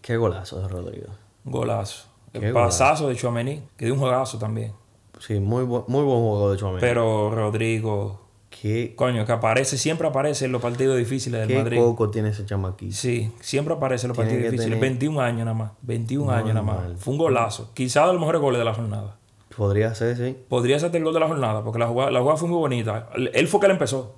Qué 0.01 0.15
golazo 0.15 0.61
de 0.61 0.67
Rodrigo. 0.69 1.07
Golazo. 1.51 2.07
Qué 2.33 2.39
El 2.47 2.53
pasazo 2.53 3.07
de 3.09 3.15
Chouameni, 3.15 3.63
que 3.77 3.85
dio 3.85 3.93
un 3.93 3.99
juegazo 3.99 4.37
también. 4.37 4.73
Sí, 5.19 5.39
muy, 5.39 5.63
bu- 5.63 5.85
muy 5.87 6.03
buen 6.03 6.19
juego 6.19 6.51
de 6.51 6.57
Chouameni. 6.57 6.81
Pero 6.81 7.31
Rodrigo, 7.31 8.21
Qué, 8.49 8.95
coño, 8.95 9.25
que 9.25 9.31
aparece, 9.31 9.77
siempre 9.77 10.07
aparece 10.07 10.45
en 10.45 10.51
los 10.51 10.61
partidos 10.61 10.97
difíciles 10.97 11.41
del 11.41 11.47
qué 11.49 11.57
Madrid. 11.57 11.77
coco 11.79 12.09
tiene 12.09 12.29
ese 12.29 12.45
chamaquito. 12.45 12.95
Sí, 12.95 13.31
siempre 13.39 13.73
aparece 13.75 14.05
en 14.05 14.09
los 14.09 14.17
Tiene 14.17 14.31
partidos 14.31 14.51
difíciles. 14.53 14.79
tener- 14.79 14.89
21 14.91 15.21
años 15.21 15.45
nada 15.45 15.53
más. 15.53 15.71
21 15.81 16.31
años 16.31 16.53
nada 16.55 16.61
más. 16.63 16.77
Fue 16.99 17.11
un 17.13 17.19
golazo. 17.19 17.71
Quizá 17.73 18.07
de 18.07 18.13
los 18.13 18.19
mejores 18.19 18.41
goles 18.41 18.57
de 18.59 18.65
la 18.65 18.73
jornada. 18.73 19.17
Podría 19.55 19.93
ser, 19.95 20.15
sí. 20.17 20.37
Podría 20.49 20.79
ser 20.79 20.95
el 20.95 21.03
gol 21.03 21.13
de 21.13 21.19
la 21.19 21.27
jornada, 21.27 21.63
porque 21.63 21.77
la 21.79 21.87
jugada, 21.87 22.09
la 22.11 22.19
jugada 22.19 22.37
fue 22.37 22.47
muy 22.49 22.57
bonita. 22.57 23.09
Él- 23.15 23.31
Él 23.33 23.47
fue 23.47 23.59
que 23.59 23.67
la 23.67 23.73
empezó. 23.73 24.15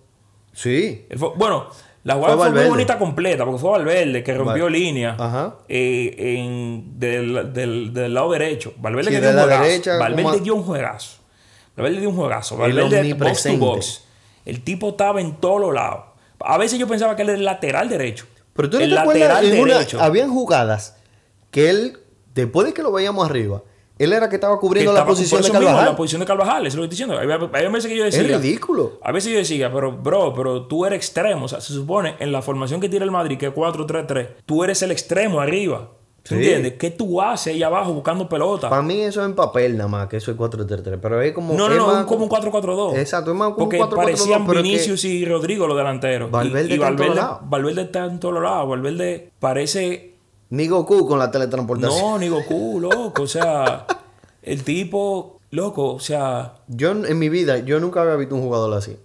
Sí. 0.54 1.06
Él 1.10 1.18
fue- 1.18 1.32
bueno, 1.36 1.68
la 2.04 2.16
jugada 2.16 2.38
Fue 2.38 2.50
fue, 2.52 2.60
muy 2.62 2.70
bonita 2.70 2.98
completa, 2.98 3.46
porque 3.46 3.60
fue 3.60 3.72
Valverde 3.72 4.24
que 4.24 4.34
rompió 4.34 4.64
Val- 4.66 4.74
línea 4.74 5.16
Ajá. 5.20 5.56
eh, 5.68 6.16
en- 6.18 7.00
del, 7.00 7.52
del- 7.54 7.94
del 7.94 8.14
lado 8.14 8.32
derecho. 8.32 8.74
Valverde 8.78 9.10
Sí, 9.12 9.16
que 9.16 9.22
de 9.22 9.28
dio 9.28 9.30
un 9.32 9.36
la 9.36 9.42
juegazo. 9.44 9.64
derecha, 9.64 9.98
Valverde 9.98 10.24
como- 10.24 10.38
dio 10.38 10.56
un 10.56 10.64
juegazo. 10.64 11.18
Valverde 11.76 12.00
dio 12.00 12.10
un 12.10 12.16
juegazo. 12.16 12.56
El 12.66 12.74
Valverde 12.74 13.14
box 13.14 13.44
to 13.44 13.58
box. 13.58 14.04
El 14.46 14.64
tipo 14.64 14.90
estaba 14.90 15.20
en 15.22 15.36
todos 15.38 15.60
los 15.62 15.74
lados. 15.74 16.06
A 16.40 16.58
veces 16.58 16.80
yo 16.80 16.88
pensaba 16.88 17.16
que 17.16 17.22
él 17.24 17.30
era 17.30 17.38
el 17.38 17.46
lateral 17.46 17.90
derecho. 17.90 18.26
Pero 18.54 18.70
tú 18.70 18.78
no 18.78 18.84
el 18.84 18.92
te 18.92 18.98
acuerdas, 19.00 19.44
en 19.44 19.60
una- 19.62 19.74
derecho. 19.76 20.02
habían 20.02 20.30
jugadas 20.30 20.98
que 21.52 21.70
él, 21.70 21.98
después 22.34 22.66
de 22.68 22.74
que 22.74 22.82
lo 22.82 22.92
veíamos 22.92 23.30
arriba, 23.30 23.62
él 24.00 24.14
era 24.14 24.28
que 24.30 24.36
estaba 24.36 24.56
que 24.56 24.62
cubriendo 24.62 24.92
la 24.94 25.00
estaba- 25.00 25.10
posición 25.12 25.38
por 25.40 25.44
de 25.44 25.48
eso 25.50 25.54
mismo, 25.60 25.68
Carvajal. 25.68 25.92
la 25.92 25.98
posición 25.98 26.20
de 26.22 26.26
Carvajal, 26.26 26.66
eso 26.66 26.68
es 26.68 26.76
lo 26.76 26.82
que 26.82 26.86
estoy 26.96 27.06
diciendo. 27.06 27.20
Había 27.54 27.70
veces 27.70 27.92
que 27.92 27.98
yo 27.98 28.04
decía. 28.06 28.22
Es 28.22 28.28
ridículo. 28.42 28.94
A 29.04 29.12
veces 29.12 29.32
yo 29.32 29.38
decía, 29.38 29.72
pero 29.72 29.92
bro, 29.92 30.34
pero 30.34 30.64
tú 30.68 30.86
eres 30.86 30.98
extremo. 30.98 31.46
O 31.46 31.48
sea, 31.48 31.62
se 31.62 31.74
supone 31.74 32.16
en 32.20 32.32
la 32.32 32.42
formación 32.42 32.80
que 32.82 32.90
tiene 32.90 33.06
el 33.06 33.12
Madrid, 33.12 33.38
que 33.38 33.48
es 33.48 33.54
4-3-3, 33.54 34.30
tú 34.46 34.64
eres 34.64 34.82
el 34.82 34.92
extremo 34.92 35.40
arriba. 35.40 35.90
¿Tú 36.22 36.36
Sí. 36.36 36.42
entiendes? 36.42 36.74
¿Qué 36.74 36.92
tú 36.92 37.22
haces 37.22 37.54
ahí 37.54 37.64
abajo 37.64 37.94
buscando 37.94 38.28
pelota? 38.28 38.70
Para 38.70 38.82
mí 38.82 39.02
eso 39.02 39.22
es 39.22 39.26
en 39.26 39.36
papel 39.36 39.78
nada 39.78 39.88
más, 39.88 40.08
que 40.10 40.18
eso 40.18 40.30
es 40.32 40.38
4-3-3. 40.38 41.00
Pero 41.02 41.22
es 41.22 41.32
como. 41.34 41.54
no, 41.54 41.68
no, 41.70 41.74
es 41.74 41.78
no, 41.80 42.00
un- 42.00 42.04
como 42.06 42.24
un 42.26 42.30
4-4-2. 42.30 42.98
Exacto, 42.98 43.32
es 43.32 43.38
más 43.38 43.54
como 43.54 43.64
un 43.66 43.70
Porque 43.70 43.78
4-4-2, 43.78 43.96
parecían 43.96 44.46
pero 44.46 44.60
es 44.60 44.64
que- 44.66 44.70
Vinicius 44.70 45.06
y 45.06 45.26
Rodrigo 45.26 45.66
los 45.66 45.78
delanteros. 45.78 46.28
Y- 46.30 46.32
Valverde 46.32 46.70
y, 46.70 46.74
está 46.74 46.88
en 46.90 46.96
todos 46.98 47.08
Valverde, 47.10 47.16
lados. 47.16 47.40
Valverde 47.50 47.82
está 47.84 48.06
en 48.06 48.20
todos 48.20 48.44
lados. 48.44 48.70
Valverde 48.70 49.32
parece 49.40 50.09
Ni 50.52 50.68
Goku 50.68 51.06
con 51.08 51.20
la 51.20 51.30
teletransportación. 51.32 52.02
No, 52.02 52.18
ni 52.18 52.28
Goku, 52.28 52.80
loco. 52.80 53.22
O 53.24 53.28
sea, 53.28 53.86
el 54.42 54.64
tipo, 54.64 55.40
loco, 55.52 55.94
o 55.94 56.00
sea, 56.00 56.56
Yo 56.68 56.92
en 56.92 57.20
mi 57.20 57.30
vida, 57.30 57.60
yo 57.60 57.80
nunca 57.80 58.02
había 58.02 58.16
visto 58.16 58.36
un 58.36 58.42
jugador 58.42 58.74
así. 58.76 58.98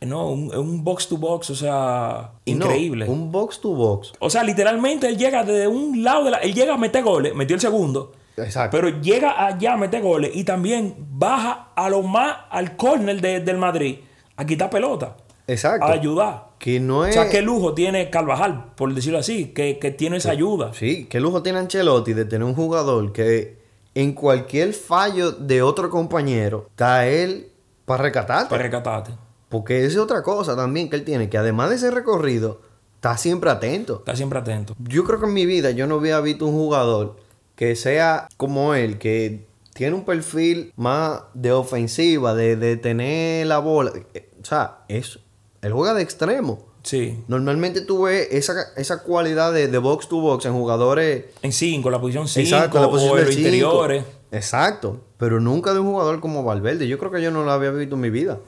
no, 0.00 0.28
un, 0.30 0.54
un 0.56 0.82
box 0.84 1.08
to 1.08 1.16
box, 1.16 1.50
o 1.50 1.54
sea, 1.54 2.32
no, 2.46 2.52
increíble. 2.52 3.06
un 3.08 3.30
box 3.30 3.60
to 3.60 3.70
box. 3.70 4.12
O 4.20 4.28
sea, 4.30 4.42
literalmente 4.42 5.08
él 5.08 5.16
llega 5.16 5.44
desde 5.44 5.68
un 5.68 6.02
lado 6.02 6.24
de 6.24 6.30
la. 6.32 6.38
Él 6.38 6.52
llega 6.54 6.74
a 6.74 6.78
meter 6.78 7.02
goles, 7.04 7.34
metió 7.34 7.54
el 7.54 7.60
segundo. 7.60 8.12
Exacto. 8.36 8.76
Pero 8.76 9.00
llega 9.00 9.44
allá 9.46 9.72
a 9.74 9.76
meter 9.76 10.00
goles 10.02 10.30
y 10.34 10.44
también 10.44 10.94
baja 11.10 11.68
a 11.74 11.88
lo 11.90 12.02
más 12.02 12.36
al 12.50 12.76
córner 12.76 13.20
de- 13.20 13.40
del 13.40 13.58
Madrid 13.58 13.98
a 14.36 14.44
quitar 14.46 14.70
pelota, 14.70 15.16
Exacto. 15.48 15.86
a 15.86 15.90
ayudar. 15.92 16.47
Que 16.58 16.80
no 16.80 17.00
O 17.00 17.06
es. 17.06 17.14
sea, 17.14 17.28
qué 17.28 17.42
lujo 17.42 17.74
tiene 17.74 18.10
Carvajal, 18.10 18.72
por 18.76 18.92
decirlo 18.94 19.18
así, 19.18 19.46
que, 19.46 19.78
que 19.78 19.90
tiene 19.90 20.16
esa 20.18 20.30
ayuda. 20.32 20.72
Sí, 20.74 21.06
qué 21.08 21.20
lujo 21.20 21.42
tiene 21.42 21.58
Ancelotti 21.60 22.12
de 22.14 22.24
tener 22.24 22.44
un 22.46 22.54
jugador 22.54 23.12
que 23.12 23.58
en 23.94 24.12
cualquier 24.12 24.74
fallo 24.74 25.32
de 25.32 25.62
otro 25.62 25.90
compañero 25.90 26.66
está 26.70 27.06
él 27.08 27.50
para 27.84 28.02
rescatarte. 28.04 28.50
Para 28.50 28.62
rescatarte. 28.62 29.12
Porque 29.48 29.84
es 29.86 29.96
otra 29.96 30.22
cosa 30.22 30.54
también 30.56 30.90
que 30.90 30.96
él 30.96 31.04
tiene, 31.04 31.30
que 31.30 31.38
además 31.38 31.70
de 31.70 31.76
ese 31.76 31.90
recorrido, 31.90 32.60
está 32.96 33.16
siempre 33.16 33.50
atento. 33.50 33.96
Está 34.00 34.14
siempre 34.14 34.38
atento. 34.38 34.74
Yo 34.78 35.04
creo 35.04 35.18
que 35.20 35.26
en 35.26 35.32
mi 35.32 35.46
vida 35.46 35.70
yo 35.70 35.86
no 35.86 35.94
había 35.96 36.20
visto 36.20 36.44
un 36.46 36.52
jugador 36.54 37.16
que 37.56 37.74
sea 37.76 38.28
como 38.36 38.74
él, 38.74 38.98
que 38.98 39.46
tiene 39.74 39.94
un 39.94 40.04
perfil 40.04 40.72
más 40.76 41.22
de 41.34 41.52
ofensiva, 41.52 42.34
de, 42.34 42.56
de 42.56 42.76
tener 42.76 43.46
la 43.46 43.58
bola. 43.58 43.92
Eh, 44.14 44.28
O 44.42 44.44
sea, 44.44 44.80
es, 44.88 45.18
él 45.62 45.72
juega 45.72 45.94
de 45.94 46.02
extremo. 46.02 46.66
Sí. 46.82 47.22
Normalmente 47.28 47.80
tú 47.80 48.02
ves 48.04 48.28
esa, 48.30 48.54
esa 48.76 49.02
cualidad 49.02 49.52
de, 49.52 49.68
de 49.68 49.78
box 49.78 50.08
to 50.08 50.20
box 50.20 50.46
en 50.46 50.52
jugadores 50.54 51.24
En 51.42 51.52
5, 51.52 51.90
la 51.90 52.00
posición 52.00 52.28
5, 52.28 52.40
Exacto, 52.40 52.80
la 52.80 52.88
posición 52.88 53.12
o 53.12 53.16
del 53.16 53.26
los 53.26 53.34
cinco. 53.34 53.46
interiores. 53.48 54.04
Exacto. 54.30 55.00
Pero 55.18 55.40
nunca 55.40 55.74
de 55.74 55.80
un 55.80 55.86
jugador 55.90 56.20
como 56.20 56.44
Valverde. 56.44 56.86
Yo 56.88 56.98
creo 56.98 57.10
que 57.10 57.20
yo 57.20 57.30
no 57.30 57.42
lo 57.44 57.50
había 57.50 57.70
visto 57.70 57.96
en 57.96 58.00
mi 58.00 58.10
vida. 58.10 58.38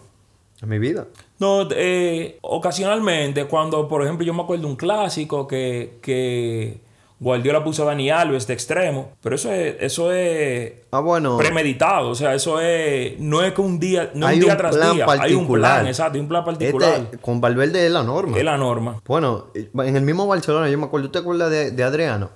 En 0.63 0.69
mi 0.69 0.79
vida. 0.79 1.07
No, 1.39 1.69
eh, 1.73 2.39
ocasionalmente, 2.43 3.47
cuando, 3.47 3.89
por 3.89 4.03
ejemplo, 4.05 4.25
yo 4.27 4.33
me 4.35 4.43
acuerdo 4.43 4.65
de 4.67 4.71
un 4.71 4.77
clásico 4.77 5.49
que, 5.49 5.99
que 6.03 6.81
Guardiola 7.21 7.63
puso 7.63 7.83
a 7.83 7.87
Dani 7.87 8.11
Alves 8.11 8.47
de 8.47 8.55
extremo, 8.55 9.13
pero 9.23 9.35
eso 9.37 9.53
es, 9.53 9.77
eso 9.81 10.11
es 10.11 10.73
Ah, 10.91 11.01
bueno. 11.01 11.37
premeditado, 11.37 12.09
o 12.09 12.15
sea, 12.15 12.35
eso 12.35 12.59
es, 12.61 13.19
no 13.21 13.43
es 13.43 13.53
que 13.53 13.61
un 13.61 13.79
día, 13.79 14.11
no 14.15 14.27
Hay 14.27 14.37
un 14.39 14.45
día 14.45 14.53
un 14.53 14.59
tras 14.59 14.75
plan 14.75 14.95
día, 14.97 15.05
hay 15.05 15.11
un 15.13 15.19
particular. 15.21 15.73
plan, 15.81 15.87
exacto, 15.87 16.15
hay 16.15 16.21
un 16.21 16.29
plan 16.29 16.45
particular, 16.47 16.95
Este, 17.03 17.19
con 17.19 17.41
Valverde 17.43 17.85
es 17.85 17.93
la 17.93 18.03
norma. 18.03 18.39
es 18.39 18.45
la 18.45 18.57
norma. 18.57 19.01
Bueno, 19.07 19.49
en 19.55 19.97
el 19.97 20.03
mismo 20.03 20.27
Barcelona, 20.27 20.71
yo 20.71 20.79
me 20.79 20.87
acuerdo, 20.87 21.09
¿tú 21.09 21.13
te 21.13 21.19
acuerdas 21.19 21.51
de, 21.51 21.71
de 21.73 21.85
Adriano? 21.85 22.31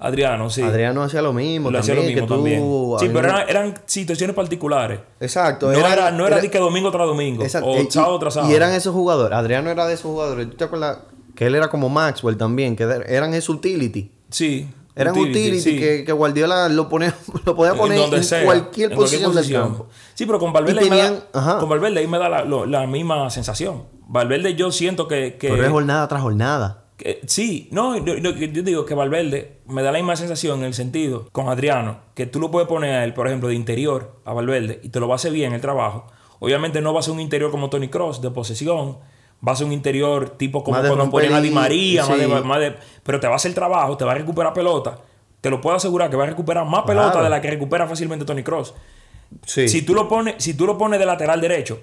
Adriano, 0.00 0.50
sí. 0.50 0.60
Adriano 0.62 1.02
hacía 1.04 1.22
lo 1.22 1.32
mismo 1.32 1.70
lo 1.70 1.78
hacía 1.78 1.94
lo 1.94 2.02
mismo 2.02 2.26
tú, 2.26 2.34
también. 2.34 2.60
Sí, 2.98 3.08
pero 3.14 3.28
eran, 3.28 3.48
eran 3.48 3.74
situaciones 3.86 4.34
particulares. 4.34 4.98
Exacto. 5.20 5.70
No 5.70 5.78
era, 5.86 6.10
no 6.10 6.26
era, 6.26 6.40
de 6.40 6.50
que 6.50 6.58
domingo 6.58 6.90
tras 6.90 7.06
domingo, 7.06 7.42
Exacto, 7.44 7.68
o 7.70 7.80
y- 7.80 7.88
sábado 7.90 8.18
tras 8.18 8.34
sábado. 8.34 8.52
Y 8.52 8.56
eran 8.56 8.72
esos 8.74 8.92
jugadores. 8.92 9.38
Adriano 9.38 9.70
era 9.70 9.86
de 9.86 9.94
esos 9.94 10.06
jugadores. 10.10 10.50
¿Tú 10.50 10.56
te 10.56 10.64
acuerdas 10.64 10.98
que 11.36 11.46
él 11.46 11.54
era 11.54 11.68
como 11.68 11.88
Maxwell 11.88 12.36
también? 12.36 12.74
Que 12.74 12.82
eran 13.06 13.32
esos 13.34 13.54
utility. 13.56 14.10
Sí. 14.34 14.68
Eran 14.96 15.16
utility, 15.18 15.60
sí. 15.60 15.78
que, 15.78 16.04
que 16.04 16.12
Guardiola 16.12 16.68
lo, 16.68 16.88
ponía, 16.88 17.12
lo 17.44 17.56
podía 17.56 17.74
poner 17.74 17.98
en, 18.14 18.22
sea, 18.24 18.44
cualquier 18.44 18.92
en 18.92 18.98
posición 18.98 19.34
del 19.34 19.50
campo. 19.52 19.86
Sí, 20.14 20.24
pero 20.26 20.38
con 20.38 20.52
Valverde, 20.52 20.80
ahí 20.80 20.90
me 20.90 20.96
da, 20.98 21.58
con 21.58 21.68
Valverde 21.68 21.98
ahí 22.00 22.06
me 22.06 22.18
da 22.18 22.28
la, 22.28 22.44
lo- 22.44 22.64
la 22.66 22.86
misma 22.86 23.28
sensación. 23.30 23.84
Valverde 24.06 24.54
yo 24.54 24.70
siento 24.70 25.08
que... 25.08 25.36
que- 25.36 25.48
Pero 25.48 25.64
es 25.64 25.70
jornada 25.70 26.06
tras 26.06 26.22
jornada. 26.22 26.84
que- 26.96 27.20
sí, 27.26 27.68
no, 27.72 27.98
no, 27.98 28.30
yo 28.30 28.62
digo 28.62 28.84
que 28.86 28.94
Valverde 28.94 29.58
me 29.66 29.82
da 29.82 29.90
la 29.90 29.98
misma 29.98 30.14
sensación 30.14 30.60
en 30.60 30.66
el 30.66 30.74
sentido 30.74 31.28
con 31.32 31.48
Adriano, 31.48 31.98
que 32.14 32.26
tú 32.26 32.38
lo 32.38 32.52
puedes 32.52 32.68
poner 32.68 32.94
a 32.94 33.02
él, 33.04 33.14
por 33.14 33.26
ejemplo, 33.26 33.48
de 33.48 33.56
interior 33.56 34.20
a 34.24 34.32
Valverde 34.32 34.78
y 34.84 34.90
te 34.90 35.00
lo 35.00 35.08
va 35.08 35.14
a 35.14 35.16
hacer 35.16 35.32
bien 35.32 35.52
el 35.54 35.60
trabajo. 35.60 36.06
Obviamente 36.38 36.80
no 36.80 36.92
va 36.94 37.00
a 37.00 37.02
ser 37.02 37.14
un 37.14 37.20
interior 37.20 37.50
como 37.50 37.68
Tony 37.68 37.88
Cross 37.88 38.20
de 38.20 38.30
posesión, 38.30 38.98
va 39.46 39.52
a 39.52 39.56
ser 39.56 39.66
un 39.66 39.72
interior 39.72 40.30
tipo 40.30 40.62
como 40.64 40.78
cuando 40.80 41.10
ponen 41.10 41.32
a 41.34 41.40
Di 41.40 41.50
María, 41.50 42.06
más 42.06 42.18
de- 42.18 42.24
sí. 42.26 42.30
más 42.44 42.60
de- 42.60 42.74
pero 43.02 43.20
te 43.20 43.26
va 43.26 43.34
a 43.34 43.36
hacer 43.36 43.54
trabajo, 43.54 43.96
te 43.96 44.04
va 44.04 44.12
a 44.12 44.14
recuperar 44.14 44.52
pelota. 44.52 44.98
Te 45.40 45.50
lo 45.50 45.60
puedo 45.60 45.76
asegurar 45.76 46.08
que 46.10 46.16
va 46.16 46.24
a 46.24 46.26
recuperar 46.28 46.64
más 46.66 46.82
pelota 46.84 47.10
Claro. 47.12 47.24
de 47.24 47.30
la 47.30 47.40
que 47.40 47.50
recupera 47.50 47.86
fácilmente 47.86 48.24
Tony 48.24 48.42
Cross. 48.42 48.74
Sí. 49.46 49.68
Si 49.68 49.82
tú 49.82 49.94
lo 49.94 50.08
pones, 50.08 50.36
si 50.38 50.54
tú 50.54 50.66
lo 50.66 50.78
pones 50.78 50.98
de 50.98 51.06
lateral 51.06 51.40
derecho, 51.40 51.80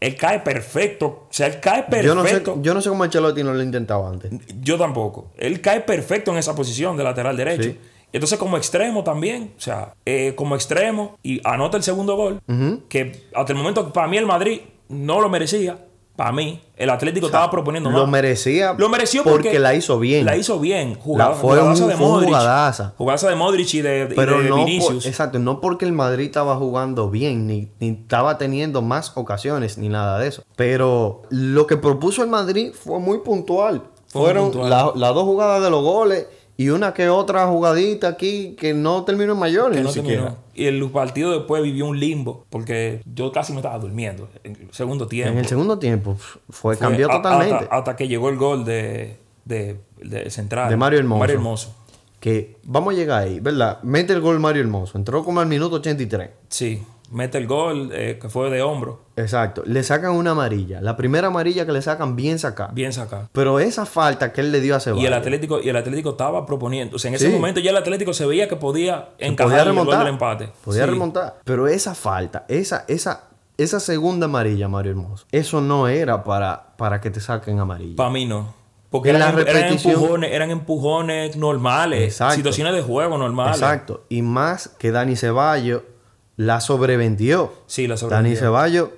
él 0.00 0.14
cae 0.16 0.40
perfecto. 0.40 1.06
O 1.06 1.26
sea, 1.30 1.46
él 1.46 1.58
cae 1.60 1.84
perfecto. 1.84 2.06
yo, 2.06 2.14
no 2.14 2.24
sé, 2.24 2.42
yo 2.62 2.74
no 2.74 2.80
sé 2.82 2.88
cómo 2.90 3.04
Ancelotti 3.04 3.42
no 3.42 3.54
lo 3.54 3.62
intentaba 3.62 4.08
antes. 4.10 4.30
Yo 4.60 4.76
tampoco. 4.76 5.30
Él 5.38 5.60
cae 5.60 5.80
perfecto 5.80 6.30
en 6.32 6.38
esa 6.38 6.54
posición 6.54 6.96
de 6.96 7.04
lateral 7.04 7.36
derecho. 7.36 7.70
Sí. 7.70 7.78
Entonces, 8.12 8.38
como 8.38 8.56
extremo 8.56 9.04
también, 9.04 9.52
o 9.56 9.60
sea, 9.60 9.94
eh, 10.06 10.32
como 10.34 10.54
extremo, 10.54 11.18
y 11.22 11.40
anota 11.44 11.76
el 11.76 11.82
segundo 11.82 12.16
gol, 12.16 12.40
que 12.88 13.26
hasta 13.34 13.52
el 13.52 13.58
momento, 13.58 13.92
para 13.92 14.06
mí, 14.08 14.16
el 14.16 14.24
Madrid 14.26 14.60
no 14.88 15.20
lo 15.20 15.28
merecía. 15.28 15.78
Para 16.18 16.32
mí, 16.32 16.60
el 16.76 16.90
Atlético 16.90 17.26
estaba 17.26 17.48
proponiendo 17.48 17.90
Lo 17.92 18.00
más. 18.00 18.08
merecía 18.08 18.74
Lo 18.76 18.88
mereció 18.88 19.22
porque, 19.22 19.50
porque, 19.50 19.58
la 19.60 19.76
hizo 19.76 20.00
bien. 20.00 20.26
La 20.26 20.36
hizo 20.36 20.58
bien. 20.58 20.96
Jugada, 20.96 21.30
La 21.30 21.36
fue 21.36 21.56
jugadaza 21.56 21.84
un- 21.84 21.90
de 21.90 21.94
Modric. 21.96 22.28
jugadaza. 22.30 22.94
Jugadaza 22.98 23.28
de 23.28 23.36
Modric 23.36 23.74
y 23.74 23.82
de, 23.82 24.08
y 24.10 24.14
Pero 24.16 24.38
de 24.42 24.48
no 24.48 24.56
por, 24.56 24.64
Vinicius. 24.66 25.06
exacto, 25.06 25.38
no 25.38 25.60
porque 25.60 25.84
el 25.84 25.92
Madrid 25.92 26.24
estaba 26.26 26.56
jugando 26.56 27.08
bien, 27.08 27.46
ni, 27.46 27.68
ni 27.78 27.90
estaba 27.90 28.36
teniendo 28.36 28.82
más 28.82 29.12
ocasiones, 29.16 29.78
ni 29.78 29.88
nada 29.88 30.18
de 30.18 30.26
eso. 30.26 30.42
Pero 30.56 31.22
lo 31.30 31.68
que 31.68 31.76
propuso 31.76 32.24
el 32.24 32.28
Madrid 32.30 32.72
fue 32.74 32.98
muy 32.98 33.18
puntual. 33.20 33.84
Fue 34.08 34.22
Fueron 34.22 34.50
la- 34.68 34.90
las 34.96 35.14
dos 35.14 35.22
jugadas 35.22 35.62
de 35.62 35.70
los 35.70 35.84
goles 35.84 36.26
y 36.58 36.68
una 36.70 36.92
que 36.92 37.08
otra 37.08 37.46
jugadita 37.46 38.08
aquí 38.08 38.54
que 38.58 38.74
no 38.74 39.04
terminó 39.04 39.32
en 39.32 39.38
mayores 39.38 39.78
que 39.78 39.82
no 39.84 39.90
siquiera. 39.90 40.34
Y 40.54 40.66
el 40.66 40.90
partido 40.90 41.30
después 41.30 41.62
vivió 41.62 41.86
un 41.86 41.98
limbo, 42.00 42.44
porque 42.50 43.00
yo 43.14 43.30
casi 43.32 43.52
me 43.52 43.60
estaba 43.60 43.78
durmiendo 43.78 44.28
en 44.44 44.56
el 44.56 44.68
segundo 44.72 45.06
tiempo. 45.06 45.32
En 45.32 45.38
el 45.38 45.46
segundo 45.46 45.78
tiempo 45.78 46.16
fue, 46.16 46.40
Fue 46.50 46.76
cambió 46.76 47.08
a- 47.10 47.14
totalmente. 47.14 47.54
Hasta, 47.54 47.76
hasta 47.76 47.96
que 47.96 48.08
llegó 48.08 48.28
el 48.28 48.36
gol 48.36 48.64
de, 48.64 49.16
de, 49.44 49.78
de 50.02 50.28
Central. 50.30 50.68
De 50.68 50.76
Mario 50.76 50.98
Hermoso. 50.98 51.18
Mario 51.20 51.36
Hermoso. 51.36 51.74
Que 52.18 52.56
vamos 52.64 52.92
a 52.94 52.96
llegar 52.96 53.22
ahí, 53.22 53.38
¿verdad? 53.38 53.78
Mete 53.84 54.12
el 54.12 54.20
gol 54.20 54.40
Mario 54.40 54.60
Hermoso. 54.62 54.98
Entró 54.98 55.22
como 55.24 55.38
al 55.38 55.46
minuto 55.46 55.76
83. 55.76 56.30
Sí, 56.48 56.82
mete 57.10 57.38
el 57.38 57.46
gol 57.46 57.90
eh, 57.92 58.18
que 58.20 58.28
fue 58.28 58.50
de 58.50 58.62
hombro. 58.62 59.00
Exacto. 59.16 59.62
Le 59.66 59.82
sacan 59.82 60.12
una 60.12 60.32
amarilla. 60.32 60.80
La 60.80 60.96
primera 60.96 61.28
amarilla 61.28 61.66
que 61.66 61.72
le 61.72 61.82
sacan 61.82 62.16
bien 62.16 62.38
sacada. 62.38 62.70
Bien 62.72 62.92
sacado. 62.92 63.28
Pero 63.32 63.58
esa 63.60 63.86
falta 63.86 64.32
que 64.32 64.40
él 64.42 64.52
le 64.52 64.60
dio 64.60 64.76
a 64.76 64.80
Ceballos. 64.80 65.02
Y 65.02 65.06
el 65.06 65.14
Atlético, 65.14 65.60
y 65.60 65.68
el 65.68 65.76
Atlético 65.76 66.10
estaba 66.10 66.44
proponiendo. 66.46 66.96
O 66.96 66.98
sea, 66.98 67.08
en 67.08 67.14
ese 67.16 67.26
Sí. 67.28 67.32
momento 67.32 67.60
ya 67.60 67.70
el 67.70 67.76
Atlético 67.76 68.12
se 68.12 68.26
veía 68.26 68.48
que 68.48 68.56
podía 68.56 69.10
encajar 69.18 69.48
podía 69.50 69.62
el 69.62 69.64
gol 69.68 69.76
remontar. 69.76 69.98
del 70.00 70.08
empate. 70.08 70.48
Podía 70.64 70.84
Sí. 70.84 70.90
remontar. 70.90 71.38
Pero 71.44 71.66
esa 71.68 71.94
falta, 71.94 72.44
esa, 72.48 72.84
esa, 72.88 73.24
esa 73.56 73.80
segunda 73.80 74.26
amarilla, 74.26 74.68
Mario 74.68 74.92
Hermoso, 74.92 75.26
eso 75.32 75.60
no 75.60 75.88
era 75.88 76.22
para, 76.24 76.74
para 76.76 77.00
que 77.00 77.10
te 77.10 77.20
saquen 77.20 77.58
amarilla. 77.58 77.96
Para 77.96 78.10
mí 78.10 78.24
no. 78.26 78.54
Porque 78.90 79.10
En 79.10 79.16
eran, 79.16 79.36
la 79.36 79.42
eran 79.42 79.72
empujones, 79.72 80.32
eran 80.32 80.50
empujones 80.50 81.36
normales. 81.36 82.04
Exacto. 82.04 82.36
Situaciones 82.36 82.74
de 82.74 82.80
juego 82.82 83.18
normales. 83.18 83.56
Exacto. 83.56 84.04
Y 84.08 84.22
más 84.22 84.68
que 84.78 84.90
Dani 84.92 85.14
Ceballos 85.14 85.82
la 86.38 86.62
sobrevendió. 86.62 87.52
Sí, 87.66 87.86
la 87.86 87.96
Dani 87.96 87.98
sobrevivió. 88.00 88.38
Ceballos, 88.40 88.88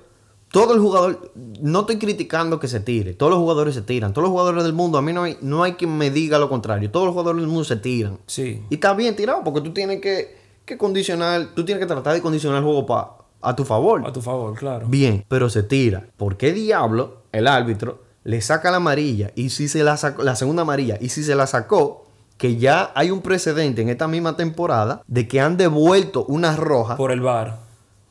todo 0.51 0.73
el 0.73 0.79
jugador, 0.79 1.31
no 1.61 1.81
estoy 1.81 1.97
criticando 1.97 2.59
que 2.59 2.67
se 2.67 2.79
tire, 2.79 3.13
todos 3.13 3.31
los 3.31 3.39
jugadores 3.39 3.73
se 3.75 3.81
tiran, 3.81 4.13
todos 4.13 4.23
los 4.23 4.31
jugadores 4.31 4.63
del 4.63 4.73
mundo, 4.73 4.97
a 4.97 5.01
mí 5.01 5.11
no 5.11 5.23
hay, 5.23 5.37
no 5.41 5.63
hay 5.63 5.73
quien 5.73 5.97
me 5.97 6.11
diga 6.11 6.39
lo 6.39 6.47
contrario, 6.49 6.89
todos 6.91 7.05
los 7.07 7.13
jugadores 7.13 7.41
del 7.41 7.47
mundo 7.49 7.63
se 7.65 7.75
tiran. 7.77 8.19
Sí. 8.27 8.61
Y 8.69 8.75
está 8.75 8.93
bien 8.93 9.15
tirado 9.15 9.43
porque 9.43 9.61
tú 9.61 9.73
tienes 9.73 9.99
que, 10.01 10.37
que 10.65 10.77
condicionar, 10.77 11.49
tú 11.55 11.65
tienes 11.65 11.81
que 11.81 11.87
tratar 11.87 12.13
de 12.13 12.21
condicionar 12.21 12.59
el 12.59 12.63
juego 12.63 12.85
pa- 12.85 13.17
a 13.41 13.55
tu 13.55 13.63
favor. 13.65 14.05
A 14.05 14.13
tu 14.13 14.21
favor, 14.21 14.53
claro. 14.55 14.87
Bien, 14.87 15.25
pero 15.27 15.49
se 15.49 15.63
tira. 15.63 16.05
¿Por 16.17 16.37
qué 16.37 16.53
diablo 16.53 17.23
el 17.31 17.47
árbitro 17.47 18.03
le 18.23 18.39
saca 18.41 18.69
la 18.69 18.77
amarilla 18.77 19.31
y 19.35 19.49
si 19.49 19.67
se 19.67 19.83
la 19.83 19.97
sacó, 19.97 20.21
la 20.21 20.35
segunda 20.35 20.61
amarilla, 20.61 20.97
y 21.01 21.09
si 21.09 21.23
se 21.23 21.33
la 21.33 21.47
sacó, 21.47 22.00
que 22.41 22.55
ya 22.57 22.91
hay 22.95 23.11
un 23.11 23.21
precedente 23.21 23.83
en 23.83 23.89
esta 23.89 24.07
misma 24.07 24.35
temporada 24.35 25.03
de 25.05 25.27
que 25.27 25.39
han 25.39 25.57
devuelto 25.57 26.25
una 26.25 26.55
roja, 26.55 26.95
Por 26.97 27.11
el 27.11 27.21
bar. 27.21 27.57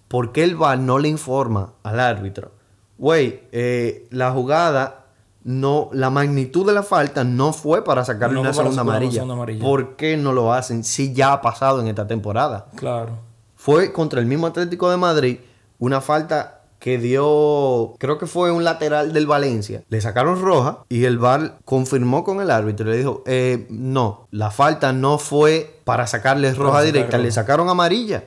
¿por 0.07 0.31
qué 0.31 0.45
el 0.45 0.55
VAR 0.55 0.79
no 0.79 1.01
le 1.01 1.09
informa 1.09 1.73
al 1.83 1.99
árbitro? 1.99 2.53
Güey, 2.97 3.41
eh, 3.51 4.07
la 4.11 4.31
jugada, 4.31 5.07
no, 5.43 5.89
la 5.93 6.11
magnitud 6.11 6.65
de 6.65 6.73
la 6.73 6.85
falta 6.85 7.25
no 7.25 7.53
fue 7.53 7.83
para 7.83 8.05
sacarle 8.05 8.35
No 8.37 8.43
una, 8.43 8.51
para 8.51 8.55
segunda 8.71 8.75
sacarle 8.77 8.89
una 8.91 8.97
amarilla. 8.99 9.15
segunda 9.15 9.35
amarilla. 9.35 9.65
¿Por 9.65 9.97
qué 9.97 10.17
no 10.17 10.33
lo 10.33 10.53
hacen 10.53 10.85
si 10.85 11.13
ya 11.13 11.33
ha 11.33 11.43
pasado 11.43 11.81
en 11.81 11.89
esta 11.89 12.07
temporada? 12.07 12.67
Claro. 12.77 13.19
Fue 13.57 13.93
contra 13.93 14.21
el 14.21 14.27
mismo 14.27 14.47
Atlético 14.47 14.89
de 14.93 14.97
Madrid 14.97 15.39
una 15.81 16.01
falta 16.01 16.60
que 16.81 16.99
dio, 16.99 17.95
creo 17.99 18.19
que 18.19 18.27
fue 18.27 18.51
un 18.51 18.65
lateral 18.65 19.13
del 19.13 19.27
Valencia. 19.27 19.85
Le 19.91 20.01
sacaron 20.01 20.41
roja 20.41 20.79
y 20.89 21.05
el 21.05 21.19
VAR 21.19 21.59
confirmó 21.67 22.25
con 22.25 22.41
el 22.41 22.51
árbitro 22.51 22.89
y 22.89 22.93
le 22.93 22.97
dijo, 22.97 23.23
eh, 23.27 23.67
no, 23.69 24.27
la 24.31 24.51
falta 24.51 24.93
no 24.95 25.19
fue 25.19 25.81
para 25.85 26.07
sacarle 26.07 26.53
roja 26.55 26.81
directa, 26.81 27.19
le 27.19 27.31
sacaron 27.31 27.69
amarilla. 27.69 28.25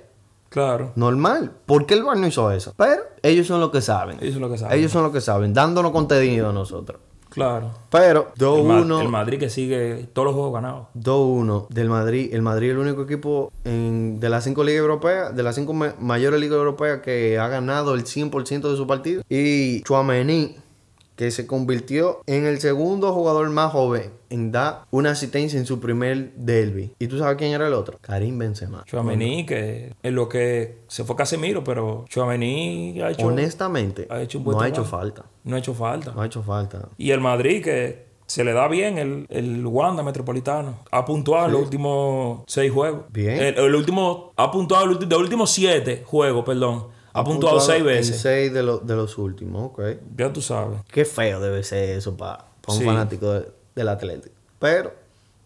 Claro. 0.50 0.92
Normal. 0.96 1.52
¿Por 1.66 1.88
qué 1.88 1.96
el 1.96 2.04
VAR 2.04 2.16
no 2.18 2.28
hizo 2.28 2.52
eso? 2.52 2.76
Pero 2.78 3.02
ellos 3.24 3.48
son 3.48 3.60
los 3.60 3.72
que 3.72 3.82
saben. 3.82 4.20
Ellos 4.22 4.34
son 4.34 4.44
los 4.44 4.52
que 4.52 4.60
saben. 4.60 4.78
Ellos 4.78 4.92
son 4.92 5.04
los 5.04 5.12
que 5.12 5.22
saben, 5.22 5.52
dándonos 5.52 5.92
contenido 5.92 6.50
a 6.50 6.54
nosotros. 6.54 7.02
Claro. 7.34 7.72
Pero 7.90 8.32
El, 8.40 8.64
Ma- 8.66 8.82
2-1. 8.82 9.02
el 9.02 9.10
Madrid 9.10 9.40
que 9.40 9.50
sigue 9.50 10.08
todos 10.14 10.26
los 10.28 10.36
juegos 10.36 10.54
ganados. 10.54 10.88
2-1 10.94 11.68
del 11.70 11.90
Madrid. 11.90 12.30
El 12.34 12.42
Madrid 12.42 12.68
es 12.70 12.74
el 12.74 12.80
único 12.80 13.02
equipo 13.04 13.52
en- 13.66 14.20
de 14.20 14.30
las 14.30 14.44
cinco 14.44 14.64
ligas 14.64 14.82
europeas, 14.82 15.36
de 15.36 15.44
las 15.44 15.56
cinco 15.56 15.74
ma- 15.74 15.96
mayores 16.00 16.40
ligas 16.40 16.58
europeas 16.58 17.02
que 17.02 17.40
ha 17.40 17.48
ganado 17.48 17.94
el 17.96 18.06
100% 18.06 18.70
de 18.72 18.78
su 18.78 18.86
partido. 18.88 19.24
Y 19.30 19.82
Chouameni, 19.84 20.56
que 21.16 21.32
se 21.32 21.46
convirtió 21.48 22.22
en 22.26 22.46
el 22.46 22.60
segundo 22.60 23.14
jugador 23.14 23.50
más 23.50 23.72
joven 23.72 24.12
en 24.30 24.52
dar 24.52 24.86
una 24.90 25.12
asistencia 25.12 25.60
en 25.60 25.66
su 25.66 25.80
primer 25.80 26.34
derby. 26.36 26.94
¿Y 27.00 27.08
tú 27.08 27.20
sabes 27.20 27.38
quién 27.38 27.52
era 27.52 27.68
el 27.68 27.74
otro? 27.74 28.00
Karim 28.02 28.38
Benzema. 28.40 28.84
Chouameni, 28.86 29.46
que 29.46 29.94
es 30.02 30.12
lo 30.12 30.28
que 30.28 30.80
se 30.88 31.04
fue 31.04 31.16
Casemiro, 31.16 31.64
pero 31.64 32.06
Chouameni 32.10 33.00
ha 33.02 33.12
hecho, 33.12 33.28
Honestamente, 33.28 34.08
ha 34.10 34.22
hecho 34.22 34.40
un 34.40 34.44
buen 34.46 34.58
no 34.58 34.64
ha 34.64 34.68
hecho 34.68 34.84
falta. 34.84 35.26
no 35.44 35.56
ha 35.56 35.60
hecho 35.60 35.74
falta. 35.74 36.12
No 36.14 36.22
ha 36.22 36.26
hecho 36.26 36.42
falta. 36.42 36.90
Y 36.98 37.12
el 37.12 37.22
Madrid, 37.22 37.64
que 37.64 38.12
se 38.26 38.44
le 38.44 38.54
da 38.54 38.68
bien 38.68 38.98
el, 38.98 39.28
el 39.30 39.66
Wanda 39.68 40.02
Metropolitano. 40.02 40.80
Ha 40.92 41.06
puntuado 41.06 41.46
en 41.48 41.52
los 41.52 41.62
últimos 41.62 42.42
seis 42.48 42.72
juegos. 42.72 43.04
Bien. 43.12 43.38
El, 43.38 43.60
el 43.60 43.76
último, 43.76 44.32
ha 44.36 44.50
puntuado 44.50 44.88
los 44.88 44.98
últimos 45.20 45.52
siete 45.52 46.04
juegos, 46.06 46.44
perdón. 46.44 46.88
Ha, 47.14 47.24
puntuado, 47.24 47.60
seis 47.60 47.80
En 47.80 47.86
veces. 47.86 48.20
seis 48.22 48.52
de, 48.54 48.64
los 48.64 48.86
de 48.88 48.96
los 48.96 49.18
últimos, 49.18 49.72
ok. 49.72 49.82
Ya 50.18 50.34
tú 50.34 50.42
sabes. 50.42 50.80
Qué 50.92 51.06
feo 51.06 51.40
debe 51.40 51.64
ser 51.64 51.92
eso 51.98 52.18
para 52.18 52.46
un 52.68 52.76
Sí. 52.80 52.84
fanático 52.84 53.32
de- 53.32 53.52
del 53.76 53.88
Atlético. 53.90 54.34
Pero, 54.60 54.94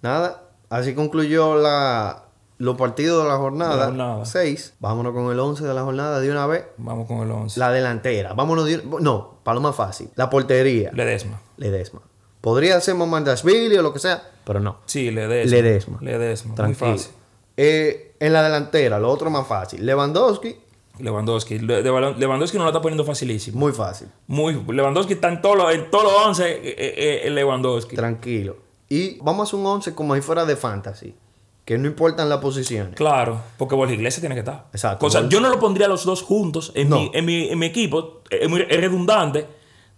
nada, 0.02 0.44
así 0.70 0.94
concluyó 0.96 1.56
la, 1.58 2.24
los 2.58 2.78
partidos 2.78 3.24
de 3.24 3.30
la 3.30 3.38
jornada 3.38 3.86
jornada. 3.86 4.26
6. 4.26 4.74
Vámonos 4.80 5.14
con 5.14 5.32
el 5.32 5.40
11 5.40 5.66
de 5.66 5.74
la 5.74 5.84
jornada 5.84 6.20
de 6.20 6.32
una 6.32 6.48
vez. 6.48 6.66
Vamos 6.78 7.08
con 7.08 7.18
el 7.20 7.32
11. 7.32 7.60
La 7.60 7.72
delantera. 7.72 8.34
Vámonos 8.34 8.66
de 8.66 8.82
No, 9.02 9.40
para 9.44 9.56
lo 9.56 9.62
más 9.62 9.76
fácil. 9.76 10.10
La 10.16 10.30
portería. 10.30 10.92
Ledesma. 10.94 11.40
Ledesma. 11.58 12.02
Podría 12.42 12.80
ser 12.80 12.96
Mamandashvili 12.96 13.76
o 13.78 13.82
lo 13.82 13.92
que 13.92 14.00
sea, 14.00 14.24
pero 14.46 14.60
no. 14.60 14.78
Sí, 14.86 15.12
Ledesma. 15.12 15.52
Ledesma. 15.58 15.98
Ledesma. 16.02 16.48
Muy 16.50 16.56
Tranquilo. 16.56 16.92
fácil. 16.92 17.12
Eh, 17.58 18.16
en 18.20 18.32
la 18.34 18.44
delantera, 18.44 19.00
lo 19.00 19.10
otro 19.10 19.30
más 19.30 19.46
fácil. 19.48 19.86
Lewandowski, 19.86 20.56
Lewandowski. 21.00 21.60
Lewandowski 21.60 22.58
no 22.58 22.64
lo 22.64 22.70
está 22.70 22.82
poniendo 22.82 23.04
facilísimo. 23.06 23.60
muy 23.60 23.72
fácil. 23.72 24.08
Muy, 24.28 24.54
Lewandowski 24.68 25.14
está 25.14 25.30
en 25.30 25.42
todos 25.42 25.58
los, 25.58 25.74
en 25.74 25.90
todos 25.92 26.04
los 26.06 26.14
11. 26.14 26.44
eh, 26.52 26.60
eh, 26.64 27.22
eh, 27.26 27.30
Lewandowski. 27.30 27.96
Tranquilo. 27.96 28.58
Y 28.90 29.18
vamos 29.20 29.42
a 29.42 29.44
hacer 29.50 29.60
un 29.60 29.66
11 29.66 29.94
como 29.96 30.16
si 30.16 30.22
fuera 30.22 30.46
de 30.46 30.56
fantasy. 30.56 31.16
Que 31.66 31.78
no 31.78 31.88
importan 31.88 32.30
las 32.30 32.38
posiciones. 32.40 32.96
Claro, 32.96 33.42
porque 33.58 33.76
Borja 33.76 33.94
Iglesias 33.94 34.22
tiene 34.22 34.36
que 34.36 34.40
estar. 34.40 34.68
Exacto. 34.72 35.06
O 35.06 35.10
sea, 35.10 35.20
Borja- 35.22 35.30
yo 35.34 35.42
no 35.42 35.50
lo 35.50 35.60
pondría 35.60 35.90
los 35.90 36.06
dos 36.06 36.22
juntos 36.24 36.72
en, 36.76 36.88
No. 36.90 36.96
mi, 37.02 37.12
en, 37.14 37.26
mi, 37.26 37.50
en 37.50 37.60
mi 37.60 37.66
equipo. 37.66 38.22
Es, 38.30 38.48
muy- 38.50 38.66
es 38.70 38.80
redundante, 38.80 39.46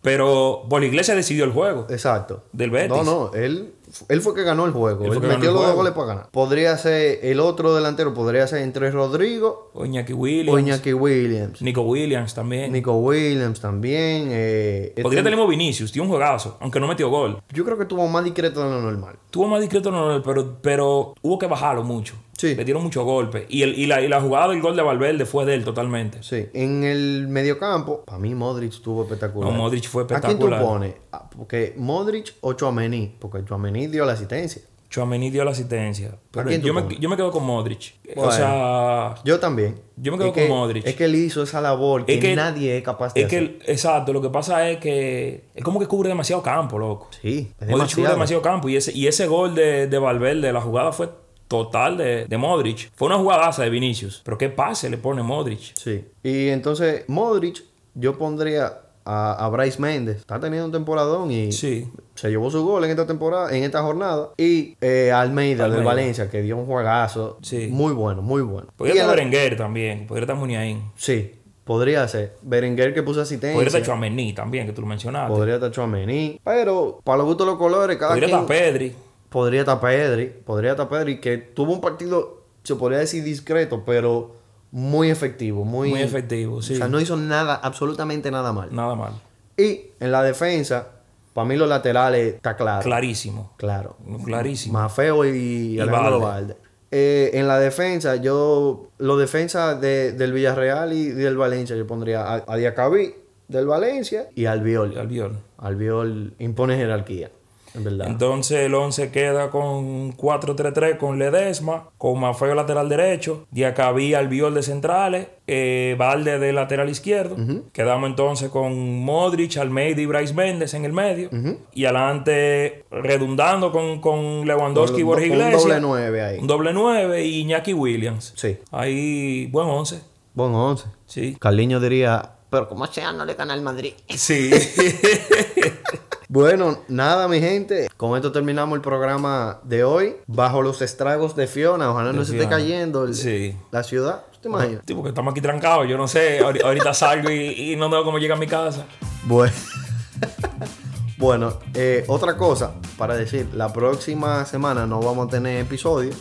pero 0.02 0.64
Borja 0.68 0.88
Iglesias 0.88 1.16
decidió 1.18 1.44
el 1.46 1.52
juego. 1.52 1.86
Exacto. 1.90 2.44
Del 2.54 2.72
Betis. 2.72 2.90
No, 2.90 3.04
no, 3.04 3.34
él, 3.34 3.74
él 4.08 4.22
fue 4.22 4.34
que 4.36 4.44
ganó 4.44 4.66
el 4.66 4.72
juego. 4.72 5.06
Él 5.06 5.20
metió 5.20 5.52
los 5.52 5.62
dos 5.66 5.76
goles 5.76 5.94
para 5.94 6.06
ganar. 6.08 6.30
Podría 6.32 6.78
ser 6.78 7.20
el 7.24 7.40
otro 7.40 7.74
delantero, 7.76 8.14
podría 8.14 8.46
ser 8.48 8.60
entre 8.62 8.92
Rodrigo 8.92 9.72
O 9.74 9.86
Iñaki 9.86 10.14
o 10.14 10.18
Williams. 10.18 10.60
Iñaki 10.62 10.94
Williams. 10.94 11.62
Nico 11.62 11.82
Williams 11.82 12.34
también. 12.34 12.72
Nico 12.72 12.94
Williams 12.98 13.60
también. 13.60 14.28
eh, 14.32 14.94
Podría 15.02 15.22
este- 15.22 15.32
tener 15.32 15.48
Vinicius, 15.48 15.92
tiene 15.92 16.04
un 16.08 16.10
juegazo, 16.12 16.58
aunque 16.60 16.80
no 16.80 16.88
metió 16.88 17.10
gol. 17.10 17.42
yo 17.54 17.66
creo 17.66 17.78
que 17.78 17.86
tuvo 17.86 18.08
más 18.08 18.24
discreto 18.24 18.64
de 18.64 18.70
lo 18.70 18.82
normal. 18.82 19.16
Tuvo 19.32 19.48
más 19.48 19.62
discreto, 19.62 19.92
no, 19.92 20.22
pero, 20.24 20.58
pero 20.62 21.14
hubo 21.22 21.40
que 21.40 21.48
bajarlo 21.48 21.84
mucho. 21.84 22.16
Sí. 22.40 22.56
Le 22.56 22.64
dieron 22.64 22.82
muchos 22.84 23.04
golpes. 23.04 23.44
Y, 23.50 23.64
el, 23.64 23.78
y, 23.78 23.86
la, 23.86 24.00
y 24.02 24.08
la 24.08 24.22
jugada 24.22 24.48
del 24.48 24.62
gol 24.62 24.74
de 24.78 24.82
Valverde 24.82 25.26
fue 25.26 25.44
de 25.46 25.56
él 25.56 25.66
totalmente. 25.66 26.24
Sí. 26.24 26.48
En 26.54 26.86
el 26.86 27.28
mediocampo, 27.28 28.06
para 28.06 28.18
mí 28.18 28.34
Modric 28.34 28.72
estuvo 28.72 29.04
espectacular. 29.04 29.52
No, 29.52 29.58
Modric 29.58 29.88
fue 29.90 30.04
¿A 30.04 30.08
quién 30.08 30.18
espectacular. 30.20 30.60
tú 30.62 30.66
pones? 30.66 30.94
Ah, 31.12 31.30
Porque 31.30 31.74
Modric 31.76 32.34
o 32.40 32.54
Chouameni. 32.54 33.16
Porque 33.20 33.44
Chouameni 33.44 33.88
dio 33.88 34.06
la 34.06 34.14
asistencia. 34.14 34.62
Chouameni 34.90 35.30
dio 35.30 35.44
la 35.44 35.52
asistencia. 35.52 36.18
Pero 36.32 36.48
quién 36.48 36.62
tú 36.62 36.68
yo, 36.68 36.74
me, 36.74 36.98
yo 36.98 37.10
me 37.10 37.16
quedo 37.16 37.30
con 37.30 37.44
Modric. 37.46 37.94
Bueno. 38.16 38.24
O 38.24 38.32
sea, 38.32 39.16
Yo 39.26 39.40
también. 39.40 39.80
Yo 39.98 40.12
me 40.14 40.18
quedo 40.18 40.30
Es 40.30 40.34
con 40.34 40.44
que- 40.44 40.50
Modric. 40.50 40.88
Es 40.88 40.96
que 40.96 41.06
él 41.06 41.16
hizo 41.16 41.44
esa 41.44 41.60
labor 41.62 42.06
que, 42.06 42.16
Es 42.16 42.20
que- 42.22 42.36
nadie 42.36 42.78
es 42.78 42.84
capaz 42.84 43.14
de 43.14 43.22
es 43.22 43.28
que, 43.28 43.36
hacer. 43.38 43.50
el- 43.50 43.70
exacto, 43.70 44.14
lo 44.14 44.22
que 44.22 44.30
pasa 44.30 44.68
es 44.70 44.80
que 44.80 45.44
es 45.54 45.64
como 45.64 45.80
que 45.80 45.86
cubre 45.88 46.10
demasiado 46.10 46.42
campo, 46.42 46.80
loco. 46.80 47.10
Sí, 47.22 47.52
es 47.60 47.68
Modric 47.68 47.68
cubre 47.68 47.76
demasiado. 47.76 48.14
demasiado 48.14 48.42
campo. 48.42 48.70
Y 48.70 48.78
ese, 48.78 48.92
y 48.98 49.06
ese 49.08 49.28
gol 49.28 49.54
de, 49.54 49.86
de 49.88 50.00
Valverde, 50.00 50.52
la 50.54 50.62
jugada 50.62 50.92
fue 50.92 51.10
total 51.50 51.98
de, 51.98 52.26
de 52.28 52.38
Modric. 52.38 52.90
Fue 52.96 53.08
una 53.08 53.18
jugadaza 53.18 53.64
de 53.64 53.70
Vinicius. 53.70 54.22
Pero 54.24 54.38
qué 54.38 54.48
pase 54.48 54.90
le 54.90 54.98
pone 54.98 55.22
Modric. 55.24 55.74
Sí. 55.76 56.06
Y 56.24 56.48
entonces, 56.48 57.04
Modric, 57.08 57.62
yo 57.96 58.18
pondría 58.18 58.80
a, 59.04 59.46
a 59.46 59.50
Bryce 59.50 59.82
Méndez. 59.82 60.18
Está 60.18 60.40
teniendo 60.40 60.68
un 60.68 60.72
temporadón 60.72 61.32
y 61.32 61.52
Sí. 61.52 61.90
se 62.16 62.30
llevó 62.30 62.52
su 62.52 62.64
gol 62.64 62.84
en 62.86 62.92
esta 62.92 63.08
temporada, 63.08 63.52
en 63.56 63.64
esta 63.64 63.82
jornada. 63.82 64.30
Y 64.38 64.78
eh, 64.80 65.12
Almeida, 65.12 65.64
del 65.64 65.72
Almeida. 65.74 65.86
Valencia, 65.90 66.30
que 66.30 66.42
dio 66.44 66.56
un 66.56 66.66
juegazo. 66.68 67.40
Sí. 67.42 67.68
Muy 67.72 67.94
bueno, 67.94 68.22
muy 68.22 68.44
bueno. 68.44 68.68
Podría 68.78 69.02
estar 69.02 69.10
Berenguer 69.16 69.58
también. 69.58 70.06
Podría 70.06 70.26
estar 70.26 70.36
Muniain. 70.36 70.84
Sí, 70.96 71.34
podría 71.64 72.08
ser. 72.08 72.36
Berenguer 72.44 72.94
que 72.94 73.02
puso 73.02 73.22
asistencia. 73.22 73.56
Podría 73.56 73.70
estar 73.70 73.82
Chouameni 73.82 74.34
también, 74.34 74.68
que 74.68 74.74
tú 74.74 74.82
lo 74.82 74.88
mencionaste. 74.88 75.34
Podría 75.34 75.56
estar 75.56 75.72
Chouameni. 75.72 76.40
Pero, 76.44 77.02
para 77.04 77.18
los 77.18 77.26
gustos 77.26 77.48
de 77.48 77.52
los 77.54 77.60
colores, 77.60 77.98
cada 77.98 78.12
Podría 78.12 78.28
quien... 78.28 78.40
estar 78.42 78.56
Pedri. 78.58 78.96
Podría 79.30 79.62
estar 79.62 79.80
Pedri, 79.80 80.26
podría 80.28 80.72
estar 80.72 80.90
Pedri, 80.90 81.20
que 81.22 81.38
tuvo 81.38 81.74
un 81.74 81.82
partido, 81.82 82.42
se 82.64 82.76
podría 82.76 83.00
decir 83.00 83.24
discreto, 83.24 83.84
pero 83.86 84.36
muy 84.72 85.10
efectivo, 85.10 85.64
muy, 85.66 85.90
Muy 85.92 86.02
efectivo, 86.02 86.62
sí. 86.62 86.74
O 86.74 86.78
sea, 86.78 86.88
no 86.88 87.00
hizo 87.00 87.16
nada, 87.18 87.56
absolutamente 87.56 88.32
nada 88.32 88.54
mal. 88.54 88.70
Nada 88.76 88.96
mal. 88.96 89.14
Y 89.58 89.82
en 90.00 90.12
la 90.12 90.24
defensa, 90.24 90.88
para 91.34 91.46
mí 91.48 91.56
los 91.58 91.68
laterales 91.70 92.36
está 92.36 92.56
claro. 92.56 92.84
Clarísimo. 92.84 93.54
Claro. 93.58 93.98
Clarísimo. 94.26 94.74
Mafeo 94.80 95.26
y, 95.26 95.76
Y 95.76 95.80
Alejandro 95.80 96.20
Valde. 96.20 96.54
Valde. 96.54 96.58
Eh, 96.92 97.32
en 97.36 97.48
la 97.48 97.60
defensa, 97.60 98.16
yo, 98.16 98.88
los 98.98 99.20
defensas 99.20 99.80
de- 99.80 100.12
del 100.14 100.34
Villarreal 100.34 100.92
y 100.94 101.10
del 101.10 101.38
Valencia, 101.38 101.76
yo 101.76 101.86
pondría 101.86 102.24
a, 102.24 102.44
a 102.48 102.56
Diacabí 102.56 103.14
del 103.48 103.68
Valencia 103.68 104.28
y 104.34 104.46
al 104.46 104.60
Albiol. 104.60 104.98
Albiol. 104.98 105.38
Albiol 105.58 106.34
impone 106.40 106.78
jerarquía, 106.78 107.30
en. 107.74 108.08
Entonces 108.08 108.60
el 108.66 108.74
11 108.76 109.12
queda 109.12 109.50
con 109.50 110.16
4-3-3 110.18 110.98
con 110.98 111.20
Ledesma, 111.20 111.90
con 111.98 112.20
Mafeo 112.20 112.56
lateral 112.56 112.90
derecho, 112.90 113.46
Diacabí 113.52 114.14
Albiol 114.14 114.54
de 114.54 114.64
centrales, 114.64 115.28
eh, 115.48 115.96
Valde 115.98 116.40
de 116.40 116.54
lateral 116.54 116.90
izquierdo. 116.90 117.36
Quedamos 117.74 118.10
entonces 118.10 118.50
con 118.50 119.00
Modric, 119.04 119.58
Almeida 119.58 120.02
y 120.02 120.06
Bryce 120.06 120.34
Méndez 120.34 120.74
en 120.74 120.86
el 120.86 120.94
medio. 120.94 121.30
Y 121.74 121.86
adelante 121.86 122.86
redundando 122.92 123.72
con, 123.72 124.02
con 124.02 124.46
Lewandowski 124.46 125.02
y 125.02 125.04
Borja 125.04 125.26
un 125.26 125.32
Iglesias. 125.32 125.62
doble 125.64 125.80
nueve 125.82 126.22
ahí. 126.22 126.38
Un 126.40 126.48
doble 126.48 126.74
9 126.74 127.26
y 127.26 127.40
Iñaki 127.42 127.74
Williams. 127.74 128.34
Sí. 128.36 128.58
Ahí, 128.72 129.48
buen 129.48 129.68
11. 129.68 130.02
Buen 130.34 130.54
11. 130.54 130.86
Sí. 131.06 131.36
Carliño 131.40 131.80
diría, 131.80 132.34
pero 132.50 132.68
como 132.70 132.86
sea, 132.88 133.12
no 133.12 133.26
le 133.26 133.34
gana 133.34 133.54
al 133.54 133.62
Madrid. 133.62 133.94
Sí. 134.10 134.52
Bueno, 136.40 136.78
nada, 136.88 137.28
mi 137.28 137.40
gente. 137.40 137.90
Con 137.98 138.16
esto 138.16 138.32
terminamos 138.32 138.76
el 138.76 138.82
programa 138.82 139.62
de 139.64 139.84
hoy. 139.84 140.16
Bajo 140.28 140.62
los 140.62 140.80
estragos 140.84 141.36
de 141.36 141.48
Fiona. 141.48 141.90
Ojalá 141.90 142.14
no 142.14 142.24
se 142.24 142.36
esté 142.38 142.48
cayendo 142.48 143.06
el- 143.06 143.16
Sí. 143.16 143.58
la 143.72 143.82
ciudad. 143.82 144.26
¿Tú 144.34 144.38
te 144.42 144.48
imaginas? 144.48 144.82
Sí, 144.86 144.94
porque 144.94 145.10
estamos 145.10 145.32
aquí 145.32 145.42
trancados. 145.42 145.88
Yo 145.90 145.98
no 145.98 146.08
sé. 146.08 146.40
ahori- 146.44 146.64
Ahorita 146.64 146.94
salgo 146.94 147.32
y, 147.32 147.72
y 147.74 147.76
no 147.78 147.90
tengo 147.90 148.04
cómo 148.04 148.20
llegar 148.20 148.38
a 148.38 148.40
mi 148.40 148.46
casa. 148.46 148.86
Bueno. 149.26 149.52
bueno, 151.18 151.54
eh, 151.74 152.06
otra 152.08 152.38
cosa 152.38 152.74
para 152.96 153.16
decir. 153.18 153.50
La 153.56 153.74
próxima 153.74 154.46
semana 154.46 154.86
no 154.86 155.00
vamos 155.02 155.30
a 155.30 155.32
tener 155.32 155.60
episodio. 155.60 156.12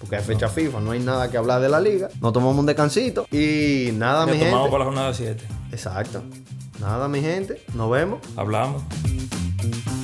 Porque 0.00 0.16
es 0.16 0.24
fecha 0.24 0.48
FIFA. 0.48 0.80
No 0.80 0.92
hay 0.92 1.00
nada 1.00 1.30
que 1.30 1.36
hablar 1.36 1.60
de 1.60 1.68
la 1.68 1.78
liga. 1.82 2.08
Nos 2.22 2.32
tomamos 2.32 2.56
un 2.56 2.64
descansito. 2.64 3.26
Y 3.30 3.90
nada, 3.92 4.24
mi 4.24 4.32
Retomamos 4.32 4.60
gente. 4.60 4.70
para 4.70 4.78
la 4.78 4.84
jornada 4.86 5.12
7. 5.12 5.44
Exacto. 5.72 6.22
Nada, 6.80 7.06
mi 7.08 7.20
gente. 7.20 7.62
Nos 7.74 7.90
vemos. 7.90 8.20
Hablamos. 8.34 8.82
Bye. 9.58 9.97